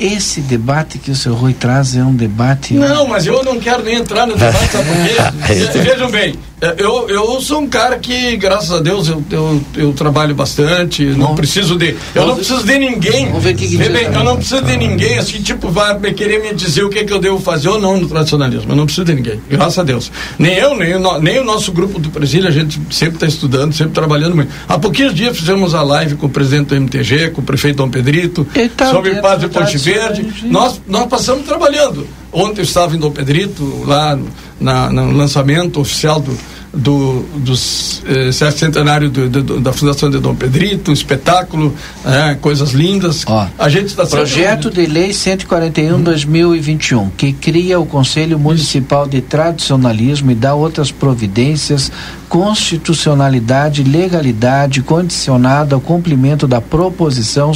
Esse 0.00 0.40
debate 0.40 0.98
que 0.98 1.10
o 1.10 1.14
senhor 1.14 1.36
Rui 1.36 1.54
traz 1.54 1.96
é 1.96 2.02
um 2.02 2.14
debate. 2.14 2.74
Não, 2.74 3.06
mas 3.06 3.26
eu 3.26 3.42
não 3.42 3.58
quero 3.58 3.82
nem 3.82 3.96
entrar 3.96 4.26
no 4.26 4.36
debate, 4.36 4.68
sabe 4.68 4.84
por 4.88 5.46
quê? 5.46 5.78
Vejam 5.80 6.10
bem, 6.10 6.34
é, 6.57 6.57
eu, 6.76 7.08
eu 7.08 7.40
sou 7.40 7.60
um 7.60 7.68
cara 7.68 7.98
que, 7.98 8.36
graças 8.36 8.72
a 8.72 8.80
Deus, 8.80 9.08
eu, 9.08 9.22
eu, 9.30 9.60
eu 9.76 9.92
trabalho 9.92 10.34
bastante, 10.34 11.04
não 11.04 11.34
preciso 11.34 11.76
de. 11.76 11.94
Eu 12.14 12.26
não 12.26 12.34
preciso 12.34 12.64
de 12.64 12.78
ninguém. 12.78 13.26
Vamos 13.26 13.44
ver 13.44 13.54
o 13.54 13.56
que, 13.56 13.68
que 13.68 13.76
bem, 13.76 14.06
Eu 14.06 14.24
não 14.24 14.36
preciso 14.36 14.62
de 14.62 14.76
ninguém, 14.76 15.18
assim, 15.18 15.40
tipo, 15.40 15.68
vai 15.68 15.98
querer 16.12 16.42
me 16.42 16.52
dizer 16.52 16.84
o 16.84 16.90
que, 16.90 17.04
que 17.04 17.12
eu 17.12 17.20
devo 17.20 17.38
fazer 17.38 17.68
ou 17.68 17.80
não 17.80 18.00
no 18.00 18.08
tradicionalismo. 18.08 18.72
Eu 18.72 18.76
não 18.76 18.86
preciso 18.86 19.04
de 19.04 19.14
ninguém, 19.14 19.40
graças 19.48 19.78
a 19.78 19.84
Deus. 19.84 20.10
Nem 20.38 20.54
eu, 20.54 20.76
nem 20.76 20.96
o, 20.96 21.20
nem 21.20 21.38
o 21.38 21.44
nosso 21.44 21.70
grupo 21.70 21.98
do 21.98 22.10
Presídio, 22.10 22.48
a 22.48 22.52
gente 22.52 22.80
sempre 22.90 23.14
está 23.14 23.26
estudando, 23.26 23.72
sempre 23.72 23.92
trabalhando 23.92 24.34
muito. 24.34 24.52
Há 24.68 24.78
pouquinhos 24.78 25.14
dias 25.14 25.36
fizemos 25.36 25.74
a 25.74 25.82
live 25.82 26.16
com 26.16 26.26
o 26.26 26.30
presidente 26.30 26.68
do 26.68 26.74
MTG, 26.74 27.30
com 27.30 27.40
o 27.40 27.44
prefeito 27.44 27.76
Dom 27.76 27.88
Pedrito, 27.88 28.46
tá 28.76 28.90
sobre 28.90 29.14
Paz 29.16 29.40
de 29.40 29.48
Ponte 29.48 29.78
Verde. 29.78 30.26
Nós, 30.44 30.80
nós 30.88 31.06
passamos 31.06 31.46
trabalhando. 31.46 32.06
Ontem 32.32 32.60
eu 32.60 32.64
estava 32.64 32.94
em 32.94 32.98
Dom 32.98 33.10
Pedrito, 33.10 33.84
lá 33.86 34.14
no, 34.14 34.28
na, 34.60 34.90
no 34.90 35.12
lançamento 35.12 35.80
oficial 35.80 36.20
do, 36.20 36.36
do, 36.72 37.22
dos 37.36 38.02
eh, 38.06 38.30
centenário 38.32 39.08
do, 39.08 39.28
do, 39.28 39.60
da 39.60 39.72
Fundação 39.72 40.10
de 40.10 40.18
Dom 40.18 40.34
Pedrito, 40.34 40.90
um 40.90 40.94
espetáculo, 40.94 41.74
é, 42.04 42.34
coisas 42.34 42.72
lindas. 42.72 43.24
Ó, 43.26 43.46
a 43.58 43.68
gente 43.68 43.86
está 43.86 44.04
Projeto 44.06 44.70
de 44.70 44.84
Lei 44.86 45.10
141/2021 45.10 46.98
hum. 46.98 47.10
que 47.16 47.32
cria 47.32 47.80
o 47.80 47.86
Conselho 47.86 48.38
Municipal 48.38 49.06
de 49.08 49.20
Tradicionalismo 49.22 50.30
e 50.30 50.34
dá 50.34 50.54
outras 50.54 50.90
providências, 50.90 51.90
constitucionalidade, 52.28 53.82
legalidade 53.82 54.82
condicionada 54.82 55.74
ao 55.74 55.80
cumprimento 55.80 56.46
da 56.46 56.60
proposição, 56.60 57.52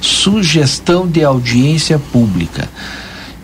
sugestão 0.00 1.06
de 1.06 1.22
audiência 1.22 1.98
pública. 1.98 2.68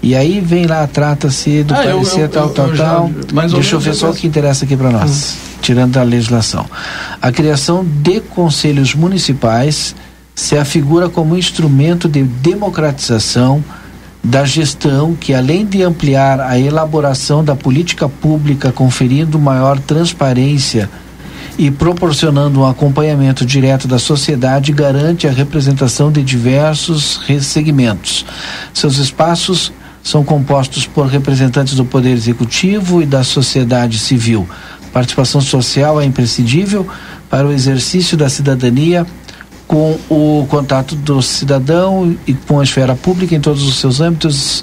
E 0.02 0.16
aí 0.16 0.40
vem 0.40 0.66
lá, 0.66 0.84
trata-se 0.86 1.62
do 1.62 1.72
ah, 1.72 1.76
parecer 1.76 2.18
eu, 2.18 2.22
eu, 2.24 2.28
tal, 2.28 2.48
eu, 2.48 2.54
tal, 2.54 2.66
tal. 2.66 2.74
Já, 2.74 3.46
Deixa 3.46 3.76
eu 3.76 3.80
ver 3.80 3.94
só 3.94 4.10
o 4.10 4.14
que 4.14 4.26
interessa 4.26 4.64
aqui 4.64 4.76
para 4.76 4.90
nós, 4.90 5.34
hum. 5.34 5.58
tirando 5.62 5.92
da 5.92 6.02
legislação. 6.02 6.66
A 7.20 7.30
criação 7.30 7.84
de 7.84 8.20
conselhos 8.20 8.96
municipais 8.96 9.94
se 10.34 10.56
afigura 10.56 11.08
como 11.08 11.36
instrumento 11.36 12.08
de 12.08 12.24
democratização 12.24 13.62
da 14.24 14.44
gestão 14.44 15.14
que, 15.14 15.34
além 15.34 15.64
de 15.64 15.82
ampliar 15.82 16.40
a 16.40 16.58
elaboração 16.58 17.44
da 17.44 17.54
política 17.54 18.08
pública, 18.08 18.72
conferindo 18.72 19.38
maior 19.38 19.78
transparência 19.78 20.90
e 21.58 21.70
proporcionando 21.70 22.60
um 22.60 22.66
acompanhamento 22.66 23.44
direto 23.44 23.86
da 23.86 23.98
sociedade, 23.98 24.72
garante 24.72 25.28
a 25.28 25.30
representação 25.30 26.10
de 26.10 26.22
diversos 26.22 27.20
segmentos. 27.40 28.24
Seus 28.72 28.96
espaços 28.96 29.72
são 30.02 30.24
compostos 30.24 30.86
por 30.86 31.06
representantes 31.06 31.74
do 31.74 31.84
Poder 31.84 32.10
Executivo 32.10 33.02
e 33.02 33.06
da 33.06 33.22
sociedade 33.22 33.98
civil. 33.98 34.48
Participação 34.92 35.40
social 35.40 36.00
é 36.00 36.04
imprescindível 36.04 36.86
para 37.30 37.46
o 37.46 37.52
exercício 37.52 38.16
da 38.16 38.28
cidadania 38.28 39.06
com 39.66 39.98
o 40.10 40.46
contato 40.50 40.94
do 40.94 41.22
cidadão 41.22 42.14
e 42.26 42.34
com 42.34 42.60
a 42.60 42.62
esfera 42.62 42.94
pública 42.94 43.34
em 43.34 43.40
todos 43.40 43.62
os 43.62 43.76
seus 43.76 44.00
âmbitos, 44.00 44.62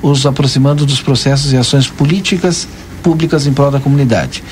os 0.00 0.24
aproximando 0.24 0.86
dos 0.86 1.00
processos 1.00 1.52
e 1.52 1.56
ações 1.56 1.88
políticas 1.88 2.68
públicas 3.02 3.46
em 3.46 3.52
prol 3.52 3.70
da 3.70 3.80
comunidade. 3.80 4.44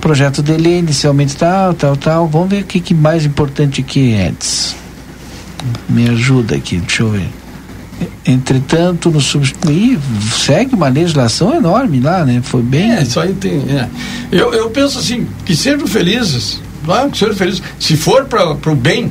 Projeto 0.00 0.42
de 0.42 0.56
lei, 0.56 0.78
inicialmente 0.78 1.36
tal, 1.36 1.72
tal, 1.72 1.96
tal. 1.96 2.28
Vamos 2.28 2.50
ver 2.50 2.62
o 2.62 2.66
que, 2.66 2.80
que 2.80 2.92
mais 2.92 3.24
importante 3.24 3.80
aqui, 3.80 4.12
Eds. 4.12 4.76
Me 5.88 6.08
ajuda 6.10 6.56
aqui, 6.56 6.78
deixa 6.78 7.02
eu 7.02 7.10
ver. 7.10 7.41
Entretanto, 8.24 9.10
no 9.10 9.20
substituir, 9.20 9.98
segue 10.36 10.74
uma 10.74 10.88
legislação 10.88 11.54
enorme 11.54 12.00
lá, 12.00 12.24
né? 12.24 12.40
Foi 12.42 12.62
bem. 12.62 12.92
É, 12.92 13.02
isso 13.02 13.18
aí 13.18 13.34
tem. 13.34 13.64
É. 13.70 13.88
Eu, 14.30 14.52
eu 14.52 14.70
penso 14.70 14.98
assim, 14.98 15.26
que 15.44 15.56
sejam 15.56 15.86
felizes, 15.86 16.60
claro 16.84 17.10
que 17.10 17.18
sejam 17.18 17.34
felizes. 17.34 17.62
Se 17.78 17.96
for 17.96 18.24
para 18.24 18.52
o 18.52 18.74
bem 18.74 19.10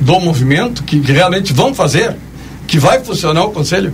do 0.00 0.20
movimento, 0.20 0.82
que, 0.82 1.00
que, 1.00 1.12
realmente 1.12 1.52
vão 1.52 1.74
fazer, 1.74 2.16
que 2.66 2.78
vai 2.78 3.00
funcionar 3.00 3.44
o 3.44 3.50
conselho. 3.50 3.92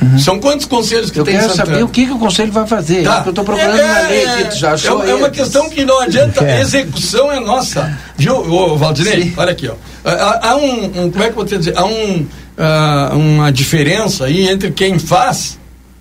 Uhum. 0.00 0.18
São 0.18 0.40
quantos 0.40 0.64
conselhos 0.64 1.10
que 1.10 1.20
eu 1.20 1.24
tem 1.24 1.34
Eu 1.34 1.40
quero 1.42 1.54
saber 1.54 1.84
o 1.84 1.88
que, 1.88 2.06
que 2.06 2.12
o 2.12 2.18
conselho 2.18 2.50
vai 2.50 2.66
fazer. 2.66 3.04
Tá. 3.04 3.22
Eu 3.24 3.30
estou 3.30 3.44
procurando 3.44 3.78
é, 3.78 3.84
uma 3.84 4.08
lei 4.08 4.44
que 4.46 4.56
já 4.56 4.72
achou. 4.72 5.04
É, 5.04 5.10
é 5.10 5.14
uma 5.14 5.28
questão 5.28 5.68
que 5.68 5.84
não 5.84 6.00
adianta, 6.00 6.42
a 6.42 6.60
execução 6.60 7.30
é 7.30 7.38
nossa. 7.38 7.98
Viu, 8.16 8.76
Valdinei? 8.78 9.24
Sim. 9.24 9.34
Olha 9.36 9.52
aqui, 9.52 9.68
ó. 9.68 9.74
Há, 10.02 10.50
há 10.50 10.56
um, 10.56 10.84
um, 10.84 11.10
Como 11.10 11.22
é 11.22 11.26
que 11.26 11.32
eu 11.32 11.34
vou 11.34 11.44
te 11.44 11.58
dizer? 11.58 11.76
Há 11.76 11.84
um 11.84 12.26
uh, 12.60 13.16
uma 13.16 13.50
diferença 13.50 14.26
aí 14.26 14.48
entre 14.48 14.70
quem 14.70 14.98
faz 14.98 15.58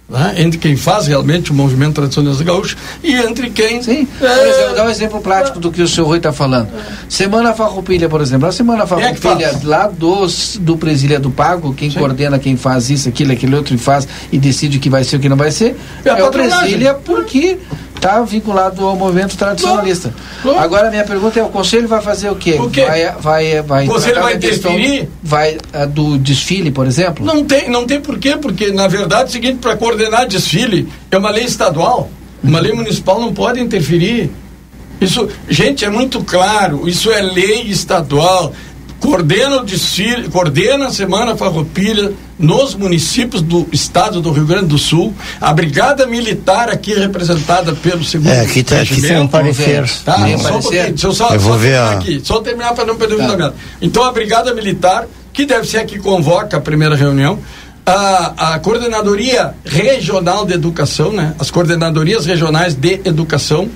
né? 0.09 0.33
entre 0.37 0.57
quem 0.57 0.75
faz 0.75 1.07
realmente 1.07 1.51
o 1.51 1.53
movimento 1.53 1.95
tradicionalista 1.95 2.43
gaúcho 2.43 2.75
e 3.03 3.13
entre 3.13 3.49
quem. 3.49 3.81
Sim, 3.83 4.07
é... 4.19 4.27
por 4.27 4.47
exemplo, 4.47 4.75
dá 4.75 4.85
um 4.85 4.89
exemplo 4.89 5.21
prático 5.21 5.59
do 5.59 5.71
que 5.71 5.81
o 5.81 5.87
senhor 5.87 6.07
Rui 6.07 6.17
está 6.17 6.33
falando. 6.33 6.69
Semana 7.07 7.53
Farroupilha, 7.53 8.09
por 8.09 8.19
exemplo. 8.19 8.47
A 8.47 8.51
Semana 8.51 8.87
Farroupilha, 8.87 9.45
é 9.45 9.59
lá 9.63 9.87
dos, 9.87 10.57
do 10.59 10.75
Presília 10.75 11.19
do 11.19 11.29
Pago, 11.29 11.73
quem 11.73 11.91
Sim. 11.91 11.99
coordena, 11.99 12.39
quem 12.39 12.57
faz 12.57 12.89
isso, 12.89 13.07
aquilo, 13.07 13.31
aquele 13.31 13.55
outro 13.55 13.75
e 13.75 13.77
faz 13.77 14.07
e 14.31 14.39
decide 14.39 14.77
o 14.77 14.79
que 14.79 14.89
vai 14.89 15.03
ser 15.03 15.17
o 15.17 15.19
que 15.19 15.29
não 15.29 15.37
vai 15.37 15.51
ser, 15.51 15.75
é, 16.03 16.09
é 16.09 16.23
o 16.23 16.31
Presília 16.31 16.95
porque 16.95 17.59
está 17.99 18.21
vinculado 18.21 18.85
ao 18.85 18.95
movimento 18.95 19.37
tradicionalista. 19.37 20.13
Agora, 20.57 20.89
minha 20.89 21.03
pergunta 21.03 21.39
é: 21.39 21.43
o 21.43 21.49
Conselho 21.49 21.87
vai 21.87 22.01
fazer 22.01 22.29
o 22.29 22.35
quê? 22.35 22.53
O 22.53 22.69
quê? 22.69 22.85
Vai, 22.85 23.11
vai, 23.19 23.61
vai, 23.61 23.85
o 23.85 23.91
Conselho 23.91 24.23
vai 24.23 24.35
interferir? 24.35 25.09
Vai 25.21 25.57
a, 25.71 25.85
do 25.85 26.17
desfile, 26.17 26.71
por 26.71 26.87
exemplo? 26.87 27.25
Não 27.25 27.43
tem, 27.43 27.69
não 27.69 27.85
tem 27.85 27.99
porquê, 28.01 28.37
porque, 28.37 28.71
na 28.71 28.87
verdade, 28.87 29.23
é 29.23 29.25
o 29.25 29.29
seguinte: 29.29 29.59
para 29.59 29.75
coordenar 29.75 30.27
desfile 30.27 30.87
é 31.11 31.17
uma 31.17 31.29
lei 31.29 31.43
estadual, 31.43 32.09
uma 32.43 32.59
lei 32.59 32.71
municipal 32.73 33.19
não 33.19 33.33
pode 33.33 33.59
interferir. 33.59 34.31
Isso, 34.99 35.29
gente, 35.47 35.85
é 35.85 35.89
muito 35.89 36.21
claro, 36.23 36.87
isso 36.87 37.09
é 37.09 37.21
lei 37.21 37.61
estadual 37.63 38.53
coordena 38.99 39.57
o 39.57 39.65
desfile, 39.65 40.29
coordena 40.29 40.87
a 40.87 40.91
Semana 40.91 41.35
Farroupilha 41.35 42.11
nos 42.37 42.75
municípios 42.75 43.41
do 43.41 43.67
estado 43.71 44.21
do 44.21 44.31
Rio 44.31 44.45
Grande 44.45 44.67
do 44.67 44.77
Sul, 44.77 45.13
a 45.41 45.53
Brigada 45.53 46.05
Militar 46.05 46.69
aqui 46.69 46.93
representada 46.93 47.73
pelo 47.73 48.03
segundo 48.03 48.29
É, 48.29 48.41
aqui, 48.41 48.63
tá, 48.63 48.81
aqui 48.81 49.01
tem 49.01 49.19
um 49.19 49.27
parecer. 49.27 49.89
Tá, 50.05 50.17
só 50.37 50.57
um 50.57 50.61
pouquinho, 50.61 50.83
deixa 50.89 51.07
eu 51.07 51.13
só, 51.13 51.29
eu 51.33 51.39
vou 51.39 51.57
ver 51.57 51.75
a... 51.75 51.91
aqui, 51.91 52.21
só 52.23 52.39
terminar 52.41 52.73
para 52.73 52.85
não 52.85 52.95
perder 52.95 53.17
tá. 53.17 53.47
o. 53.49 53.53
Então 53.81 54.03
a 54.03 54.11
Brigada 54.11 54.53
Militar, 54.53 55.07
que 55.33 55.45
deve 55.45 55.67
ser 55.67 55.77
a 55.79 55.85
que 55.85 55.99
convoca 55.99 56.57
a 56.57 56.61
primeira 56.61 56.95
reunião, 56.95 57.39
a, 57.85 58.53
a 58.53 58.59
Coordenadoria 58.59 59.53
Regional 59.65 60.45
de 60.45 60.53
Educação, 60.53 61.11
né? 61.11 61.33
As 61.39 61.49
coordenadorias 61.49 62.25
regionais 62.25 62.75
de 62.75 63.01
educação, 63.03 63.69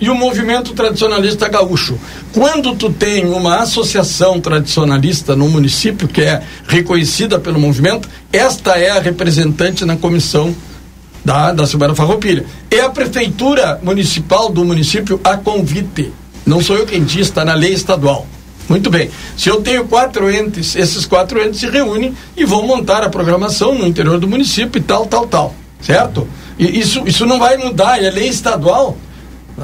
e 0.00 0.08
o 0.08 0.14
movimento 0.14 0.72
tradicionalista 0.72 1.48
gaúcho. 1.48 1.98
Quando 2.32 2.74
tu 2.74 2.90
tem 2.90 3.26
uma 3.26 3.58
associação 3.58 4.40
tradicionalista 4.40 5.36
no 5.36 5.48
município 5.48 6.08
que 6.08 6.22
é 6.22 6.42
reconhecida 6.66 7.38
pelo 7.38 7.58
movimento, 7.58 8.08
esta 8.32 8.78
é 8.78 8.90
a 8.90 9.00
representante 9.00 9.84
na 9.84 9.96
comissão 9.96 10.54
da, 11.24 11.52
da 11.52 11.66
Silveira 11.66 11.94
Farroupilha. 11.94 12.44
É 12.70 12.80
a 12.80 12.90
prefeitura 12.90 13.78
municipal 13.82 14.50
do 14.50 14.64
município 14.64 15.20
a 15.22 15.36
convite. 15.36 16.12
Não 16.44 16.60
sou 16.60 16.76
eu 16.76 16.86
quem 16.86 17.04
diz, 17.04 17.28
está 17.28 17.44
na 17.44 17.54
lei 17.54 17.72
estadual. 17.72 18.26
Muito 18.68 18.90
bem. 18.90 19.10
Se 19.36 19.48
eu 19.48 19.60
tenho 19.60 19.84
quatro 19.84 20.30
entes, 20.30 20.76
esses 20.76 21.04
quatro 21.04 21.40
entes 21.42 21.60
se 21.60 21.66
reúnem 21.68 22.14
e 22.36 22.44
vão 22.44 22.66
montar 22.66 23.02
a 23.02 23.08
programação 23.08 23.74
no 23.74 23.86
interior 23.86 24.18
do 24.18 24.28
município 24.28 24.78
e 24.78 24.82
tal, 24.82 25.06
tal, 25.06 25.26
tal. 25.26 25.54
Certo? 25.80 26.26
Isso, 26.58 27.02
isso 27.06 27.26
não 27.26 27.38
vai 27.38 27.56
mudar, 27.56 28.02
é 28.02 28.10
lei 28.10 28.28
estadual. 28.28 28.96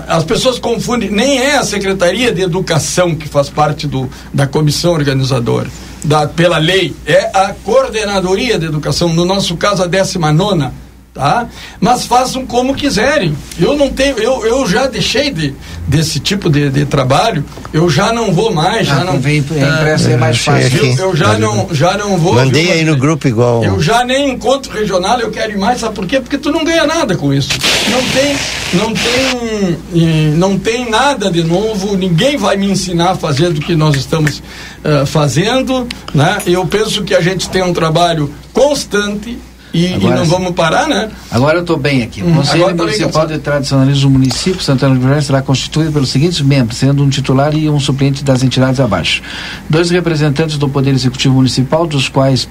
As 0.07 0.25
pessoas 0.25 0.59
confundem, 0.59 1.11
nem 1.11 1.39
é 1.39 1.57
a 1.57 1.65
Secretaria 1.65 2.33
de 2.33 2.43
Educação 2.43 3.15
que 3.15 3.29
faz 3.29 3.49
parte 3.49 3.87
do, 3.87 4.09
da 4.33 4.47
comissão 4.47 4.93
organizadora, 4.93 5.69
da, 6.05 6.27
pela 6.27 6.59
lei, 6.59 6.95
é 7.07 7.31
a 7.35 7.55
Coordenadoria 7.65 8.59
de 8.59 8.67
Educação, 8.67 9.13
no 9.13 9.25
nosso 9.25 9.57
caso 9.57 9.83
a 9.83 9.87
19 9.87 10.71
tá? 11.19 11.49
Mas 11.81 12.07
façam 12.07 12.47
como 12.47 12.75
quiserem. 12.75 13.37
Eu 13.59 13.77
não 13.77 13.91
tenho, 13.91 14.17
eu, 14.19 14.47
eu 14.47 14.67
já 14.69 14.87
deixei 14.87 15.33
de, 15.33 15.53
desse 15.87 16.21
tipo 16.21 16.49
de, 16.49 16.71
de 16.71 16.87
trabalho, 16.87 17.45
eu 17.73 17.91
já 17.91 18.13
não 18.13 18.33
vou 18.33 18.53
mais, 18.53 18.89
ah, 18.89 18.99
já 18.99 19.05
não 19.05 19.19
vem 19.19 19.39
impresso 19.39 20.09
é, 20.09 20.13
é 20.13 20.17
mais 20.17 20.39
fácil. 20.39 20.87
Eu, 20.87 21.09
eu, 21.09 21.17
já 21.17 21.37
não, 21.37 21.69
já 21.73 21.99
não 21.99 22.17
vou. 22.17 22.35
Mandei 22.35 22.67
viu, 22.67 22.73
aí 22.73 22.85
no 22.85 22.97
grupo 22.97 23.27
igual. 23.27 23.65
Eu 23.65 23.83
já 23.83 24.05
nem 24.05 24.31
encontro 24.31 24.73
regional, 24.73 25.19
eu 25.19 25.31
quero 25.31 25.53
ir 25.53 25.59
mais, 25.59 25.81
sabe 25.81 25.97
por 25.97 26.07
quê? 26.07 26.21
Porque 26.21 26.39
tu 26.39 26.53
não 26.53 26.65
ganha 26.65 26.87
nada 26.87 27.17
com 27.17 27.35
isso. 27.35 27.51
Não 27.91 28.03
tem, 28.11 28.37
não 28.75 28.95
tem, 28.95 30.35
não 30.37 30.59
tem 30.59 30.89
nada 30.89 31.31
de 31.33 31.43
novo, 31.43 31.97
ninguém 31.97 32.37
vai 32.37 32.57
me 32.57 32.71
ensinar 32.71 33.11
a 33.11 33.17
fazer 33.17 33.51
do 33.51 33.61
que 33.61 33.75
nós 33.75 33.97
estamos 33.97 34.39
uh, 34.39 35.05
fazendo, 35.05 35.89
né? 36.15 36.39
Eu 36.47 36.65
penso 36.65 37.03
que 37.03 37.15
a 37.15 37.21
gente 37.21 37.51
tem 37.51 37.63
um 37.63 37.73
trabalho 37.73 38.33
constante 38.53 39.37
e, 39.73 39.95
agora, 39.95 40.17
e, 40.17 40.19
não 40.19 40.25
vamos 40.27 40.53
parar, 40.53 40.89
né? 40.89 41.11
Agora 41.31 41.57
eu 41.57 41.61
estou 41.63 41.77
bem 41.77 42.03
aqui. 42.03 42.23
O 42.23 42.27
hum, 42.27 42.35
Conselho 42.37 42.77
Municipal 42.77 43.27
de 43.27 43.39
Tradicionalismo 43.39 44.11
do 44.11 44.19
município 44.19 44.63
Santana 44.63 44.95
do 44.95 44.99
Livramento 44.99 45.27
será 45.27 45.43
constituído 45.43 45.93
pelos 45.93 46.09
seguintes 46.09 46.41
membros, 46.41 46.79
sendo 46.79 47.03
um 47.03 47.09
titular 47.09 47.55
e 47.55 47.69
um 47.69 47.79
suplente 47.79 48.25
das 48.25 48.43
entidades 48.43 48.81
abaixo. 48.81 49.23
Dois 49.69 49.91
representantes 49.91 50.57
do 50.57 50.69
Poder 50.69 50.91
Executivo 50.91 51.35
Municipal, 51.35 51.87
dos 51.87 52.09
quais 52.09 52.49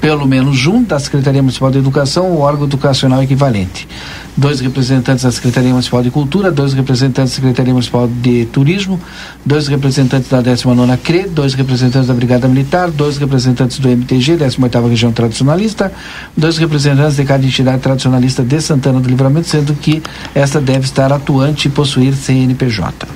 pelo 0.00 0.26
menos 0.26 0.66
um 0.66 0.82
da 0.82 0.98
Secretaria 0.98 1.42
Municipal 1.42 1.70
de 1.70 1.78
Educação, 1.78 2.30
o 2.30 2.40
órgão 2.40 2.66
educacional 2.66 3.22
equivalente. 3.22 3.88
Dois 4.36 4.60
representantes 4.60 5.24
da 5.24 5.32
Secretaria 5.32 5.70
Municipal 5.70 6.02
de 6.02 6.10
Cultura, 6.10 6.50
dois 6.50 6.74
representantes 6.74 7.32
da 7.32 7.36
Secretaria 7.36 7.72
Municipal 7.72 8.06
de 8.06 8.46
Turismo, 8.46 9.00
dois 9.44 9.66
representantes 9.66 10.28
da 10.28 10.42
19ª 10.42 10.98
CRE, 10.98 11.28
dois 11.28 11.54
representantes 11.54 12.08
da 12.08 12.14
Brigada 12.14 12.46
Militar, 12.46 12.90
dois 12.90 13.16
representantes 13.16 13.78
do 13.78 13.88
MTG, 13.88 14.36
18ª 14.36 14.88
Região 14.88 15.12
Tradicionalista, 15.12 15.92
dois 16.36 16.58
representantes 16.58 17.16
de 17.16 17.24
cada 17.24 17.46
entidade 17.46 17.78
tradicionalista 17.80 18.42
de 18.42 18.60
Santana 18.60 19.00
do 19.00 19.08
Livramento, 19.08 19.48
sendo 19.48 19.74
que 19.74 20.02
esta 20.34 20.60
deve 20.60 20.84
estar 20.84 21.12
atuante 21.12 21.68
e 21.68 21.70
possuir 21.70 22.14
CNPJ. 22.14 23.06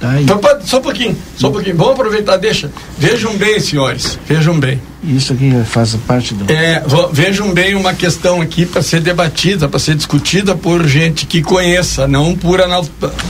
Tá 0.00 0.18
então, 0.18 0.40
só 0.64 0.78
um 0.78 0.82
pouquinho, 0.82 1.14
só 1.36 1.48
um 1.48 1.52
pouquinho. 1.52 1.76
Vamos 1.76 1.92
aproveitar, 1.92 2.38
deixa. 2.38 2.70
Vejam 2.96 3.36
bem, 3.36 3.60
senhores, 3.60 4.18
vejam 4.26 4.58
bem. 4.58 4.80
Isso 5.04 5.34
aqui 5.34 5.52
faz 5.66 5.94
parte 6.06 6.32
do. 6.32 6.50
É, 6.50 6.82
vejam 7.12 7.52
bem 7.52 7.74
uma 7.74 7.92
questão 7.92 8.40
aqui 8.40 8.64
para 8.64 8.80
ser 8.80 9.02
debatida, 9.02 9.68
para 9.68 9.78
ser 9.78 9.94
discutida 9.94 10.54
por 10.54 10.86
gente 10.86 11.26
que 11.26 11.42
conheça, 11.42 12.08
não 12.08 12.34
por, 12.34 12.62
anal... 12.62 12.86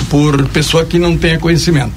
por 0.08 0.46
pessoa 0.48 0.84
que 0.84 0.96
não 0.96 1.16
tenha 1.16 1.40
conhecimento. 1.40 1.92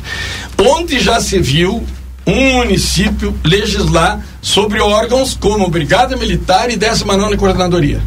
Onde 0.58 1.00
já 1.00 1.22
se 1.22 1.40
viu 1.40 1.84
um 2.26 2.54
município 2.54 3.36
legislar 3.44 4.26
sobre 4.42 4.80
órgãos 4.80 5.38
como 5.40 5.70
Brigada 5.70 6.18
Militar 6.18 6.72
e 6.72 6.76
19 6.76 7.38
Coordenadoria? 7.38 8.02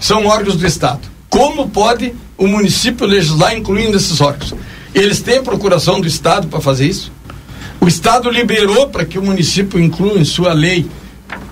São 0.00 0.26
órgãos 0.26 0.56
do 0.56 0.66
Estado. 0.66 1.02
Como 1.30 1.68
pode 1.68 2.12
o 2.36 2.48
município 2.48 3.06
legislar 3.06 3.56
incluindo 3.56 3.96
esses 3.96 4.20
órgãos? 4.20 4.52
Eles 4.96 5.20
têm 5.20 5.42
procuração 5.42 6.00
do 6.00 6.06
Estado 6.06 6.48
para 6.48 6.58
fazer 6.58 6.86
isso? 6.86 7.12
O 7.78 7.86
Estado 7.86 8.30
liberou 8.30 8.88
para 8.88 9.04
que 9.04 9.18
o 9.18 9.22
município 9.22 9.78
inclua 9.78 10.18
em 10.18 10.24
sua 10.24 10.54
lei 10.54 10.86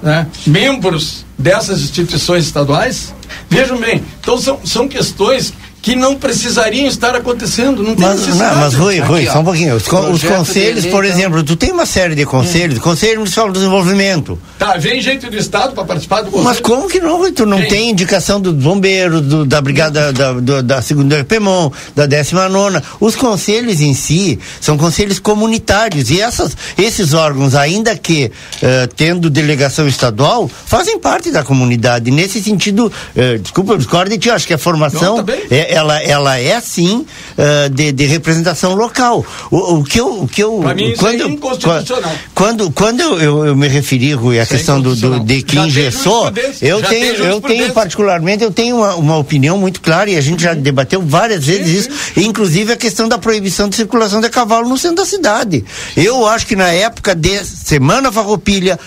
né, 0.03 0.26
membros 0.47 1.26
dessas 1.36 1.82
instituições 1.82 2.47
estaduais? 2.47 3.14
Vejam 3.51 3.78
bem, 3.78 4.03
então 4.18 4.38
são, 4.38 4.59
são 4.64 4.88
questões 4.88 5.53
que 5.85 5.95
não 5.95 6.16
precisariam 6.16 6.87
estar 6.87 7.14
acontecendo. 7.14 7.82
Não 7.82 7.95
tem 7.95 8.07
mas, 8.07 8.26
não, 8.26 8.55
mas 8.57 8.72
Rui, 8.72 9.01
Rui, 9.01 9.26
só 9.26 9.41
um 9.41 9.45
pouquinho. 9.45 9.76
Os, 9.76 9.87
os 9.87 10.24
conselhos, 10.24 10.87
por 10.87 11.05
exemplo, 11.05 11.43
tu 11.43 11.57
tem 11.57 11.72
uma 11.72 11.85
série 11.85 12.14
de 12.14 12.24
conselhos, 12.24 12.78
hum. 12.78 12.80
Conselho 12.80 13.18
Municipal 13.18 13.49
de 13.49 13.53
Desenvolvimento. 13.59 14.39
Tá, 14.59 14.78
vem 14.78 15.03
gente 15.03 15.28
do 15.28 15.37
Estado 15.37 15.74
para 15.74 15.85
participar 15.85 16.22
do 16.22 16.30
conselho. 16.30 16.45
Mas 16.45 16.59
como 16.59 16.89
que 16.89 17.01
não, 17.01 17.18
Rui? 17.18 17.32
Tu 17.32 17.45
não 17.45 17.61
tem 17.66 17.91
indicação 17.91 18.41
do 18.41 18.55
bombeiro, 18.55 19.20
do, 19.20 19.45
da 19.45 19.61
brigada 19.61 20.11
da, 20.11 20.32
da, 20.32 20.62
da 20.62 20.80
segunda 20.80 21.22
PEMON, 21.22 21.70
da 21.95 22.07
décima 22.07 22.49
nona. 22.49 22.82
Os 22.99 23.14
conselhos 23.14 23.82
em 23.82 23.93
si 23.93 24.39
são 24.62 24.78
conselhos 24.78 25.18
comunitários 25.18 26.11
e 26.11 26.18
essas, 26.18 26.57
esses 26.78 27.12
órgãos, 27.12 27.55
ainda 27.55 27.95
que 27.95 28.32
uh, 28.57 28.95
tendo 28.97 29.28
delegação 29.28 29.87
estadual, 29.87 30.49
fazem 30.49 30.99
parte 30.99 31.30
da 31.30 31.43
comunidade. 31.43 32.11
Nesse 32.11 32.43
sentido, 32.43 32.87
uh, 32.87 33.39
desculpa, 33.39 33.74
eu 33.74 33.76
discordo 33.76 34.11
de 34.11 34.16
ti, 34.16 34.30
acho 34.30 34.47
que 34.47 34.55
a 34.55 34.59
formação 34.59 35.18
não, 35.18 35.24
tá 35.24 35.35
é, 35.51 35.74
ela, 35.75 36.01
ela 36.03 36.39
é 36.39 36.61
sim 36.61 37.05
uh, 37.37 37.68
de, 37.70 37.93
de, 37.93 38.05
representação 38.07 38.75
local. 38.75 39.25
O, 39.51 39.79
o, 39.79 39.85
que 39.85 40.01
eu, 40.01 40.22
o 40.22 40.29
que 40.29 40.43
eu 40.43 40.61
mim, 40.75 40.95
quando, 40.97 41.22
é 41.22 41.27
inconstitucional. 41.27 42.12
Quando, 42.35 42.70
quando 42.70 43.01
eu, 43.01 43.45
eu, 43.47 43.57
me 43.57 43.68
referi, 43.68 44.14
Rui, 44.14 44.39
à 44.39 44.47
questão 44.47 44.81
do, 44.81 44.95
do, 44.95 45.20
de 45.20 45.43
que 45.43 45.57
já 45.57 45.66
engessou, 45.66 46.33
eu 46.62 46.83
tenho, 46.83 47.14
eu 47.16 47.41
tenho 47.41 47.72
particularmente, 47.72 48.45
eu 48.45 48.51
tenho 48.51 48.77
uma, 48.77 48.95
uma 48.95 49.16
opinião 49.18 49.59
muito 49.59 49.81
clara 49.81 50.11
e 50.11 50.16
a 50.16 50.20
gente 50.20 50.43
já 50.43 50.53
uhum. 50.53 50.62
debateu 50.62 51.03
várias 51.03 51.45
vezes 51.45 51.66
sim, 51.66 51.79
isso, 51.79 51.91
sim. 52.14 52.27
inclusive 52.27 52.72
a 52.72 52.77
questão 52.77 53.09
da 53.09 53.18
proibição 53.18 53.68
de 53.68 53.77
circulação 53.77 54.20
de 54.20 54.29
cavalo 54.29 54.68
no 54.68 54.79
centro 54.79 54.97
da 54.97 55.05
cidade. 55.05 55.64
Eu 55.97 56.27
acho 56.27 56.47
que 56.47 56.57
na 56.57 56.70
época 56.70 57.14
de 57.14 57.45
Semana 57.45 58.12
Farroupilha, 58.12 58.79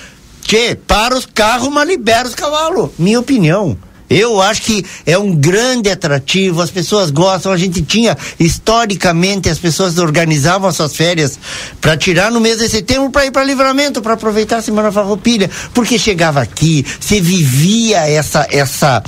que 0.41 0.75
para 0.75 1.15
os 1.15 1.25
carros, 1.25 1.69
mas 1.69 1.87
libera 1.87 2.27
os 2.27 2.33
cavalos. 2.33 2.91
Minha 2.97 3.19
opinião. 3.19 3.77
Eu 4.09 4.41
acho 4.41 4.61
que 4.61 4.85
é 5.05 5.17
um 5.17 5.35
grande 5.35 5.89
atrativo, 5.89 6.61
as 6.61 6.71
pessoas 6.71 7.11
gostam. 7.11 7.51
A 7.51 7.57
gente 7.57 7.81
tinha, 7.81 8.17
historicamente, 8.39 9.49
as 9.49 9.59
pessoas 9.59 9.97
organizavam 9.97 10.69
as 10.69 10.77
suas 10.77 10.95
férias 10.95 11.37
para 11.81 11.97
tirar 11.97 12.31
no 12.31 12.39
mês 12.39 12.57
de 12.57 12.69
setembro 12.69 13.09
para 13.09 13.25
ir 13.25 13.31
para 13.31 13.43
livramento, 13.43 14.01
para 14.01 14.13
aproveitar 14.13 14.57
a 14.57 14.61
Semana 14.61 14.91
Farroupilha, 14.91 15.49
porque 15.73 15.99
chegava 15.99 16.41
aqui, 16.41 16.85
se 16.99 17.19
vivia 17.19 18.07
essa, 18.07 18.47
essa, 18.49 19.03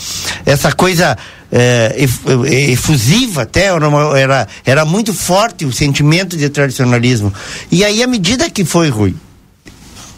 essa 0.45 0.71
coisa. 0.73 1.17
É, 1.51 1.95
efusiva 2.71 3.41
até, 3.41 3.69
era, 4.15 4.47
era 4.63 4.85
muito 4.85 5.11
forte 5.15 5.65
o 5.65 5.73
sentimento 5.73 6.37
de 6.37 6.47
tradicionalismo. 6.47 7.33
E 7.71 7.83
aí, 7.83 8.03
à 8.03 8.07
medida 8.07 8.51
que 8.51 8.63
foi, 8.63 8.89
Rui, 8.89 9.15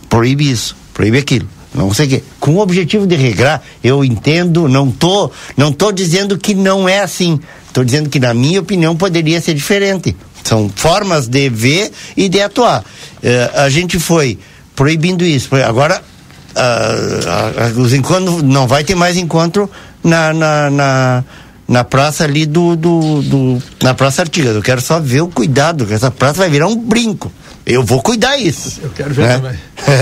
proíbe 0.10 0.52
isso, 0.52 0.76
proíbe 0.94 1.20
aquilo 1.20 1.48
não 1.74 1.94
sei 1.94 2.06
o 2.06 2.10
quê. 2.10 2.24
Com 2.40 2.56
o 2.56 2.60
objetivo 2.60 3.08
de 3.08 3.16
regrar, 3.16 3.62
eu 3.84 4.04
entendo, 4.04 4.68
não 4.68 4.92
tô, 4.92 5.32
não 5.56 5.72
tô 5.72 5.92
dizendo 5.92 6.38
que 6.38 6.54
não 6.54 6.88
é 6.88 7.00
assim. 7.00 7.40
Estou 7.68 7.84
dizendo 7.86 8.10
que, 8.10 8.20
na 8.20 8.34
minha 8.34 8.60
opinião, 8.60 8.96
poderia 8.96 9.40
ser 9.40 9.54
diferente. 9.54 10.16
São 10.44 10.70
formas 10.76 11.28
de 11.28 11.50
ver 11.50 11.92
e 12.18 12.28
de 12.28 12.42
atuar. 12.42 12.82
Uh, 12.82 13.60
a 13.60 13.70
gente 13.70 14.00
foi 14.00 14.38
proibindo 14.76 15.24
isso. 15.24 15.56
Agora, 15.56 16.02
uh, 16.56 17.78
uh, 17.78 17.82
os 17.82 17.94
encontros, 17.94 18.44
não 18.44 18.68
vai 18.68 18.84
ter 18.84 18.96
mais 18.96 19.16
encontro 19.16 19.70
na, 20.04 20.34
na, 20.34 20.70
na, 20.70 21.24
na 21.68 21.84
praça 21.86 22.26
ali 22.26 22.46
do, 22.46 22.76
do, 22.76 23.22
do, 23.22 23.64
na 23.82 23.94
praça 23.94 24.24
Artigas. 24.24 24.56
Eu 24.56 24.62
quero 24.62 24.82
só 24.82 25.00
ver 25.00 25.22
o 25.22 25.28
cuidado, 25.28 25.86
que 25.86 25.94
essa 25.94 26.12
praça 26.12 26.40
vai 26.40 26.50
virar 26.50 26.68
um 26.68 26.76
brinco. 26.76 27.32
Eu 27.66 27.84
vou 27.84 28.02
cuidar 28.02 28.38
isso. 28.38 28.80
Eu 28.82 28.90
quero 28.90 29.14
ver 29.14 29.28
né? 29.28 29.36
também. 29.38 29.60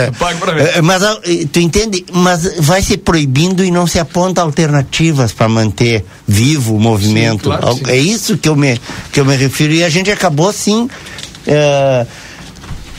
Eu 0.07 0.14
pago 0.14 0.39
pra 0.39 0.53
ver. 0.53 0.78
É, 0.78 0.82
mas 0.82 1.03
ah, 1.03 1.20
tu 1.51 1.60
entende? 1.60 2.05
Mas 2.12 2.60
vai 2.60 2.82
se 2.82 2.97
proibindo 2.97 3.64
e 3.64 3.72
não 3.72 3.86
se 3.86 3.99
aponta 3.99 4.41
alternativas 4.41 5.34
para 5.34 5.49
manter 5.49 6.05
vivo 6.28 6.76
o 6.76 6.80
movimento. 6.80 7.51
Sim, 7.51 7.57
claro 7.57 7.80
é 7.88 7.97
isso 7.97 8.38
que 8.38 8.47
eu 8.47 8.55
me 8.55 8.80
que 9.12 9.20
eu 9.20 9.26
me 9.26 9.36
refiro 9.36 9.74
e 9.74 9.84
a 9.84 9.89
gente 9.89 10.10
acabou 10.10 10.53
sim 10.53 10.89
é, 11.45 12.05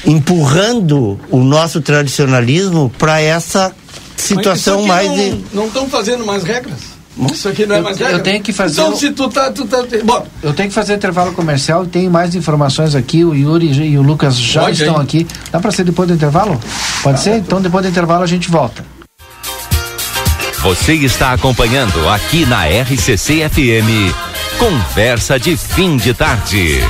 empurrando 0.07 1.19
o 1.31 1.39
nosso 1.39 1.81
tradicionalismo 1.81 2.93
para 2.99 3.21
essa 3.21 3.75
situação 4.17 4.83
mais 4.83 5.11
não 5.53 5.67
estão 5.67 5.89
fazendo 5.89 6.25
mais 6.25 6.43
regras. 6.43 6.90
Isso 7.33 7.49
aqui 7.49 7.67
não 7.67 7.77
é 7.77 7.81
mais 7.81 7.99
regra. 7.99 8.15
Eu 8.17 8.23
tenho 8.23 8.43
que 8.43 8.53
fazer. 8.53 8.81
Então, 8.81 8.97
se 8.97 9.11
tu 9.11 9.29
tá. 9.29 9.51
Tu 9.51 9.67
tá 9.67 9.79
bom. 10.05 10.27
Eu 10.43 10.55
tenho 10.55 10.69
que 10.69 10.75
fazer 10.75 10.95
intervalo 10.95 11.33
comercial, 11.33 11.85
tenho 11.85 12.11
mais 12.11 12.35
informações 12.35 12.95
aqui. 12.95 13.25
O 13.25 13.35
Yuri 13.35 13.73
e 13.73 13.99
o 13.99 14.03
Lucas 14.03 14.39
já 14.39 14.63
Pode 14.63 14.81
estão 14.81 14.97
aí. 14.97 15.03
aqui. 15.03 15.27
Dá 15.51 15.61
para 15.61 15.71
ser 15.71 15.85
depois 15.85 16.09
do 16.09 16.15
intervalo? 16.15 16.59
Pode 17.03 17.21
ser? 17.21 17.37
Então, 17.37 17.61
depois 17.61 17.85
do 17.85 17.91
intervalo, 17.91 18.23
a 18.23 18.27
gente 18.27 18.49
volta. 18.49 18.85
Você 20.63 20.93
está 20.93 21.33
acompanhando 21.33 22.09
aqui 22.09 22.45
na 22.47 22.67
RCC 22.67 23.49
FM. 23.49 24.15
Conversa 24.59 25.39
de 25.39 25.57
fim 25.57 25.97
de 25.97 26.13
tarde. 26.13 26.81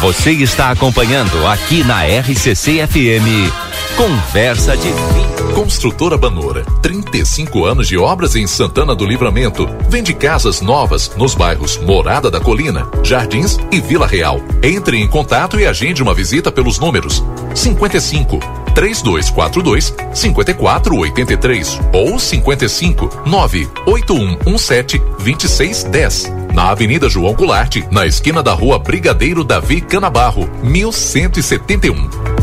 Você 0.00 0.30
está 0.32 0.70
acompanhando 0.70 1.46
aqui 1.46 1.82
na 1.82 2.04
RCC 2.04 2.86
FM. 2.86 3.50
Conversa 3.96 4.76
de 4.76 4.88
fim 4.88 5.33
Construtora 5.54 6.18
Banora, 6.18 6.64
35 6.82 7.64
anos 7.64 7.86
de 7.86 7.96
obras 7.96 8.34
em 8.34 8.44
Santana 8.44 8.92
do 8.92 9.06
Livramento. 9.06 9.68
Vende 9.88 10.12
casas 10.12 10.60
novas 10.60 11.12
nos 11.16 11.36
bairros 11.36 11.76
Morada 11.78 12.28
da 12.28 12.40
Colina, 12.40 12.88
Jardins 13.04 13.56
e 13.70 13.80
Vila 13.80 14.04
Real. 14.04 14.40
Entre 14.60 14.98
em 14.98 15.06
contato 15.06 15.58
e 15.58 15.64
agende 15.64 16.02
uma 16.02 16.12
visita 16.12 16.50
pelos 16.50 16.80
números 16.80 17.22
55 17.54 18.40
3242 18.74 19.94
5483 20.12 21.80
ou 21.92 22.18
55 22.18 23.22
98117 23.24 24.98
2610. 24.98 26.32
Na 26.52 26.70
Avenida 26.70 27.08
João 27.08 27.32
Goulart, 27.32 27.76
na 27.92 28.04
esquina 28.04 28.42
da 28.42 28.52
Rua 28.52 28.80
Brigadeiro 28.80 29.44
Davi 29.44 29.80
Canabarro, 29.80 30.50
1171. 30.64 32.33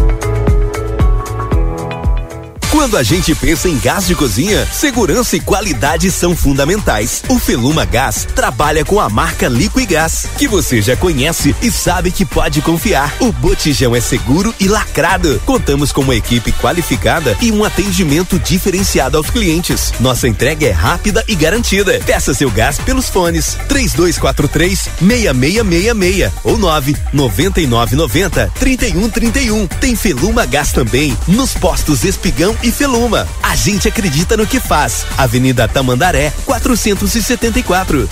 Quando 2.72 2.96
a 2.96 3.04
gente 3.04 3.36
pensa 3.36 3.68
em 3.68 3.78
gás 3.78 4.08
de 4.08 4.16
cozinha, 4.16 4.66
segurança 4.72 5.36
e 5.36 5.42
qualidade 5.42 6.10
são 6.10 6.34
fundamentais. 6.34 7.22
O 7.28 7.38
Feluma 7.38 7.84
Gás 7.84 8.26
trabalha 8.34 8.86
com 8.86 8.98
a 8.98 9.10
marca 9.10 9.50
Liquigás, 9.50 10.26
que 10.38 10.48
você 10.48 10.82
já 10.82 10.96
conhece 10.96 11.54
e 11.62 11.70
sabe 11.70 12.12
que 12.12 12.26
pode 12.26 12.62
confiar. 12.62 13.14
O 13.20 13.30
botijão 13.30 13.94
é 13.94 14.00
seguro 14.00 14.56
e 14.58 14.70
lacrado. 14.70 15.42
Contamos 15.46 15.92
com 15.92 16.00
uma 16.00 16.16
equipe 16.16 16.54
qualificada 16.54 17.36
e 17.42 17.52
um 17.52 17.66
atendimento 17.66 18.40
diferenciado 18.40 19.18
aos 19.18 19.30
clientes. 19.30 19.94
Nossa 20.00 20.26
entrega 20.26 20.66
é 20.66 20.72
rápida 20.72 21.26
e 21.28 21.36
garantida. 21.36 22.00
Peça 22.06 22.34
seu 22.34 22.50
gás 22.50 22.80
pelos 22.80 23.10
fones 23.10 23.58
3243 23.68 24.90
6666 25.02 26.32
ou 26.46 26.58
9 26.58 26.96
9990 27.12 28.50
3131. 28.58 29.68
Tem 29.68 29.94
Feluma 29.94 30.46
Gás 30.46 30.72
também 30.72 31.18
nos 31.28 31.54
postos 31.54 32.06
Espigão 32.06 32.56
e 32.64 32.72
Feluma. 32.72 33.28
A 33.42 33.56
gente 33.56 33.88
acredita 33.88 34.38
no 34.38 34.48
que 34.48 34.60
faz. 34.60 35.06
Avenida 35.18 35.68
Tamandaré, 35.68 36.32
474. 36.46 38.10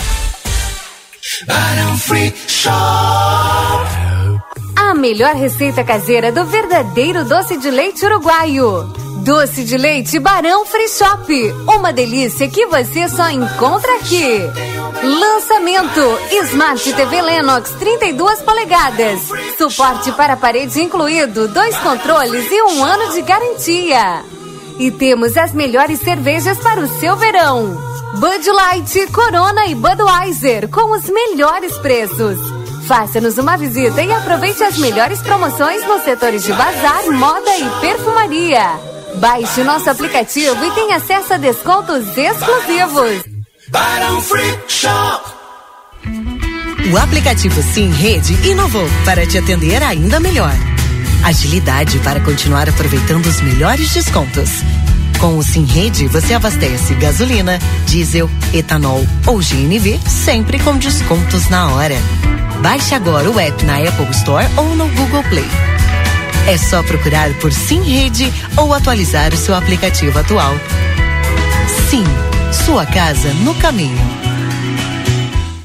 Barão 1.45 1.97
Free 1.97 2.33
Shop. 2.47 2.73
A 4.75 4.93
melhor 4.93 5.35
receita 5.35 5.83
caseira 5.83 6.31
do 6.31 6.45
verdadeiro 6.45 7.23
doce 7.25 7.57
de 7.57 7.69
leite 7.69 8.05
uruguaio. 8.05 8.83
Doce 9.23 9.63
de 9.63 9.77
leite 9.77 10.17
Barão 10.19 10.65
Free 10.65 10.89
Shop. 10.89 11.31
Uma 11.67 11.93
delícia 11.93 12.47
que 12.47 12.65
você 12.67 13.07
só 13.09 13.29
encontra 13.29 13.95
aqui. 13.97 14.41
Lançamento: 15.03 16.19
Smart 16.45 16.93
TV 16.93 17.21
Lennox 17.21 17.71
32 17.79 18.41
polegadas. 18.41 19.21
Suporte 19.57 20.11
para 20.13 20.35
parede 20.35 20.81
incluído, 20.81 21.47
dois 21.47 21.75
controles 21.77 22.45
e 22.49 22.61
um 22.63 22.83
ano 22.83 23.13
de 23.13 23.21
garantia. 23.21 24.23
E 24.79 24.89
temos 24.91 25.35
as 25.35 25.51
melhores 25.51 25.99
cervejas 25.99 26.57
para 26.57 26.79
o 26.79 26.87
seu 26.99 27.17
verão. 27.17 27.77
Bud 28.15 28.49
Light, 28.49 29.07
Corona 29.11 29.67
e 29.67 29.75
Budweiser 29.75 30.67
com 30.69 30.97
os 30.97 31.09
melhores 31.09 31.77
preços. 31.77 32.39
Faça-nos 32.87 33.37
uma 33.37 33.55
visita 33.55 34.01
e 34.01 34.11
aproveite 34.11 34.63
as 34.63 34.77
melhores 34.79 35.21
promoções 35.21 35.85
nos 35.85 36.03
setores 36.03 36.43
de 36.43 36.51
bazar, 36.53 37.05
moda 37.11 37.55
e 37.57 37.69
perfumaria. 37.81 38.79
Baixe 39.15 39.61
o 39.61 39.65
nosso 39.65 39.89
aplicativo 39.89 40.65
e 40.65 40.71
tenha 40.71 40.95
acesso 40.95 41.33
a 41.33 41.37
descontos 41.37 42.05
exclusivos. 42.17 43.23
Barão 43.67 44.21
Free 44.21 44.59
Shop. 44.67 45.23
O 46.91 46.97
aplicativo 46.97 47.61
Sim 47.61 47.91
Rede 47.91 48.33
inovou 48.47 48.87
para 49.05 49.27
te 49.27 49.37
atender 49.37 49.83
ainda 49.83 50.19
melhor. 50.19 50.53
Agilidade 51.23 51.99
para 51.99 52.19
continuar 52.21 52.69
aproveitando 52.69 53.25
os 53.25 53.41
melhores 53.41 53.93
descontos. 53.93 54.49
Com 55.19 55.37
o 55.37 55.43
Sim 55.43 55.65
Rede, 55.65 56.07
você 56.07 56.33
abastece 56.33 56.95
gasolina, 56.95 57.59
diesel, 57.85 58.29
etanol 58.53 59.05
ou 59.27 59.39
GNV 59.39 59.99
sempre 60.07 60.57
com 60.59 60.77
descontos 60.77 61.49
na 61.49 61.67
hora. 61.73 61.95
Baixe 62.61 62.95
agora 62.95 63.29
o 63.29 63.39
app 63.39 63.65
na 63.65 63.77
Apple 63.77 64.09
Store 64.11 64.47
ou 64.55 64.75
no 64.75 64.87
Google 64.89 65.23
Play. 65.23 65.45
É 66.47 66.57
só 66.57 66.81
procurar 66.81 67.33
por 67.35 67.51
Sim 67.51 67.83
Rede 67.83 68.33
ou 68.57 68.73
atualizar 68.73 69.33
o 69.33 69.37
seu 69.37 69.53
aplicativo 69.53 70.17
atual. 70.17 70.55
Sim, 71.89 72.05
sua 72.65 72.85
casa 72.85 73.33
no 73.43 73.53
caminho. 73.55 73.97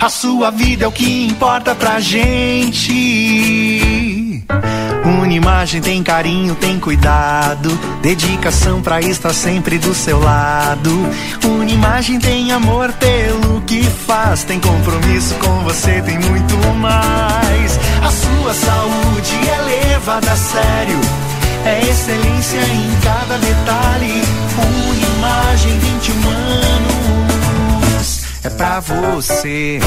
A 0.00 0.09
sua 0.09 0.50
vida 0.50 0.84
é 0.84 0.88
o 0.88 0.92
que 0.92 1.26
importa 1.26 1.74
pra 1.74 2.00
gente. 2.00 2.92
Unimagem 5.05 5.82
tem 5.82 6.02
carinho, 6.02 6.55
tem 6.55 6.80
cuidado, 6.80 7.68
dedicação 8.00 8.80
pra 8.80 9.02
estar 9.02 9.34
sempre 9.34 9.78
do 9.78 9.94
seu 9.94 10.18
lado. 10.18 10.90
Unimagem 11.44 12.18
tem 12.18 12.50
amor 12.52 12.90
pelo 12.94 13.61
que 13.62 13.82
faz, 13.82 14.44
tem 14.44 14.59
compromisso 14.59 15.34
com 15.34 15.61
você, 15.64 16.00
tem 16.00 16.18
muito 16.18 16.57
mais. 16.78 17.78
A 18.02 18.11
sua 18.11 18.55
saúde 18.55 19.36
é 19.46 19.90
levada 19.90 20.32
a 20.32 20.36
sério, 20.36 20.98
é 21.66 21.80
excelência 21.82 22.61
em 22.61 23.00
cada 23.02 23.36
detalhe. 23.38 24.22
Unimagem 24.88 25.78
21 25.80 26.28
anos, 27.90 28.22
é 28.42 28.48
pra 28.48 28.80
você. 28.80 29.80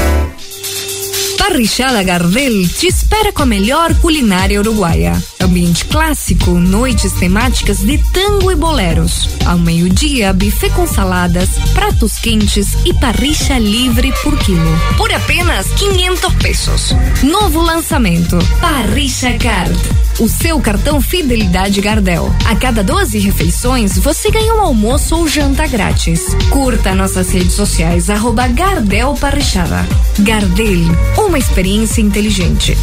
Parrichada 1.38 2.02
Gardel 2.02 2.68
te 2.68 2.88
espera 2.88 3.32
com 3.32 3.42
a 3.42 3.46
melhor 3.46 3.94
culinária 4.00 4.60
uruguaia. 4.60 5.14
Ambiente 5.48 5.86
clássico, 5.86 6.50
noites 6.50 7.14
temáticas 7.14 7.78
de 7.78 7.96
tango 8.12 8.52
e 8.52 8.54
boleros. 8.54 9.30
Ao 9.46 9.56
meio-dia, 9.56 10.30
buffet 10.34 10.68
com 10.68 10.86
saladas, 10.86 11.48
pratos 11.72 12.18
quentes 12.18 12.76
e 12.84 12.92
parricha 12.92 13.58
livre 13.58 14.12
por 14.22 14.36
quilo. 14.36 14.78
Por 14.98 15.10
apenas 15.10 15.66
500 15.68 16.34
pesos. 16.34 16.94
Novo 17.22 17.62
lançamento: 17.62 18.36
Parricha 18.60 19.30
Gard 19.38 19.74
o 20.20 20.28
seu 20.28 20.58
cartão 20.60 21.00
Fidelidade 21.00 21.80
Gardel. 21.80 22.28
A 22.44 22.56
cada 22.56 22.82
12 22.82 23.18
refeições, 23.18 23.96
você 23.98 24.30
ganha 24.30 24.52
um 24.54 24.60
almoço 24.60 25.14
ou 25.16 25.28
janta 25.28 25.66
grátis. 25.66 26.34
Curta 26.50 26.94
nossas 26.94 27.30
redes 27.30 27.52
sociais, 27.52 28.10
arroba 28.10 28.48
Gardel 28.48 29.14
Parrichada. 29.14 29.86
Gardel, 30.18 30.92
uma 31.16 31.38
experiência 31.38 32.00
inteligente. 32.02 32.76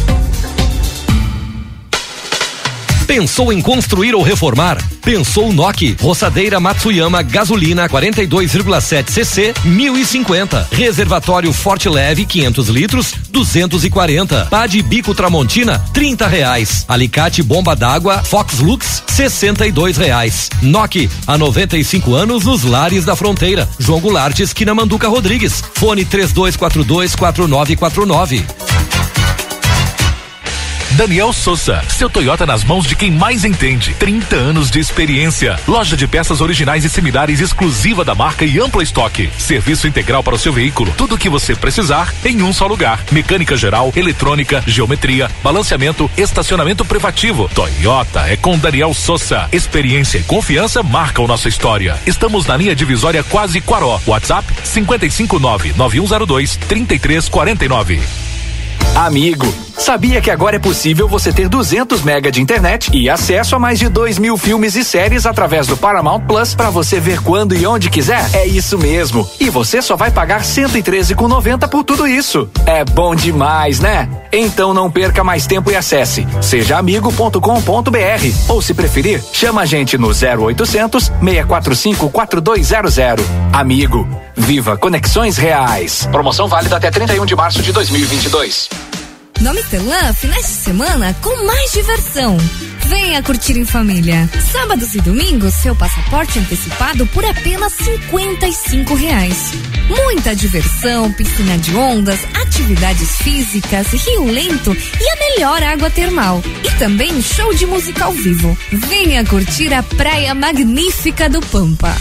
Pensou 3.06 3.52
em 3.52 3.62
construir 3.62 4.14
ou 4.14 4.22
reformar? 4.22 4.82
Pensou 5.00 5.52
Noki, 5.52 5.96
roçadeira 6.00 6.58
Matsuyama 6.58 7.22
gasolina 7.22 7.88
42,7 7.88 9.08
cc 9.08 9.54
1050, 9.64 10.68
reservatório 10.72 11.52
Forte 11.52 11.88
Leve 11.88 12.26
500 12.26 12.68
litros 12.68 13.14
240, 13.30 14.46
pá 14.46 14.66
de 14.66 14.82
bico 14.82 15.14
Tramontina 15.14 15.78
30 15.94 16.26
reais, 16.26 16.84
alicate 16.88 17.44
bomba 17.44 17.76
d'água 17.76 18.24
Fox 18.24 18.58
Lux 18.58 19.04
62 19.06 19.96
reais. 19.96 20.50
Noki 20.60 21.08
há 21.26 21.38
95 21.38 22.12
anos 22.14 22.44
nos 22.44 22.64
lares 22.64 23.04
da 23.04 23.14
fronteira. 23.14 23.68
João 23.78 24.00
Goulart, 24.00 24.38
esquina 24.40 24.74
Manduca 24.74 25.08
Rodrigues. 25.08 25.62
Fone 25.74 26.04
3242 26.04 27.14
4949. 27.14 28.75
Daniel 30.96 31.30
Souza, 31.30 31.82
seu 31.90 32.08
Toyota 32.08 32.46
nas 32.46 32.64
mãos 32.64 32.86
de 32.86 32.96
quem 32.96 33.10
mais 33.10 33.44
entende. 33.44 33.94
30 33.98 34.34
anos 34.34 34.70
de 34.70 34.80
experiência. 34.80 35.60
Loja 35.68 35.94
de 35.94 36.06
peças 36.06 36.40
originais 36.40 36.86
e 36.86 36.88
similares 36.88 37.38
exclusiva 37.38 38.02
da 38.02 38.14
marca 38.14 38.46
e 38.46 38.58
amplo 38.58 38.80
estoque. 38.80 39.28
Serviço 39.36 39.86
integral 39.86 40.24
para 40.24 40.34
o 40.34 40.38
seu 40.38 40.54
veículo. 40.54 40.90
Tudo 40.96 41.14
o 41.14 41.18
que 41.18 41.28
você 41.28 41.54
precisar 41.54 42.14
em 42.24 42.42
um 42.42 42.50
só 42.50 42.66
lugar. 42.66 43.04
Mecânica 43.12 43.58
geral, 43.58 43.92
eletrônica, 43.94 44.64
geometria, 44.66 45.30
balanceamento, 45.42 46.10
estacionamento 46.16 46.82
privativo. 46.82 47.46
Toyota 47.54 48.20
é 48.20 48.36
com 48.38 48.58
Daniel 48.58 48.94
Souza. 48.94 49.50
Experiência 49.52 50.16
e 50.16 50.22
confiança 50.22 50.82
marcam 50.82 51.26
nossa 51.26 51.46
história. 51.46 52.00
Estamos 52.06 52.46
na 52.46 52.56
linha 52.56 52.74
divisória 52.74 53.22
quase 53.22 53.60
Quaró. 53.60 54.00
WhatsApp 54.06 54.50
559 54.64 55.74
9102 55.76 56.56
3349. 56.56 58.00
Amigo, 58.94 59.65
sabia 59.78 60.20
que 60.20 60.30
agora 60.30 60.56
é 60.56 60.58
possível 60.58 61.08
você 61.08 61.32
ter 61.32 61.48
200 61.48 62.02
mega 62.02 62.30
de 62.30 62.40
internet 62.40 62.90
e 62.92 63.08
acesso 63.08 63.56
a 63.56 63.58
mais 63.58 63.78
de 63.78 63.88
2 63.88 64.18
mil 64.18 64.36
filmes 64.36 64.74
e 64.76 64.84
séries 64.84 65.26
através 65.26 65.66
do 65.66 65.76
Paramount 65.76 66.20
Plus 66.20 66.54
para 66.54 66.70
você 66.70 66.98
ver 67.00 67.20
quando 67.22 67.54
e 67.54 67.66
onde 67.66 67.90
quiser? 67.90 68.28
É 68.34 68.46
isso 68.46 68.78
mesmo. 68.78 69.28
E 69.38 69.50
você 69.50 69.80
só 69.80 69.96
vai 69.96 70.10
pagar 70.10 70.42
113,90 70.42 71.68
por 71.68 71.84
tudo 71.84 72.06
isso. 72.06 72.48
É 72.64 72.84
bom 72.84 73.14
demais, 73.14 73.80
né? 73.80 74.08
Então 74.32 74.74
não 74.74 74.90
perca 74.90 75.22
mais 75.22 75.46
tempo 75.46 75.70
e 75.70 75.76
acesse 75.76 76.26
sejaamigo.com.br 76.40 77.40
ou 78.48 78.62
se 78.62 78.74
preferir, 78.74 79.22
chama 79.32 79.62
a 79.62 79.66
gente 79.66 79.96
no 79.96 80.08
0800 80.08 81.12
645 81.20 82.10
4200. 82.10 83.24
Amigo, 83.52 84.08
viva 84.36 84.76
conexões 84.76 85.36
reais. 85.36 86.06
Promoção 86.10 86.48
válida 86.48 86.76
até 86.76 86.90
31 86.90 87.24
de 87.24 87.34
março 87.34 87.62
de 87.62 87.72
2022. 87.72 88.68
No 89.40 89.52
Mistelã, 89.52 90.12
finais 90.14 90.46
de 90.46 90.52
semana 90.52 91.14
com 91.20 91.44
mais 91.44 91.72
diversão. 91.72 92.36
Venha 92.86 93.22
curtir 93.22 93.58
em 93.58 93.64
família. 93.66 94.28
Sábados 94.50 94.94
e 94.94 95.00
domingos, 95.00 95.52
seu 95.54 95.76
passaporte 95.76 96.38
antecipado 96.38 97.06
por 97.08 97.24
apenas 97.24 97.72
cinquenta 97.74 98.46
reais. 98.96 99.52
Muita 99.88 100.34
diversão, 100.34 101.12
piscina 101.12 101.58
de 101.58 101.74
ondas, 101.76 102.20
atividades 102.34 103.16
físicas, 103.16 103.88
rio 103.88 104.24
lento 104.24 104.72
e 104.72 105.08
a 105.08 105.16
melhor 105.16 105.62
água 105.62 105.90
termal. 105.90 106.42
E 106.64 106.70
também 106.78 107.20
show 107.20 107.52
de 107.52 107.66
música 107.66 108.06
ao 108.06 108.12
vivo. 108.12 108.56
Venha 108.72 109.24
curtir 109.24 109.72
a 109.74 109.82
praia 109.82 110.34
magnífica 110.34 111.28
do 111.28 111.40
Pampa. 111.40 111.94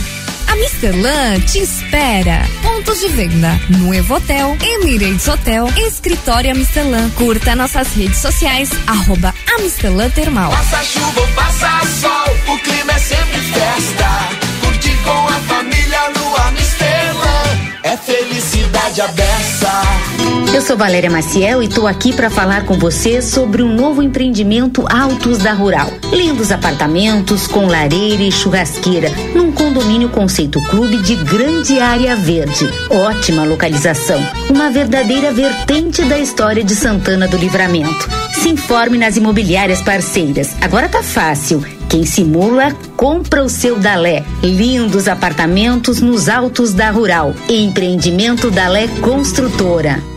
A 0.56 1.38
te 1.40 1.60
espera. 1.60 2.48
Pontos 2.64 3.02
de 3.02 3.10
venda 3.10 3.60
no 3.68 3.94
Evotel, 3.94 4.58
Emirates 4.62 5.28
Hotel, 5.28 5.68
Escritório 5.76 6.52
Amistelan. 6.52 7.10
Curta 7.12 7.58
nossas 7.58 7.94
redes 7.94 8.20
sociais, 8.20 8.70
arroba 8.88 9.36
Amistelan 9.58 10.10
Termal. 10.12 10.52
Passa 10.52 10.82
chuva 10.84 11.20
ou 11.20 11.28
passa 11.30 11.82
sol, 12.00 12.54
o 12.54 12.58
clima 12.60 12.94
é 12.94 13.00
sempre 13.00 13.42
festa. 13.42 14.30
com 15.04 15.28
a 15.28 15.40
família 15.42 16.08
Lua 16.18 16.54
Estrela. 16.54 16.65
É 17.86 17.96
felicidade 17.96 19.00
a 19.00 19.08
beça. 19.10 19.70
Eu 20.52 20.60
sou 20.60 20.76
Valéria 20.76 21.08
Maciel 21.08 21.62
e 21.62 21.68
estou 21.68 21.86
aqui 21.86 22.12
para 22.12 22.32
falar 22.32 22.66
com 22.66 22.80
você 22.80 23.22
sobre 23.22 23.62
um 23.62 23.76
novo 23.76 24.02
empreendimento 24.02 24.84
Altos 24.92 25.38
da 25.38 25.54
Rural. 25.54 25.92
Lindos 26.12 26.52
apartamentos 26.52 27.46
com 27.46 27.68
lareira 27.68 28.24
e 28.24 28.32
churrasqueira, 28.32 29.12
num 29.36 29.52
condomínio 29.52 30.10
conceito 30.10 30.60
clube 30.62 30.98
de 31.04 31.16
grande 31.16 31.80
área 31.80 32.16
verde. 32.16 32.68
Ótima 32.90 33.44
localização, 33.44 34.20
uma 34.50 34.72
verdadeira 34.72 35.32
vertente 35.32 36.02
da 36.06 36.18
história 36.18 36.64
de 36.64 36.76
Santana 36.76 37.28
do 37.28 37.38
Livramento. 37.38 38.10
Se 38.34 38.50
informe 38.50 38.98
nas 38.98 39.16
imobiliárias 39.16 39.84
parceiras. 39.84 40.56
Agora 40.60 40.90
tá 40.90 41.04
fácil. 41.04 41.64
Quem 41.90 42.06
simula, 42.06 42.76
compra 42.96 43.44
o 43.44 43.50
seu 43.50 43.78
Dalé. 43.80 44.26
Lindos 44.42 45.08
apartamentos 45.08 46.02
nos 46.02 46.28
altos 46.28 46.74
da 46.74 46.90
Rural. 46.90 47.34
Empreendimento 47.50 48.50
Dalé 48.50 48.88
Construtora. 49.02 50.15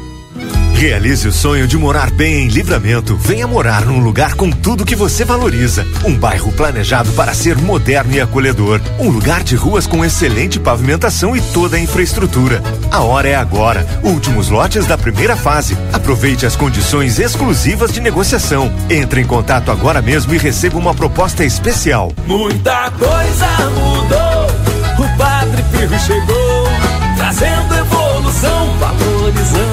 Realize 0.79 1.27
o 1.27 1.33
sonho 1.33 1.67
de 1.67 1.77
morar 1.77 2.09
bem 2.09 2.45
em 2.45 2.47
Livramento. 2.47 3.17
Venha 3.17 3.49
morar 3.49 3.85
num 3.85 3.99
lugar 3.99 4.35
com 4.35 4.49
tudo 4.49 4.85
que 4.85 4.95
você 4.95 5.25
valoriza. 5.25 5.85
Um 6.05 6.15
bairro 6.15 6.53
planejado 6.53 7.11
para 7.15 7.35
ser 7.35 7.59
moderno 7.59 8.15
e 8.15 8.21
acolhedor. 8.21 8.81
Um 8.97 9.11
lugar 9.11 9.43
de 9.43 9.57
ruas 9.57 9.89
com 9.89 10.05
excelente 10.05 10.61
pavimentação 10.61 11.35
e 11.35 11.41
toda 11.41 11.77
a 11.77 11.81
infraestrutura. 11.81 12.63
A 12.93 13.01
hora 13.01 13.29
é 13.29 13.35
agora. 13.35 13.85
Últimos 14.05 14.51
lotes 14.51 14.87
da 14.87 14.97
primeira 14.97 15.35
fase. 15.35 15.77
Aproveite 15.93 16.47
as 16.47 16.55
condições 16.55 17.19
exclusivas 17.19 17.93
de 17.93 18.01
negociação. 18.01 18.73
Entre 18.89 19.21
em 19.21 19.27
contato 19.27 19.73
agora 19.73 20.01
mesmo 20.01 20.33
e 20.33 20.39
receba 20.39 20.79
uma 20.79 20.95
proposta 20.95 21.45
especial. 21.45 22.13
Muita 22.25 22.89
coisa 22.93 23.49
mudou. 23.75 25.05
O 25.05 25.19
Padre 25.19 25.61
Pirro 25.73 25.99
chegou, 25.99 26.69
trazendo 27.17 27.75
evolução, 27.75 28.79
valorizando. 28.79 29.68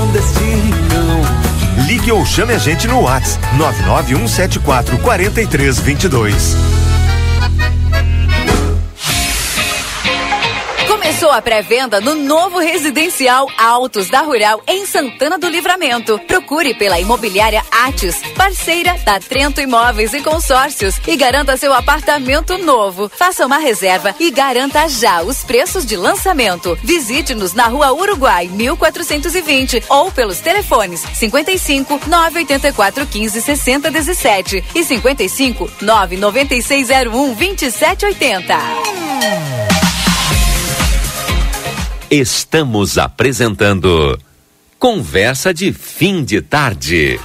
Ligue 2.06 2.12
ou 2.12 2.24
chame 2.24 2.53
a 2.53 2.60
gente 2.60 2.88
no 2.88 3.01
WhatsApp 3.01 3.43
99174 3.58 4.99
4322. 4.99 6.85
A 11.36 11.42
pré-venda 11.42 12.00
no 12.00 12.16
novo 12.16 12.60
residencial 12.60 13.50
Altos 13.58 14.08
da 14.08 14.22
Rural 14.22 14.64
em 14.66 14.86
Santana 14.86 15.38
do 15.38 15.50
Livramento. 15.50 16.18
Procure 16.20 16.74
pela 16.74 16.98
imobiliária 16.98 17.62
Atis, 17.70 18.22
parceira 18.38 18.94
da 19.04 19.20
Trento 19.20 19.60
Imóveis 19.60 20.14
e 20.14 20.22
Consórcios 20.22 20.96
e 21.06 21.18
garanta 21.18 21.58
seu 21.58 21.74
apartamento 21.74 22.58
novo. 22.58 23.10
Faça 23.10 23.46
uma 23.46 23.58
reserva 23.58 24.16
e 24.18 24.32
garanta 24.32 24.88
já 24.88 25.24
os 25.24 25.44
preços 25.44 25.86
de 25.86 25.98
lançamento. 25.98 26.78
Visite-nos 26.82 27.54
na 27.54 27.68
Rua 27.68 27.92
Uruguai 27.92 28.48
1420 28.48 29.84
ou 29.90 30.10
pelos 30.12 30.40
telefones 30.40 31.02
55 31.02 32.00
984 32.08 33.06
15 33.06 33.42
60 33.42 33.92
17 33.92 34.64
e 34.74 34.84
55 34.86 35.70
99601 35.82 37.34
2780. 37.34 39.75
Estamos 42.10 42.99
apresentando 42.99 44.20
Conversa 44.78 45.51
de 45.51 45.74
Fim 45.74 46.24
de 46.24 46.39
Tarde. 46.39 47.20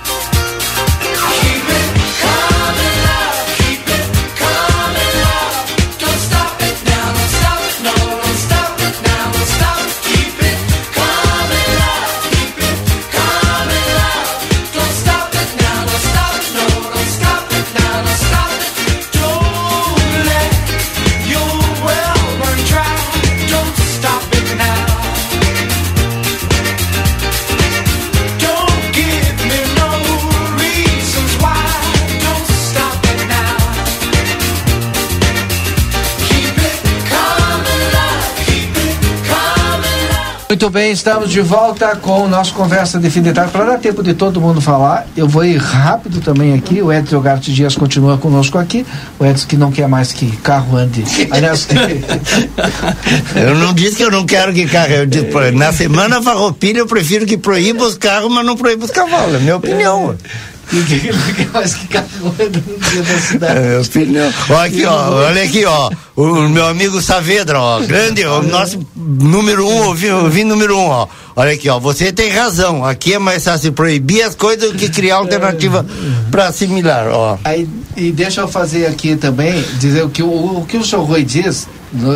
Muito 40.61 40.75
bem, 40.75 40.93
estamos 40.93 41.31
de 41.31 41.41
volta 41.41 41.97
com 41.97 42.25
o 42.25 42.29
nosso 42.29 42.53
Conversa 42.53 42.99
Definitária. 42.99 43.51
Para 43.51 43.65
dar 43.65 43.79
tempo 43.79 44.03
de 44.03 44.13
todo 44.13 44.43
mundo 44.43 44.61
falar, 44.61 45.07
eu 45.17 45.27
vou 45.27 45.43
ir 45.43 45.57
rápido 45.57 46.21
também 46.21 46.53
aqui. 46.53 46.83
O 46.83 46.93
Edson 46.93 47.19
Garte 47.19 47.51
Dias 47.51 47.75
continua 47.75 48.19
conosco 48.19 48.59
aqui. 48.59 48.85
O 49.19 49.25
Edson 49.25 49.47
que 49.49 49.57
não 49.57 49.73
quer 49.73 49.89
mais 49.89 50.13
que 50.13 50.31
carro 50.37 50.77
ande. 50.77 51.03
Aliás, 51.31 51.67
eu 53.35 53.55
não 53.55 53.73
disse 53.73 53.97
que 53.97 54.05
eu 54.05 54.11
não 54.11 54.27
quero 54.27 54.53
que 54.53 54.67
carro. 54.67 54.93
Eu 54.93 55.07
disse, 55.07 55.31
na 55.55 55.73
semana 55.73 56.21
farroupilha 56.21 56.81
eu 56.81 56.87
prefiro 56.87 57.25
que 57.25 57.39
proíba 57.39 57.83
os 57.83 57.97
carros, 57.97 58.31
mas 58.31 58.45
não 58.45 58.55
proíba 58.55 58.85
os 58.85 58.91
cavalos. 58.91 59.37
É 59.37 59.39
minha 59.39 59.57
opinião. 59.57 60.15
Ninguém 60.73 61.11
não 61.13 61.35
quer 61.35 61.49
mais 61.49 61.75
que 61.75 61.89
carro 61.89 62.35
ande 62.39 62.63
no 62.67 62.79
dia 62.79 63.03
da 63.03 63.19
cidade. 63.19 63.59
É, 63.59 63.63
minha 63.63 63.81
opinião. 63.81 64.33
Olha 64.51 64.65
aqui, 64.65 64.85
ó. 64.85 65.11
Olha 65.11 65.43
aqui, 65.43 65.65
ó. 65.65 65.91
O 66.21 66.49
meu 66.51 66.67
amigo 66.67 67.01
Saavedra, 67.01 67.59
ó. 67.59 67.81
Grande, 67.81 68.27
o 68.27 68.43
nosso 68.43 68.79
número 68.95 69.67
um, 69.67 69.87
ouvi, 69.87 70.45
número 70.45 70.77
um, 70.77 70.87
ó. 70.87 71.09
Olha 71.35 71.53
aqui, 71.53 71.67
ó. 71.71 71.79
Você 71.79 72.13
tem 72.13 72.31
razão. 72.31 72.85
Aqui 72.85 73.15
é 73.15 73.19
mais 73.19 73.43
fácil 73.43 73.73
proibir 73.73 74.23
as 74.23 74.35
coisas 74.35 74.71
do 74.71 74.77
que 74.77 74.91
criar 74.91 75.17
alternativa 75.17 75.87
para 76.31 76.49
assimilar, 76.49 77.09
ó. 77.09 77.39
Aí, 77.43 77.67
e 77.97 78.13
deixa 78.13 78.43
eu 78.43 78.49
fazer 78.49 78.85
aqui 78.85 79.17
também, 79.17 79.65
dizer 79.79 80.05
o 80.05 80.11
que 80.11 80.23
o, 80.23 80.59
o 80.59 80.67
que 80.69 80.77
o 80.77 80.85
senhor 80.85 81.05
Rui 81.05 81.25
diz 81.25 81.67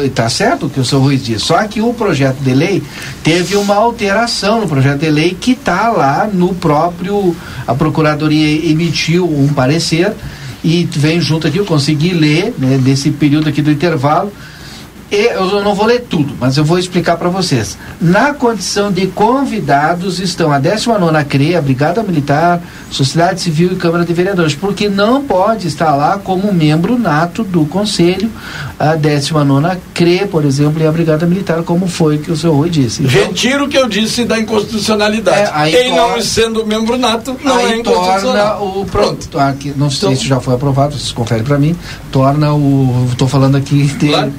Está 0.05 0.29
certo 0.29 0.67
o 0.67 0.71
que 0.71 0.79
o 0.79 0.85
senhor 0.85 1.03
Ruiz 1.03 1.25
diz. 1.25 1.43
Só 1.43 1.67
que 1.67 1.81
o 1.81 1.93
projeto 1.93 2.37
de 2.39 2.55
lei 2.55 2.81
teve 3.25 3.57
uma 3.57 3.75
alteração 3.75 4.61
no 4.61 4.69
projeto 4.69 5.01
de 5.01 5.11
lei 5.11 5.37
que 5.39 5.53
está 5.53 5.89
lá 5.89 6.29
no 6.33 6.55
próprio. 6.55 7.35
A 7.67 7.75
Procuradoria 7.75 8.71
emitiu 8.71 9.25
um 9.27 9.49
parecer 9.49 10.15
e 10.65 10.89
vem 10.91 11.21
junto 11.21 11.47
aqui, 11.47 11.59
eu 11.59 11.65
consegui 11.67 12.15
ler 12.15 12.55
né, 12.59 12.81
nesse 12.83 13.11
período 13.11 13.51
aqui 13.51 13.61
do 13.61 13.71
intervalo 13.71 14.33
eu 15.15 15.63
não 15.63 15.75
vou 15.75 15.87
ler 15.87 16.01
tudo, 16.09 16.35
mas 16.39 16.57
eu 16.57 16.65
vou 16.65 16.79
explicar 16.79 17.17
para 17.17 17.29
vocês. 17.29 17.77
Na 18.01 18.35
condição 18.35 18.91
de 18.91 19.07
convidados 19.07 20.21
estão 20.21 20.53
a 20.53 20.59
19 20.59 21.25
CRE, 21.25 21.57
a 21.57 21.63
Brigada 21.63 22.03
Militar, 22.03 22.61
Sociedade 22.91 23.41
Civil 23.41 23.73
e 23.73 23.77
Câmara 23.77 24.05
de 24.05 24.13
Vereadores, 24.13 24.55
porque 24.55 24.89
não 24.89 25.25
pode 25.25 25.67
estar 25.67 25.95
lá 25.95 26.19
como 26.19 26.53
membro 26.53 26.99
nato 26.99 27.45
do 27.45 27.65
Conselho, 27.67 28.31
a 28.79 28.95
19 28.95 29.79
CRE, 29.93 30.27
por 30.27 30.45
exemplo, 30.45 30.83
e 30.83 30.87
a 30.87 30.93
Brigada 30.93 31.27
Militar, 31.27 31.63
como 31.63 31.87
foi 31.87 32.19
que 32.19 32.31
o 32.31 32.37
senhor 32.37 32.55
Rui 32.55 32.71
disse. 32.71 33.03
Então, 33.03 33.27
Retiro 33.27 33.65
o 33.65 33.69
que 33.69 33.79
eu 33.79 33.89
disse 33.89 34.25
da 34.25 34.39
inconstitucionalidade. 34.39 35.51
É, 35.55 35.71
Quem 35.71 35.95
torna, 35.95 36.17
não 36.17 36.23
sendo 36.23 36.67
membro 36.67 36.97
nato 36.97 37.37
não 37.43 37.59
é 37.59 37.77
inconstitucional. 37.77 38.59
torna 38.59 38.81
o 38.81 38.85
pronto. 38.87 39.39
Aqui, 39.39 39.73
não 39.77 39.91
sei 39.91 40.11
então, 40.11 40.21
se 40.21 40.29
já 40.29 40.41
foi 40.41 40.55
aprovado, 40.55 40.95
vocês 40.95 41.13
conferem 41.13 41.45
para 41.45 41.59
mim, 41.59 41.77
torna 42.11 42.53
o. 42.55 43.09
Estou 43.11 43.29
falando 43.29 43.57
aqui 43.57 43.85
de. 43.99 44.09
Claro 44.09 44.33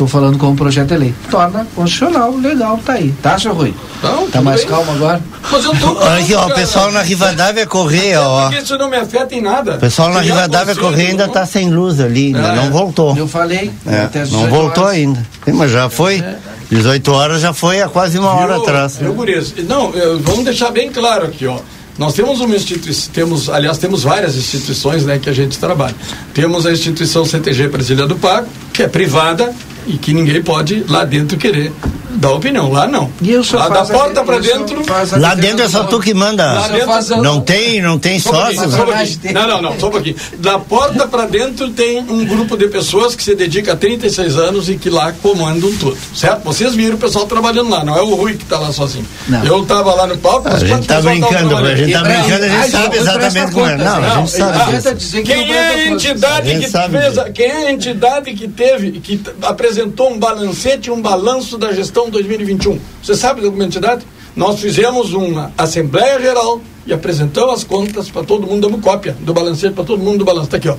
Estou 0.00 0.08
falando 0.08 0.38
como 0.38 0.56
projeto 0.56 0.88
de 0.88 0.96
lei. 0.96 1.14
Torna 1.30 1.66
constitucional, 1.74 2.34
legal, 2.34 2.80
tá 2.82 2.94
aí. 2.94 3.12
Tá, 3.20 3.38
seu 3.38 3.52
Rui? 3.52 3.74
Não, 4.02 4.30
tá 4.30 4.40
mais 4.40 4.60
bem. 4.60 4.70
calmo 4.70 4.92
agora? 4.92 5.20
Mas 5.52 5.62
eu 5.62 5.76
tô 5.76 5.98
Olha 5.98 6.22
aqui, 6.22 6.34
ó, 6.34 6.46
o 6.46 6.54
pessoal 6.54 6.90
na 6.90 7.02
Rivadavia 7.02 7.66
Correia, 7.66 8.22
ó. 8.22 8.48
Porque 8.48 8.62
isso 8.62 8.78
não 8.78 8.88
me 8.88 8.96
afeta 8.96 9.34
em 9.34 9.42
nada. 9.42 9.74
O 9.74 9.78
pessoal 9.78 10.08
na 10.08 10.20
Rivadavia 10.20 10.74
Correia 10.74 11.10
ainda 11.10 11.28
tá 11.28 11.44
sem 11.44 11.68
luz 11.68 12.00
ali, 12.00 12.34
ainda 12.34 12.48
é. 12.48 12.56
não 12.56 12.70
voltou. 12.70 13.14
Eu 13.14 13.28
falei. 13.28 13.70
É, 13.86 14.08
não 14.30 14.48
voltou 14.48 14.84
horas. 14.84 14.96
ainda. 14.96 15.26
Mas 15.52 15.70
já 15.70 15.90
foi. 15.90 16.20
É. 16.20 16.38
18 16.70 17.12
horas 17.12 17.42
já 17.42 17.52
foi 17.52 17.82
há 17.82 17.88
quase 17.90 18.18
uma 18.18 18.30
Viu? 18.30 18.40
hora 18.42 18.56
atrás. 18.56 18.98
Isso. 18.98 19.54
Não, 19.68 19.92
vamos 20.20 20.46
deixar 20.46 20.70
bem 20.70 20.90
claro 20.90 21.26
aqui, 21.26 21.46
ó. 21.46 21.58
Nós 21.98 22.14
temos 22.14 22.40
uma 22.40 22.56
instituição, 22.56 23.12
temos, 23.12 23.50
aliás, 23.50 23.76
temos 23.76 24.04
várias 24.04 24.34
instituições 24.34 25.04
né, 25.04 25.18
que 25.18 25.28
a 25.28 25.34
gente 25.34 25.58
trabalha. 25.58 25.94
Temos 26.32 26.64
a 26.64 26.72
instituição 26.72 27.26
CTG 27.26 27.68
Brasília 27.68 28.06
do 28.06 28.16
Pago, 28.16 28.48
que 28.72 28.82
é 28.82 28.88
privada, 28.88 29.54
e 29.86 29.98
que 29.98 30.12
ninguém 30.12 30.42
pode 30.42 30.84
lá 30.88 31.04
dentro 31.04 31.36
querer 31.36 31.72
dá 32.20 32.30
opinião. 32.30 32.70
Lá 32.70 32.86
não. 32.86 33.10
E 33.22 33.30
eu 33.30 33.44
só 33.44 33.58
lá 33.58 33.68
da 33.68 33.84
porta 33.84 34.22
para 34.22 34.38
dentro. 34.38 34.82
Lá 35.18 35.34
dentro 35.34 35.64
é 35.64 35.68
só 35.68 35.84
tu 35.84 36.00
que 36.00 36.14
manda. 36.14 36.52
Lá 36.52 36.68
dentro, 36.68 37.22
não 37.22 37.40
tem, 37.40 37.80
não 37.80 37.98
tem 37.98 38.18
sócios. 38.18 38.74
Um 38.74 39.32
não, 39.32 39.48
não, 39.48 39.62
não, 39.62 39.80
só 39.80 39.88
um 39.88 39.90
pouquinho. 39.90 40.16
Da 40.38 40.58
porta 40.58 41.06
para 41.06 41.26
dentro 41.26 41.70
tem 41.70 41.98
um 42.00 42.24
grupo 42.24 42.56
de 42.56 42.68
pessoas 42.68 43.14
que 43.14 43.22
se 43.22 43.34
dedica 43.34 43.72
a 43.72 43.76
36 43.76 44.36
anos 44.36 44.68
e 44.68 44.76
que 44.76 44.90
lá 44.90 45.12
comandam 45.12 45.70
tudo, 45.76 45.96
certo? 46.14 46.42
Vocês 46.44 46.74
viram 46.74 46.96
o 46.96 46.98
pessoal 46.98 47.26
trabalhando 47.26 47.70
lá, 47.70 47.84
não 47.84 47.96
é 47.96 48.02
o 48.02 48.14
Rui 48.14 48.34
que 48.34 48.44
está 48.44 48.58
lá 48.58 48.72
sozinho. 48.72 49.06
Não. 49.28 49.44
Eu 49.44 49.62
estava 49.62 49.94
lá 49.94 50.06
no 50.06 50.18
palco, 50.18 50.48
mas 50.50 50.62
a 50.62 50.66
gente 50.66 50.82
está 50.82 51.00
brincando, 51.00 51.56
a 51.56 51.74
gente 51.74 51.88
está 51.88 52.02
brincando, 52.02 52.44
a 52.44 52.48
gente 52.48 52.70
sabe 52.70 52.96
exatamente 52.96 53.52
como 53.52 53.66
é. 53.66 53.76
Não, 53.76 53.96
a 53.96 54.16
gente 54.16 54.30
sabe. 54.30 55.22
Quem 55.22 55.52
é 55.52 55.68
a 55.68 55.88
entidade 55.88 56.58
que 56.58 56.68
fez, 56.68 57.32
quem 57.34 57.46
é 57.46 57.66
a 57.66 57.72
entidade 57.72 58.34
que 58.34 58.48
teve, 58.48 58.92
que 58.92 59.20
apresentou 59.42 59.69
um 59.78 60.18
balancete, 60.18 60.90
um 60.90 61.00
balanço 61.00 61.58
da 61.58 61.72
gestão 61.72 62.10
2021. 62.10 62.78
Você 63.02 63.14
sabe 63.14 63.40
de 63.40 63.46
alguma 63.46 63.64
entidade? 63.64 64.04
Nós 64.34 64.60
fizemos 64.60 65.12
uma 65.12 65.52
Assembleia 65.58 66.20
Geral 66.20 66.60
e 66.86 66.92
apresentamos 66.92 67.54
as 67.54 67.64
contas 67.64 68.08
para 68.08 68.22
todo 68.22 68.46
mundo, 68.46 68.68
damos 68.68 68.82
cópia 68.82 69.16
do 69.20 69.34
balancete 69.34 69.74
para 69.74 69.84
todo 69.84 70.02
mundo 70.02 70.18
do 70.18 70.24
balanço. 70.24 70.46
Está 70.46 70.56
aqui, 70.56 70.68
ó. 70.68 70.76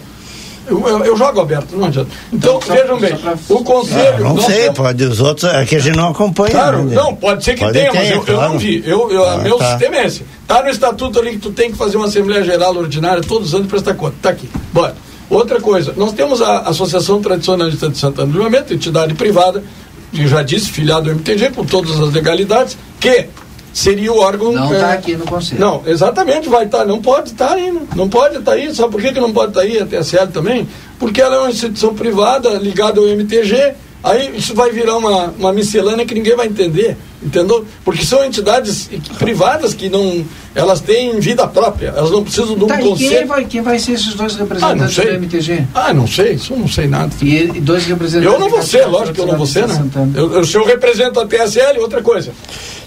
Eu, 0.68 0.88
eu, 0.88 1.06
eu, 1.06 1.18
jogo 1.18 1.42
aberto, 1.42 1.76
não 1.76 1.88
adianta. 1.88 2.10
Então, 2.32 2.60
então 2.64 2.76
vejam 2.76 3.00
bem, 3.00 3.16
pra... 3.18 3.36
o 3.50 3.64
conselho. 3.64 4.28
Ah, 4.28 4.34
não 4.34 4.42
sei, 4.42 4.62
temos... 4.62 4.78
pode, 4.78 5.04
os 5.04 5.20
outros 5.20 5.52
é 5.52 5.66
que 5.66 5.76
a 5.76 5.80
gente 5.80 5.98
não 5.98 6.10
acompanha. 6.10 6.52
Claro, 6.52 6.84
né? 6.84 6.96
não, 6.96 7.16
pode 7.16 7.44
ser 7.44 7.56
que 7.56 7.62
pode 7.62 7.74
tenha, 7.74 7.92
ter, 7.92 7.98
mas 7.98 8.12
eu, 8.12 8.22
claro. 8.22 8.42
eu, 8.42 8.50
não 8.50 8.60
vi. 8.60 8.84
Eu, 8.86 9.12
eu, 9.12 9.28
ah, 9.28 9.38
meu 9.38 9.58
tá. 9.58 9.72
sistema 9.72 9.98
é 9.98 10.06
esse. 10.06 10.24
Está 10.42 10.62
no 10.62 10.70
estatuto 10.70 11.20
ali 11.20 11.32
que 11.32 11.40
tu 11.40 11.52
tem 11.52 11.72
que 11.72 11.78
fazer 11.78 11.98
uma 11.98 12.06
Assembleia 12.06 12.44
Geral 12.44 12.76
Ordinária 12.76 13.24
todos 13.24 13.50
os 13.50 13.54
anos 13.56 13.68
para 13.68 13.82
prestar 13.82 13.96
conta. 13.96 14.16
Está 14.18 14.30
aqui. 14.30 14.48
Bora. 14.72 14.96
Outra 15.32 15.62
coisa, 15.62 15.94
nós 15.96 16.12
temos 16.12 16.42
a 16.42 16.60
Associação 16.60 17.22
Tradicionalista 17.22 17.88
de 17.88 17.98
Santana 17.98 18.28
do 18.28 18.34
Livramento, 18.34 18.74
entidade 18.74 19.14
privada, 19.14 19.64
eu 20.14 20.28
já 20.28 20.44
disse, 20.44 20.70
filiado 20.70 21.04
do 21.04 21.12
MTG, 21.12 21.52
com 21.52 21.64
todas 21.64 21.98
as 22.02 22.12
legalidades, 22.12 22.78
que 23.00 23.28
seria 23.72 24.12
o 24.12 24.20
órgão. 24.20 24.52
Não 24.52 24.74
está 24.74 24.90
é, 24.90 24.94
aqui 24.94 25.16
no 25.16 25.24
Conselho. 25.24 25.62
Não, 25.62 25.84
exatamente, 25.86 26.50
vai 26.50 26.66
estar. 26.66 26.80
Tá, 26.80 26.86
não 26.86 27.02
pode 27.02 27.30
estar 27.30 27.48
tá 27.48 27.54
aí, 27.54 27.72
não 27.96 28.10
pode 28.10 28.40
estar 28.40 28.52
tá 28.52 28.58
aí. 28.58 28.76
Sabe 28.76 28.92
por 28.92 29.02
que, 29.02 29.14
que 29.14 29.22
não 29.22 29.32
pode 29.32 29.52
estar 29.52 29.62
tá 29.62 29.66
aí 29.66 29.80
a 29.80 29.86
TSL 29.86 30.28
também? 30.34 30.68
Porque 31.00 31.22
ela 31.22 31.38
é 31.38 31.40
uma 31.40 31.50
instituição 31.50 31.96
privada 31.96 32.50
ligada 32.56 33.00
ao 33.00 33.08
MTG. 33.08 33.74
Aí 34.04 34.36
isso 34.36 34.56
vai 34.56 34.72
virar 34.72 34.98
uma, 34.98 35.28
uma 35.38 35.54
miscelânea 35.54 36.06
que 36.06 36.14
ninguém 36.16 36.36
vai 36.36 36.48
entender, 36.48 36.98
entendeu? 37.22 37.66
Porque 37.86 38.04
são 38.04 38.26
entidades 38.26 38.90
privadas 39.20 39.74
que 39.74 39.90
não. 39.90 40.26
Elas 40.56 40.82
têm 40.82 41.20
vida 41.20 41.48
própria, 41.48 41.94
elas 41.96 42.12
não 42.12 42.24
precisam 42.24 42.58
de 42.58 42.64
um 42.64 42.68
tá, 42.68 42.78
conselho. 42.80 43.10
Quem 43.10 43.26
vai, 43.26 43.46
quem 43.46 43.62
vai 43.62 43.80
ser 43.80 43.94
esses 43.94 44.16
dois 44.16 44.36
representantes 44.36 45.00
ah, 45.00 45.04
do 45.04 45.10
MTG? 45.10 45.66
Ah, 45.74 45.94
não 45.94 46.08
sei, 46.08 46.34
isso 46.34 46.56
não 46.56 46.68
sei 46.68 46.88
nada. 46.88 47.14
E, 47.22 47.62
dois 47.62 47.86
representantes. 47.86 48.34
Eu 48.34 48.40
não 48.40 48.50
vou 48.50 48.64
ser, 48.64 48.86
lógico 48.86 49.14
que 49.14 49.22
eu 49.22 49.28
não 49.28 49.38
vou 49.38 49.46
ser, 49.46 49.68
né? 49.68 49.82
Eu, 50.16 50.34
eu, 50.34 50.46
se 50.46 50.58
eu 50.58 50.66
represento 50.66 51.20
a 51.20 51.26
TSL, 51.26 51.80
outra 51.80 52.02
coisa. 52.02 52.34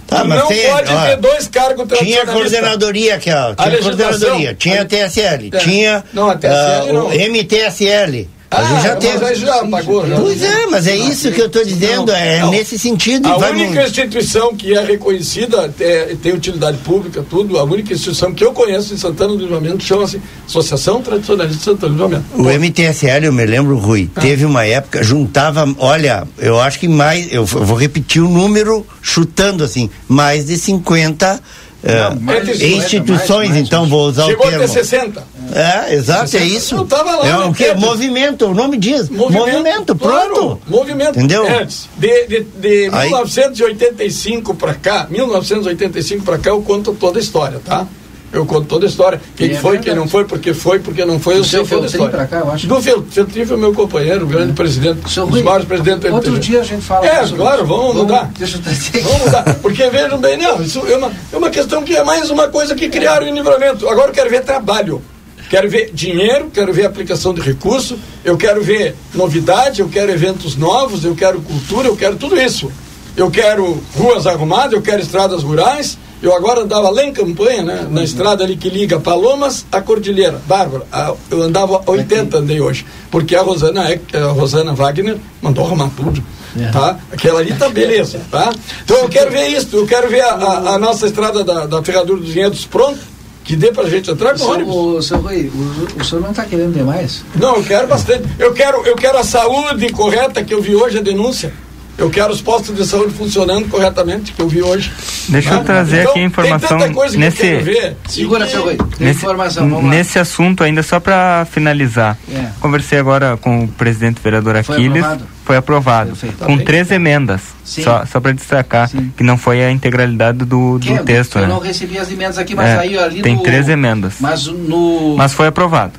Tá, 0.06 0.24
mas 0.24 0.38
não 0.38 0.48
tem, 0.48 0.68
pode 0.68 0.92
ó, 0.92 1.06
ter 1.06 1.16
dois 1.16 1.48
cargos 1.48 1.98
Tinha 1.98 2.26
coordenadoria 2.26 3.14
aqui, 3.14 3.30
ó. 3.30 3.54
Tinha 3.54 3.78
coordenadoria, 3.78 4.54
tinha 4.54 4.82
a 4.82 4.84
TSL, 4.84 5.50
é. 5.52 5.58
tinha 5.58 6.04
não, 6.12 6.28
a 6.28 6.36
TSL, 6.36 6.90
uh, 6.90 6.92
não. 6.92 7.06
o 7.06 7.12
MTSL. 7.12 8.28
A 8.54 8.64
gente 8.64 8.82
já 8.82 8.96
teve. 8.96 9.18
Mas 9.18 9.38
já 9.38 9.66
pagou, 9.66 10.06
já. 10.06 10.16
Pois 10.16 10.42
é, 10.42 10.66
mas 10.66 10.86
é 10.86 10.96
isso 10.96 11.30
que 11.32 11.40
eu 11.40 11.46
estou 11.46 11.64
dizendo, 11.64 12.10
é 12.12 12.40
não, 12.40 12.50
nesse 12.50 12.78
sentido. 12.78 13.28
A 13.28 13.36
única 13.36 13.80
no... 13.80 13.86
instituição 13.86 14.54
que 14.54 14.74
é 14.74 14.84
reconhecida, 14.84 15.72
é, 15.80 16.16
tem 16.22 16.32
utilidade 16.32 16.78
pública, 16.78 17.24
tudo, 17.28 17.58
a 17.58 17.64
única 17.64 17.92
instituição 17.92 18.32
que 18.32 18.44
eu 18.44 18.52
conheço 18.52 18.94
em 18.94 18.96
Santana 18.96 19.34
do 19.34 19.38
Livramento 19.38 19.82
chama-se 19.82 20.20
Associação 20.46 21.02
Tradicionalista 21.02 21.58
de 21.58 21.64
Santana 21.64 21.94
do 21.94 22.02
Livramento. 22.04 22.24
O 22.34 22.50
MTSL, 22.50 23.26
eu 23.26 23.32
me 23.32 23.44
lembro, 23.44 23.76
Rui, 23.78 24.10
ah. 24.14 24.20
teve 24.20 24.44
uma 24.44 24.64
época, 24.64 25.02
juntava, 25.02 25.66
olha, 25.78 26.26
eu 26.38 26.60
acho 26.60 26.78
que 26.78 26.88
mais, 26.88 27.32
eu, 27.32 27.44
vou 27.44 27.76
repetir 27.76 28.22
o 28.22 28.28
número, 28.28 28.86
chutando 29.02 29.64
assim, 29.64 29.90
mais 30.08 30.46
de 30.46 30.56
50 30.56 31.14
não, 31.24 31.40
é, 31.84 32.66
instituições, 32.66 33.50
mais, 33.50 33.66
então, 33.66 33.86
vou 33.86 34.08
usar 34.08 34.24
Chegou 34.24 34.46
o 34.46 34.50
termo. 34.50 34.66
Chegou 34.66 34.82
até 34.82 34.84
60. 34.84 35.34
É, 35.54 35.94
exato, 35.94 36.30
60. 36.30 36.44
é 36.44 36.56
isso. 36.56 36.74
Eu 36.76 36.86
tava 36.86 37.16
lá. 37.16 37.28
É 37.28 37.36
o 37.38 37.52
que? 37.52 37.74
Movimento, 37.74 38.46
o 38.46 38.54
nome 38.54 38.78
diz. 38.78 39.10
Movimento, 39.10 39.46
movimento 39.46 39.96
pronto. 39.96 40.34
Claro, 40.34 40.60
movimento. 40.66 41.18
Entendeu? 41.18 41.46
Antes, 41.46 41.88
de, 41.98 42.26
de, 42.26 42.40
de 42.40 42.90
1985 42.90 44.54
para 44.54 44.74
cá, 44.74 45.06
1985 45.10 46.24
para 46.24 46.38
cá, 46.38 46.50
eu 46.50 46.62
conto 46.62 46.94
toda 46.94 47.18
a 47.18 47.22
história, 47.22 47.60
tá? 47.64 47.86
Eu 48.34 48.44
conto 48.44 48.66
toda 48.66 48.84
a 48.84 48.88
história. 48.88 49.20
Quem 49.36 49.52
é 49.52 49.54
foi, 49.54 49.78
quem 49.78 49.94
não 49.94 50.08
foi, 50.08 50.24
porque 50.24 50.52
foi, 50.52 50.80
porque 50.80 51.04
não 51.04 51.20
foi, 51.20 51.38
eu 51.38 51.44
sei 51.44 51.64
toda 51.64 51.84
a 51.84 51.86
história. 51.86 52.26
Cá, 52.26 52.38
eu 52.38 52.50
acho. 52.50 52.66
Do 52.66 52.82
foi 52.82 53.56
meu 53.56 53.72
companheiro, 53.72 54.24
o 54.24 54.28
grande 54.28 54.50
é. 54.50 54.54
presidente, 54.54 55.20
um 55.20 55.26
dos 55.26 55.42
maiores 55.42 55.66
presidentes 55.66 56.10
do 56.10 56.14
Outro 56.14 56.38
dia 56.38 56.60
a 56.60 56.64
gente 56.64 56.82
fala. 56.82 57.06
É, 57.06 57.26
claro, 57.28 57.64
vamos, 57.64 57.86
vamos 57.86 57.94
mudar. 57.96 58.30
Deixa 58.36 58.58
eu 58.58 59.02
vamos 59.02 59.20
mudar. 59.20 59.54
Porque 59.62 59.88
vejam 59.88 60.18
bem, 60.18 60.36
não, 60.36 60.60
isso 60.60 60.82
é 60.86 60.96
uma, 60.96 61.12
é 61.32 61.36
uma 61.36 61.50
questão 61.50 61.82
que 61.82 61.94
é 61.96 62.02
mais 62.02 62.30
uma 62.30 62.48
coisa 62.48 62.74
que 62.74 62.88
criaram 62.88 63.26
em 63.26 63.32
livramento. 63.32 63.88
Agora 63.88 64.08
eu 64.08 64.14
quero 64.14 64.28
ver 64.28 64.42
trabalho. 64.42 65.00
Quero 65.48 65.68
ver 65.68 65.90
dinheiro, 65.92 66.50
quero 66.52 66.72
ver 66.72 66.86
aplicação 66.86 67.34
de 67.34 67.40
recurso, 67.40 67.98
eu 68.24 68.36
quero 68.36 68.62
ver 68.62 68.96
novidade, 69.14 69.80
eu 69.80 69.88
quero 69.88 70.10
eventos 70.10 70.56
novos, 70.56 71.04
eu 71.04 71.14
quero 71.14 71.40
cultura, 71.40 71.86
eu 71.86 71.96
quero 71.96 72.16
tudo 72.16 72.40
isso. 72.40 72.72
Eu 73.16 73.30
quero 73.30 73.80
ruas 73.94 74.26
arrumadas, 74.26 74.72
eu 74.72 74.82
quero 74.82 75.00
estradas 75.00 75.42
rurais, 75.42 75.96
eu 76.24 76.34
agora 76.34 76.62
andava 76.62 76.88
lá 76.88 77.04
em 77.04 77.12
campanha, 77.12 77.62
né, 77.62 77.86
na 77.90 78.02
estrada 78.02 78.42
ali 78.42 78.56
que 78.56 78.70
liga 78.70 78.98
Palomas 78.98 79.66
à 79.70 79.82
Cordilheira. 79.82 80.40
Bárbara, 80.46 80.86
eu 81.30 81.42
andava 81.42 81.82
80, 81.84 82.38
andei 82.38 82.62
hoje. 82.62 82.86
Porque 83.10 83.36
a 83.36 83.42
Rosana, 83.42 83.90
é, 83.90 84.00
a 84.14 84.28
Rosana 84.28 84.72
Wagner 84.74 85.18
mandou 85.42 85.66
arrumar 85.66 85.90
tudo. 85.94 86.24
É. 86.58 86.70
Tá? 86.70 86.98
Aquela 87.12 87.40
ali 87.40 87.52
tá 87.52 87.68
beleza, 87.68 88.22
tá? 88.30 88.52
Então 88.84 88.96
eu 88.98 89.08
quero 89.08 89.30
ver 89.30 89.48
isso, 89.48 89.76
eu 89.76 89.86
quero 89.86 90.08
ver 90.08 90.22
a, 90.22 90.34
a, 90.34 90.74
a 90.74 90.78
nossa 90.78 91.04
estrada 91.06 91.44
da, 91.44 91.66
da 91.66 91.82
Ferradura 91.82 92.20
dos 92.20 92.30
Vinhedos 92.30 92.64
pronta, 92.64 93.00
que 93.42 93.54
dê 93.54 93.70
pra 93.70 93.84
gente 93.84 94.10
entrar 94.10 94.38
com 94.38 94.44
ônibus. 94.44 94.74
O, 94.74 95.02
seu 95.02 95.18
Rui, 95.18 95.52
o, 95.54 96.00
o 96.00 96.04
senhor 96.04 96.22
não 96.22 96.30
está 96.30 96.44
querendo 96.44 96.72
demais? 96.72 97.22
Não, 97.34 97.56
eu 97.56 97.64
quero 97.64 97.86
bastante. 97.86 98.24
Eu 98.38 98.54
quero, 98.54 98.86
eu 98.86 98.96
quero 98.96 99.18
a 99.18 99.24
saúde 99.24 99.90
correta 99.90 100.42
que 100.42 100.54
eu 100.54 100.62
vi 100.62 100.74
hoje, 100.74 100.98
a 100.98 101.02
denúncia. 101.02 101.52
Eu 101.96 102.10
quero 102.10 102.32
os 102.32 102.42
postos 102.42 102.74
de 102.74 102.84
saúde 102.84 103.14
funcionando 103.14 103.68
corretamente, 103.68 104.32
que 104.32 104.42
eu 104.42 104.48
vi 104.48 104.62
hoje. 104.62 104.92
Deixa 105.28 105.50
eu 105.50 105.60
ah, 105.60 105.64
trazer 105.64 106.00
então, 106.00 106.10
aqui 106.10 106.20
a 106.20 106.24
informação 106.24 106.78
nesse 107.16 107.96
Segura, 108.08 108.46
seu 108.48 108.66
nesse, 108.98 109.20
informação, 109.20 109.70
vamos 109.70 109.90
nesse 109.90 110.18
assunto 110.18 110.64
ainda 110.64 110.82
só 110.82 110.98
para 110.98 111.46
finalizar. 111.50 112.18
É. 112.32 112.48
Conversei 112.60 112.98
agora 112.98 113.36
com 113.36 113.64
o 113.64 113.68
presidente 113.68 114.20
vereador 114.22 114.56
Aquiles. 114.56 115.04
Foi 115.44 115.56
aprovado. 115.56 116.10
Perfeito. 116.10 116.44
Com 116.44 116.54
okay. 116.54 116.64
três 116.64 116.90
emendas. 116.90 117.42
Sim. 117.64 117.82
Só, 117.82 118.04
só 118.06 118.18
para 118.18 118.32
destacar 118.32 118.88
Sim. 118.88 119.12
que 119.14 119.22
não 119.22 119.36
foi 119.36 119.62
a 119.62 119.70
integralidade 119.70 120.38
do, 120.38 120.78
do 120.78 121.04
texto. 121.04 121.36
Eu 121.36 121.42
né? 121.42 121.48
não 121.48 121.60
recebi 121.60 121.98
as 121.98 122.10
emendas 122.10 122.38
aqui, 122.38 122.54
mas 122.54 122.70
é, 122.70 122.78
aí 122.78 122.98
ali 122.98 123.22
Tem 123.22 123.36
no, 123.36 123.42
três 123.42 123.68
emendas. 123.68 124.14
Mas 124.20 124.46
no. 124.46 125.14
Mas 125.16 125.34
foi 125.34 125.46
aprovado. 125.46 125.92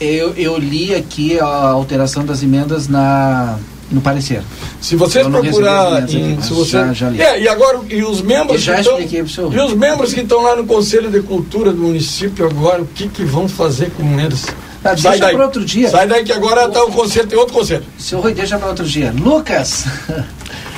Eu, 0.00 0.34
eu 0.36 0.58
li 0.58 0.94
aqui 0.94 1.38
a 1.38 1.46
alteração 1.46 2.24
das 2.24 2.42
emendas 2.42 2.88
na 2.88 3.56
no 3.90 4.00
parecer. 4.00 4.42
Se 4.80 4.96
vocês 4.96 5.26
procurar, 5.26 6.08
em, 6.08 6.40
se 6.40 6.52
você, 6.52 6.70
já, 6.70 6.92
já 6.92 7.14
é, 7.14 7.40
e 7.40 7.48
agora 7.48 7.80
e 7.88 8.02
os 8.02 8.20
membros 8.20 8.64
que 8.64 8.70
estão, 8.70 9.00
e 9.00 9.60
os 9.60 9.74
membros 9.74 10.12
que 10.12 10.20
estão 10.20 10.42
lá 10.42 10.56
no 10.56 10.64
Conselho 10.66 11.10
de 11.10 11.20
Cultura 11.20 11.72
do 11.72 11.78
município 11.78 12.46
agora, 12.46 12.82
o 12.82 12.86
que 12.86 13.08
que 13.08 13.24
vão 13.24 13.48
fazer 13.48 13.90
com 13.90 14.20
eles? 14.20 14.46
Ah, 14.84 14.96
sai 14.96 15.18
daí. 15.18 15.34
para 15.34 15.44
outro 15.44 15.64
dia. 15.64 15.90
Sai 15.90 16.06
daí 16.06 16.24
que 16.24 16.32
agora 16.32 16.66
está 16.66 16.84
o 16.84 16.90
conselho, 16.92 17.26
tem 17.26 17.38
outro 17.38 17.54
conselho. 17.54 17.84
Seu 17.98 18.20
Rui, 18.20 18.32
deixa 18.34 18.58
para 18.58 18.68
outro 18.68 18.84
dia. 18.84 19.12
Lucas. 19.18 19.84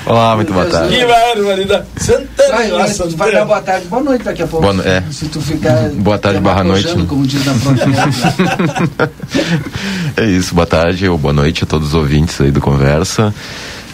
Olá, 0.06 0.34
muito 0.34 0.52
boa 0.52 0.64
tarde. 0.64 0.96
Que 0.96 1.04
barbaridade. 1.04 1.86
Santana, 1.98 2.56
vai, 2.56 2.70
vai, 2.70 2.88
Santana. 2.88 3.16
vai 3.16 3.32
dar 3.32 3.44
boa 3.44 3.60
tarde, 3.60 3.86
boa 3.86 4.02
noite 4.02 4.24
daqui 4.24 4.42
a 4.42 4.46
pouco. 4.46 4.72
Boa, 4.72 4.88
é. 4.88 5.02
Se 5.12 5.26
tu 5.26 5.40
ficar. 5.40 5.90
Boa 5.90 6.18
tarde, 6.18 6.40
barra 6.40 6.64
noite. 6.64 6.96
Né? 6.96 7.04
Como 7.06 7.26
diz 7.26 7.44
na 7.44 7.52
É 10.16 10.24
isso, 10.24 10.54
boa 10.54 10.66
tarde 10.66 11.06
ou 11.08 11.18
boa 11.18 11.34
noite 11.34 11.64
a 11.64 11.66
todos 11.66 11.88
os 11.88 11.94
ouvintes 11.94 12.40
aí 12.40 12.50
do 12.50 12.60
Conversa. 12.60 13.34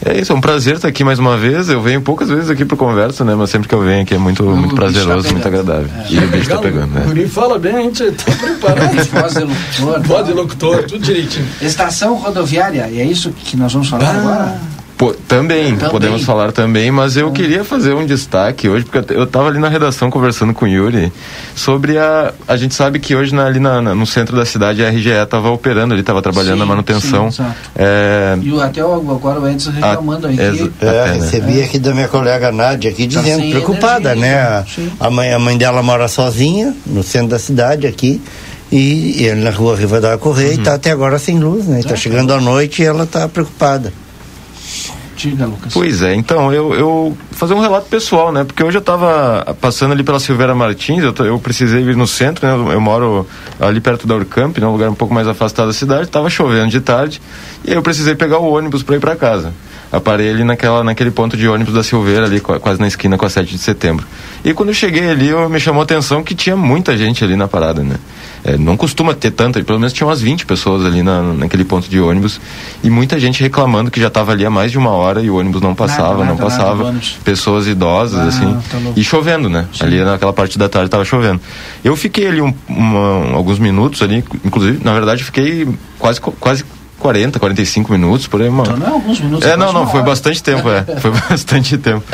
É 0.05 0.21
isso, 0.21 0.33
é 0.33 0.35
um 0.35 0.41
prazer 0.41 0.77
estar 0.77 0.89
aqui 0.89 1.03
mais 1.03 1.19
uma 1.19 1.37
vez. 1.37 1.69
Eu 1.69 1.81
venho 1.81 2.01
poucas 2.01 2.29
vezes 2.29 2.51
aqui 2.51 2.65
para 2.65 2.77
conversa, 2.77 3.25
né? 3.25 3.35
Mas 3.35 3.51
sempre 3.51 3.69
que 3.69 3.75
eu 3.75 3.83
venho 3.83 4.03
aqui 4.03 4.15
é 4.15 4.19
muito, 4.19 4.43
muito 4.45 4.75
tá 4.75 4.83
prazeroso, 4.83 5.27
tá 5.27 5.33
muito 5.33 5.49
agradável. 5.49 5.89
É. 5.97 6.13
E 6.13 6.19
o 6.19 6.29
bicho 6.29 6.43
está 6.43 6.59
pegando, 6.59 6.93
né? 6.93 7.03
O 7.05 7.09
Guri 7.09 7.29
fala 7.29 7.59
bem, 7.59 7.75
a 7.75 7.83
gente 7.83 8.03
está 8.03 8.33
preparado. 8.37 8.95
Voz 8.95 9.35
de 9.35 9.41
locutor. 9.41 10.03
Voz 10.03 10.27
de 10.27 10.33
locutor, 10.33 10.85
tudo 10.85 11.03
direitinho. 11.03 11.47
Estação 11.61 12.15
rodoviária, 12.15 12.89
e 12.91 13.01
é 13.01 13.05
isso 13.05 13.31
que 13.31 13.57
nós 13.57 13.73
vamos 13.73 13.89
falar 13.89 14.09
ah. 14.09 14.19
agora? 14.19 14.76
Pô, 14.97 15.13
também, 15.29 15.77
também, 15.77 15.91
podemos 15.91 16.25
falar 16.25 16.53
também, 16.53 16.91
mas 16.91 17.19
eu 17.19 17.29
é. 17.29 17.31
queria 17.31 17.63
fazer 17.63 17.93
um 17.93 18.07
destaque 18.07 18.67
hoje, 18.67 18.87
porque 18.87 19.13
eu 19.13 19.25
estava 19.25 19.49
ali 19.49 19.59
na 19.59 19.69
redação 19.69 20.11
conversando 20.11 20.55
com 20.55 20.65
o 20.65 20.69
Yuri 20.69 21.13
sobre 21.55 21.99
a. 21.99 22.33
A 22.49 22.57
gente 22.57 22.75
sabe 22.75 22.99
que 22.99 23.15
hoje 23.15 23.35
na, 23.35 23.45
ali 23.45 23.61
na, 23.61 23.83
na, 23.83 23.95
no 23.95 24.07
centro 24.07 24.35
da 24.35 24.47
cidade 24.47 24.83
a 24.83 24.89
RGE 24.89 25.11
estava 25.11 25.51
operando, 25.51 25.93
ele 25.93 26.01
estava 26.01 26.23
trabalhando 26.23 26.55
sim, 26.55 26.61
na 26.61 26.67
manutenção. 26.67 27.31
Sim, 27.31 27.45
é... 27.77 28.39
E 28.41 28.59
até 28.59 28.81
agora 28.81 29.39
o 29.39 29.47
Edson 29.47 29.71
reclamando 29.71 30.29
aí. 30.29 30.39
É, 30.41 30.87
é, 30.87 31.13
recebi 31.13 31.63
aqui 31.63 31.79
da 31.79 31.93
minha 31.93 32.09
colega 32.09 32.51
Nádia 32.51 32.91
aqui 32.91 33.07
tá 33.07 33.21
dizendo, 33.21 33.51
preocupada, 33.51 34.13
energia, 34.13 34.33
né? 34.33 34.65
A, 34.99 35.07
a, 35.09 35.11
mãe, 35.11 35.31
a 35.31 35.39
mãe 35.39 35.59
dela 35.59 35.83
mora 35.83 36.09
sozinha 36.09 36.75
no 36.87 37.03
centro 37.03 37.29
da 37.29 37.39
cidade 37.39 37.87
aqui. 37.87 38.19
E, 38.73 39.25
ele 39.25 39.43
na 39.43 39.51
rua 39.51 39.77
Rivadavia 39.77 40.17
Correia 40.19 40.49
uhum. 40.49 40.57
e 40.57 40.59
está 40.59 40.75
até 40.75 40.91
agora 40.91 41.19
sem 41.19 41.39
luz, 41.39 41.67
né? 41.67 41.81
Está 41.81 41.95
chegando 41.95 42.33
à 42.33 42.41
noite 42.41 42.83
e 42.83 42.87
ela 42.87 43.05
está 43.05 43.29
preocupada. 43.29 43.93
Diga, 45.17 45.47
Lucas. 45.47 45.73
Pois 45.73 46.03
é, 46.03 46.15
então, 46.15 46.53
eu, 46.53 46.75
eu 46.75 47.19
fazer 47.31 47.55
um 47.55 47.61
relato 47.61 47.89
pessoal, 47.89 48.31
né? 48.31 48.45
Porque 48.45 48.63
hoje 48.63 48.77
eu 48.77 48.81
estava 48.81 49.57
passando 49.61 49.93
ali 49.93 50.03
pela 50.03 50.21
Silveira 50.21 50.55
Martins, 50.55 51.03
eu, 51.03 51.15
eu 51.25 51.39
precisei 51.39 51.83
vir 51.83 51.97
no 51.97 52.07
centro, 52.07 52.47
né? 52.47 52.53
Eu, 52.53 52.73
eu 52.73 52.81
moro 52.81 53.27
ali 53.59 53.81
perto 53.81 54.07
da 54.07 54.15
Urcamp, 54.15 54.59
né? 54.59 54.67
um 54.67 54.73
lugar 54.73 54.91
um 54.91 54.95
pouco 54.95 55.15
mais 55.15 55.27
afastado 55.27 55.69
da 55.69 55.73
cidade, 55.73 56.03
estava 56.03 56.29
chovendo 56.29 56.69
de 56.69 56.81
tarde, 56.83 57.21
e 57.65 57.73
eu 57.73 57.81
precisei 57.81 58.15
pegar 58.15 58.39
o 58.39 58.53
ônibus 58.53 58.83
para 58.83 58.97
ir 58.97 59.01
para 59.01 59.17
casa. 59.17 59.55
Aparei 59.91 60.29
ali 60.31 60.45
naquela, 60.45 60.85
naquele 60.85 61.11
ponto 61.11 61.37
de 61.37 61.49
ônibus 61.49 61.73
da 61.73 61.83
Silveira, 61.83 62.27
ali 62.27 62.41
quase 62.41 62.79
na 62.81 62.87
esquina 62.87 63.17
com 63.17 63.25
a 63.25 63.31
7 63.31 63.51
de 63.51 63.59
setembro. 63.59 64.07
E 64.45 64.53
quando 64.53 64.71
eu 64.71 64.75
cheguei 64.75 65.09
ali, 65.09 65.29
eu, 65.29 65.49
me 65.49 65.61
chamou 65.61 65.81
a 65.81 65.85
atenção 65.85 66.23
que 66.23 66.35
tinha 66.35 66.57
muita 66.57 66.97
gente 66.97 67.25
ali 67.25 67.37
na 67.37 67.49
parada, 67.49 67.83
né? 67.83 67.97
É, 68.47 68.57
não 68.57 68.77
costuma 68.77 69.13
ter 69.13 69.33
tanta, 69.33 69.61
pelo 69.65 69.81
menos 69.81 69.93
tinha 69.93 70.07
umas 70.07 70.21
20 70.21 70.47
pessoas 70.47 70.87
ali 70.87 71.03
na, 71.03 71.21
naquele 71.21 71.65
ponto 71.65 71.91
de 71.91 71.99
ônibus 72.01 72.41
e 72.81 72.89
muita 72.89 73.19
gente 73.19 73.43
reclamando 73.43 73.91
que 73.91 74.01
já 74.01 74.07
estava 74.07 74.31
ali 74.31 74.47
há 74.47 74.51
mais 74.51 74.71
de 74.71 74.79
uma 74.79 74.91
hora 74.91 75.21
e 75.21 75.29
o 75.29 75.37
ônibus 75.37 75.61
não 75.61 75.75
passava, 75.75 76.19
nada, 76.19 76.25
não 76.27 76.37
nada, 76.37 76.43
passava. 76.43 76.85
Nada, 76.93 77.05
pessoas 77.25 77.67
idosas, 77.67 78.21
ah, 78.21 78.29
assim, 78.29 78.57
tá 78.71 78.79
e 78.95 79.03
chovendo, 79.03 79.49
né? 79.49 79.67
Sim. 79.73 79.85
Ali 79.85 80.05
naquela 80.05 80.33
parte 80.33 80.57
da 80.57 80.69
tarde 80.69 80.87
estava 80.87 81.05
chovendo. 81.05 81.41
Eu 81.83 81.97
fiquei 81.97 82.29
ali 82.29 82.41
um, 82.41 82.55
uma, 82.69 83.35
alguns 83.35 83.59
minutos 83.59 84.01
ali, 84.01 84.23
inclusive, 84.45 84.79
na 84.85 84.93
verdade, 84.93 85.25
fiquei 85.25 85.67
quase, 85.99 86.21
quase 86.21 86.65
40, 87.01 87.41
45 87.41 87.93
minutos, 87.93 88.29
por 88.29 88.41
aí, 88.41 88.49
mano. 88.49 88.63
Então 88.63 88.77
não 88.77 88.87
é 88.87 88.91
alguns 88.91 89.21
minutos. 89.21 89.49
É, 89.49 89.57
não, 89.57 89.73
não, 89.73 89.87
foi 89.91 90.03
bastante 90.03 90.41
tempo, 90.41 90.69
é. 90.71 90.85
Foi 91.01 91.11
bastante 91.11 91.77
tempo. 91.79 92.05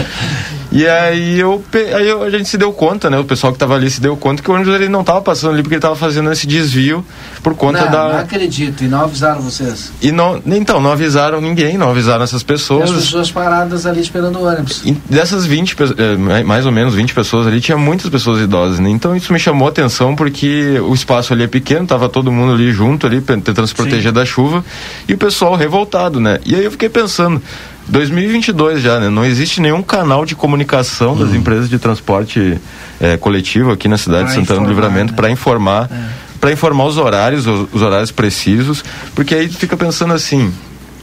E 0.72 0.86
aí 0.86 1.38
eu, 1.38 1.62
aí 1.94 2.08
eu, 2.08 2.22
a 2.22 2.30
gente 2.30 2.48
se 2.48 2.56
deu 2.56 2.72
conta, 2.72 3.10
né? 3.10 3.18
O 3.18 3.24
pessoal 3.24 3.52
que 3.52 3.56
estava 3.56 3.74
ali 3.74 3.90
se 3.90 4.00
deu 4.00 4.16
conta 4.16 4.42
que 4.42 4.50
o 4.50 4.54
ônibus 4.54 4.74
ele 4.74 4.88
não 4.88 5.02
estava 5.02 5.20
passando 5.20 5.52
ali 5.52 5.62
porque 5.62 5.74
ele 5.74 5.78
estava 5.78 5.94
fazendo 5.94 6.32
esse 6.32 6.46
desvio 6.46 7.04
por 7.42 7.54
conta 7.54 7.84
não, 7.84 7.90
da. 7.90 8.08
Não 8.08 8.18
acredito, 8.20 8.82
e 8.82 8.88
não 8.88 9.02
avisaram 9.02 9.42
vocês. 9.42 9.92
E 10.00 10.10
não, 10.10 10.40
então, 10.46 10.80
não 10.80 10.90
avisaram 10.90 11.40
ninguém, 11.42 11.76
não 11.76 11.90
avisaram 11.90 12.24
essas 12.24 12.42
pessoas. 12.42 12.88
E 12.88 12.94
as 12.94 13.00
pessoas 13.02 13.30
paradas 13.30 13.84
ali 13.84 14.00
esperando 14.00 14.38
o 14.38 14.46
ônibus. 14.46 14.82
E 14.84 14.92
dessas 15.10 15.44
20, 15.44 15.76
é, 15.98 16.42
mais 16.42 16.64
ou 16.64 16.72
menos 16.72 16.94
20 16.94 17.12
pessoas 17.12 17.46
ali, 17.46 17.60
tinha 17.60 17.76
muitas 17.76 18.08
pessoas 18.08 18.40
idosas, 18.40 18.80
né? 18.80 18.88
Então 18.88 19.14
isso 19.14 19.30
me 19.32 19.38
chamou 19.38 19.68
a 19.68 19.70
atenção 19.70 20.16
porque 20.16 20.80
o 20.80 20.94
espaço 20.94 21.34
ali 21.34 21.44
é 21.44 21.48
pequeno, 21.48 21.86
tava 21.86 22.08
todo 22.08 22.32
mundo 22.32 22.54
ali 22.54 22.72
junto 22.72 23.06
ali, 23.06 23.20
tentando 23.20 23.66
se 23.66 23.74
proteger 23.74 24.10
Sim. 24.10 24.12
da 24.12 24.24
chuva, 24.24 24.64
e 25.06 25.12
o 25.12 25.18
pessoal 25.18 25.54
revoltado, 25.54 26.18
né? 26.18 26.40
E 26.46 26.54
aí 26.54 26.64
eu 26.64 26.70
fiquei 26.70 26.88
pensando, 26.88 27.42
2022 27.88 28.80
já, 28.80 29.00
né? 29.00 29.08
Não 29.08 29.24
existe 29.24 29.60
nenhum 29.60 29.82
canal 29.82 30.24
de 30.24 30.34
comunicação 30.34 31.16
das 31.16 31.30
hum. 31.30 31.36
empresas 31.36 31.68
de 31.68 31.78
transporte 31.78 32.58
é, 33.00 33.16
coletivo 33.16 33.72
aqui 33.72 33.88
na 33.88 33.98
cidade 33.98 34.24
pra 34.24 34.34
de 34.34 34.34
Santana 34.40 34.60
do 34.60 34.68
Livramento 34.68 35.12
né? 35.12 35.16
para 35.16 35.30
informar, 35.30 35.90
é. 35.90 36.38
para 36.40 36.52
informar 36.52 36.84
os 36.84 36.96
horários, 36.96 37.46
os, 37.46 37.68
os, 37.72 37.82
horários 37.82 38.12
precisos, 38.12 38.84
porque 39.14 39.34
aí 39.34 39.48
fica 39.48 39.76
pensando 39.76 40.14
assim. 40.14 40.52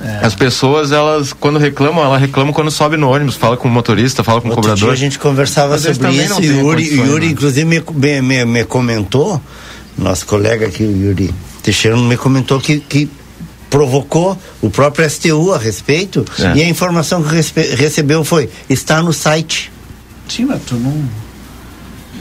É. 0.01 0.25
As 0.25 0.33
pessoas, 0.33 0.93
elas, 0.93 1.33
quando 1.33 1.59
reclamam, 1.59 2.01
elas 2.01 2.21
reclamam 2.21 2.53
quando 2.53 2.71
sobe 2.71 2.95
no 2.95 3.09
ônibus, 3.09 3.35
fala 3.35 3.57
com 3.57 3.67
o 3.67 3.71
motorista, 3.71 4.23
fala 4.23 4.39
com 4.39 4.47
o 4.47 4.55
cobrador. 4.55 4.77
Dia 4.77 4.91
a 4.91 4.95
gente 4.95 5.19
conversava 5.19 5.71
Mas 5.71 5.81
sobre 5.81 6.11
isso 6.13 6.41
e 6.41 6.45
Yuri, 6.45 6.95
Yuri 6.95 7.25
né? 7.25 7.31
inclusive, 7.33 7.65
me, 7.65 8.21
me, 8.21 8.45
me 8.45 8.63
comentou, 8.63 9.41
nosso 9.97 10.25
colega 10.25 10.67
aqui, 10.67 10.83
o 10.83 11.07
Yuri 11.07 11.33
Teixeira, 11.61 11.97
me 11.97 12.15
comentou 12.15 12.61
que, 12.61 12.79
que 12.79 13.09
provocou 13.69 14.37
o 14.61 14.69
próprio 14.69 15.09
STU 15.09 15.53
a 15.53 15.57
respeito 15.57 16.25
é. 16.39 16.57
e 16.57 16.63
a 16.63 16.69
informação 16.69 17.23
que 17.23 17.35
recebeu 17.75 18.23
foi 18.23 18.49
está 18.69 19.01
no 19.01 19.13
site. 19.13 19.71
Sim, 20.27 20.45
mas 20.45 20.61
tu 20.63 20.75
não 20.75 21.07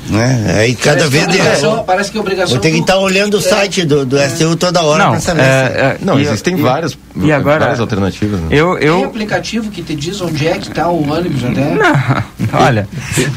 né? 0.09 0.56
Aí 0.59 0.74
cada 0.74 1.09
parece 1.09 1.10
vez. 1.10 1.26
Que 1.26 1.66
é, 1.66 1.82
parece 1.85 2.10
que 2.10 2.18
é 2.18 2.20
obrigação. 2.20 2.55
Vou 2.55 2.60
ter 2.60 2.70
que 2.70 2.78
estar 2.78 2.98
olhando 2.98 3.35
o 3.35 3.40
site 3.40 3.85
do, 3.85 4.05
do 4.05 4.18
é. 4.18 4.28
STU 4.28 4.56
toda 4.56 4.82
hora 4.82 5.05
não, 5.05 5.20
saber. 5.20 5.43
É, 5.43 5.44
é, 5.44 5.97
não, 6.01 6.18
existem 6.18 6.59
e, 6.59 6.62
várias, 6.62 6.97
e 7.16 7.32
agora, 7.32 7.60
várias 7.60 7.80
alternativas. 7.80 8.40
Né? 8.40 8.48
Eu, 8.51 8.78
eu... 8.78 8.97
Tem 8.97 9.05
aplicativo 9.05 9.70
que 9.70 9.82
te 9.82 9.94
diz 9.94 10.20
onde 10.20 10.47
é 10.47 10.59
que 10.59 10.68
está 10.68 10.89
o 10.89 11.10
ônibus 11.10 11.44
até? 11.44 11.74
Não, 11.74 12.26
olha. 12.60 12.89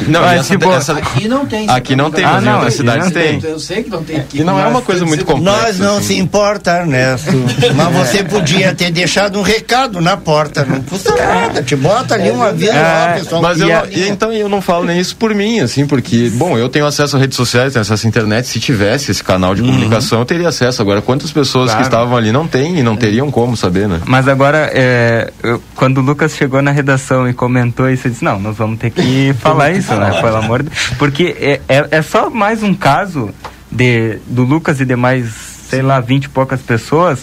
não, 0.08 0.22
mas, 0.22 0.48
tipo, 0.48 0.72
essa, 0.72 0.94
aqui 0.94 1.28
não 1.28 1.46
tem. 1.46 1.70
Aqui 1.70 1.96
não 1.96 2.12
tem, 2.12 2.24
mas 2.24 2.36
ah, 2.36 2.42
não, 2.42 2.68
em 2.68 2.72
cidades 2.72 3.12
tem. 3.12 3.40
Eu 3.44 3.60
sei 3.60 3.84
que 3.84 3.90
não 3.90 4.04
tem 4.04 4.18
aqui. 4.18 4.40
E 4.40 4.44
não 4.44 4.60
é 4.60 4.66
uma 4.68 4.82
coisa 4.82 5.06
muito 5.06 5.26
complexa. 5.26 5.62
Nós 5.62 5.80
não 5.80 5.98
assim. 5.98 6.08
se 6.08 6.18
importa, 6.18 6.78
Ernesto. 6.78 7.32
mas 7.76 7.96
você 7.96 8.24
podia 8.24 8.74
ter 8.74 8.92
deixado 8.92 9.40
um 9.40 9.42
recado 9.42 10.00
na 10.00 10.18
porta. 10.18 10.66
Não 10.66 10.82
custa 10.82 11.16
nada. 11.16 11.62
Te 11.64 11.76
bota 11.76 12.16
ali 12.16 12.32
um 12.32 12.42
aviso 12.42 12.74
lá, 12.74 13.16
pessoal. 13.18 13.42
Mas 13.42 13.60
eu, 13.60 13.70
então 14.08 14.32
eu 14.32 14.48
não 14.48 14.62
falo 14.62 14.86
nem 14.86 15.00
isso 15.00 15.16
por 15.16 15.34
mim, 15.34 15.60
assim, 15.60 15.86
porque, 15.86 16.30
bom, 16.34 16.58
eu 16.62 16.70
tenho 16.70 16.86
acesso 16.86 17.16
a 17.18 17.20
redes 17.20 17.36
sociais, 17.36 17.74
tem 17.74 17.82
acesso 17.82 18.06
à 18.06 18.10
internet. 18.10 18.48
Se 18.48 18.60
tivesse 18.60 19.12
esse 19.12 19.24
canal 19.24 19.54
de 19.54 19.62
uhum. 19.62 19.68
comunicação, 19.68 20.20
eu 20.20 20.26
teria 20.26 20.50
acesso. 20.50 20.82
Agora, 20.82 21.02
quantas 21.02 21.32
pessoas 21.32 21.66
claro. 21.66 21.80
que 21.80 21.88
estavam 21.88 22.16
ali 22.16 22.32
não 22.32 22.48
têm 22.48 22.80
e 22.80 22.84
não 22.84 22.96
teriam 22.96 23.30
como 23.32 23.58
saber, 23.58 23.88
né? 23.88 24.02
Mas 24.06 24.28
agora, 24.28 24.70
é, 24.74 25.32
eu, 25.44 25.62
quando 25.76 25.98
o 25.98 26.02
Lucas 26.02 26.36
chegou 26.36 26.62
na 26.62 26.72
redação 26.72 27.28
e 27.28 27.34
comentou 27.34 27.90
isso, 27.90 28.08
eu 28.08 28.12
disse, 28.12 28.24
não, 28.24 28.40
nós 28.40 28.56
vamos 28.58 28.80
ter 28.80 28.92
que 28.92 29.34
falar 29.40 29.72
isso, 29.72 29.94
né? 29.96 30.22
Pelo 30.22 30.38
amor 30.38 30.64
de 30.64 30.70
Porque 30.98 31.36
é, 31.40 31.62
é, 31.68 31.88
é 31.92 32.02
só 32.02 32.30
mais 32.30 32.64
um 32.64 32.74
caso 32.74 33.32
de, 33.72 34.20
do 34.28 34.44
Lucas 34.44 34.80
e 34.80 34.86
demais, 34.86 35.30
sei 35.70 35.82
lá, 35.82 36.00
vinte 36.00 36.26
e 36.26 36.30
poucas 36.30 36.62
pessoas 36.62 37.20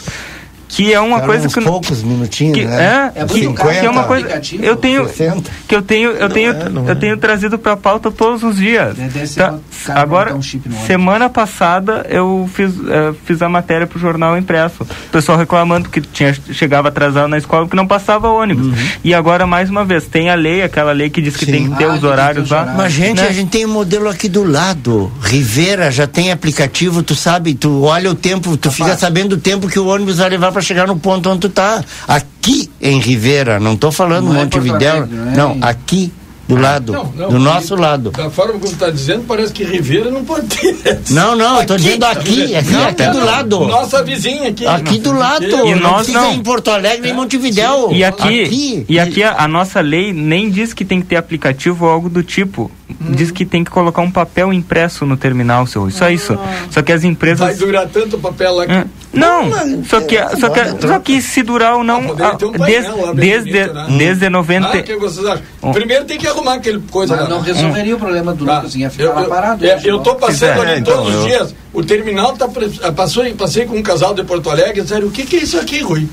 que 0.68 0.92
é 0.92 1.00
uma 1.00 1.22
coisa 1.22 1.48
que 1.48 1.60
poucos 1.62 2.02
minutinhos 2.02 2.58
que, 2.58 2.64
né? 2.64 3.12
é, 3.16 3.22
é 3.22 3.24
que, 3.24 3.40
50, 3.40 3.80
que 3.80 3.86
é 3.86 3.90
uma 3.90 4.04
coisa 4.04 4.40
eu 4.60 4.76
tenho 4.76 5.08
60. 5.08 5.50
que 5.66 5.74
eu 5.74 5.82
tenho 5.82 6.10
eu 6.10 6.28
tenho 6.28 6.52
é, 6.52 6.66
eu 6.86 6.92
é. 6.92 6.94
tenho 6.94 7.16
trazido 7.16 7.58
para 7.58 7.76
pauta 7.76 8.10
todos 8.10 8.42
os 8.42 8.56
dias 8.56 8.96
tá, 9.34 9.58
agora 9.88 10.34
um 10.34 10.42
semana 10.86 11.30
passada 11.30 12.06
eu 12.10 12.48
fiz 12.52 12.76
uh, 12.76 13.16
fiz 13.24 13.40
a 13.40 13.48
matéria 13.48 13.86
para 13.86 13.96
o 13.96 14.00
jornal 14.00 14.36
impresso 14.36 14.82
o 14.82 15.10
pessoal 15.10 15.38
reclamando 15.38 15.88
que 15.88 16.02
tinha 16.02 16.36
chegava 16.52 16.88
atrasado 16.88 17.28
na 17.28 17.38
escola 17.38 17.66
que 17.66 17.74
não 17.74 17.86
passava 17.86 18.28
ônibus 18.28 18.66
uhum. 18.66 18.74
e 19.02 19.14
agora 19.14 19.46
mais 19.46 19.70
uma 19.70 19.84
vez 19.84 20.04
tem 20.04 20.28
a 20.28 20.34
lei 20.34 20.62
aquela 20.62 20.92
lei 20.92 21.08
que 21.08 21.22
diz 21.22 21.34
que 21.34 21.46
Sim. 21.46 21.52
tem 21.52 21.70
que 21.70 21.78
ter 21.78 21.84
ah, 21.84 21.94
os 21.94 22.04
horários 22.04 22.50
lá 22.50 22.74
mas 22.76 22.92
gente 22.92 23.22
né? 23.22 23.28
a 23.28 23.32
gente 23.32 23.50
tem 23.50 23.64
um 23.64 23.72
modelo 23.72 24.08
aqui 24.08 24.28
do 24.28 24.44
lado 24.44 25.10
Rivera 25.22 25.90
já 25.90 26.06
tem 26.06 26.30
aplicativo 26.30 27.02
tu 27.02 27.14
sabe 27.14 27.54
tu 27.54 27.84
olha 27.84 28.10
o 28.10 28.14
tempo 28.14 28.54
tu 28.56 28.70
fica 28.70 28.96
sabendo 28.96 29.32
o 29.32 29.38
tempo 29.38 29.66
que 29.66 29.78
o 29.78 29.86
ônibus 29.86 30.18
vai 30.18 30.28
levar 30.28 30.52
para 30.58 30.62
chegar 30.62 30.86
no 30.88 30.98
ponto 30.98 31.30
onde 31.30 31.40
tu 31.40 31.48
tá. 31.48 31.84
Aqui 32.06 32.68
em 32.80 32.98
Rivera, 32.98 33.60
não 33.60 33.74
estou 33.74 33.92
falando 33.92 34.26
não 34.26 34.36
é 34.36 34.44
Montevidéu, 34.44 35.04
é 35.04 35.06
não, 35.06 35.54
não, 35.54 35.68
aqui 35.68 36.12
do 36.48 36.56
ah, 36.56 36.60
lado, 36.60 36.92
não, 36.92 37.04
não, 37.14 37.28
do 37.28 37.38
nosso 37.38 37.76
lado. 37.76 38.10
Da 38.10 38.30
forma 38.30 38.54
como 38.54 38.72
está 38.72 38.90
dizendo, 38.90 39.24
parece 39.28 39.52
que 39.52 39.62
Ribeira 39.62 40.10
não 40.10 40.24
pode 40.24 40.46
ter. 40.46 41.00
Não, 41.10 41.36
não, 41.36 41.60
estou 41.60 41.76
dizendo 41.76 42.04
aqui, 42.04 42.56
aqui, 42.56 42.70
não, 42.70 42.88
aqui 42.88 43.06
do 43.06 43.24
lado. 43.24 43.60
Nossa 43.66 44.02
vizinha 44.02 44.48
aqui. 44.48 44.66
Aqui 44.66 44.98
do 44.98 45.12
lado. 45.12 45.44
E 45.44 45.74
não 45.74 45.92
nós 45.92 46.08
não. 46.08 46.32
em 46.32 46.42
Porto 46.42 46.70
Alegre 46.70 47.02
nem 47.02 47.12
em 47.12 47.14
Montevidéu. 47.14 47.92
E 47.92 48.02
aqui, 48.02 48.42
aqui, 48.44 48.86
e 48.88 48.98
aqui 48.98 49.22
a, 49.22 49.44
a, 49.44 49.46
nossa 49.46 49.80
lei 49.80 50.12
nem 50.12 50.50
diz 50.50 50.72
que 50.72 50.84
tem 50.84 51.00
que 51.00 51.06
ter 51.06 51.16
aplicativo 51.16 51.84
ou 51.84 51.90
algo 51.90 52.08
do 52.08 52.22
tipo. 52.22 52.70
Hum. 52.90 53.12
Diz 53.12 53.30
que 53.30 53.44
tem 53.44 53.62
que 53.62 53.70
colocar 53.70 54.00
um 54.00 54.10
papel 54.10 54.52
impresso 54.52 55.04
no 55.04 55.16
terminal, 55.16 55.66
seu. 55.66 55.90
Só 55.90 56.06
ah. 56.06 56.12
isso. 56.12 56.38
Só 56.70 56.80
que 56.80 56.90
as 56.90 57.04
empresas. 57.04 57.40
Vai 57.40 57.54
durar 57.54 57.86
tanto 57.88 58.16
o 58.16 58.18
papel 58.18 58.54
lá 58.54 58.66
que. 58.66 58.88
Não, 59.12 59.48
não 59.48 59.84
só, 59.84 60.00
que, 60.00 60.16
só, 60.38 60.48
que, 60.50 60.86
só 60.86 60.98
que 60.98 61.22
se 61.22 61.42
durar 61.42 61.76
ou 61.76 61.84
não. 61.84 62.16
Ah, 62.18 62.36
um 62.42 62.52
desde, 62.52 63.14
desde, 63.14 63.50
bonito, 63.50 63.74
né? 63.74 63.98
desde 63.98 64.28
90. 64.28 64.68
Ah, 64.68 64.82
que 64.82 64.96
vocês 64.96 65.26
acham? 65.26 65.44
Primeiro 65.72 66.04
tem 66.04 66.18
que 66.18 66.26
arrumar 66.26 66.54
aquele 66.54 66.80
coisa 66.90 67.16
Mas 67.16 67.28
não 67.28 67.40
resolveria 67.40 67.94
hum. 67.94 67.96
o 67.96 68.00
problema 68.00 68.34
do 68.34 68.44
Lucas, 68.44 68.74
ia 68.74 68.90
ficar 68.90 69.04
eu, 69.04 69.14
lá 69.14 69.24
parado. 69.24 69.64
É, 69.64 69.80
eu 69.84 69.98
estou 69.98 70.14
passando 70.14 70.60
ali 70.60 70.72
é, 70.72 70.78
então, 70.78 70.96
todos 70.96 71.14
os 71.14 71.24
dias. 71.24 71.54
O 71.72 71.82
terminal 71.82 72.34
tá. 72.34 72.48
Passou, 72.94 73.24
passei 73.34 73.66
com 73.66 73.76
um 73.76 73.82
casal 73.82 74.14
de 74.14 74.24
Porto 74.24 74.50
Alegre 74.50 74.82
disseram: 74.82 75.08
o 75.08 75.10
que, 75.10 75.24
que 75.24 75.36
é 75.36 75.40
isso 75.40 75.58
aqui, 75.58 75.80
Rui? 75.80 76.06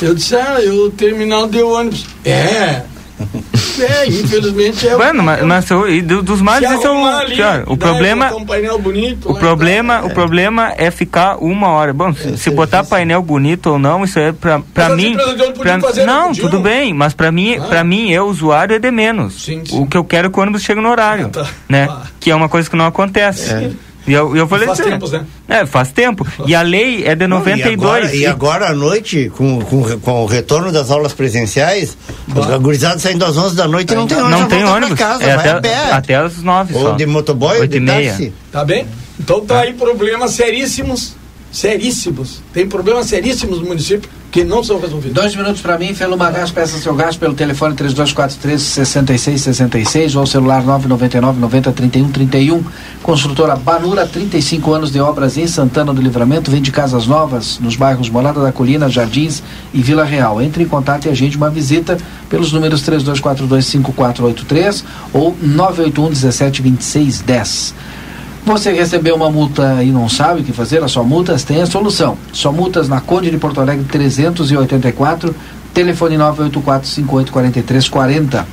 Eu 0.00 0.14
disse: 0.14 0.36
ah, 0.36 0.58
o 0.86 0.90
terminal 0.90 1.46
deu 1.46 1.70
ônibus. 1.70 2.06
É. 2.24 2.82
É, 3.80 4.06
infelizmente 4.06 4.88
é. 4.88 4.96
Bueno, 4.96 5.22
mas, 5.22 5.42
mas 5.42 5.70
e 5.88 6.02
dos 6.02 6.40
males 6.40 6.68
são. 6.80 7.06
Ali, 7.06 7.36
o 7.66 7.76
problema. 7.76 8.34
Um 8.34 8.44
painel 8.44 8.78
bonito, 8.78 9.30
o 9.30 9.34
problema, 9.34 10.04
o 10.04 10.10
problema 10.10 10.72
é 10.76 10.90
ficar 10.90 11.36
uma 11.36 11.68
hora. 11.68 11.92
Bom, 11.92 12.12
se, 12.12 12.36
se 12.36 12.50
botar 12.50 12.84
painel 12.84 13.22
bonito 13.22 13.70
ou 13.70 13.78
não, 13.78 14.04
isso 14.04 14.18
é 14.18 14.32
pra, 14.32 14.60
pra 14.72 14.90
mim. 14.90 15.16
Pra, 15.58 15.78
não, 16.04 16.32
tudo 16.32 16.60
bem, 16.60 16.92
mas 16.94 17.14
pra 17.14 17.30
mim, 17.30 17.56
ah. 17.56 17.62
Pra 17.62 17.84
mim, 17.84 18.10
eu, 18.10 18.26
usuário, 18.26 18.74
é 18.74 18.78
de 18.78 18.90
menos. 18.90 19.44
Sim, 19.44 19.62
sim. 19.64 19.80
O 19.80 19.86
que 19.86 19.96
eu 19.96 20.04
quero 20.04 20.28
é 20.28 20.30
que 20.30 20.38
o 20.38 20.42
ônibus 20.42 20.62
chegue 20.62 20.80
no 20.80 20.90
horário. 20.90 21.26
Ah, 21.26 21.44
tá. 21.44 21.46
né? 21.68 21.88
Ah. 21.90 22.02
Que 22.20 22.30
é 22.30 22.34
uma 22.34 22.48
coisa 22.48 22.68
que 22.68 22.76
não 22.76 22.86
acontece. 22.86 23.52
É. 23.52 23.70
E 24.08 24.14
eu, 24.14 24.34
eu 24.34 24.48
falei 24.48 24.66
faz 24.66 24.78
tempo, 24.78 25.08
né? 25.08 25.26
É, 25.48 25.66
faz 25.66 25.92
tempo. 25.92 26.26
E 26.46 26.54
a 26.54 26.62
lei 26.62 27.06
é 27.06 27.14
de 27.14 27.26
92. 27.26 27.68
Não, 27.68 27.70
e, 27.70 27.74
agora, 27.74 28.16
e 28.16 28.26
agora 28.26 28.68
à 28.68 28.74
noite, 28.74 29.30
com, 29.36 29.60
com, 29.60 30.00
com 30.00 30.22
o 30.22 30.26
retorno 30.26 30.72
das 30.72 30.90
aulas 30.90 31.12
presenciais, 31.12 31.96
os 32.34 32.50
agurizados 32.50 33.02
saindo 33.02 33.24
às 33.24 33.36
11 33.36 33.56
da 33.56 33.68
noite 33.68 33.92
e 33.92 33.96
não 33.96 34.06
tem 34.06 34.18
ônibus. 34.18 34.40
Não 34.40 34.48
tem 34.48 34.64
ônibus. 34.64 34.98
Casa, 34.98 35.24
é 35.24 35.32
até, 35.32 35.60
pé. 35.60 35.92
até 35.92 36.14
às 36.16 36.42
9 36.42 36.74
Ou 36.74 36.82
só. 36.82 36.92
de 36.92 37.06
motoboy 37.06 37.60
ou 37.60 37.66
de 37.66 37.80
táxi. 37.80 38.32
Tá 38.50 38.64
bem? 38.64 38.86
Então 39.20 39.44
tá 39.44 39.60
aí 39.60 39.74
problemas 39.74 40.32
seríssimos 40.32 41.14
seríssimos. 41.50 42.40
Tem 42.52 42.68
problemas 42.68 43.06
seríssimos 43.06 43.60
no 43.60 43.66
município 43.66 44.08
que 44.30 44.44
não 44.44 44.62
são 44.62 44.78
resolvidos. 44.78 45.14
Dois 45.14 45.34
minutos 45.34 45.62
para 45.62 45.78
mim, 45.78 45.94
Feluma 45.94 46.30
Gás, 46.30 46.50
peça 46.50 46.78
seu 46.78 46.94
gás 46.94 47.16
pelo 47.16 47.34
telefone 47.34 47.74
3243 47.74 48.60
6666 48.60 50.16
ou 50.16 50.26
celular 50.26 50.62
999 50.62 51.40
90 51.40 51.72
31 51.72 52.10
31. 52.10 52.64
Construtora 53.02 53.56
Banura, 53.56 54.06
35 54.06 54.72
anos 54.72 54.92
de 54.92 55.00
obras 55.00 55.38
em 55.38 55.46
Santana 55.46 55.94
do 55.94 56.02
Livramento, 56.02 56.50
vende 56.50 56.70
casas 56.70 57.06
novas 57.06 57.58
nos 57.58 57.74
bairros 57.76 58.10
Morada 58.10 58.42
da 58.42 58.52
Colina, 58.52 58.88
Jardins 58.88 59.42
e 59.72 59.80
Vila 59.80 60.04
Real. 60.04 60.42
Entre 60.42 60.62
em 60.62 60.68
contato 60.68 61.06
e 61.06 61.08
agende 61.08 61.36
uma 61.36 61.48
visita 61.48 61.96
pelos 62.28 62.52
números 62.52 62.82
3242 62.82 63.64
5483 63.66 64.84
ou 65.12 65.34
981 65.40 66.10
17 66.10 66.62
26 66.62 67.20
10. 67.22 67.74
Você 68.48 68.72
recebeu 68.72 69.14
uma 69.14 69.30
multa 69.30 69.84
e 69.84 69.90
não 69.90 70.08
sabe 70.08 70.40
o 70.40 70.44
que 70.44 70.54
fazer? 70.54 70.82
A 70.82 70.88
sua 70.88 71.02
multas 71.02 71.44
tem 71.44 71.60
a 71.60 71.66
solução. 71.66 72.16
Só 72.32 72.50
multas 72.50 72.88
na 72.88 72.98
Conde 72.98 73.30
de 73.30 73.36
Porto 73.36 73.60
Alegre 73.60 73.84
384, 73.84 75.34
telefone 75.74 76.16
984-584340. 76.16 78.46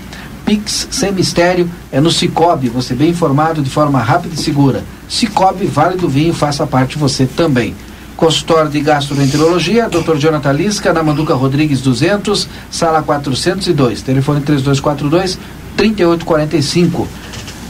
Pix 0.45 0.89
sem 0.91 1.13
mistério 1.13 1.69
é 1.93 2.01
no 2.01 2.11
Cicobi, 2.11 2.67
você 2.67 2.93
bem 2.93 3.11
informado 3.11 3.61
de 3.61 3.69
forma 3.69 3.99
rápida 3.99 4.35
e 4.35 4.37
segura. 4.37 4.83
Cicobi, 5.07 5.65
Vale 5.65 5.95
do 5.95 6.09
Vinho, 6.09 6.33
faça 6.33 6.67
parte 6.67 6.97
você 6.97 7.25
também. 7.25 7.73
Consultório 8.17 8.69
de 8.69 8.81
Gastroenterologia, 8.81 9.87
Dr. 9.87 10.17
Jonathan 10.17 10.51
Lisca, 10.51 10.91
na 10.91 11.01
Manduca 11.01 11.35
Rodrigues 11.35 11.79
200, 11.79 12.49
sala 12.69 13.01
402, 13.01 14.01
telefone 14.01 14.41
3242 14.41 15.39
3845. 15.77 17.07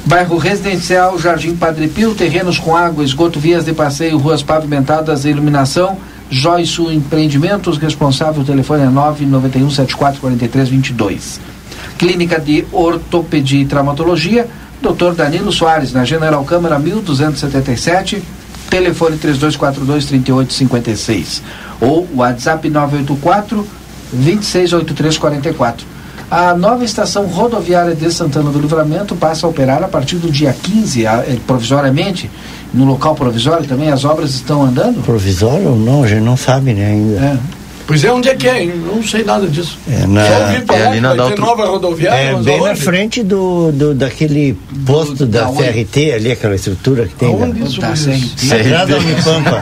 Bairro 0.06 0.38
Residencial 0.38 1.18
Jardim 1.18 1.56
Padre 1.56 1.88
Pio, 1.88 2.14
terrenos 2.14 2.60
com 2.60 2.76
água, 2.76 3.04
esgoto, 3.04 3.40
vias 3.40 3.66
de 3.66 3.74
passeio, 3.74 4.20
ruas 4.20 4.44
pavimentadas 4.44 5.26
e 5.26 5.30
iluminação. 5.30 5.98
Joyce 6.30 6.80
Empreendimentos, 6.84 7.80
responsável, 7.80 8.44
telefone 8.44 8.84
é 8.84 8.86
991 8.86 9.68
744322. 9.72 11.40
Clínica 11.98 12.40
de 12.40 12.66
Ortopedia 12.72 13.62
e 13.62 13.66
Traumatologia, 13.66 14.48
Dr. 14.80 15.14
Danilo 15.16 15.52
Soares, 15.52 15.92
na 15.92 16.06
General 16.06 16.44
Câmara 16.46 16.78
1277, 16.78 18.22
telefone 18.70 19.18
3242 19.18 20.06
3856 20.06 21.42
ou 21.82 22.08
WhatsApp 22.14 22.70
984 22.70 23.68
268344. 24.14 25.95
A 26.30 26.56
nova 26.56 26.84
estação 26.84 27.28
rodoviária 27.28 27.94
de 27.94 28.12
Santana 28.12 28.50
do 28.50 28.60
Livramento 28.60 29.16
passa 29.16 29.46
a 29.46 29.50
operar 29.50 29.84
a 29.84 29.88
partir 29.88 30.16
do 30.16 30.32
dia 30.32 30.54
15, 30.54 31.06
eh, 31.06 31.38
provisoriamente, 31.46 32.30
no 32.74 32.84
local 32.84 33.14
provisório 33.16 33.68
também. 33.68 33.90
As 33.90 34.06
obras 34.06 34.32
estão 34.32 34.64
andando? 34.64 35.04
Provisório? 35.04 35.76
Não, 35.76 36.04
a 36.04 36.08
gente 36.08 36.24
não 36.24 36.36
sabe 36.36 36.74
né, 36.74 36.88
ainda. 36.88 37.20
É. 37.20 37.65
Pois 37.88 38.04
é, 38.04 38.12
onde 38.12 38.30
é 38.30 38.36
que 38.36 38.48
é? 38.48 38.64
Hein? 38.64 38.74
Não 38.86 39.04
sei 39.04 39.24
nada 39.24 39.48
disso. 39.48 39.78
É 39.90 40.08
na, 40.08 40.26
Só 40.26 40.40
ouvi 40.42 40.66
falar 40.66 40.80
é 40.80 40.88
ali 40.88 41.02
na 41.02 41.14
vai 41.14 41.30
ter 41.32 41.40
nova 41.40 41.66
rodoviária. 41.66 42.20
É 42.20 42.34
bem 42.36 42.56
aonde? 42.56 42.70
na 42.70 42.76
frente 42.76 43.24
do, 43.24 43.72
do 43.72 43.94
daquele 43.94 44.58
posto 44.86 45.14
do, 45.14 45.26
da, 45.28 45.46
da 45.46 45.52
CRT 45.52 46.14
ali, 46.14 46.32
aquela 46.32 46.56
estrutura 46.56 47.06
que 47.06 47.16
tem. 47.16 47.30
Onde 47.30 47.60
da, 47.60 47.66
isso? 47.66 47.82
Tá, 47.82 47.94
CRT. 47.94 48.88
da 48.88 48.98
Unipampa. 48.98 49.62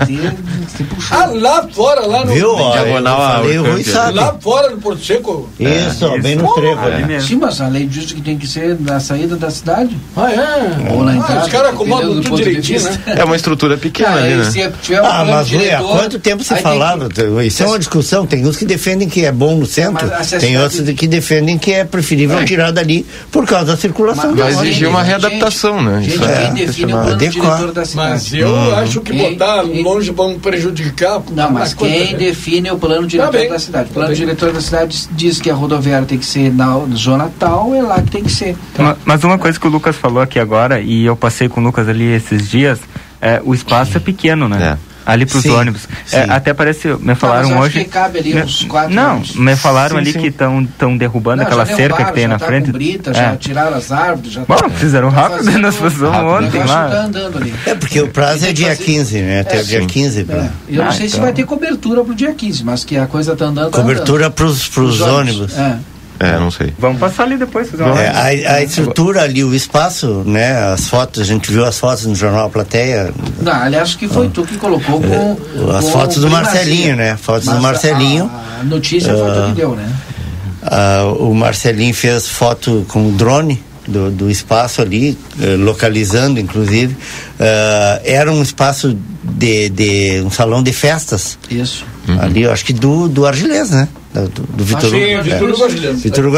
ah, 1.12 1.26
lá 1.34 1.68
fora, 1.72 2.06
lá 2.06 2.26
no... 2.26 2.34
Viu? 2.34 2.56
Diagonal 2.56 3.22
a... 3.22 4.10
Lá 4.12 4.38
fora 4.40 4.70
no 4.70 4.78
Porto 4.78 5.04
Seco. 5.04 5.50
Isso, 5.60 6.06
é, 6.06 6.20
bem 6.20 6.36
no 6.36 6.54
trevo 6.54 6.82
ali. 6.82 7.22
Sim, 7.22 7.36
mas 7.38 7.60
a 7.60 7.68
lei 7.68 7.86
diz 7.86 8.12
que 8.12 8.22
tem 8.22 8.38
que 8.38 8.48
ser 8.48 8.78
na 8.80 9.00
saída 9.00 9.36
da 9.36 9.50
cidade. 9.50 9.98
Ah, 10.16 10.32
é? 10.32 10.92
Ou 10.94 11.04
na 11.04 11.16
entrada. 11.16 11.42
Ah, 11.42 11.46
os 11.46 11.52
caras 11.52 11.74
acomodam 11.74 12.22
tudo 12.22 12.36
direitinho, 12.38 12.82
né? 12.84 13.00
É 13.18 13.24
uma 13.24 13.36
estrutura 13.36 13.78
pequena 13.78 14.16
ali, 14.16 14.36
né? 14.36 14.72
Ah, 15.04 15.26
mas 15.26 15.54
há 15.54 15.82
quanto 15.82 16.20
tempo 16.20 16.44
você 16.44 16.56
falava? 16.58 17.10
Isso 17.44 17.64
é 17.64 17.66
uma 17.66 17.80
discussão, 17.80 18.13
tem 18.28 18.46
uns 18.46 18.58
que 18.58 18.66
defendem 18.66 19.10
que 19.10 19.26
é 19.26 19.32
bom 19.32 19.56
no 19.56 19.66
centro, 19.66 20.08
tem 20.40 20.58
outros 20.60 20.88
que 20.92 21.08
defendem 21.08 21.58
que 21.58 21.74
é 21.74 21.84
preferível 21.84 22.38
é. 22.38 22.46
tirar 22.46 22.72
dali 22.72 23.06
por 23.32 23.46
causa 23.46 23.66
da 23.66 23.78
circulação. 23.78 24.36
Mas 24.36 24.56
vai 24.56 24.68
exigir 24.68 24.88
uma 24.88 25.02
readaptação, 25.02 25.80
gente, 25.80 25.90
né? 25.90 26.02
Gente, 26.04 26.16
Isso 26.16 26.24
é, 26.24 26.52
define 26.52 26.94
o 26.94 26.98
plano 26.98 27.18
diretor 27.18 27.72
da 27.72 27.86
cidade? 27.86 28.10
Mas 28.10 28.34
eu 28.34 28.54
hum. 28.54 28.76
acho 28.76 29.02
que 29.02 29.12
quem, 29.12 29.32
botar 29.32 29.64
quem, 29.64 29.84
longe 29.84 30.12
vão 30.12 30.40
prejudicar. 30.40 31.22
Não, 31.32 31.52
mas 31.52 31.74
quem 31.74 32.16
define 32.16 32.70
o 32.70 32.78
plano 32.78 33.08
diretor 33.08 33.32
tá 33.32 33.54
da 33.54 33.60
cidade? 33.60 33.90
O 33.90 33.94
plano 33.94 34.10
tá 34.10 34.16
diretor 34.16 34.54
da 34.54 34.62
cidade 34.62 35.08
diz 35.12 35.42
que 35.42 35.50
a 35.50 35.56
rodoviária 35.56 36.06
tem 36.06 36.20
que 36.20 36.26
ser 36.26 36.54
na 36.54 36.80
zona 36.96 37.32
tal, 37.40 37.74
é 37.74 37.82
lá 37.82 38.00
que 38.00 38.12
tem 38.12 38.24
que 38.24 38.32
ser. 38.32 38.56
Mas, 38.78 38.98
mas 39.04 39.24
uma 39.24 39.40
coisa 39.40 39.60
que 39.60 39.66
o 39.66 39.70
Lucas 39.70 39.96
falou 39.96 40.22
aqui 40.22 40.38
agora, 40.38 40.80
e 40.80 41.04
eu 41.04 41.16
passei 41.16 41.50
com 41.50 41.60
o 41.60 41.64
Lucas 41.64 41.90
ali 41.90 42.06
esses 42.06 42.48
dias, 42.48 42.80
é, 43.20 43.42
o 43.44 43.54
espaço 43.56 43.98
é 43.98 44.00
pequeno, 44.00 44.48
né? 44.48 44.78
É 44.90 44.93
ali 45.06 45.26
para 45.26 45.38
os 45.38 45.46
ônibus. 45.46 45.88
É, 46.12 46.22
até 46.30 46.54
parece, 46.54 46.96
me 47.00 47.16
falaram 47.16 47.50
não, 47.50 47.60
hoje. 47.60 47.80
Que 47.80 47.90
cabe 47.90 48.20
ali 48.20 48.34
me, 48.34 48.42
uns 48.42 48.64
quatro 48.64 48.94
não, 48.94 49.22
me 49.36 49.56
falaram 49.56 49.96
sim, 49.96 50.02
ali 50.02 50.12
sim. 50.14 50.20
que 50.20 50.28
estão 50.28 50.62
estão 50.62 50.98
derrubando 50.98 51.38
não, 51.38 51.46
aquela 51.46 51.66
cerca 51.66 52.06
que 52.06 52.14
tem 52.14 52.28
na 52.28 52.40
tá 52.40 52.46
frente. 52.46 52.72
Brita, 52.72 53.12
é. 53.12 53.14
Já 53.14 53.36
tiraram 53.38 53.78
as 53.78 53.92
árvores, 53.92 54.32
já 54.32 54.42
Bom, 54.46 54.56
tá, 54.56 54.70
fizeram 54.70 55.10
rápido, 55.10 55.52
tá 55.52 55.58
nós 55.58 55.76
fizemos 55.76 56.18
ontem 56.18 56.64
lá. 56.64 56.90
Tá 56.90 57.04
andando 57.04 57.38
ali. 57.38 57.54
É 57.66 57.76
porque 57.76 58.02
o 58.02 58.08
prazo 58.08 58.46
é 58.46 58.54
dia 58.54 58.70
fazer... 58.70 58.84
15, 58.84 59.22
né? 59.22 59.40
Até 59.42 59.58
é, 59.58 59.62
o 59.62 59.66
dia 59.66 59.82
sim. 59.82 59.88
15 59.88 60.24
para. 60.24 60.52
Eu 60.68 60.84
não 60.84 60.90
ah, 60.90 60.92
sei 60.92 61.06
então. 61.08 61.16
se 61.16 61.22
vai 61.22 61.34
ter 61.34 61.46
cobertura 61.46 62.04
para 62.04 62.12
o 62.12 62.16
dia 62.16 62.34
15, 62.34 62.64
mas 62.64 62.84
que 62.84 62.98
a 62.98 63.08
coisa 63.08 63.34
está 63.34 63.46
andando. 63.46 63.72
Cobertura 63.72 64.30
para 64.30 64.46
os 64.46 64.78
ônibus. 64.78 65.02
ônibus. 65.02 65.58
É. 65.58 65.78
É, 66.24 66.40
não 66.40 66.50
sei. 66.50 66.74
Vamos 66.80 67.00
passar 67.00 67.24
ali 67.24 67.36
depois. 67.36 67.68
É, 67.74 68.08
a, 68.08 68.56
a, 68.56 68.64
estrutura 68.64 69.24
ali, 69.24 69.44
o 69.44 69.54
espaço, 69.54 70.24
né? 70.26 70.72
As 70.72 70.88
fotos, 70.88 71.22
a 71.22 71.26
gente 71.26 71.52
viu 71.52 71.66
as 71.66 71.78
fotos 71.78 72.06
no 72.06 72.16
jornal 72.16 72.50
Plateia. 72.50 73.14
Não, 73.42 73.52
aliás, 73.52 73.94
que 73.96 74.08
foi 74.08 74.28
ah. 74.28 74.32
tu 74.34 74.44
que 74.44 74.58
colocou 74.58 75.02
com. 75.02 75.38
As 75.76 75.84
com 75.84 75.92
fotos 75.92 76.18
do 76.18 76.30
Marcelinho, 76.30 76.96
né? 76.96 77.18
Fotos 77.18 77.46
Mas 77.48 77.56
do 77.58 77.62
Marcelinho. 77.62 78.32
A, 78.60 78.64
notícia 78.64 79.14
uh, 79.14 79.18
foi 79.18 79.32
tu 79.34 79.48
que 79.50 79.56
deu, 79.56 79.76
né? 79.76 79.92
Uh, 80.64 81.30
o 81.30 81.36
Marcelinho 81.36 81.94
fez 81.94 82.28
foto 82.28 82.86
com 82.88 83.10
o 83.10 83.12
drone. 83.12 83.62
Do, 83.86 84.10
do 84.10 84.32
espaço 84.32 84.82
ali, 84.82 85.12
uh, 85.12 85.58
localizando 85.62 86.40
inclusive, 86.40 86.94
uh, 86.94 88.00
era 88.06 88.32
um 88.32 88.42
espaço 88.42 88.98
de, 89.22 89.68
de 89.68 90.22
um 90.26 90.32
salão 90.32 90.64
de 90.64 90.72
festas. 90.72 91.38
Isso. 91.50 91.86
Uhum. 92.08 92.22
Ali, 92.22 92.44
eu 92.44 92.54
acho 92.54 92.64
que 92.64 92.72
do, 92.72 93.10
do 93.10 93.26
Argilês, 93.26 93.72
né? 93.72 93.90
Do, 94.22 94.44
do 94.44 94.64
Vitor 94.64 94.86
Hugo. 94.86 94.96
É, 94.98 95.22
Vitor 95.22 95.50
Hugo 95.50 95.64
Argilês. 95.64 96.02
Vitor 96.02 96.26
Hugo. 96.26 96.38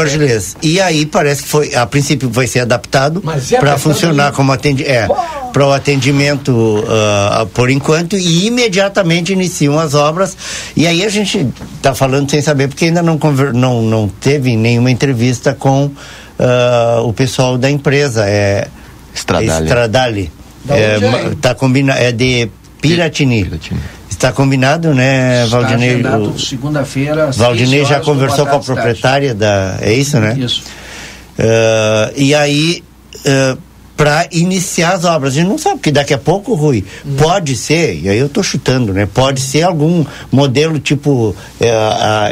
E 0.62 0.80
aí 0.80 1.06
parece 1.06 1.42
que 1.42 1.48
foi, 1.48 1.74
a 1.74 1.86
princípio 1.86 2.28
vai 2.30 2.46
ser 2.46 2.60
adaptado 2.60 3.22
é 3.50 3.58
para 3.58 3.76
funcionar 3.78 4.32
como 4.32 4.52
atendimento, 4.52 4.90
é, 4.90 5.08
para 5.52 5.66
o 5.66 5.72
atendimento 5.72 6.50
uh, 6.52 7.46
por 7.48 7.70
enquanto 7.70 8.16
e 8.16 8.46
imediatamente 8.46 9.32
iniciam 9.32 9.78
as 9.78 9.94
obras. 9.94 10.36
E 10.76 10.86
aí 10.86 11.04
a 11.04 11.08
gente 11.08 11.48
está 11.76 11.94
falando 11.94 12.30
sem 12.30 12.40
saber 12.40 12.68
porque 12.68 12.86
ainda 12.86 13.02
não, 13.02 13.18
conver, 13.18 13.52
não, 13.52 13.82
não 13.82 14.08
teve 14.08 14.56
nenhuma 14.56 14.90
entrevista 14.90 15.54
com 15.54 15.86
uh, 15.86 17.02
o 17.04 17.12
pessoal 17.12 17.58
da 17.58 17.70
empresa. 17.70 18.24
É 18.26 18.68
Stradale. 19.14 19.66
Stradale. 19.66 20.32
É, 20.68 20.74
é, 20.74 21.34
tá 21.40 21.54
combina, 21.54 21.94
é 21.94 22.12
de 22.12 22.48
Piratini. 22.80 23.44
Piratini. 23.44 23.80
Está 24.16 24.32
combinado, 24.32 24.94
né, 24.94 25.44
Está 25.44 25.58
Valdinei? 25.58 26.02
segunda-feira. 26.38 27.30
Valdinei 27.32 27.84
já 27.84 28.00
conversou 28.00 28.46
com 28.46 28.56
a 28.56 28.60
proprietária 28.60 29.34
da. 29.34 29.76
É 29.82 29.92
isso, 29.92 30.18
né? 30.18 30.34
Isso. 30.38 30.62
Uh, 31.38 32.12
e 32.16 32.34
aí, 32.34 32.82
uh, 33.14 33.58
para 33.94 34.26
iniciar 34.32 34.94
as 34.94 35.04
obras. 35.04 35.34
A 35.34 35.36
gente 35.36 35.48
não 35.48 35.58
sabe, 35.58 35.76
porque 35.76 35.92
daqui 35.92 36.14
a 36.14 36.18
pouco, 36.18 36.54
Rui, 36.54 36.82
hum. 37.04 37.16
pode 37.18 37.54
ser, 37.56 37.94
e 37.94 38.08
aí 38.08 38.18
eu 38.18 38.26
estou 38.26 38.42
chutando, 38.42 38.94
né? 38.94 39.06
Pode 39.12 39.38
ser 39.38 39.64
algum 39.64 40.02
modelo 40.32 40.78
tipo 40.78 41.30
uh, 41.30 41.36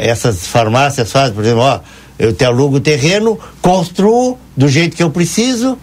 essas 0.01 0.47
farmácias 0.47 1.11
fazem, 1.11 1.35
por 1.35 1.43
exemplo, 1.43 1.61
ó, 1.61 1.79
eu 2.17 2.33
te 2.33 2.43
alugo 2.43 2.77
o 2.77 2.79
terreno, 2.79 3.37
construo 3.61 4.39
do 4.57 4.67
jeito 4.67 4.97
que 4.97 5.03
eu 5.03 5.11
preciso 5.11 5.77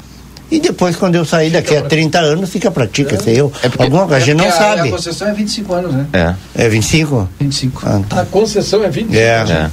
e 0.52 0.60
depois, 0.60 0.96
quando 0.96 1.14
eu 1.14 1.24
sair 1.24 1.48
daqui 1.48 1.74
a 1.74 1.80
30 1.80 2.18
anos, 2.18 2.50
fica 2.50 2.70
pra 2.70 2.86
ti, 2.86 3.06
é. 3.26 3.40
eu. 3.40 3.50
É 3.62 3.70
porque, 3.70 3.84
alguma 3.84 4.02
coisa, 4.06 4.16
a 4.16 4.20
gente 4.20 4.36
não 4.36 4.48
a, 4.48 4.52
sabe. 4.52 4.88
A 4.88 4.92
concessão 4.92 5.28
é 5.28 5.32
25 5.32 5.72
anos, 5.72 5.94
né? 5.94 6.06
É. 6.12 6.64
É 6.66 6.68
25? 6.68 7.26
25. 7.40 7.82
Ah, 7.86 8.02
tá. 8.06 8.20
A 8.20 8.26
concessão 8.26 8.84
é 8.84 8.90
25 8.90 9.16
é. 9.16 9.34
anos. 9.34 9.50
É. 9.50 9.70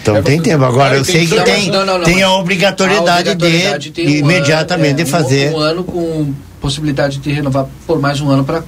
Então 0.00 0.16
é 0.16 0.22
tem 0.22 0.40
tempo. 0.40 0.64
Agora, 0.64 0.96
eu 0.96 1.04
sei 1.04 1.26
que 1.26 1.38
tem, 1.42 1.70
não, 1.70 1.84
não, 1.84 1.98
não, 1.98 2.04
tem 2.04 2.22
a 2.22 2.32
obrigatoriedade, 2.32 3.28
a 3.28 3.32
obrigatoriedade 3.32 3.90
de, 3.90 4.00
um 4.00 4.08
imediatamente 4.08 5.02
ano, 5.02 5.02
é, 5.02 5.04
fazer. 5.04 5.50
Um, 5.52 5.56
um 5.56 5.60
ano 5.60 5.84
com 5.84 6.34
possibilidade 6.62 7.18
de 7.18 7.30
renovar 7.30 7.66
por 7.86 8.00
mais 8.00 8.22
um 8.22 8.30
ano 8.30 8.42
para 8.42 8.62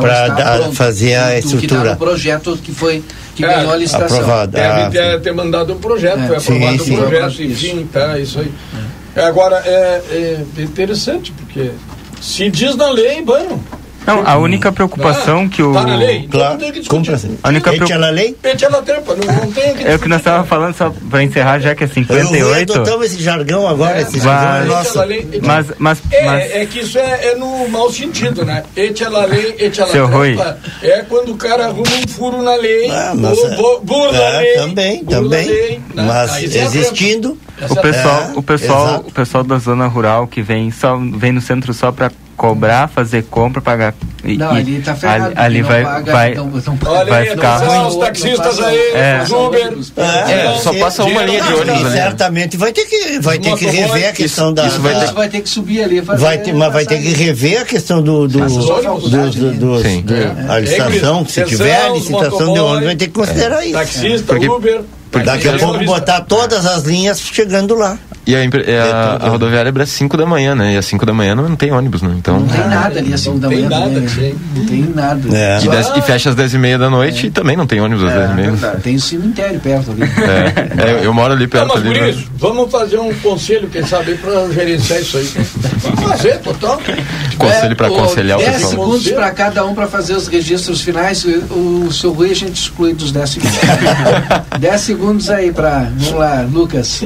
para 0.00 0.72
fazer 0.72 1.14
a 1.14 1.38
estrutura. 1.38 1.92
Que 1.92 1.96
projeto 1.98 2.58
que 2.60 2.72
foi 2.72 3.02
que 3.36 3.44
é, 3.44 3.48
ganhou 3.48 3.72
a 3.72 3.76
licitação. 3.76 4.18
Aprovado. 4.18 4.52
Deve 4.52 4.80
ah, 4.80 4.90
ter, 4.90 5.20
ter, 5.20 5.32
mandado 5.32 5.72
um 5.72 5.78
projeto, 5.78 6.18
é. 6.18 6.26
foi 6.26 6.56
aprovado 6.56 6.78
sim, 6.78 6.84
sim. 6.84 6.94
um 6.94 6.96
projeto, 6.96 7.42
enfim, 7.42 7.88
tá, 7.92 8.18
isso 8.18 8.40
aí. 8.40 8.52
Agora, 9.16 9.62
é, 9.64 10.02
é 10.10 10.62
interessante, 10.62 11.32
porque 11.32 11.70
se 12.20 12.50
diz 12.50 12.74
na 12.74 12.90
lei, 12.90 13.22
bueno, 13.22 13.62
Não, 14.06 14.26
a 14.26 14.36
única 14.36 14.70
preocupação 14.70 15.44
ah, 15.44 15.48
que 15.48 15.62
o. 15.62 15.72
Tá 15.72 15.84
na 15.84 15.96
lei? 15.96 16.28
Claro. 16.30 16.58
Compra. 16.88 17.18
A 17.42 17.48
única 17.48 17.72
preocupação. 17.72 18.04
a 18.04 18.10
lei? 18.10 18.36
Pete 18.40 18.64
ela 18.64 18.82
trampa, 18.82 19.14
não, 19.14 19.34
não 19.34 19.52
tem 19.52 19.74
É 19.84 19.94
o 19.94 19.98
que 19.98 20.08
nós 20.08 20.18
estávamos 20.18 20.48
falando, 20.48 20.74
só 20.74 20.92
para 21.10 21.22
encerrar, 21.22 21.58
já 21.58 21.74
que 21.74 21.84
é 21.84 21.86
58. 21.86 22.72
Eu 22.72 22.80
adotamos 22.80 23.06
esse 23.06 23.22
jargão 23.22 23.66
agora, 23.66 23.98
é, 23.98 24.02
esse 24.02 24.20
jargão 24.20 24.62
é 24.62 24.64
nosso. 24.64 24.98
Mas, 25.42 25.66
mas, 25.78 26.02
é, 26.10 26.24
mas... 26.24 26.50
é 26.52 26.66
que 26.66 26.80
isso 26.80 26.98
é, 26.98 27.28
é 27.28 27.34
no 27.36 27.68
mau 27.68 27.90
sentido, 27.90 28.44
né? 28.44 28.62
Ete 28.76 29.04
ela 29.04 29.24
lei, 29.24 29.54
ete 29.58 29.80
ela 29.80 29.90
Seu 29.90 30.08
trampa. 30.08 30.58
É 30.82 31.02
quando 31.08 31.32
o 31.32 31.36
cara 31.36 31.66
arruma 31.66 31.96
um 32.04 32.08
furo 32.08 32.42
na 32.42 32.54
lei, 32.56 32.90
ah, 32.90 33.14
mas, 33.16 33.38
bu, 33.56 33.80
burla 33.82 34.18
é, 34.18 34.36
a 34.36 34.38
lei. 34.38 34.54
Também, 34.54 35.04
também. 35.04 35.46
Lei, 35.46 35.80
né? 35.94 36.02
mas 36.02 36.42
existindo. 36.42 37.38
O 37.70 37.76
pessoal, 37.76 38.32
o 38.34 38.42
pessoal, 38.42 39.04
o 39.06 39.12
pessoal 39.12 39.44
da 39.44 39.58
zona 39.58 39.86
rural 39.86 40.26
que 40.26 40.42
vem 40.42 40.70
só 40.72 40.96
vem 40.96 41.32
no 41.32 41.40
centro 41.40 41.72
só 41.72 41.92
para 41.92 42.10
cobrar, 42.36 42.88
fazer 42.88 43.24
compra, 43.24 43.60
pagar. 43.60 43.94
E, 44.24 44.36
não, 44.38 44.50
ali 44.50 44.80
tá 44.80 44.94
ferrado. 44.94 45.26
Ali, 45.26 45.34
ali 45.36 45.62
vai, 45.62 45.84
paga, 45.84 46.12
vai, 46.12 46.32
então, 46.32 46.50
Olha 46.86 47.10
vai 47.10 47.22
aí, 47.22 47.30
ficar 47.30 47.56
ruim. 47.58 47.88
Os 47.88 47.96
taxistas 47.96 48.60
aí, 48.60 48.76
é. 48.94 49.20
os 49.22 49.30
Uber. 49.30 49.72
É, 49.96 50.32
é, 50.32 50.58
só 50.58 50.72
passa 50.74 51.04
uma 51.04 51.22
linha 51.22 51.42
de 51.42 51.52
ônibus 51.52 51.84
ali. 51.84 51.92
Certamente 51.92 52.56
vai 52.56 52.72
ter 52.72 52.86
que, 52.86 53.18
vai 53.20 53.38
ter 53.38 53.54
que 53.56 53.66
rever 53.66 54.08
a 54.08 54.12
questão 54.12 54.52
da. 54.52 54.66
Isso 54.66 54.80
vai 54.80 54.98
ter, 54.98 55.12
vai 55.12 55.28
ter 55.28 55.40
que 55.42 55.48
subir 55.48 55.82
ali. 55.82 56.00
Vai 56.00 56.38
ter, 56.38 56.54
mas 56.54 56.72
vai 56.72 56.86
ter 56.86 57.00
que 57.00 57.12
rever 57.12 57.60
a 57.60 57.64
questão 57.64 58.02
do. 58.02 58.26
do, 58.26 58.38
do, 58.46 59.30
do, 59.30 59.52
do 59.52 59.74
a 60.48 60.58
licitação, 60.58 61.26
se 61.26 61.44
tiver 61.44 61.84
a 61.84 61.88
licitação 61.90 62.52
de 62.52 62.60
ônibus, 62.60 62.84
vai 62.86 62.96
ter 62.96 63.06
que 63.08 63.12
considerar 63.12 63.64
isso. 63.64 63.74
Taxista, 63.74 64.34
Uber. 64.34 64.82
Daqui 65.22 65.48
a 65.48 65.58
pouco 65.58 65.84
botar 65.84 66.22
todas 66.22 66.66
as 66.66 66.82
linhas 66.84 67.20
chegando 67.20 67.74
lá. 67.74 67.98
E 68.26 68.34
a, 68.34 68.40
é 68.42 68.80
a, 68.80 69.18
a 69.20 69.28
rodoviária 69.28 69.68
abre 69.68 69.82
às 69.82 69.90
5 69.90 70.16
da 70.16 70.24
manhã, 70.24 70.54
né? 70.54 70.74
E 70.74 70.76
às 70.76 70.86
5 70.86 71.04
da 71.04 71.12
manhã 71.12 71.34
não, 71.34 71.48
não 71.48 71.56
tem 71.56 71.72
ônibus, 71.72 72.00
né? 72.00 72.14
Então... 72.16 72.40
Não 72.40 72.48
tem 72.48 72.68
nada 72.68 72.98
ali 72.98 73.12
às 73.12 73.20
5 73.20 73.38
da 73.38 73.48
manhã. 73.48 73.68
Nada, 73.68 74.00
né? 74.00 74.34
Não 74.56 74.66
tem 74.66 74.82
nada. 74.82 75.36
É. 75.36 75.58
E, 75.62 75.68
dez, 75.68 75.92
e, 75.94 76.02
fecha 76.02 76.30
às 76.30 76.36
10 76.36 76.54
e 76.54 76.58
meia 76.58 76.78
da 76.78 76.88
noite 76.88 77.26
é. 77.26 77.28
e 77.28 77.30
também 77.30 77.56
não 77.56 77.66
tem 77.66 77.80
ônibus 77.80 78.04
às 78.04 78.14
10 78.14 78.30
e 78.30 78.34
meia. 78.34 78.52
Tem 78.82 78.96
o 78.96 79.00
cemitério 79.00 79.60
perto 79.60 79.90
ali. 79.90 80.02
É, 80.04 80.92
eu, 80.92 81.04
eu, 81.04 81.14
moro 81.14 81.32
ali 81.32 81.46
perto. 81.46 81.68
Não, 81.68 81.74
mas 81.76 81.86
ali, 81.86 81.98
por 81.98 82.08
isso, 82.08 82.30
vamos 82.36 82.70
fazer 82.70 82.98
um 82.98 83.12
conselho, 83.14 83.68
quem 83.68 83.84
sabe, 83.84 84.14
para 84.14 84.48
gerenciar 84.52 85.00
isso 85.00 85.18
aí. 85.18 85.30
Vamos 85.82 86.00
fazer, 86.00 86.38
total. 86.38 86.80
Conselho 87.38 87.76
para 87.76 87.86
aconselhar 87.88 88.38
o 88.38 88.40
pessoal. 88.40 88.58
10 88.58 88.70
segundos 88.70 89.10
para 89.10 89.30
cada 89.32 89.64
um 89.64 89.74
para 89.74 89.86
fazer 89.86 90.14
os 90.14 90.28
registros 90.28 90.80
finais. 90.80 91.24
O, 91.24 91.86
o 91.86 91.92
seu 91.92 92.12
Rui 92.12 92.30
a 92.30 92.34
gente 92.34 92.54
exclui 92.54 92.94
dos 92.94 93.12
10 93.12 93.30
segundos. 93.30 93.58
10 94.58 94.80
segundos 94.80 95.30
aí 95.30 95.52
para. 95.52 95.90
Vamos 95.96 96.12
lá, 96.12 96.46
Lucas. 96.50 97.04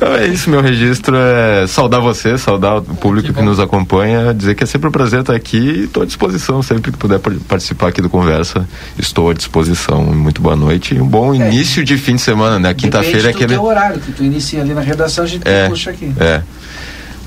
Não, 0.00 0.14
é 0.14 0.26
isso, 0.26 0.49
meu 0.50 0.60
registro 0.60 1.16
é 1.16 1.66
saudar 1.66 2.00
você, 2.00 2.36
saudar 2.36 2.78
o 2.78 2.82
público 2.82 3.28
que, 3.28 3.34
que 3.34 3.42
nos 3.42 3.60
acompanha, 3.60 4.34
dizer 4.34 4.54
que 4.54 4.64
é 4.64 4.66
sempre 4.66 4.88
um 4.88 4.90
prazer 4.90 5.20
estar 5.20 5.34
aqui 5.34 5.56
e 5.56 5.84
estou 5.84 6.02
à 6.02 6.06
disposição, 6.06 6.62
sempre 6.62 6.90
que 6.90 6.98
puder 6.98 7.18
participar 7.18 7.88
aqui 7.88 8.02
do 8.02 8.10
Conversa, 8.10 8.68
estou 8.98 9.30
à 9.30 9.34
disposição. 9.34 10.02
Muito 10.02 10.42
boa 10.42 10.56
noite 10.56 10.94
e 10.94 11.00
um 11.00 11.06
bom 11.06 11.32
é. 11.32 11.36
início 11.36 11.84
de 11.84 11.96
fim 11.96 12.16
de 12.16 12.22
semana, 12.22 12.58
né? 12.58 12.74
Quinta-feira 12.74 13.28
é 13.28 13.30
aquele. 13.30 13.54
É 13.54 13.58
o 13.58 13.64
horário 13.64 14.00
que 14.00 14.12
tu 14.12 14.24
inicia 14.24 14.60
ali 14.60 14.74
na 14.74 14.80
redação, 14.80 15.24
a 15.24 15.26
gente 15.26 15.48
é, 15.48 15.68
puxa 15.68 15.90
aqui. 15.90 16.12
É. 16.18 16.42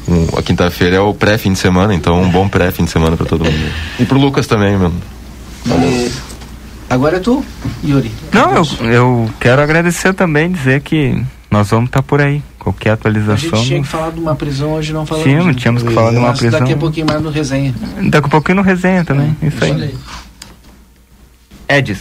Um, 0.08 0.38
a 0.38 0.41
quinta-feira 0.41 0.98
é 0.98 1.00
o 1.00 1.14
pré-fim 1.14 1.54
de 1.54 1.60
semana, 1.60 1.95
então 1.95 2.22
um 2.22 2.30
bom 2.30 2.48
pré-fim 2.50 2.84
de 2.84 2.91
semana 2.91 3.16
para 3.16 3.26
todo 3.26 3.45
mundo. 3.45 3.72
E 4.00 4.06
pro 4.06 4.20
Lucas 4.20 4.45
também, 4.45 4.76
mano. 4.76 4.95
Valeu. 5.66 6.12
Agora 6.90 7.18
é 7.18 7.20
tu, 7.20 7.44
Yuri. 7.84 8.12
Não, 8.32 8.54
eu, 8.56 8.91
eu 8.91 9.30
quero 9.40 9.62
agradecer 9.62 10.14
também, 10.14 10.52
dizer 10.52 10.82
que 10.82 11.24
nós 11.50 11.70
vamos 11.70 11.88
estar 11.88 12.02
tá 12.02 12.04
por 12.04 12.22
aí. 12.22 12.44
Qualquer 12.64 12.91
atualização. 12.91 13.49
A 13.52 13.56
gente 13.57 13.68
tinha 13.68 13.81
que 13.81 13.88
falar 13.88 14.11
de 14.11 14.19
uma 14.22 14.35
prisão, 14.35 14.73
hoje 14.73 14.94
não 14.94 15.06
falamos. 15.06 15.30
Sim, 15.30 15.53
tínhamos 15.53 15.84
que 15.84 15.94
falar 15.94 16.11
de 16.11 16.18
uma 16.18 16.34
prisão. 16.34 16.60
Daqui 16.61 16.73
a 16.73 16.77
pouquinho 16.77 17.06
mais 17.06 17.22
no 17.22 17.30
resenha. 17.30 17.76
Daqui 18.10 18.27
a 18.27 18.30
pouquinho 18.30 18.56
no 18.56 18.61
resenha 18.61 19.03
também. 19.03 19.35
É, 19.41 19.48
isso 19.48 19.65
aí. 19.65 19.95
Edis. 21.68 21.99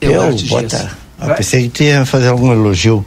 Eu, 0.00 0.10
eu 0.10 0.36
bota. 0.48 0.90
Eu 1.20 1.34
pensei 1.34 1.68
que 1.68 1.84
ia 1.84 2.04
fazer 2.04 2.28
algum 2.28 2.52
elogio 2.52 3.06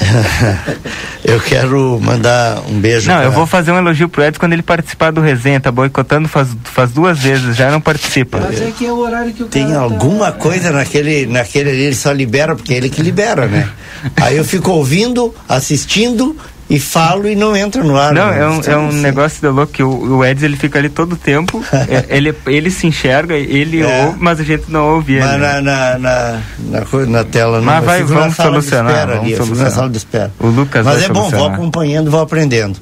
eu 1.24 1.40
quero 1.40 1.98
mandar 2.00 2.62
um 2.68 2.78
beijo. 2.78 3.08
Não, 3.08 3.16
pra... 3.16 3.24
eu 3.24 3.32
vou 3.32 3.46
fazer 3.46 3.72
um 3.72 3.78
elogio 3.78 4.08
pro 4.08 4.22
Edson 4.22 4.40
quando 4.40 4.52
ele 4.52 4.62
participar 4.62 5.10
do 5.10 5.20
resenha, 5.20 5.60
tá 5.60 5.70
boicotando 5.70 6.28
faz, 6.28 6.48
faz 6.64 6.90
duas 6.90 7.18
vezes, 7.18 7.56
já 7.56 7.70
não 7.70 7.80
participa. 7.80 8.38
Mas 8.40 8.60
é 8.60 8.72
que 8.76 8.86
é 8.86 8.92
o 8.92 8.98
horário 8.98 9.32
que 9.32 9.42
o 9.42 9.46
Tem 9.46 9.68
tá- 9.68 9.80
alguma 9.80 10.32
tá... 10.32 10.38
coisa 10.38 10.70
naquele, 10.70 11.26
naquele 11.26 11.70
ali, 11.70 11.82
ele 11.82 11.94
só 11.96 12.12
libera 12.12 12.54
porque 12.54 12.74
é 12.74 12.76
ele 12.76 12.88
que 12.88 13.02
libera, 13.02 13.46
né? 13.46 13.68
Aí 14.20 14.36
eu 14.36 14.44
fico 14.44 14.70
ouvindo, 14.70 15.34
assistindo 15.48 16.36
e 16.68 16.80
falo 16.80 17.28
e 17.28 17.36
não 17.36 17.56
entra 17.56 17.82
no 17.82 17.96
ar. 17.96 18.12
Não, 18.12 18.30
né? 18.30 18.40
é 18.40 18.46
um, 18.46 18.60
é 18.60 18.76
um 18.76 18.92
negócio 18.92 19.40
de 19.40 19.48
louco 19.48 19.72
que 19.72 19.82
o, 19.82 20.16
o 20.16 20.24
Eds 20.24 20.42
ele 20.42 20.56
fica 20.56 20.78
ali 20.78 20.88
todo 20.88 21.12
o 21.12 21.16
tempo, 21.16 21.62
é, 21.72 22.06
ele, 22.16 22.34
ele 22.46 22.70
se 22.70 22.86
enxerga, 22.86 23.34
ele 23.34 23.82
é. 23.82 24.06
ouve, 24.06 24.18
mas 24.20 24.40
a 24.40 24.44
gente 24.44 24.64
não 24.68 24.94
ouve 24.94 25.18
mas 25.18 25.34
ele. 25.34 25.42
Mas 25.42 25.62
na, 25.64 25.98
na, 25.98 25.98
na, 25.98 27.06
na, 27.06 27.24
tela 27.24 27.58
não. 27.58 27.64
Mas 27.64 27.84
vai, 27.84 28.02
vamos 28.02 28.36
solucionar. 28.36 28.90
Espera, 28.90 29.06
vamos 29.14 29.24
ali, 29.24 29.36
solucionar. 29.36 29.64
na 29.64 29.70
sala 29.70 29.90
de 29.90 29.96
espera. 29.96 30.32
O 30.40 30.46
Lucas 30.46 30.84
Mas 30.84 31.02
é 31.02 31.08
bom, 31.08 31.28
vou 31.30 31.46
acompanhando, 31.46 32.10
vou 32.10 32.20
aprendendo. 32.20 32.78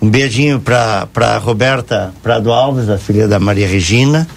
Um 0.00 0.10
beijinho 0.10 0.60
para 0.60 1.38
Roberta 1.38 2.12
Prado 2.22 2.52
Alves, 2.52 2.88
a 2.88 2.98
filha 2.98 3.26
da 3.26 3.38
Maria 3.38 3.66
Regina, 3.66 4.28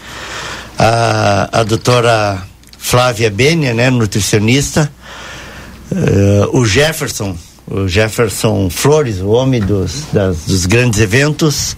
a, 0.78 1.50
a 1.60 1.64
doutora 1.64 2.42
Flávia 2.78 3.30
Benia, 3.30 3.74
né, 3.74 3.90
nutricionista, 3.90 4.90
uh, 5.92 6.58
o 6.58 6.66
Jefferson, 6.66 7.36
o 7.70 7.88
Jefferson 7.88 8.70
Flores, 8.70 9.20
o 9.20 9.30
homem 9.30 9.60
dos, 9.60 10.06
das, 10.14 10.46
dos 10.46 10.66
grandes 10.66 11.00
eventos, 11.00 11.76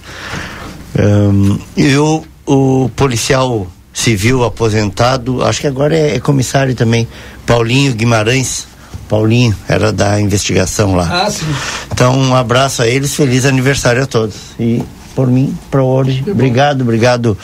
um, 0.97 1.59
e 1.75 1.95
o, 1.97 2.23
o 2.45 2.89
policial 2.95 3.67
civil 3.93 4.43
aposentado, 4.43 5.43
acho 5.43 5.61
que 5.61 5.67
agora 5.67 5.95
é, 5.95 6.15
é, 6.15 6.19
comissário 6.19 6.75
também, 6.75 7.07
Paulinho 7.45 7.93
Guimarães. 7.93 8.67
Paulinho 9.07 9.55
era 9.67 9.91
da 9.91 10.21
investigação 10.21 10.95
lá. 10.95 11.25
Ah, 11.25 11.31
sim. 11.31 11.45
Então, 11.91 12.15
um 12.15 12.35
abraço 12.35 12.83
a 12.83 12.87
eles, 12.87 13.15
feliz 13.15 13.43
aniversário 13.43 14.03
a 14.03 14.05
todos. 14.05 14.35
E 14.59 14.83
por 15.15 15.27
mim, 15.27 15.57
para 15.71 15.81
hoje, 15.81 16.23
obrigado, 16.29 16.81
obrigado 16.81 17.35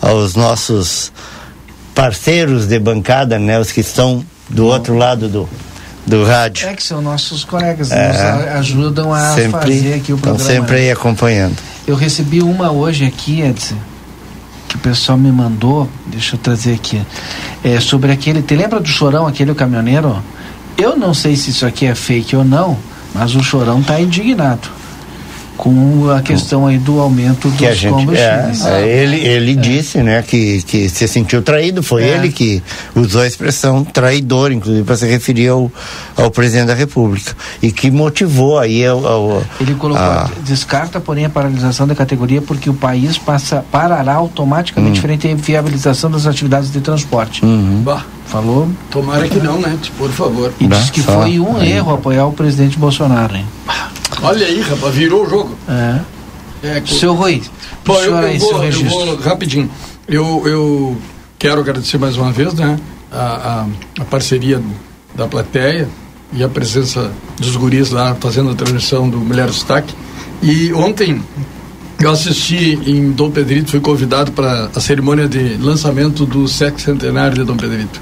aos 0.00 0.34
nossos 0.34 1.12
parceiros 1.94 2.66
de 2.66 2.78
bancada, 2.78 3.38
né, 3.38 3.60
os 3.60 3.70
que 3.70 3.80
estão 3.80 4.24
do 4.48 4.62
bom. 4.62 4.68
outro 4.70 4.96
lado 4.96 5.28
do, 5.28 5.48
do 6.10 6.24
rádio. 6.24 6.68
É 6.68 6.74
que 6.74 6.82
são 6.82 7.00
nossos 7.00 7.44
colegas, 7.44 7.90
é, 7.90 8.08
nos 8.08 8.46
ajudam 8.58 9.14
a 9.14 9.34
sempre, 9.34 9.60
fazer 9.60 9.94
aqui 9.94 10.12
o 10.12 10.18
programa. 10.18 10.40
Estão 10.40 10.56
sempre 10.56 10.76
aí 10.76 10.90
acompanhando. 10.90 11.56
Eu 11.86 11.96
recebi 11.96 12.42
uma 12.42 12.70
hoje 12.70 13.06
aqui, 13.06 13.40
Edson, 13.40 13.76
que 14.68 14.76
o 14.76 14.78
pessoal 14.80 15.16
me 15.16 15.30
mandou, 15.30 15.88
deixa 16.06 16.36
eu 16.36 16.38
trazer 16.38 16.74
aqui, 16.74 17.00
é 17.64 17.80
sobre 17.80 18.12
aquele, 18.12 18.42
te 18.42 18.54
lembra 18.54 18.80
do 18.80 18.88
Chorão, 18.88 19.26
aquele 19.26 19.54
caminhoneiro? 19.54 20.22
Eu 20.76 20.96
não 20.96 21.14
sei 21.14 21.36
se 21.36 21.50
isso 21.50 21.64
aqui 21.64 21.86
é 21.86 21.94
fake 21.94 22.36
ou 22.36 22.44
não, 22.44 22.76
mas 23.14 23.34
o 23.34 23.42
Chorão 23.42 23.80
está 23.80 24.00
indignado 24.00 24.79
com 25.60 26.10
a 26.10 26.22
questão 26.22 26.66
aí 26.66 26.78
do 26.78 26.98
aumento 27.00 27.50
dos 27.50 27.76
gente, 27.76 27.92
combustíveis. 27.92 28.64
É, 28.64 28.80
é, 28.80 29.02
ele 29.02 29.16
ele 29.16 29.52
é. 29.52 29.56
disse, 29.56 30.02
né, 30.02 30.22
que, 30.22 30.62
que 30.62 30.88
se 30.88 31.06
sentiu 31.06 31.42
traído, 31.42 31.82
foi 31.82 32.02
é. 32.02 32.14
ele 32.14 32.32
que 32.32 32.62
usou 32.94 33.20
a 33.20 33.26
expressão 33.26 33.84
traidor, 33.84 34.52
inclusive 34.52 34.84
para 34.84 34.96
se 34.96 35.06
referir 35.06 35.48
ao, 35.48 35.70
ao 36.16 36.30
presidente 36.30 36.68
da 36.68 36.74
República 36.74 37.36
e 37.62 37.70
que 37.70 37.90
motivou 37.90 38.58
aí 38.58 38.86
ao, 38.86 39.06
ao 39.06 39.42
ele 39.60 39.74
colocou 39.74 40.02
a... 40.02 40.30
descarta 40.46 40.98
porém 40.98 41.26
a 41.26 41.28
paralisação 41.28 41.86
da 41.86 41.94
categoria 41.94 42.40
porque 42.40 42.70
o 42.70 42.74
país 42.74 43.18
passa 43.18 43.62
parará 43.70 44.14
automaticamente 44.14 44.98
hum. 44.98 45.02
frente 45.02 45.28
à 45.28 45.30
inviabilização 45.30 46.10
das 46.10 46.26
atividades 46.26 46.72
de 46.72 46.80
transporte. 46.80 47.44
Uhum. 47.44 47.82
Bah. 47.84 48.02
Falou? 48.24 48.70
Tomara 48.90 49.28
que 49.28 49.40
não, 49.40 49.58
né? 49.58 49.76
Por 49.98 50.08
favor. 50.10 50.52
E 50.60 50.66
disse 50.68 50.92
que 50.92 51.02
foi 51.02 51.40
um 51.40 51.56
aí. 51.56 51.72
erro 51.72 51.92
apoiar 51.92 52.26
o 52.26 52.32
presidente 52.32 52.78
Bolsonaro, 52.78 53.36
hein? 53.36 53.44
Olha 54.22 54.46
aí, 54.46 54.60
rapaz, 54.60 54.94
virou 54.94 55.24
o 55.24 55.28
jogo. 55.28 55.56
É. 55.68 56.76
é 56.76 56.82
Seu 56.86 57.14
Rui, 57.14 57.42
Bom, 57.84 57.94
eu, 57.94 58.14
eu, 58.16 58.38
vou, 58.38 58.64
eu, 58.64 58.72
vou, 58.72 59.16
rapidinho. 59.16 59.70
Eu, 60.06 60.42
eu 60.46 60.98
quero 61.38 61.60
agradecer 61.60 61.98
mais 61.98 62.16
uma 62.16 62.30
vez, 62.30 62.52
né? 62.54 62.78
A, 63.10 63.16
a, 63.18 64.02
a, 64.02 64.04
parceria 64.04 64.62
da 65.14 65.26
plateia 65.26 65.88
e 66.32 66.44
a 66.44 66.48
presença 66.48 67.10
dos 67.38 67.56
guris 67.56 67.90
lá 67.90 68.14
fazendo 68.14 68.50
a 68.50 68.54
transmissão 68.54 69.08
do 69.08 69.18
Mulher 69.18 69.48
Destaque. 69.48 69.94
E 70.42 70.72
ontem 70.74 71.22
eu 71.98 72.10
assisti 72.10 72.78
em 72.86 73.10
Dom 73.10 73.30
Pedrito, 73.30 73.70
fui 73.70 73.80
convidado 73.80 74.32
para 74.32 74.70
a 74.74 74.80
cerimônia 74.80 75.28
de 75.28 75.56
lançamento 75.56 76.24
do 76.24 76.46
sexo 76.46 76.84
centenário 76.86 77.36
de 77.36 77.44
Dom 77.44 77.56
Pedrito. 77.56 78.00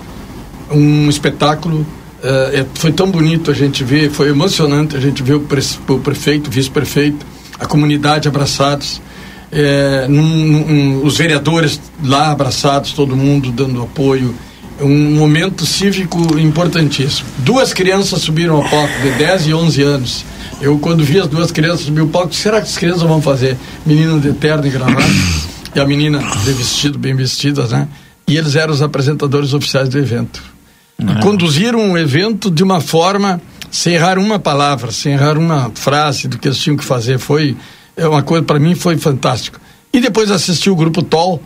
Um 0.70 1.08
espetáculo 1.08 1.86
é, 2.22 2.66
foi 2.74 2.92
tão 2.92 3.10
bonito 3.10 3.50
a 3.50 3.54
gente 3.54 3.84
ver, 3.84 4.10
foi 4.10 4.28
emocionante 4.28 4.96
a 4.96 5.00
gente 5.00 5.22
ver 5.22 5.34
o, 5.34 5.40
pre, 5.40 5.62
o 5.88 5.98
prefeito, 5.98 6.50
vice-prefeito, 6.50 7.24
a 7.58 7.66
comunidade 7.66 8.28
abraçados, 8.28 9.00
é, 9.50 10.06
num, 10.08 10.22
num, 10.22 11.04
os 11.04 11.16
vereadores 11.16 11.80
lá 12.02 12.30
abraçados, 12.30 12.92
todo 12.92 13.16
mundo 13.16 13.50
dando 13.50 13.82
apoio. 13.82 14.34
Um 14.80 15.16
momento 15.16 15.66
cívico 15.66 16.38
importantíssimo. 16.38 17.26
Duas 17.38 17.72
crianças 17.72 18.22
subiram 18.22 18.56
ao 18.56 18.68
palco, 18.68 18.92
de 19.02 19.10
10 19.10 19.48
e 19.48 19.54
11 19.54 19.82
anos. 19.82 20.24
Eu, 20.60 20.78
quando 20.78 21.04
vi 21.04 21.18
as 21.18 21.26
duas 21.26 21.50
crianças 21.50 21.80
subir 21.80 22.00
o 22.00 22.06
palco, 22.06 22.32
será 22.32 22.60
que 22.60 22.68
as 22.68 22.76
crianças 22.76 23.02
vão 23.02 23.20
fazer? 23.20 23.56
Menino 23.84 24.20
de 24.20 24.32
terno 24.34 24.64
e 24.66 24.70
gravata. 24.70 25.02
e 25.74 25.80
a 25.80 25.84
menina 25.84 26.20
de 26.44 26.52
vestido, 26.52 26.96
bem 26.96 27.14
vestidas, 27.16 27.72
né? 27.72 27.88
E 28.28 28.36
eles 28.36 28.54
eram 28.54 28.72
os 28.72 28.82
apresentadores 28.82 29.52
oficiais 29.52 29.88
do 29.88 29.98
evento. 29.98 30.57
É. 31.00 31.20
Conduziram 31.20 31.92
o 31.92 31.98
evento 31.98 32.50
de 32.50 32.62
uma 32.62 32.80
forma 32.80 33.40
sem 33.70 33.94
errar 33.94 34.18
uma 34.18 34.38
palavra, 34.38 34.90
sem 34.90 35.12
errar 35.12 35.38
uma 35.38 35.70
frase 35.74 36.26
do 36.26 36.38
que 36.38 36.48
eles 36.48 36.58
tinham 36.58 36.76
que 36.76 36.84
fazer. 36.84 37.18
Foi 37.18 37.56
é 37.96 38.06
uma 38.06 38.22
coisa 38.22 38.44
para 38.44 38.58
mim 38.58 38.74
foi 38.74 38.96
fantástico. 38.96 39.60
E 39.92 40.00
depois 40.00 40.30
assisti 40.30 40.70
o 40.70 40.76
grupo 40.76 41.02
Tol, 41.02 41.42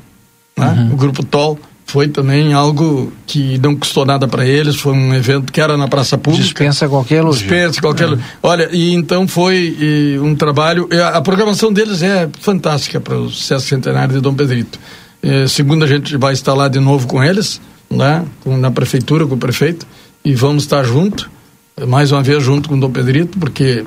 né? 0.57 0.71
Uhum. 0.71 0.93
O 0.95 0.97
grupo 0.97 1.25
Tol 1.25 1.59
foi 1.87 2.09
também 2.09 2.53
algo 2.53 3.13
que 3.27 3.59
não 3.59 3.77
custou 3.77 4.07
nada 4.07 4.27
para 4.27 4.47
eles, 4.47 4.77
foi 4.77 4.93
um 4.93 5.15
evento 5.15 5.53
que 5.53 5.61
era 5.61 5.77
na 5.77 5.89
praça 5.89 6.17
pública. 6.17 6.45
Dispensa 6.45 6.89
qualquer 6.89 7.17
elogio. 7.17 7.49
Dispensa 7.49 7.81
qualquer 7.81 8.13
é. 8.13 8.19
Olha, 8.43 8.69
e 8.73 8.95
então 8.95 9.29
foi 9.29 9.77
e, 9.79 10.19
um 10.19 10.35
trabalho, 10.35 10.89
a, 10.91 11.19
a, 11.19 11.21
programação 11.21 11.73
deles 11.73 12.03
é 12.03 12.29
fantástica 12.41 13.01
para 13.01 13.19
o 13.19 13.29
sucesso 13.29 13.67
centenário 13.67 14.15
de 14.15 14.21
Dom 14.21 14.35
Pedrito. 14.35 14.79
É, 15.23 15.47
segunda 15.47 15.85
a 15.85 15.89
gente 15.89 16.17
vai 16.17 16.33
estar 16.33 16.55
lá 16.55 16.69
de 16.69 16.81
novo 16.81 17.07
com 17.07 17.23
eles, 17.23 17.61
né? 17.97 18.25
Com, 18.43 18.57
na 18.57 18.71
prefeitura, 18.71 19.27
com 19.27 19.35
o 19.35 19.39
prefeito, 19.39 19.87
e 20.25 20.35
vamos 20.35 20.65
estar 20.65 20.85
junto, 20.85 21.31
mais 21.87 22.13
uma 22.13 22.23
vez 22.23 22.43
junto 22.43 22.69
com 22.69 22.77
o 22.77 22.81
Dom 22.81 22.91
Pedrito, 22.91 23.39
porque 23.39 23.85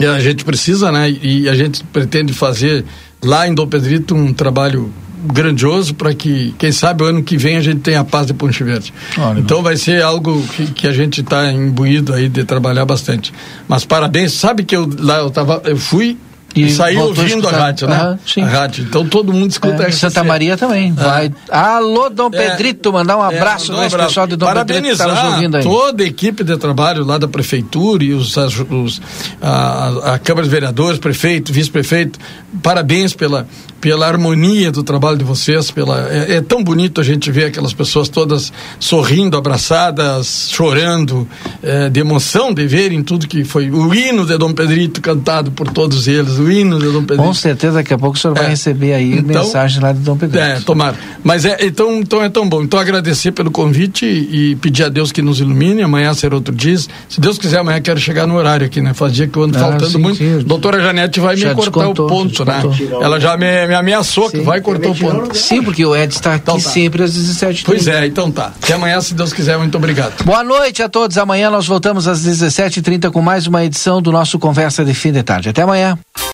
a 0.00 0.20
gente 0.20 0.44
precisa, 0.44 0.92
né? 0.92 1.10
E 1.10 1.48
a 1.48 1.54
gente 1.54 1.82
pretende 1.84 2.32
fazer 2.32 2.84
lá 3.22 3.48
em 3.48 3.54
Dom 3.54 3.66
Pedrito 3.66 4.14
um 4.14 4.32
trabalho 4.32 4.92
grandioso 5.24 5.94
para 5.94 6.14
que, 6.14 6.54
quem 6.58 6.70
sabe, 6.70 7.02
o 7.02 7.06
ano 7.06 7.22
que 7.22 7.36
vem 7.36 7.56
a 7.56 7.60
gente 7.60 7.80
tenha 7.80 8.00
a 8.00 8.04
paz 8.04 8.26
de 8.26 8.34
Ponte 8.34 8.62
Verde. 8.62 8.92
então 9.36 9.62
vai 9.62 9.76
ser 9.76 10.02
algo 10.02 10.40
que, 10.48 10.66
que 10.66 10.86
a 10.86 10.92
gente 10.92 11.20
está 11.20 11.50
imbuído 11.52 12.14
aí 12.14 12.28
de 12.28 12.44
trabalhar 12.44 12.84
bastante. 12.84 13.32
Mas 13.66 13.84
parabéns, 13.84 14.32
sabe 14.32 14.62
que 14.62 14.76
eu 14.76 14.88
lá 14.98 15.18
eu 15.18 15.30
tava, 15.30 15.60
eu 15.64 15.76
fui 15.76 16.16
e 16.54 16.70
saiu 16.70 17.02
ouvindo 17.02 17.46
a, 17.46 17.50
a 17.50 17.56
rádio, 17.56 17.86
né? 17.88 18.18
sim. 18.26 18.42
A 18.42 18.46
rádio. 18.46 18.84
Então 18.84 19.06
todo 19.06 19.32
mundo 19.32 19.50
escuta 19.50 19.84
é, 19.84 19.90
Santa 19.90 20.24
Maria 20.24 20.56
também. 20.56 20.90
É. 20.90 20.92
Vai. 20.92 21.32
Alô, 21.50 22.08
Dom 22.08 22.30
é. 22.32 22.50
Pedrito, 22.50 22.92
mandar 22.92 23.18
um 23.18 23.30
é, 23.30 23.36
abraço 23.36 23.72
é, 23.72 23.88
no 23.88 23.96
pessoal 23.98 24.26
de 24.26 24.36
Dom 24.36 24.46
Parabenizar 24.46 25.08
Pedrito 25.08 25.26
ouvindo 25.34 25.56
aí. 25.56 25.62
toda 25.62 26.02
a 26.02 26.06
equipe 26.06 26.42
de 26.42 26.56
trabalho 26.56 27.04
lá 27.04 27.18
da 27.18 27.28
prefeitura 27.28 28.02
e 28.02 28.12
os, 28.12 28.34
os 28.36 29.00
a, 29.42 30.14
a 30.14 30.18
Câmara 30.18 30.44
de 30.44 30.50
Vereadores, 30.50 30.98
prefeito, 30.98 31.52
vice-prefeito. 31.52 32.18
Parabéns 32.62 33.14
pela 33.14 33.46
pela 33.80 34.06
harmonia 34.06 34.70
do 34.70 34.82
trabalho 34.82 35.16
de 35.16 35.24
vocês, 35.24 35.70
pela 35.70 36.08
é, 36.10 36.36
é, 36.36 36.40
tão 36.40 36.62
bonito 36.62 37.00
a 37.00 37.04
gente 37.04 37.30
ver 37.30 37.46
aquelas 37.46 37.72
pessoas 37.72 38.08
todas 38.08 38.52
sorrindo, 38.78 39.36
abraçadas, 39.36 40.48
chorando, 40.50 41.28
é, 41.62 41.88
de 41.88 42.00
emoção 42.00 42.52
de 42.52 42.66
verem 42.66 43.02
tudo 43.02 43.26
que 43.26 43.44
foi 43.44 43.70
o 43.70 43.94
hino 43.94 44.26
de 44.26 44.36
Dom 44.36 44.52
Pedrito 44.52 45.00
cantado 45.00 45.50
por 45.50 45.68
todos 45.68 46.08
eles, 46.08 46.38
o 46.38 46.50
hino 46.50 46.78
de 46.78 46.86
Dom 46.86 47.02
Pedrito. 47.02 47.22
Com 47.22 47.34
certeza 47.34 47.74
daqui 47.74 47.94
a 47.94 47.98
pouco 47.98 48.16
o 48.16 48.20
senhor 48.20 48.34
vai 48.34 48.46
é. 48.46 48.48
receber 48.48 48.92
aí 48.94 49.18
então, 49.18 49.42
mensagem 49.42 49.80
lá 49.80 49.92
de 49.92 50.00
Dom 50.00 50.16
Pedrito. 50.16 50.42
É, 50.42 50.60
tomara. 50.60 50.96
Mas 51.22 51.44
é 51.44 51.56
então, 51.62 52.00
então 52.00 52.22
é 52.22 52.28
tão 52.28 52.48
bom. 52.48 52.62
Então 52.62 52.78
agradecer 52.78 53.32
pelo 53.32 53.50
convite 53.50 54.04
e, 54.06 54.56
pedir 54.56 54.84
a 54.84 54.88
Deus 54.88 55.12
que 55.12 55.22
nos 55.22 55.40
ilumine. 55.40 55.82
Amanhã 55.82 56.12
será 56.14 56.34
outro 56.34 56.54
dia. 56.54 56.76
Se 57.08 57.20
Deus 57.20 57.38
quiser, 57.38 57.58
amanhã 57.58 57.80
quero 57.80 57.98
chegar 57.98 58.26
no 58.26 58.34
horário 58.34 58.66
aqui, 58.66 58.80
né? 58.80 58.92
Faz 58.94 59.12
dia 59.12 59.26
que 59.26 59.36
eu 59.36 59.44
ando 59.44 59.56
ah, 59.56 59.60
faltando 59.60 59.90
sim, 59.90 59.98
muito. 59.98 60.18
Sim. 60.18 60.38
Doutora 60.40 60.80
Janete 60.80 61.20
vai 61.20 61.36
já 61.36 61.50
me 61.50 61.54
cortar 61.54 61.88
o 61.88 61.94
ponto, 61.94 62.44
né? 62.44 62.62
Ela 63.00 63.18
já 63.20 63.36
me 63.36 63.46
me 63.68 63.74
ameaçou 63.74 64.30
Sim, 64.30 64.38
que 64.38 64.44
vai 64.44 64.60
cortar 64.60 64.88
o 64.88 64.94
ponto. 64.94 65.36
Sim, 65.36 65.62
porque 65.62 65.84
o 65.84 65.94
Ed 65.94 66.12
está 66.12 66.34
aqui 66.34 66.42
então 66.42 66.60
tá. 66.60 66.70
sempre 66.70 67.02
às 67.02 67.12
17 67.12 67.64
Pois 67.64 67.86
é, 67.86 68.06
então 68.06 68.30
tá. 68.30 68.52
Até 68.62 68.72
amanhã, 68.72 69.00
se 69.00 69.14
Deus 69.14 69.32
quiser. 69.32 69.58
Muito 69.58 69.76
obrigado. 69.76 70.24
Boa 70.24 70.42
noite 70.42 70.82
a 70.82 70.88
todos. 70.88 71.18
Amanhã 71.18 71.50
nós 71.50 71.66
voltamos 71.66 72.08
às 72.08 72.20
17h30 72.26 73.10
com 73.10 73.20
mais 73.20 73.46
uma 73.46 73.64
edição 73.64 74.00
do 74.00 74.10
nosso 74.10 74.38
Conversa 74.38 74.84
de 74.84 74.94
Fim 74.94 75.12
de 75.12 75.22
Tarde. 75.22 75.50
Até 75.50 75.62
amanhã. 75.62 75.98